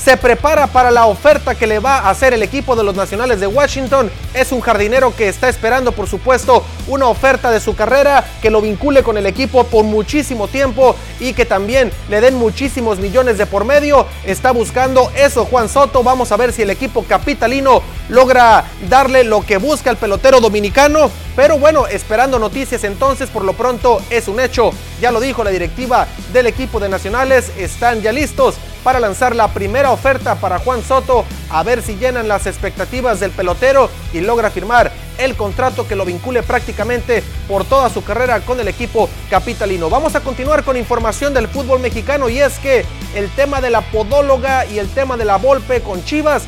se 0.03 0.17
prepara 0.17 0.67
para 0.69 0.91
la 0.91 1.07
oferta 1.07 1.55
que 1.55 1.67
le 1.67 1.81
va 1.81 1.99
a 1.99 2.11
hacer 2.11 2.33
el 2.33 2.43
equipo 2.43 2.77
de 2.77 2.85
los 2.85 2.95
Nacionales 2.95 3.41
de 3.41 3.47
Washington. 3.47 4.11
Es 4.33 4.53
un 4.53 4.61
jardinero 4.61 5.15
que 5.15 5.29
está 5.29 5.49
esperando, 5.49 5.93
por 5.93 6.09
supuesto, 6.09 6.65
una 6.87 7.07
oferta 7.09 7.51
de 7.51 7.61
su 7.61 7.75
carrera 7.75 8.25
que 8.41 8.51
lo 8.51 8.61
vincule 8.61 9.03
con 9.03 9.19
el 9.19 9.27
equipo 9.27 9.65
por 9.65 9.85
muchísimo 9.85 10.49
tiempo 10.49 10.95
y 11.21 11.33
que 11.33 11.45
también 11.45 11.91
le 12.09 12.21
den 12.21 12.37
muchísimos 12.37 12.99
millones 12.99 13.39
de 13.39 13.47
por 13.47 13.65
medio. 13.65 14.07
Está 14.25 14.53
buscando 14.53 15.11
eso 15.17 15.45
Juan 15.45 15.69
Soto. 15.69 16.03
Vamos 16.03 16.31
a 16.33 16.37
ver 16.37 16.53
si 16.53 16.63
el 16.63 16.71
equipo 16.71 17.05
capitalino 17.05 17.83
logra 18.09 18.65
darle 18.89 19.25
lo 19.25 19.45
que 19.45 19.57
busca 19.57 19.91
el 19.91 19.97
pelotero 19.97 20.41
dominicano. 20.41 21.11
Pero 21.35 21.59
bueno, 21.59 21.87
esperando 21.87 22.39
noticias 22.39 22.85
entonces, 22.85 23.31
por 23.31 23.45
lo 23.45 23.53
pronto 23.53 24.01
es 24.11 24.29
un 24.29 24.41
hecho. 24.41 24.71
Ya 25.01 25.11
lo 25.11 25.21
dijo 25.21 25.45
la 25.45 25.51
directiva 25.51 26.07
del 26.33 26.47
equipo 26.47 26.81
de 26.81 26.89
Nacionales, 26.89 27.53
están 27.57 28.03
ya 28.03 28.13
listos 28.13 28.57
para 28.85 29.01
lanzar 29.01 29.35
la 29.35 29.49
primera 29.49 29.91
oferta 29.91 30.37
para 30.37 30.59
Juan 30.59 30.83
Soto, 30.83 31.25
a 31.51 31.63
ver 31.63 31.83
si 31.83 31.97
llenan 31.97 32.29
las 32.29 32.47
expectativas 32.47 33.21
del 33.21 33.31
pelotero 33.31 33.91
y 34.13 34.21
logra 34.21 34.51
firmar 34.51 34.93
el 35.19 35.37
contrato 35.37 35.87
que 35.87 35.97
lo 35.97 36.05
vincule 36.05 36.43
prácticamente 36.43 37.23
por 37.49 37.65
toda 37.65 37.91
su 37.91 38.05
carrera 38.05 38.41
con 38.41 38.61
el 38.61 38.69
equipo 38.69 39.09
capitalino. 39.29 39.91
Vamos 39.91 40.15
a 40.15 40.21
continuar 40.21 40.65
con 40.65 40.77
información 40.77 41.35
del 41.35 41.49
fútbol 41.49 41.81
mexicano 41.81 42.29
y 42.29 42.39
es 42.39 42.59
que 42.59 42.85
el 43.15 43.29
tema 43.31 43.61
de 43.61 43.71
la 43.71 43.81
podóloga 43.81 44.65
y 44.67 44.79
el 44.79 44.89
tema 44.89 45.17
de 45.17 45.25
la 45.25 45.37
Volpe 45.37 45.81
con 45.81 46.05
Chivas 46.05 46.45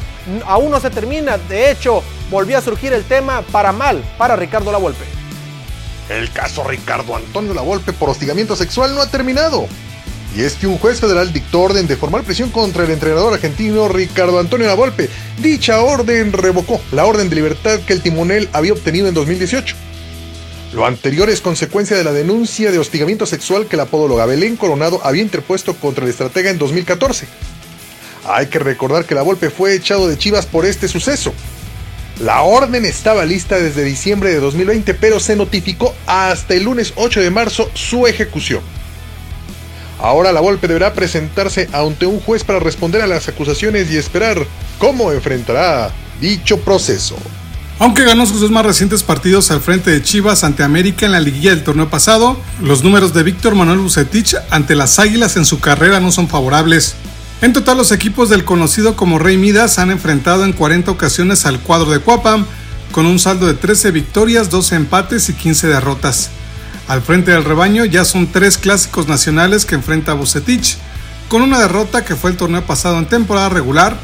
aún 0.47 0.70
no 0.70 0.81
se 0.81 0.90
termina. 0.90 1.39
De 1.39 1.70
hecho, 1.70 2.02
volvió 2.31 2.59
a 2.59 2.62
surgir 2.62 2.93
el 2.93 3.05
tema 3.05 3.43
para 3.51 3.73
mal 3.73 4.02
para 4.16 4.36
Ricardo 4.36 4.70
La 4.70 4.78
Volpe. 4.78 5.05
El 6.09 6.31
caso 6.32 6.65
Ricardo 6.65 7.15
Antonio 7.15 7.55
La 7.55 7.62
Volpe 7.62 7.93
por 7.93 8.11
hostigamiento 8.11 8.57
sexual 8.57 8.94
no 8.94 9.02
ha 9.02 9.07
terminado. 9.07 9.66
Y 10.36 10.43
es 10.43 10.55
que 10.55 10.66
un 10.66 10.78
juez 10.78 11.01
federal 11.01 11.32
dictó 11.32 11.62
orden 11.62 11.86
de 11.86 11.97
formal 11.97 12.23
prisión 12.23 12.51
contra 12.51 12.85
el 12.85 12.90
entrenador 12.90 13.35
argentino 13.35 13.89
Ricardo 13.89 14.39
Antonio 14.39 14.69
Lavolpe. 14.69 15.09
Dicha 15.39 15.81
orden 15.81 16.32
revocó 16.32 16.81
la 16.93 17.05
orden 17.05 17.28
de 17.28 17.36
libertad 17.36 17.81
que 17.81 17.93
el 17.93 18.01
timonel 18.01 18.48
había 18.52 18.73
obtenido 18.73 19.09
en 19.09 19.15
2018. 19.15 19.74
Lo 20.73 20.86
anterior 20.86 21.28
es 21.31 21.40
consecuencia 21.40 21.97
de 21.97 22.05
la 22.05 22.12
denuncia 22.12 22.70
de 22.70 22.78
hostigamiento 22.78 23.27
sexual 23.27 23.66
que 23.66 23.77
la 23.77 23.86
podóloga 23.86 24.27
Belén 24.27 24.57
Coronado 24.57 25.01
había 25.02 25.23
interpuesto 25.23 25.74
contra 25.74 26.05
el 26.05 26.11
estratega 26.11 26.51
en 26.51 26.59
2014. 26.59 27.27
Hay 28.24 28.47
que 28.47 28.61
recordar 28.61 29.05
que 29.05 29.16
la 29.16 29.23
Volpe 29.23 29.51
fue 29.51 29.74
echado 29.74 30.07
de 30.07 30.16
Chivas 30.16 30.47
por 30.47 30.65
este 30.65 30.86
suceso. 30.86 31.32
La 32.20 32.43
orden 32.43 32.85
estaba 32.85 33.24
lista 33.24 33.59
desde 33.59 33.82
diciembre 33.82 34.31
de 34.31 34.39
2020, 34.39 34.94
pero 34.94 35.19
se 35.19 35.35
notificó 35.35 35.93
hasta 36.07 36.55
el 36.55 36.65
lunes 36.65 36.93
8 36.94 37.20
de 37.20 37.31
marzo 37.31 37.69
su 37.74 38.07
ejecución. 38.07 38.61
Ahora 40.02 40.32
la 40.32 40.40
Volpe 40.40 40.66
deberá 40.66 40.94
presentarse 40.94 41.68
ante 41.72 42.06
un 42.06 42.20
juez 42.20 42.44
para 42.44 42.59
responder 42.59 43.02
a 43.02 43.06
las 43.06 43.28
acusaciones 43.28 43.90
y 43.90 43.97
esperar 43.97 44.47
cómo 44.78 45.12
enfrentará 45.12 45.90
dicho 46.20 46.59
proceso. 46.60 47.16
Aunque 47.78 48.05
ganó 48.05 48.27
sus 48.27 48.40
dos 48.40 48.51
más 48.51 48.66
recientes 48.66 49.02
partidos 49.02 49.51
al 49.51 49.60
frente 49.60 49.90
de 49.90 50.02
Chivas 50.02 50.44
ante 50.44 50.62
América 50.62 51.06
en 51.06 51.12
la 51.12 51.20
liguilla 51.20 51.51
del 51.51 51.64
torneo 51.64 51.89
pasado, 51.89 52.39
los 52.60 52.85
números 52.85 53.14
de 53.14 53.22
Víctor 53.22 53.55
Manuel 53.55 53.78
Bucetich 53.78 54.36
ante 54.51 54.74
las 54.74 54.98
Águilas 54.98 55.36
en 55.36 55.47
su 55.47 55.60
carrera 55.60 55.98
no 55.98 56.12
son 56.12 56.28
favorables. 56.28 56.94
En 57.40 57.55
total, 57.55 57.78
los 57.78 57.90
equipos 57.90 58.28
del 58.28 58.44
conocido 58.44 58.97
como 58.97 59.18
Rey 59.18 59.39
Midas 59.39 59.78
han 59.78 59.90
enfrentado 59.90 60.44
en 60.44 60.52
40 60.52 60.90
ocasiones 60.90 61.47
al 61.47 61.60
cuadro 61.60 61.90
de 61.90 62.01
Cuapam, 62.01 62.44
con 62.93 63.06
un 63.06 63.18
saldo 63.18 63.47
de 63.47 63.55
13 63.55 63.93
victorias, 63.93 64.51
12 64.51 64.77
empates 64.77 65.31
y 65.31 65.32
15 65.32 65.68
derrotas. 65.68 66.31
Al 66.90 67.02
frente 67.02 67.30
del 67.30 67.44
rebaño 67.44 67.84
ya 67.84 68.04
son 68.04 68.26
tres 68.26 68.58
clásicos 68.58 69.06
nacionales 69.06 69.64
que 69.64 69.76
enfrenta 69.76 70.12
Bucetich, 70.12 70.76
con 71.28 71.40
una 71.40 71.60
derrota 71.60 72.04
que 72.04 72.16
fue 72.16 72.32
el 72.32 72.36
torneo 72.36 72.66
pasado 72.66 72.98
en 72.98 73.06
temporada 73.06 73.48
regular 73.48 73.96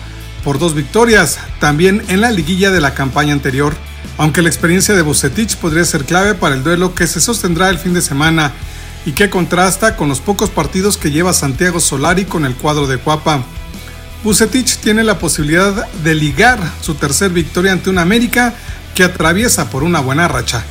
por 0.44 0.60
dos 0.60 0.72
victorias, 0.72 1.40
también 1.58 2.04
en 2.06 2.20
la 2.20 2.30
liguilla 2.30 2.70
de 2.70 2.80
la 2.80 2.94
campaña 2.94 3.32
anterior. 3.32 3.74
Aunque 4.18 4.40
la 4.40 4.50
experiencia 4.50 4.94
de 4.94 5.02
Bucetich 5.02 5.56
podría 5.56 5.84
ser 5.84 6.04
clave 6.04 6.34
para 6.34 6.54
el 6.54 6.62
duelo 6.62 6.94
que 6.94 7.08
se 7.08 7.20
sostendrá 7.20 7.70
el 7.70 7.78
fin 7.78 7.92
de 7.92 8.02
semana 8.02 8.52
y 9.04 9.14
que 9.14 9.30
contrasta 9.30 9.96
con 9.96 10.08
los 10.08 10.20
pocos 10.20 10.50
partidos 10.50 10.96
que 10.96 11.10
lleva 11.10 11.32
Santiago 11.32 11.80
Solari 11.80 12.24
con 12.24 12.44
el 12.44 12.54
cuadro 12.54 12.86
de 12.86 12.98
Cuapa. 12.98 13.42
Bucetich 14.22 14.76
tiene 14.76 15.02
la 15.02 15.18
posibilidad 15.18 15.88
de 16.04 16.14
ligar 16.14 16.60
su 16.80 16.94
tercer 16.94 17.32
victoria 17.32 17.72
ante 17.72 17.90
un 17.90 17.98
América 17.98 18.54
que 18.94 19.02
atraviesa 19.02 19.70
por 19.70 19.82
una 19.82 19.98
buena 19.98 20.28
racha. 20.28 20.64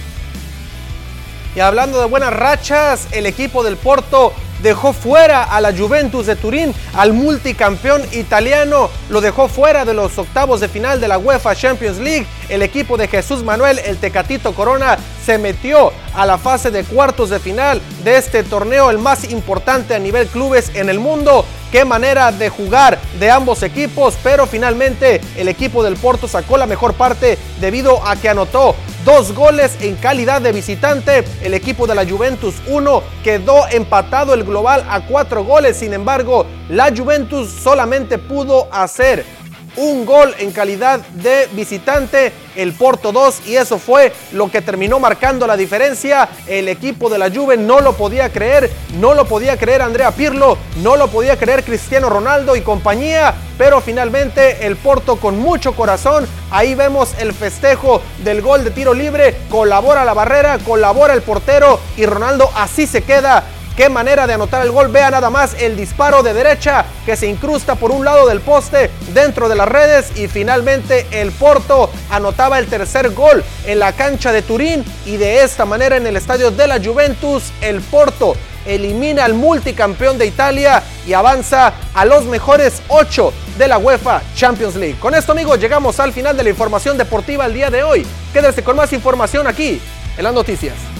Y 1.56 1.61
hablando 1.61 1.99
de 1.99 2.06
buenas 2.06 2.34
rachas, 2.34 3.07
el 3.11 3.26
equipo 3.26 3.64
del 3.64 3.77
Porto 3.77 4.34
dejó 4.65 4.93
fuera 4.93 5.43
a 5.43 5.61
la 5.61 5.71
Juventus 5.77 6.25
de 6.25 6.35
Turín, 6.35 6.73
al 6.95 7.13
multicampeón 7.13 8.01
italiano, 8.13 8.89
lo 9.09 9.21
dejó 9.21 9.47
fuera 9.47 9.85
de 9.85 9.93
los 9.93 10.17
octavos 10.17 10.59
de 10.59 10.67
final 10.67 10.99
de 10.99 11.07
la 11.07 11.19
UEFA 11.19 11.55
Champions 11.55 11.99
League. 11.99 12.25
El 12.49 12.63
equipo 12.63 12.97
de 12.97 13.07
Jesús 13.07 13.43
Manuel, 13.43 13.77
el 13.77 13.97
Tecatito 13.97 14.55
Corona, 14.55 14.97
se 15.23 15.37
metió 15.37 15.93
a 16.15 16.25
la 16.25 16.39
fase 16.39 16.71
de 16.71 16.83
cuartos 16.83 17.29
de 17.29 17.39
final 17.39 17.79
de 18.03 18.17
este 18.17 18.43
torneo, 18.43 18.89
el 18.89 18.97
más 18.97 19.29
importante 19.29 19.93
a 19.93 19.99
nivel 19.99 20.27
clubes 20.27 20.71
en 20.73 20.89
el 20.89 20.99
mundo. 20.99 21.45
Qué 21.71 21.85
manera 21.85 22.31
de 22.31 22.49
jugar 22.49 22.97
de 23.19 23.29
ambos 23.29 23.61
equipos, 23.61 24.15
pero 24.23 24.47
finalmente 24.47 25.21
el 25.35 25.47
equipo 25.47 25.83
del 25.83 25.97
Porto 25.97 26.27
sacó 26.27 26.57
la 26.57 26.65
mejor 26.65 26.93
parte 26.93 27.37
debido 27.59 28.05
a 28.07 28.15
que 28.15 28.29
anotó 28.29 28.75
dos 29.03 29.33
goles 29.33 29.75
en 29.81 29.95
calidad 29.95 30.41
de 30.41 30.51
visitante. 30.51 31.23
El 31.41 31.53
equipo 31.53 31.85
de 31.85 31.95
la 31.95 32.05
Juventus 32.05 32.55
1 32.67 33.03
quedó 33.23 33.67
empatado 33.67 34.33
el 34.33 34.43
global 34.43 34.55
a 34.68 35.06
cuatro 35.07 35.44
goles. 35.44 35.77
Sin 35.77 35.94
embargo, 35.94 36.45
la 36.69 36.94
Juventus 36.95 37.49
solamente 37.49 38.18
pudo 38.18 38.68
hacer 38.72 39.26
un 39.77 40.06
gol 40.06 40.34
en 40.40 40.52
calidad 40.52 40.99
de 40.99 41.48
visitante, 41.53 42.32
el 42.56 42.73
Porto 42.73 43.11
2 43.11 43.48
y 43.48 43.56
eso 43.57 43.77
fue 43.77 44.14
lo 44.32 44.49
que 44.49 44.61
terminó 44.61 44.99
marcando 44.99 45.45
la 45.48 45.57
diferencia. 45.57 46.30
El 46.48 46.69
equipo 46.69 47.10
de 47.10 47.18
la 47.18 47.30
Juve 47.30 47.57
no 47.57 47.82
lo 47.82 47.94
podía 47.94 48.32
creer, 48.32 48.72
no 48.99 49.14
lo 49.14 49.26
podía 49.26 49.57
creer 49.57 49.82
Andrea 49.82 50.11
Pirlo, 50.11 50.57
no 50.82 50.95
lo 50.95 51.07
podía 51.10 51.38
creer 51.38 51.64
Cristiano 51.64 52.10
Ronaldo 52.10 52.56
y 52.56 52.61
compañía, 52.61 53.34
pero 53.57 53.82
finalmente 53.82 54.65
el 54.65 54.77
Porto 54.77 55.18
con 55.18 55.38
mucho 55.40 55.73
corazón, 55.73 56.26
ahí 56.52 56.76
vemos 56.76 57.14
el 57.19 57.34
festejo 57.34 58.02
del 58.23 58.41
gol 58.41 58.64
de 58.64 58.72
tiro 58.72 58.94
libre, 58.94 59.36
colabora 59.49 60.06
la 60.06 60.14
barrera, 60.14 60.57
colabora 60.60 61.14
el 61.14 61.22
portero 61.22 61.80
y 61.98 62.06
Ronaldo 62.06 62.49
así 62.56 62.88
se 62.88 63.03
queda 63.03 63.44
Qué 63.76 63.89
manera 63.89 64.26
de 64.26 64.34
anotar 64.34 64.61
el 64.61 64.72
gol. 64.72 64.88
Vea 64.88 65.11
nada 65.11 65.30
más 65.30 65.53
el 65.60 65.76
disparo 65.76 66.23
de 66.23 66.34
derecha 66.34 66.85
que 67.06 67.18
se 67.18 67.27
incrusta 67.27 67.76
por 67.76 67.91
un 67.91 68.06
lado 68.06 68.26
del 68.26 68.39
poste 68.39 68.89
dentro 69.14 69.49
de 69.49 69.56
las 69.56 69.68
redes 69.68 70.18
y 70.18 70.27
finalmente 70.27 71.06
el 71.11 71.31
Porto 71.34 71.89
anotaba 72.10 72.57
el 72.60 72.68
tercer 72.68 73.10
gol 73.10 73.43
en 73.65 73.80
la 73.80 73.91
cancha 73.91 74.31
de 74.31 74.41
Turín 74.41 74.85
y 75.06 75.18
de 75.18 75.43
esta 75.43 75.65
manera 75.65 75.97
en 75.97 76.07
el 76.07 76.15
estadio 76.15 76.52
de 76.52 76.68
la 76.68 76.81
Juventus 76.81 77.52
el 77.60 77.81
Porto 77.81 78.35
elimina 78.65 79.26
al 79.26 79.34
multicampeón 79.34 80.18
de 80.18 80.26
Italia 80.26 80.81
y 81.06 81.11
avanza 81.11 81.73
a 81.93 82.06
los 82.06 82.23
mejores 82.26 82.81
ocho 82.88 83.34
de 83.57 83.68
la 83.68 83.77
UEFA 83.77 84.22
Champions 84.35 84.76
League. 84.76 84.97
Con 84.99 85.14
esto 85.15 85.34
amigos 85.34 85.60
llegamos 85.60 85.99
al 85.99 86.14
final 86.14 86.38
de 86.38 86.43
la 86.43 86.49
información 86.49 86.97
deportiva 86.97 87.45
el 87.45 87.53
día 87.53 87.69
de 87.69 87.84
hoy. 87.84 88.07
Quédese 88.31 88.64
con 88.64 88.77
más 88.77 88.93
información 88.93 89.47
aquí 89.47 89.81
en 90.18 90.23
las 90.23 90.34
noticias. 90.34 90.94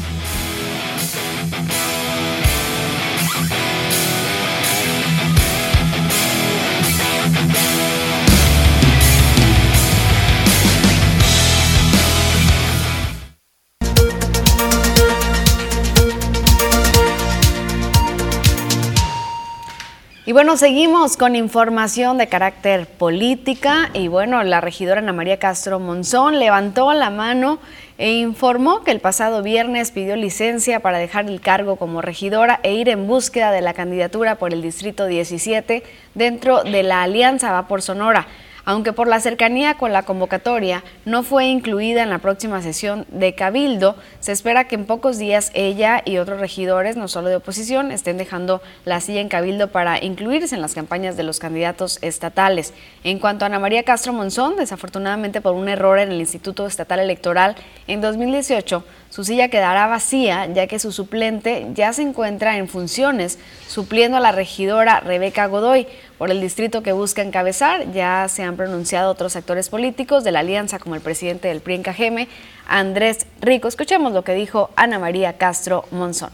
Y 20.28 20.32
bueno, 20.32 20.58
seguimos 20.58 21.18
con 21.18 21.36
información 21.36 22.18
de 22.18 22.26
carácter 22.26 22.88
política. 22.88 23.92
Y 23.94 24.08
bueno, 24.08 24.44
la 24.44 24.60
regidora 24.60 25.00
Ana 25.00 25.14
María 25.14 25.38
Castro 25.38 25.80
Monzón 25.80 26.40
levantó 26.40 26.92
la 26.94 27.12
mano 27.12 27.60
e 28.00 28.14
informó 28.14 28.84
que 28.84 28.90
el 28.90 29.02
pasado 29.02 29.44
viernes 29.44 29.92
pidió 29.92 30.16
licencia 30.16 30.80
para 30.80 30.98
dejar 30.98 31.30
el 31.30 31.42
cargo 31.42 31.76
como 31.76 32.02
regidora 32.02 32.60
e 32.64 32.74
ir 32.74 32.90
en 32.90 33.06
búsqueda 33.06 33.52
de 33.52 33.62
la 33.62 33.76
candidatura 33.76 34.34
por 34.38 34.52
el 34.52 34.64
Distrito 34.64 35.06
17 35.06 35.84
dentro 36.16 36.64
de 36.64 36.82
la 36.82 37.04
Alianza 37.04 37.52
Va 37.52 37.68
por 37.68 37.84
Sonora 37.84 38.26
aunque 38.66 38.94
por 38.94 39.08
la 39.08 39.20
cercanía 39.20 39.76
con 39.76 39.94
la 39.94 40.04
convocatoria 40.04 40.84
no 41.06 41.24
fue 41.24 41.46
incluida 41.46 42.04
en 42.04 42.10
la 42.10 42.20
próxima 42.20 42.62
sesión 42.62 43.06
de 43.10 43.36
Cabildo, 43.36 43.96
se 44.20 44.32
espera 44.32 44.68
que 44.68 44.76
en 44.76 44.86
pocos 44.86 45.18
días 45.18 45.52
ella 45.54 46.02
y 46.04 46.18
otros 46.18 46.40
regidores, 46.40 46.98
no 46.98 47.08
solo 47.08 47.30
de 47.30 47.38
oposición, 47.38 47.92
estén 47.92 48.18
dejando 48.18 48.62
la 48.84 49.00
silla 49.00 49.22
en 49.22 49.30
Cabildo 49.30 49.72
para 49.72 50.04
incluirse 50.04 50.56
en 50.56 50.62
las 50.62 50.74
campañas 50.74 51.16
de 51.16 51.24
los 51.24 51.40
candidatos 51.40 52.00
estatales. 52.02 52.74
En 53.04 53.20
cuanto 53.20 53.46
a 53.46 53.48
Ana 53.48 53.60
María 53.60 53.84
Castro 53.84 54.14
Monzón, 54.14 54.56
desafortunadamente 54.58 55.42
por 55.42 55.54
un 55.54 55.70
error 55.70 56.00
en 56.00 56.12
el 56.12 56.20
Instituto 56.20 56.66
Estatal 56.66 57.00
Electoral 57.00 57.56
en 57.88 58.02
2018, 58.02 58.84
su 59.16 59.24
silla 59.24 59.48
quedará 59.48 59.88
vacía 59.88 60.46
ya 60.54 60.68
que 60.68 60.78
su 60.78 60.92
suplente 60.92 61.68
ya 61.74 61.94
se 61.94 62.02
encuentra 62.02 62.58
en 62.58 62.68
funciones, 62.68 63.40
supliendo 63.66 64.18
a 64.18 64.20
la 64.20 64.34
regidora 64.34 65.00
Rebeca 65.00 65.46
Godoy 65.46 65.88
por 66.18 66.32
el 66.32 66.42
distrito 66.42 66.84
que 66.84 66.92
busca 66.92 67.22
encabezar. 67.22 67.94
Ya 67.94 68.28
se 68.28 68.44
han 68.44 68.58
pronunciado 68.58 69.10
otros 69.10 69.38
actores 69.38 69.70
políticos 69.70 70.26
de 70.26 70.34
la 70.34 70.40
alianza 70.40 70.80
como 70.80 70.96
el 70.96 71.02
presidente 71.02 71.48
del 71.48 71.62
PRI 71.62 71.76
en 71.76 71.84
Cajeme, 71.84 72.28
Andrés 72.68 73.26
Rico. 73.40 73.70
Escuchemos 73.70 74.12
lo 74.12 74.26
que 74.26 74.34
dijo 74.34 74.70
Ana 74.76 75.00
María 75.00 75.38
Castro 75.38 75.86
Monzón. 75.92 76.32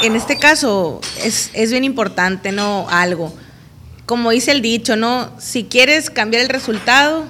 En 0.00 0.14
este 0.14 0.38
caso 0.38 1.00
es, 1.24 1.50
es 1.54 1.72
bien 1.72 1.82
importante, 1.82 2.52
¿no? 2.52 2.86
Algo. 2.88 3.34
Como 4.04 4.30
dice 4.30 4.52
el 4.52 4.62
dicho, 4.62 4.94
¿no? 4.94 5.32
Si 5.40 5.64
quieres 5.64 6.10
cambiar 6.10 6.44
el 6.44 6.50
resultado, 6.50 7.24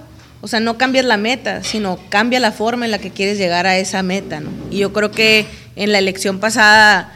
o 0.47 0.49
sea, 0.49 0.61
no 0.61 0.79
cambias 0.79 1.05
la 1.05 1.17
meta, 1.17 1.65
sino 1.65 1.99
cambia 2.09 2.39
la 2.39 2.53
forma 2.53 2.85
en 2.85 2.93
la 2.93 3.01
que 3.01 3.11
quieres 3.11 3.37
llegar 3.37 3.67
a 3.67 3.79
esa 3.79 4.05
meta, 4.05 4.39
¿no? 4.39 4.51
Y 4.71 4.79
yo 4.79 4.93
creo 4.93 5.11
que 5.11 5.45
en 5.75 5.91
la 5.91 5.99
elección 5.99 6.39
pasada 6.39 7.13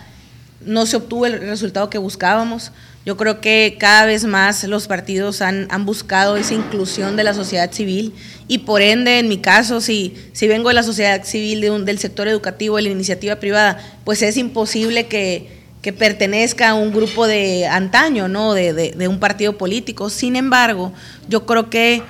no 0.66 0.84
se 0.84 0.96
obtuvo 0.96 1.26
el 1.26 1.38
resultado 1.38 1.88
que 1.90 1.98
buscábamos. 1.98 2.72
Yo 3.06 3.16
creo 3.16 3.40
que 3.40 3.76
cada 3.78 4.04
vez 4.04 4.24
más 4.24 4.64
los 4.64 4.88
partidos 4.88 5.42
han, 5.42 5.68
buscado 5.86 6.36
esa 6.36 6.54
inclusión 6.54 7.14
de 7.14 7.22
la 7.22 7.32
sociedad 7.32 7.70
civil 7.70 8.14
y 8.48 8.58
por 8.58 8.82
ende, 8.82 9.20
en 9.20 9.28
mi 9.28 9.38
caso, 9.38 9.80
si, 9.80 10.16
si 10.32 10.48
vengo 10.48 10.70
de 10.70 10.74
la 10.74 10.82
sociedad 10.82 11.22
civil, 11.22 11.60
de 11.60 11.70
un, 11.70 11.84
del 11.84 12.00
sector 12.00 12.26
educativo, 12.26 12.78
de 12.78 12.82
la 12.82 12.88
iniciativa 12.88 13.36
privada, 13.36 13.78
pues 14.02 14.22
es 14.22 14.38
imposible 14.38 15.06
que, 15.06 15.60
pertenezca 15.96 16.70
a 16.70 16.74
un 16.74 16.92
grupo 16.92 17.28
de 17.28 17.68
antaño, 17.68 18.26
¿no? 18.26 18.54
De, 18.54 18.72
de, 18.72 19.06
un 19.08 19.20
partido 19.20 19.56
político. 19.56 20.10
Sin 20.10 20.34
embargo, 20.34 20.92
yo 21.28 21.46
creo 21.46 21.70
que 21.70 22.02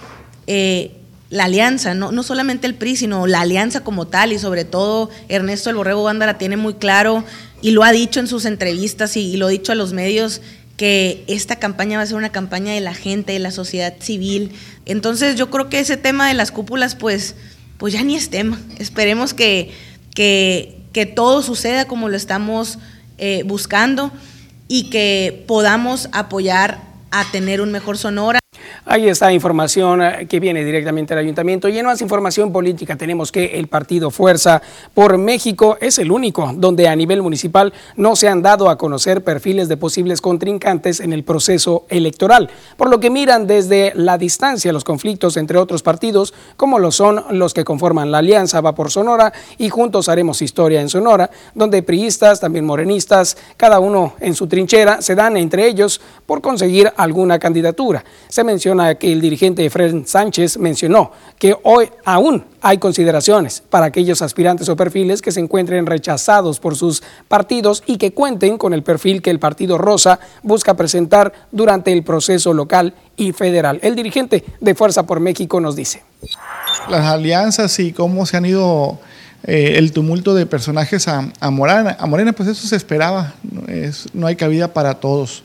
eh, 0.46 0.99
la 1.30 1.44
alianza, 1.44 1.94
no, 1.94 2.10
no 2.10 2.24
solamente 2.24 2.66
el 2.66 2.74
PRI, 2.74 2.96
sino 2.96 3.26
la 3.28 3.40
alianza 3.40 3.82
como 3.84 4.08
tal 4.08 4.32
y 4.32 4.38
sobre 4.38 4.64
todo 4.64 5.10
Ernesto 5.28 5.70
El 5.70 5.76
Borrego 5.76 6.02
Banda 6.02 6.26
la 6.26 6.38
tiene 6.38 6.56
muy 6.56 6.74
claro 6.74 7.24
y 7.62 7.70
lo 7.70 7.84
ha 7.84 7.92
dicho 7.92 8.18
en 8.18 8.26
sus 8.26 8.44
entrevistas 8.44 9.16
y, 9.16 9.36
lo 9.36 9.46
ha 9.46 9.50
dicho 9.50 9.70
a 9.70 9.76
los 9.76 9.92
medios 9.92 10.42
que 10.76 11.24
esta 11.28 11.56
campaña 11.56 11.98
va 11.98 12.02
a 12.02 12.06
ser 12.06 12.16
una 12.16 12.32
campaña 12.32 12.72
de 12.72 12.80
la 12.80 12.94
gente, 12.94 13.32
de 13.32 13.38
la 13.38 13.52
sociedad 13.52 13.94
civil. 14.00 14.52
Entonces 14.86 15.36
yo 15.36 15.50
creo 15.50 15.68
que 15.68 15.78
ese 15.78 15.96
tema 15.96 16.26
de 16.26 16.34
las 16.34 16.50
cúpulas 16.50 16.96
pues, 16.96 17.36
pues 17.78 17.92
ya 17.92 18.02
ni 18.02 18.16
es 18.16 18.30
tema. 18.30 18.58
Esperemos 18.78 19.32
que, 19.32 19.70
que, 20.14 20.80
que 20.92 21.06
todo 21.06 21.42
suceda 21.42 21.84
como 21.84 22.08
lo 22.08 22.16
estamos 22.16 22.78
eh, 23.18 23.42
buscando 23.44 24.10
y 24.66 24.90
que 24.90 25.44
podamos 25.46 26.08
apoyar 26.12 26.80
a 27.12 27.30
tener 27.30 27.60
un 27.60 27.70
mejor 27.70 27.98
Sonora. 27.98 28.39
Ahí 28.86 29.08
está 29.08 29.32
información 29.32 30.02
eh, 30.02 30.26
que 30.28 30.40
viene 30.40 30.64
directamente 30.64 31.14
del 31.14 31.24
ayuntamiento. 31.24 31.68
Y 31.68 31.78
en 31.78 31.86
más 31.86 32.00
información 32.00 32.50
política 32.50 32.96
tenemos 32.96 33.30
que 33.30 33.58
el 33.58 33.68
partido 33.68 34.10
Fuerza 34.10 34.62
por 34.94 35.18
México 35.18 35.76
es 35.80 35.98
el 35.98 36.10
único 36.10 36.50
donde 36.54 36.88
a 36.88 36.96
nivel 36.96 37.20
municipal 37.20 37.72
no 37.96 38.16
se 38.16 38.28
han 38.28 38.42
dado 38.42 38.70
a 38.70 38.78
conocer 38.78 39.22
perfiles 39.22 39.68
de 39.68 39.76
posibles 39.76 40.20
contrincantes 40.20 41.00
en 41.00 41.12
el 41.12 41.24
proceso 41.24 41.84
electoral, 41.88 42.48
por 42.76 42.88
lo 42.88 43.00
que 43.00 43.10
miran 43.10 43.46
desde 43.46 43.92
la 43.94 44.16
distancia 44.16 44.72
los 44.72 44.84
conflictos 44.84 45.36
entre 45.36 45.58
otros 45.58 45.82
partidos, 45.82 46.32
como 46.56 46.78
lo 46.78 46.90
son 46.90 47.24
los 47.30 47.52
que 47.52 47.64
conforman 47.64 48.10
la 48.10 48.18
Alianza 48.18 48.60
Va 48.60 48.74
por 48.74 48.90
Sonora 48.90 49.32
y 49.58 49.68
Juntos 49.68 50.08
Haremos 50.08 50.42
Historia 50.42 50.80
en 50.80 50.88
Sonora, 50.88 51.30
donde 51.54 51.82
priistas, 51.82 52.40
también 52.40 52.64
morenistas, 52.64 53.36
cada 53.56 53.78
uno 53.78 54.14
en 54.20 54.34
su 54.34 54.46
trinchera, 54.46 55.02
se 55.02 55.14
dan 55.14 55.36
entre 55.36 55.66
ellos 55.66 56.00
por 56.26 56.40
conseguir 56.40 56.92
alguna 56.96 57.38
candidatura. 57.38 58.04
Se 58.28 58.44
menciona 58.44 58.79
a 58.80 58.94
que 58.96 59.12
el 59.12 59.20
dirigente 59.20 59.68
Fred 59.70 60.04
Sánchez 60.06 60.58
mencionó 60.58 61.12
que 61.38 61.56
hoy 61.62 61.88
aún 62.04 62.44
hay 62.60 62.78
consideraciones 62.78 63.62
para 63.68 63.86
aquellos 63.86 64.22
aspirantes 64.22 64.68
o 64.68 64.76
perfiles 64.76 65.22
que 65.22 65.32
se 65.32 65.40
encuentren 65.40 65.86
rechazados 65.86 66.60
por 66.60 66.76
sus 66.76 67.02
partidos 67.28 67.82
y 67.86 67.98
que 67.98 68.12
cuenten 68.12 68.58
con 68.58 68.74
el 68.74 68.82
perfil 68.82 69.22
que 69.22 69.30
el 69.30 69.38
Partido 69.38 69.78
Rosa 69.78 70.20
busca 70.42 70.74
presentar 70.74 71.32
durante 71.52 71.92
el 71.92 72.02
proceso 72.02 72.52
local 72.52 72.94
y 73.16 73.32
federal. 73.32 73.78
El 73.82 73.94
dirigente 73.94 74.44
de 74.60 74.74
Fuerza 74.74 75.04
por 75.04 75.20
México 75.20 75.60
nos 75.60 75.76
dice. 75.76 76.02
Las 76.88 77.06
alianzas 77.06 77.78
y 77.78 77.92
cómo 77.92 78.26
se 78.26 78.36
han 78.36 78.46
ido 78.46 78.98
eh, 79.44 79.74
el 79.76 79.92
tumulto 79.92 80.34
de 80.34 80.46
personajes 80.46 81.08
a, 81.08 81.30
Morena. 81.50 81.96
A 81.98 82.06
Morena, 82.06 82.32
pues 82.32 82.48
eso 82.48 82.66
se 82.66 82.76
esperaba. 82.76 83.34
no 84.12 84.26
hay 84.26 84.36
cabida 84.36 84.72
para 84.72 84.94
todos. 84.94 85.42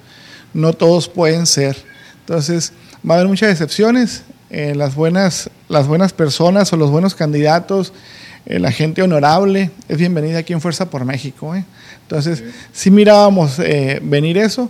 No 0.54 0.74
todos 0.74 1.08
pueden 1.08 1.46
ser. 1.46 1.78
Entonces, 2.22 2.74
va 3.08 3.16
a 3.16 3.18
haber 3.18 3.28
muchas 3.28 3.52
excepciones. 3.52 4.24
Eh, 4.50 4.74
las, 4.76 4.96
buenas, 4.96 5.50
las 5.70 5.88
buenas 5.88 6.14
personas 6.14 6.72
o 6.72 6.78
los 6.78 6.92
buenos 6.92 7.16
candidatos, 7.16 7.94
eh, 8.46 8.60
la 8.60 8.72
gente 8.72 9.02
honorable 9.02 9.72
es 9.88 9.98
bienvenida 9.98 10.40
aquí 10.40 10.54
en 10.54 10.62
Fuerza 10.62 10.90
por 10.90 11.06
México. 11.06 11.56
¿eh? 11.56 11.66
Entonces, 12.04 12.44
sí 12.72 12.92
mirábamos 12.92 13.58
venir 14.02 14.38
eso 14.38 14.70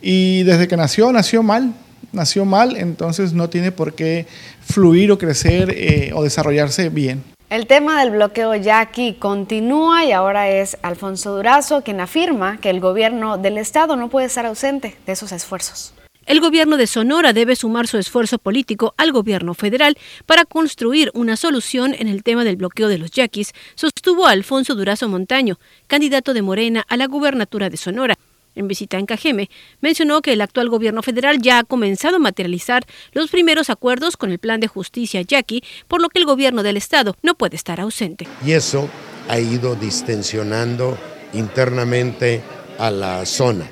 y 0.00 0.42
desde 0.42 0.66
que 0.66 0.76
nació, 0.76 1.12
nació 1.12 1.42
mal, 1.42 1.72
nació 2.12 2.44
mal, 2.44 2.76
entonces 2.76 3.32
no 3.32 3.48
tiene 3.48 3.70
por 3.70 3.94
qué 3.94 4.26
fluir 4.62 5.12
o 5.12 5.18
crecer 5.18 6.12
o 6.14 6.22
desarrollarse 6.24 6.88
bien. 6.88 7.22
El 7.50 7.66
tema 7.66 8.00
del 8.00 8.12
bloqueo 8.12 8.54
yaqui 8.54 9.14
continúa 9.18 10.06
y 10.06 10.12
ahora 10.12 10.48
es 10.48 10.78
Alfonso 10.80 11.36
Durazo 11.36 11.82
quien 11.82 12.00
afirma 12.00 12.58
que 12.58 12.70
el 12.70 12.80
gobierno 12.80 13.36
del 13.36 13.58
estado 13.58 13.94
no 13.96 14.08
puede 14.08 14.26
estar 14.26 14.46
ausente 14.46 14.96
de 15.04 15.12
esos 15.12 15.32
esfuerzos. 15.32 15.92
El 16.24 16.40
gobierno 16.40 16.76
de 16.76 16.86
Sonora 16.86 17.32
debe 17.32 17.56
sumar 17.56 17.88
su 17.88 17.98
esfuerzo 17.98 18.38
político 18.38 18.94
al 18.96 19.10
gobierno 19.10 19.54
federal 19.54 19.98
para 20.24 20.44
construir 20.44 21.10
una 21.14 21.36
solución 21.36 21.96
en 21.98 22.06
el 22.06 22.22
tema 22.22 22.44
del 22.44 22.56
bloqueo 22.56 22.86
de 22.86 22.98
los 22.98 23.10
yaquis, 23.10 23.52
sostuvo 23.74 24.26
Alfonso 24.26 24.76
Durazo 24.76 25.08
Montaño, 25.08 25.58
candidato 25.88 26.32
de 26.32 26.42
Morena 26.42 26.84
a 26.88 26.96
la 26.96 27.06
gubernatura 27.06 27.70
de 27.70 27.76
Sonora. 27.76 28.14
En 28.54 28.68
visita 28.68 28.98
en 28.98 29.06
Cajeme, 29.06 29.50
mencionó 29.80 30.22
que 30.22 30.34
el 30.34 30.42
actual 30.42 30.68
gobierno 30.68 31.02
federal 31.02 31.40
ya 31.40 31.58
ha 31.58 31.64
comenzado 31.64 32.16
a 32.16 32.20
materializar 32.20 32.84
los 33.12 33.30
primeros 33.30 33.68
acuerdos 33.68 34.16
con 34.16 34.30
el 34.30 34.38
plan 34.38 34.60
de 34.60 34.68
justicia 34.68 35.22
yaqui, 35.22 35.64
por 35.88 36.00
lo 36.00 36.08
que 36.08 36.20
el 36.20 36.26
gobierno 36.26 36.62
del 36.62 36.76
estado 36.76 37.16
no 37.22 37.34
puede 37.34 37.56
estar 37.56 37.80
ausente. 37.80 38.28
Y 38.44 38.52
eso 38.52 38.88
ha 39.28 39.40
ido 39.40 39.74
distensionando 39.74 40.96
internamente 41.32 42.42
a 42.78 42.90
la 42.90 43.24
zona, 43.26 43.68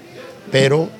pero 0.50 0.90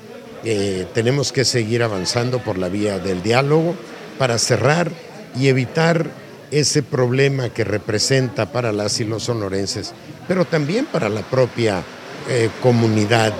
eh, 0.44 0.86
tenemos 0.94 1.32
que 1.32 1.44
seguir 1.44 1.82
avanzando 1.82 2.38
por 2.38 2.58
la 2.58 2.68
vía 2.68 2.98
del 2.98 3.22
diálogo 3.22 3.74
para 4.18 4.38
cerrar 4.38 4.90
y 5.38 5.48
evitar 5.48 6.10
ese 6.50 6.82
problema 6.82 7.50
que 7.50 7.64
representa 7.64 8.46
para 8.46 8.72
las 8.72 9.00
y 9.00 9.04
los 9.04 9.24
sonorenses, 9.24 9.92
pero 10.26 10.44
también 10.44 10.86
para 10.86 11.08
la 11.08 11.22
propia 11.22 11.82
eh, 12.28 12.50
comunidad 12.62 13.32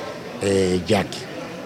eh, 0.43 0.81
yaqui. 0.87 1.19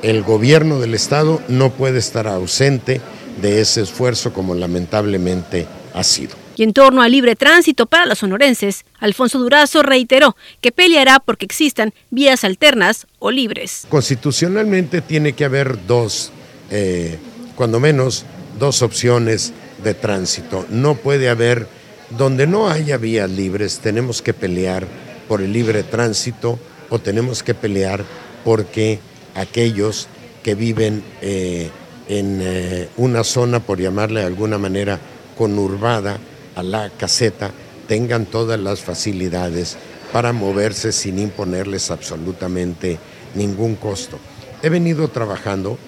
El 0.03 0.23
gobierno 0.23 0.81
del 0.81 0.95
Estado 0.95 1.41
no 1.49 1.71
puede 1.71 1.99
estar 1.99 2.29
ausente 2.29 3.01
de 3.41 3.61
ese 3.61 3.83
esfuerzo 3.83 4.33
como 4.33 4.55
lamentablemente 4.55 5.67
ha 5.95 6.05
sido. 6.05 6.44
Y 6.57 6.63
en 6.63 6.73
torno 6.73 7.03
al 7.03 7.11
libre 7.11 7.35
tránsito 7.37 7.87
para 7.87 8.07
los 8.07 8.19
sonorenses, 8.19 8.85
Alfonso 8.99 9.39
Durazo 9.39 9.83
reiteró 9.83 10.37
que 10.61 10.73
peleará 10.73 11.19
porque 11.21 11.45
existan 11.45 11.93
vías 12.11 12.45
alternas 12.45 13.07
o 13.19 13.31
libres. 13.31 13.87
Constitucionalmente 13.89 15.01
tiene 15.01 15.33
que 15.33 15.45
haber 15.45 15.87
dos, 15.87 16.31
eh, 16.71 17.19
cuando 17.57 17.81
menos, 17.81 18.25
dos 18.59 18.83
opciones 18.83 19.53
de 19.83 19.95
tránsito. 19.95 20.65
No 20.71 20.95
puede 20.95 21.29
haber, 21.29 21.67
donde 22.11 22.47
no 22.47 22.69
haya 22.69 22.99
vías 22.99 23.31
libres, 23.31 23.81
tenemos 23.81 24.23
que 24.23 24.33
pelear 24.33 24.87
por 25.29 25.43
el 25.43 25.53
libre 25.53 25.83
tránsito 25.83 26.59
o 26.89 26.99
tenemos 26.99 27.43
que 27.43 27.55
pelear 27.55 28.05
porque 28.45 29.01
aquellos 29.35 30.09
que 30.43 30.55
viven 30.55 31.03
eh, 31.23 31.71
en 32.09 32.41
eh, 32.43 32.89
una 32.97 33.25
zona, 33.25 33.61
por 33.61 33.81
llamarle 33.81 34.21
de 34.21 34.27
alguna 34.27 34.59
manera, 34.59 35.01
conurbada, 35.37 36.19
a 36.55 36.63
la 36.63 36.91
caseta 36.91 37.51
tengan 37.89 38.27
todas 38.27 38.59
las 38.59 38.81
facilidades 38.81 39.77
para 40.13 40.33
moverse 40.33 40.93
sin 40.93 41.19
imponerles 41.19 41.91
absolutamente 41.91 42.99
ningún 43.35 43.75
costo. 43.75 44.19
He 44.63 44.69
venido 44.69 45.09
trabajando 45.09 45.79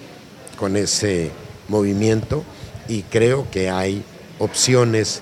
con 0.57 0.75
ese 0.75 1.31
movimiento 1.67 2.43
y 2.87 3.03
creo 3.03 3.49
que 3.49 3.69
hay 3.69 4.03
opciones 4.39 5.21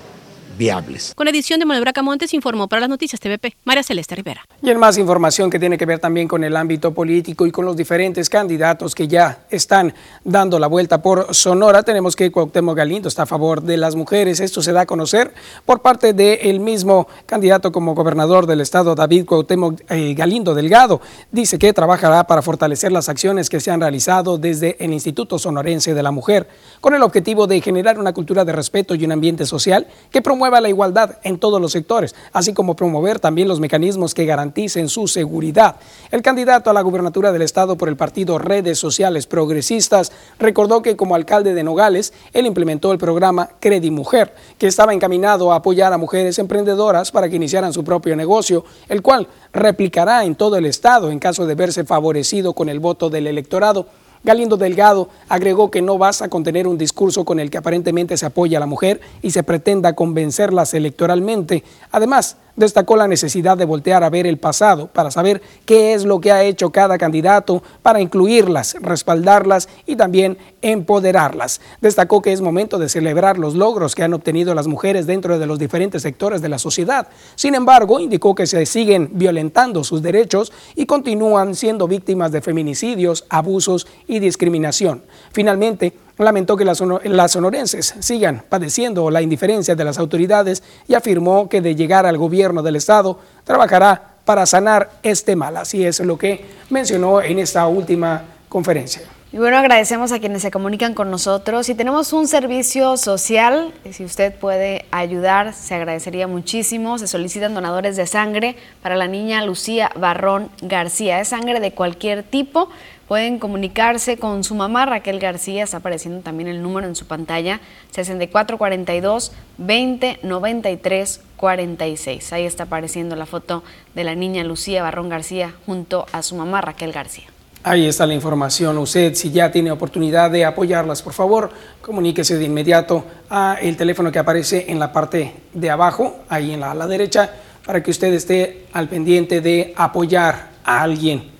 viables. 0.56 1.12
Con 1.14 1.28
edición 1.28 1.60
de 1.60 1.66
Manuel 1.66 1.82
Bracamontes 1.82 2.32
informó 2.34 2.68
para 2.68 2.80
las 2.80 2.88
noticias 2.88 3.20
TVP 3.20 3.56
María 3.64 3.82
Celeste 3.82 4.14
Rivera. 4.14 4.44
Y 4.62 4.70
en 4.70 4.78
más 4.78 4.98
información 4.98 5.50
que 5.50 5.58
tiene 5.58 5.78
que 5.78 5.86
ver 5.86 5.98
también 5.98 6.28
con 6.28 6.42
el 6.44 6.56
ámbito 6.56 6.92
político 6.92 7.46
y 7.46 7.50
con 7.50 7.64
los 7.64 7.76
diferentes 7.76 8.28
candidatos 8.28 8.94
que 8.94 9.06
ya 9.06 9.40
están 9.50 9.94
dando 10.24 10.58
la 10.58 10.66
vuelta 10.66 11.02
por 11.02 11.34
Sonora, 11.34 11.82
tenemos 11.82 12.16
que 12.16 12.30
Cuauhtémoc 12.32 12.76
Galindo 12.76 13.08
está 13.08 13.22
a 13.22 13.26
favor 13.26 13.62
de 13.62 13.76
las 13.76 13.94
mujeres. 13.94 14.40
Esto 14.40 14.62
se 14.62 14.72
da 14.72 14.82
a 14.82 14.86
conocer 14.86 15.32
por 15.64 15.82
parte 15.82 16.12
del 16.12 16.60
mismo 16.60 17.06
candidato 17.26 17.70
como 17.72 17.94
gobernador 17.94 18.46
del 18.46 18.60
estado, 18.60 18.94
David 18.94 19.26
Cuauhtémoc 19.26 19.82
eh, 19.90 20.14
Galindo 20.14 20.54
Delgado. 20.54 21.00
Dice 21.30 21.58
que 21.58 21.72
trabajará 21.72 22.24
para 22.24 22.42
fortalecer 22.42 22.92
las 22.92 23.08
acciones 23.08 23.50
que 23.50 23.60
se 23.60 23.70
han 23.70 23.80
realizado 23.80 24.38
desde 24.38 24.76
el 24.82 24.92
Instituto 24.92 25.38
Sonorense 25.38 25.94
de 25.94 26.02
la 26.02 26.10
Mujer, 26.10 26.48
con 26.80 26.94
el 26.94 27.02
objetivo 27.02 27.46
de 27.46 27.60
generar 27.60 27.98
una 27.98 28.12
cultura 28.12 28.44
de 28.44 28.52
respeto 28.52 28.94
y 28.94 29.04
un 29.04 29.12
ambiente 29.12 29.46
social 29.46 29.86
que 30.10 30.22
promueva 30.22 30.45
la 30.50 30.68
igualdad 30.68 31.18
en 31.22 31.38
todos 31.38 31.60
los 31.60 31.72
sectores, 31.72 32.14
así 32.32 32.52
como 32.52 32.76
promover 32.76 33.20
también 33.20 33.48
los 33.48 33.60
mecanismos 33.60 34.14
que 34.14 34.24
garanticen 34.24 34.88
su 34.88 35.08
seguridad. 35.08 35.76
El 36.10 36.22
candidato 36.22 36.70
a 36.70 36.72
la 36.72 36.80
gubernatura 36.80 37.32
del 37.32 37.42
Estado 37.42 37.76
por 37.76 37.88
el 37.88 37.96
partido 37.96 38.38
Redes 38.38 38.78
Sociales 38.78 39.26
Progresistas 39.26 40.12
recordó 40.38 40.82
que 40.82 40.96
como 40.96 41.14
alcalde 41.14 41.54
de 41.54 41.64
Nogales, 41.64 42.12
él 42.32 42.46
implementó 42.46 42.92
el 42.92 42.98
programa 42.98 43.50
Credi 43.60 43.90
Mujer, 43.90 44.34
que 44.58 44.66
estaba 44.66 44.94
encaminado 44.94 45.52
a 45.52 45.56
apoyar 45.56 45.92
a 45.92 45.98
mujeres 45.98 46.38
emprendedoras 46.38 47.10
para 47.10 47.28
que 47.28 47.36
iniciaran 47.36 47.72
su 47.72 47.84
propio 47.84 48.16
negocio, 48.16 48.64
el 48.88 49.02
cual 49.02 49.28
replicará 49.52 50.24
en 50.24 50.34
todo 50.34 50.56
el 50.56 50.66
Estado 50.66 51.10
en 51.10 51.18
caso 51.18 51.46
de 51.46 51.54
verse 51.54 51.84
favorecido 51.84 52.52
con 52.52 52.68
el 52.68 52.80
voto 52.80 53.10
del 53.10 53.26
electorado. 53.26 53.86
Galindo 54.26 54.56
Delgado 54.56 55.08
agregó 55.28 55.70
que 55.70 55.82
no 55.82 55.98
basta 55.98 56.28
con 56.28 56.42
tener 56.42 56.66
un 56.66 56.76
discurso 56.76 57.24
con 57.24 57.38
el 57.38 57.48
que 57.48 57.58
aparentemente 57.58 58.16
se 58.16 58.26
apoya 58.26 58.58
a 58.58 58.60
la 58.60 58.66
mujer 58.66 59.00
y 59.22 59.30
se 59.30 59.44
pretenda 59.44 59.92
convencerlas 59.94 60.74
electoralmente. 60.74 61.62
Además, 61.92 62.36
destacó 62.56 62.96
la 62.96 63.06
necesidad 63.06 63.56
de 63.56 63.64
voltear 63.64 64.02
a 64.02 64.10
ver 64.10 64.26
el 64.26 64.38
pasado 64.38 64.88
para 64.88 65.10
saber 65.10 65.42
qué 65.64 65.94
es 65.94 66.04
lo 66.04 66.20
que 66.20 66.32
ha 66.32 66.42
hecho 66.42 66.70
cada 66.70 66.98
candidato 66.98 67.62
para 67.82 68.00
incluirlas, 68.00 68.76
respaldarlas 68.80 69.68
y 69.86 69.96
también 69.96 70.38
empoderarlas. 70.62 71.60
Destacó 71.80 72.22
que 72.22 72.32
es 72.32 72.40
momento 72.40 72.78
de 72.78 72.88
celebrar 72.88 73.38
los 73.38 73.54
logros 73.54 73.94
que 73.94 74.02
han 74.02 74.14
obtenido 74.14 74.54
las 74.54 74.66
mujeres 74.66 75.06
dentro 75.06 75.38
de 75.38 75.46
los 75.46 75.58
diferentes 75.58 76.02
sectores 76.02 76.42
de 76.42 76.48
la 76.48 76.58
sociedad. 76.58 77.08
Sin 77.34 77.54
embargo, 77.54 78.00
indicó 78.00 78.34
que 78.34 78.46
se 78.46 78.64
siguen 78.66 79.10
violentando 79.12 79.84
sus 79.84 80.02
derechos 80.02 80.52
y 80.74 80.86
continúan 80.86 81.54
siendo 81.54 81.86
víctimas 81.86 82.32
de 82.32 82.40
feminicidios, 82.40 83.24
abusos 83.28 83.86
y 84.06 84.18
discriminación. 84.18 85.02
Finalmente, 85.32 85.92
lamentó 86.24 86.56
que 86.56 86.64
las, 86.64 86.78
sonorenses 86.78 87.94
sigan 87.98 88.42
padeciendo 88.48 89.10
la 89.10 89.22
indiferencia 89.22 89.74
de 89.74 89.84
las 89.84 89.98
autoridades 89.98 90.62
y 90.88 90.94
afirmó 90.94 91.48
que 91.48 91.60
de 91.60 91.74
llegar 91.74 92.06
al 92.06 92.18
gobierno 92.18 92.62
del 92.62 92.76
estado 92.76 93.18
trabajará 93.44 94.16
para 94.24 94.46
sanar 94.46 94.90
este 95.02 95.36
mal. 95.36 95.56
Así 95.56 95.84
es 95.84 96.00
lo 96.00 96.18
que 96.18 96.44
mencionó 96.70 97.20
en 97.20 97.38
esta 97.38 97.66
última 97.66 98.24
conferencia. 98.48 99.02
Y 99.32 99.38
bueno, 99.38 99.58
agradecemos 99.58 100.12
a 100.12 100.18
quienes 100.18 100.40
se 100.42 100.50
comunican 100.50 100.94
con 100.94 101.10
nosotros. 101.10 101.66
Si 101.66 101.74
tenemos 101.74 102.12
un 102.12 102.26
servicio 102.26 102.96
social, 102.96 103.74
si 103.90 104.04
usted 104.04 104.34
puede 104.34 104.86
ayudar, 104.92 105.52
se 105.52 105.74
agradecería 105.74 106.26
muchísimo. 106.26 106.96
Se 106.98 107.06
solicitan 107.06 107.52
donadores 107.52 107.96
de 107.96 108.06
sangre 108.06 108.56
para 108.82 108.96
la 108.96 109.08
niña 109.08 109.44
Lucía 109.44 109.90
Barrón 109.96 110.48
García. 110.62 111.20
Es 111.20 111.28
sangre 111.28 111.60
de 111.60 111.72
cualquier 111.72 112.22
tipo 112.22 112.70
Pueden 113.08 113.38
comunicarse 113.38 114.16
con 114.16 114.42
su 114.42 114.56
mamá 114.56 114.84
Raquel 114.84 115.20
García, 115.20 115.62
está 115.62 115.76
apareciendo 115.76 116.22
también 116.22 116.48
el 116.48 116.60
número 116.60 116.88
en 116.88 116.96
su 116.96 117.06
pantalla, 117.06 117.60
6442 117.92 119.32
2093 119.58 121.20
46. 121.36 122.32
Ahí 122.32 122.46
está 122.46 122.64
apareciendo 122.64 123.14
la 123.14 123.26
foto 123.26 123.62
de 123.94 124.02
la 124.02 124.16
niña 124.16 124.42
Lucía 124.42 124.82
Barrón 124.82 125.08
García 125.08 125.54
junto 125.66 126.06
a 126.10 126.22
su 126.22 126.34
mamá 126.34 126.60
Raquel 126.62 126.90
García. 126.90 127.26
Ahí 127.62 127.86
está 127.86 128.06
la 128.06 128.14
información. 128.14 128.76
Usted, 128.78 129.14
si 129.14 129.30
ya 129.30 129.52
tiene 129.52 129.70
oportunidad 129.70 130.28
de 130.30 130.44
apoyarlas, 130.44 131.00
por 131.00 131.12
favor, 131.12 131.50
comuníquese 131.82 132.38
de 132.38 132.44
inmediato 132.44 133.04
a 133.30 133.58
el 133.60 133.76
teléfono 133.76 134.10
que 134.10 134.18
aparece 134.18 134.66
en 134.68 134.80
la 134.80 134.92
parte 134.92 135.32
de 135.52 135.70
abajo, 135.70 136.24
ahí 136.28 136.52
en 136.52 136.60
la 136.60 136.72
ala 136.72 136.88
derecha, 136.88 137.30
para 137.64 137.82
que 137.84 137.92
usted 137.92 138.12
esté 138.12 138.66
al 138.72 138.88
pendiente 138.88 139.40
de 139.40 139.74
apoyar 139.76 140.50
a 140.64 140.82
alguien 140.82 141.35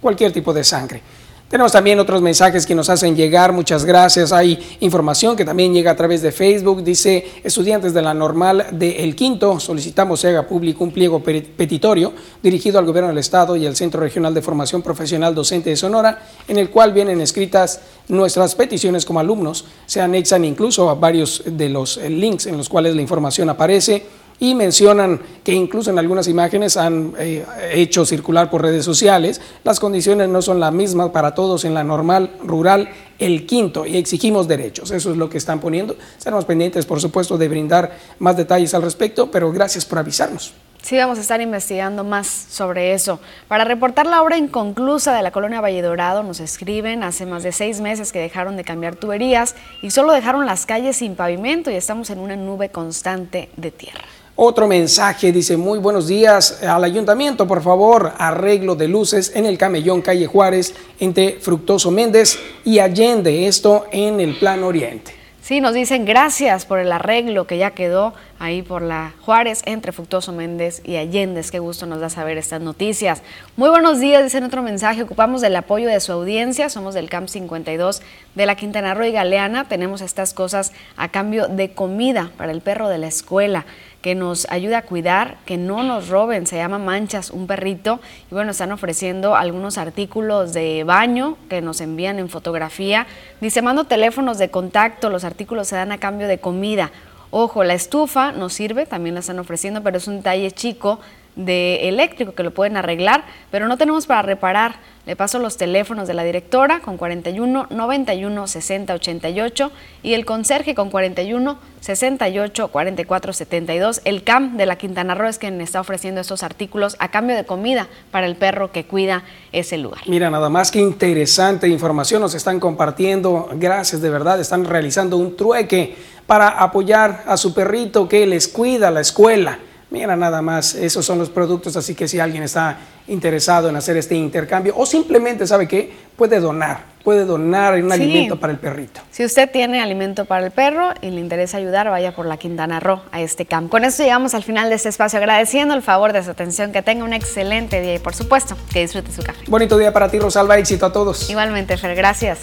cualquier 0.00 0.32
tipo 0.32 0.52
de 0.52 0.64
sangre. 0.64 1.02
Tenemos 1.50 1.72
también 1.72 1.98
otros 1.98 2.22
mensajes 2.22 2.64
que 2.64 2.76
nos 2.76 2.88
hacen 2.90 3.16
llegar, 3.16 3.52
muchas 3.52 3.84
gracias. 3.84 4.30
Hay 4.30 4.76
información 4.78 5.34
que 5.34 5.44
también 5.44 5.74
llega 5.74 5.90
a 5.90 5.96
través 5.96 6.22
de 6.22 6.30
Facebook. 6.30 6.84
Dice, 6.84 7.26
estudiantes 7.42 7.92
de 7.92 8.00
la 8.02 8.14
normal 8.14 8.68
de 8.70 9.02
El 9.02 9.16
Quinto, 9.16 9.58
solicitamos 9.58 10.20
se 10.20 10.28
haga 10.28 10.46
público 10.46 10.84
un 10.84 10.92
pliego 10.92 11.20
petitorio 11.20 12.12
dirigido 12.40 12.78
al 12.78 12.86
gobierno 12.86 13.08
del 13.08 13.18
Estado 13.18 13.56
y 13.56 13.66
al 13.66 13.74
Centro 13.74 14.00
Regional 14.00 14.32
de 14.32 14.42
Formación 14.42 14.80
Profesional 14.80 15.34
Docente 15.34 15.70
de 15.70 15.76
Sonora, 15.76 16.22
en 16.46 16.56
el 16.56 16.70
cual 16.70 16.92
vienen 16.92 17.20
escritas 17.20 17.80
nuestras 18.06 18.54
peticiones 18.54 19.04
como 19.04 19.18
alumnos. 19.18 19.64
Se 19.86 20.00
anexan 20.00 20.44
incluso 20.44 20.88
a 20.88 20.94
varios 20.94 21.42
de 21.44 21.68
los 21.68 21.96
links 21.96 22.46
en 22.46 22.58
los 22.58 22.68
cuales 22.68 22.94
la 22.94 23.02
información 23.02 23.50
aparece 23.50 24.06
y 24.40 24.54
mencionan 24.54 25.20
que 25.44 25.52
incluso 25.52 25.90
en 25.90 25.98
algunas 25.98 26.26
imágenes 26.26 26.76
han 26.76 27.12
eh, 27.18 27.44
hecho 27.72 28.04
circular 28.04 28.50
por 28.50 28.62
redes 28.62 28.84
sociales, 28.84 29.40
las 29.62 29.78
condiciones 29.78 30.28
no 30.28 30.42
son 30.42 30.58
las 30.58 30.72
mismas 30.72 31.10
para 31.10 31.34
todos 31.34 31.64
en 31.64 31.74
la 31.74 31.84
normal 31.84 32.32
rural 32.42 32.88
el 33.18 33.46
quinto 33.46 33.84
y 33.84 33.98
exigimos 33.98 34.48
derechos. 34.48 34.90
Eso 34.90 35.10
es 35.10 35.16
lo 35.18 35.28
que 35.28 35.38
están 35.38 35.60
poniendo. 35.60 35.94
Estaremos 36.16 36.46
pendientes, 36.46 36.86
por 36.86 37.00
supuesto, 37.00 37.36
de 37.36 37.48
brindar 37.48 37.96
más 38.18 38.36
detalles 38.36 38.72
al 38.72 38.82
respecto, 38.82 39.30
pero 39.30 39.52
gracias 39.52 39.84
por 39.84 39.98
avisarnos. 39.98 40.54
Sí, 40.82 40.96
vamos 40.96 41.18
a 41.18 41.20
estar 41.20 41.42
investigando 41.42 42.04
más 42.04 42.26
sobre 42.26 42.94
eso. 42.94 43.20
Para 43.48 43.64
reportar 43.64 44.06
la 44.06 44.22
obra 44.22 44.38
inconclusa 44.38 45.14
de 45.14 45.22
la 45.22 45.30
colonia 45.30 45.60
Valle 45.60 45.82
Dorado, 45.82 46.22
nos 46.22 46.40
escriben 46.40 47.02
hace 47.02 47.26
más 47.26 47.42
de 47.42 47.52
seis 47.52 47.82
meses 47.82 48.12
que 48.12 48.18
dejaron 48.18 48.56
de 48.56 48.64
cambiar 48.64 48.96
tuberías 48.96 49.54
y 49.82 49.90
solo 49.90 50.12
dejaron 50.12 50.46
las 50.46 50.64
calles 50.64 50.96
sin 50.96 51.16
pavimento 51.16 51.70
y 51.70 51.74
estamos 51.74 52.08
en 52.08 52.18
una 52.18 52.36
nube 52.36 52.70
constante 52.70 53.50
de 53.56 53.70
tierra. 53.70 54.04
Otro 54.42 54.66
mensaje 54.66 55.32
dice, 55.32 55.58
muy 55.58 55.78
buenos 55.78 56.08
días 56.08 56.62
al 56.62 56.82
ayuntamiento, 56.82 57.46
por 57.46 57.62
favor, 57.62 58.14
arreglo 58.16 58.74
de 58.74 58.88
luces 58.88 59.32
en 59.34 59.44
el 59.44 59.58
camellón 59.58 60.00
Calle 60.00 60.26
Juárez 60.26 60.74
entre 60.98 61.32
Fructoso 61.32 61.90
Méndez 61.90 62.38
y 62.64 62.78
Allende, 62.78 63.46
esto 63.46 63.84
en 63.92 64.18
el 64.18 64.38
Plan 64.38 64.62
Oriente. 64.62 65.20
Sí, 65.42 65.60
nos 65.60 65.74
dicen 65.74 66.04
gracias 66.04 66.64
por 66.64 66.78
el 66.78 66.92
arreglo 66.92 67.46
que 67.46 67.58
ya 67.58 67.72
quedó 67.72 68.14
ahí 68.38 68.62
por 68.62 68.82
la 68.82 69.14
Juárez 69.20 69.62
entre 69.66 69.90
Fructoso 69.90 70.32
Méndez 70.32 70.80
y 70.84 70.96
Allende. 70.96 71.42
Qué 71.50 71.58
gusto 71.58 71.86
nos 71.86 72.00
da 72.00 72.08
saber 72.08 72.38
estas 72.38 72.60
noticias. 72.60 73.22
Muy 73.56 73.68
buenos 73.68 73.98
días, 74.00 74.22
dicen 74.22 74.44
otro 74.44 74.62
mensaje. 74.62 75.02
Ocupamos 75.02 75.40
del 75.40 75.56
apoyo 75.56 75.88
de 75.88 75.98
su 75.98 76.12
audiencia. 76.12 76.68
Somos 76.68 76.94
del 76.94 77.10
CAMP 77.10 77.28
52 77.28 78.00
de 78.36 78.46
la 78.46 78.54
Quintana 78.54 78.94
Roo 78.94 79.06
y 79.06 79.12
Galeana. 79.12 79.66
Tenemos 79.66 80.02
estas 80.02 80.34
cosas 80.34 80.72
a 80.96 81.08
cambio 81.08 81.48
de 81.48 81.72
comida 81.72 82.30
para 82.36 82.52
el 82.52 82.60
perro 82.60 82.88
de 82.88 82.98
la 82.98 83.08
escuela 83.08 83.66
que 84.02 84.14
nos 84.14 84.46
ayude 84.50 84.76
a 84.76 84.82
cuidar, 84.82 85.36
que 85.44 85.56
no 85.56 85.82
nos 85.82 86.08
roben, 86.08 86.46
se 86.46 86.56
llama 86.56 86.78
Manchas, 86.78 87.30
un 87.30 87.46
perrito, 87.46 88.00
y 88.30 88.34
bueno, 88.34 88.52
están 88.52 88.72
ofreciendo 88.72 89.36
algunos 89.36 89.78
artículos 89.78 90.52
de 90.52 90.84
baño 90.84 91.36
que 91.48 91.60
nos 91.60 91.80
envían 91.80 92.18
en 92.18 92.28
fotografía. 92.28 93.06
Dice, 93.40 93.62
mando 93.62 93.84
teléfonos 93.84 94.38
de 94.38 94.50
contacto, 94.50 95.10
los 95.10 95.24
artículos 95.24 95.68
se 95.68 95.76
dan 95.76 95.92
a 95.92 95.98
cambio 95.98 96.28
de 96.28 96.38
comida. 96.38 96.90
Ojo, 97.30 97.62
la 97.62 97.74
estufa 97.74 98.32
nos 98.32 98.52
sirve, 98.54 98.86
también 98.86 99.14
la 99.14 99.20
están 99.20 99.38
ofreciendo, 99.38 99.82
pero 99.82 99.98
es 99.98 100.08
un 100.08 100.16
detalle 100.16 100.50
chico 100.50 100.98
de 101.36 101.88
eléctrico 101.88 102.32
que 102.32 102.42
lo 102.42 102.52
pueden 102.52 102.76
arreglar, 102.76 103.24
pero 103.50 103.68
no 103.68 103.78
tenemos 103.78 104.06
para 104.06 104.22
reparar. 104.22 104.76
Le 105.06 105.16
paso 105.16 105.38
los 105.38 105.56
teléfonos 105.56 106.06
de 106.06 106.14
la 106.14 106.22
directora 106.22 106.80
con 106.80 106.98
41 106.98 107.68
91 107.70 108.46
60 108.46 108.94
88 108.94 109.72
y 110.02 110.12
el 110.12 110.26
conserje 110.26 110.74
con 110.74 110.90
41 110.90 111.58
68 111.80 112.68
44 112.68 113.32
72. 113.32 114.02
El 114.04 114.22
CAM 114.22 114.58
de 114.58 114.66
la 114.66 114.76
Quintana 114.76 115.14
Roo 115.14 115.28
es 115.28 115.38
quien 115.38 115.60
está 115.62 115.80
ofreciendo 115.80 116.20
estos 116.20 116.42
artículos 116.42 116.96
a 116.98 117.10
cambio 117.10 117.34
de 117.34 117.44
comida 117.44 117.88
para 118.10 118.26
el 118.26 118.36
perro 118.36 118.72
que 118.72 118.84
cuida 118.84 119.24
ese 119.52 119.78
lugar. 119.78 120.02
Mira, 120.06 120.28
nada 120.28 120.50
más 120.50 120.70
que 120.70 120.80
interesante 120.80 121.66
información 121.66 122.20
nos 122.20 122.34
están 122.34 122.60
compartiendo. 122.60 123.48
Gracias, 123.54 124.02
de 124.02 124.10
verdad. 124.10 124.38
Están 124.38 124.66
realizando 124.66 125.16
un 125.16 125.34
trueque 125.34 125.96
para 126.26 126.50
apoyar 126.50 127.24
a 127.26 127.36
su 127.38 127.54
perrito 127.54 128.06
que 128.06 128.26
les 128.26 128.46
cuida 128.48 128.90
la 128.90 129.00
escuela. 129.00 129.58
Mira 129.90 130.14
nada 130.16 130.40
más, 130.40 130.76
esos 130.76 131.04
son 131.04 131.18
los 131.18 131.30
productos, 131.30 131.76
así 131.76 131.96
que 131.96 132.06
si 132.06 132.20
alguien 132.20 132.44
está 132.44 132.78
interesado 133.08 133.68
en 133.68 133.74
hacer 133.74 133.96
este 133.96 134.14
intercambio 134.14 134.72
o 134.76 134.86
simplemente 134.86 135.48
sabe 135.48 135.66
que 135.66 135.92
puede 136.16 136.38
donar, 136.38 136.84
puede 137.02 137.24
donar 137.24 137.74
un 137.74 137.90
alimento 137.90 138.38
para 138.38 138.52
el 138.52 138.60
perrito. 138.60 139.00
Si 139.10 139.24
usted 139.24 139.50
tiene 139.50 139.80
alimento 139.80 140.26
para 140.26 140.46
el 140.46 140.52
perro 140.52 140.90
y 141.00 141.10
le 141.10 141.20
interesa 141.20 141.56
ayudar, 141.56 141.90
vaya 141.90 142.14
por 142.14 142.26
la 142.26 142.36
Quintana 142.36 142.78
Roo 142.78 143.00
a 143.10 143.20
este 143.20 143.46
campo. 143.46 143.70
Con 143.70 143.84
esto 143.84 144.04
llegamos 144.04 144.34
al 144.34 144.44
final 144.44 144.68
de 144.68 144.76
este 144.76 144.90
espacio, 144.90 145.18
agradeciendo 145.18 145.74
el 145.74 145.82
favor 145.82 146.12
de 146.12 146.22
su 146.22 146.30
atención, 146.30 146.70
que 146.70 146.82
tenga 146.82 147.04
un 147.04 147.12
excelente 147.12 147.80
día 147.80 147.96
y 147.96 147.98
por 147.98 148.14
supuesto 148.14 148.56
que 148.72 148.82
disfrute 148.82 149.10
su 149.10 149.22
café. 149.22 149.44
Bonito 149.48 149.76
día 149.76 149.92
para 149.92 150.08
ti, 150.08 150.20
Rosalba, 150.20 150.56
éxito 150.56 150.86
a 150.86 150.92
todos. 150.92 151.28
Igualmente, 151.28 151.76
Fer, 151.76 151.96
gracias. 151.96 152.38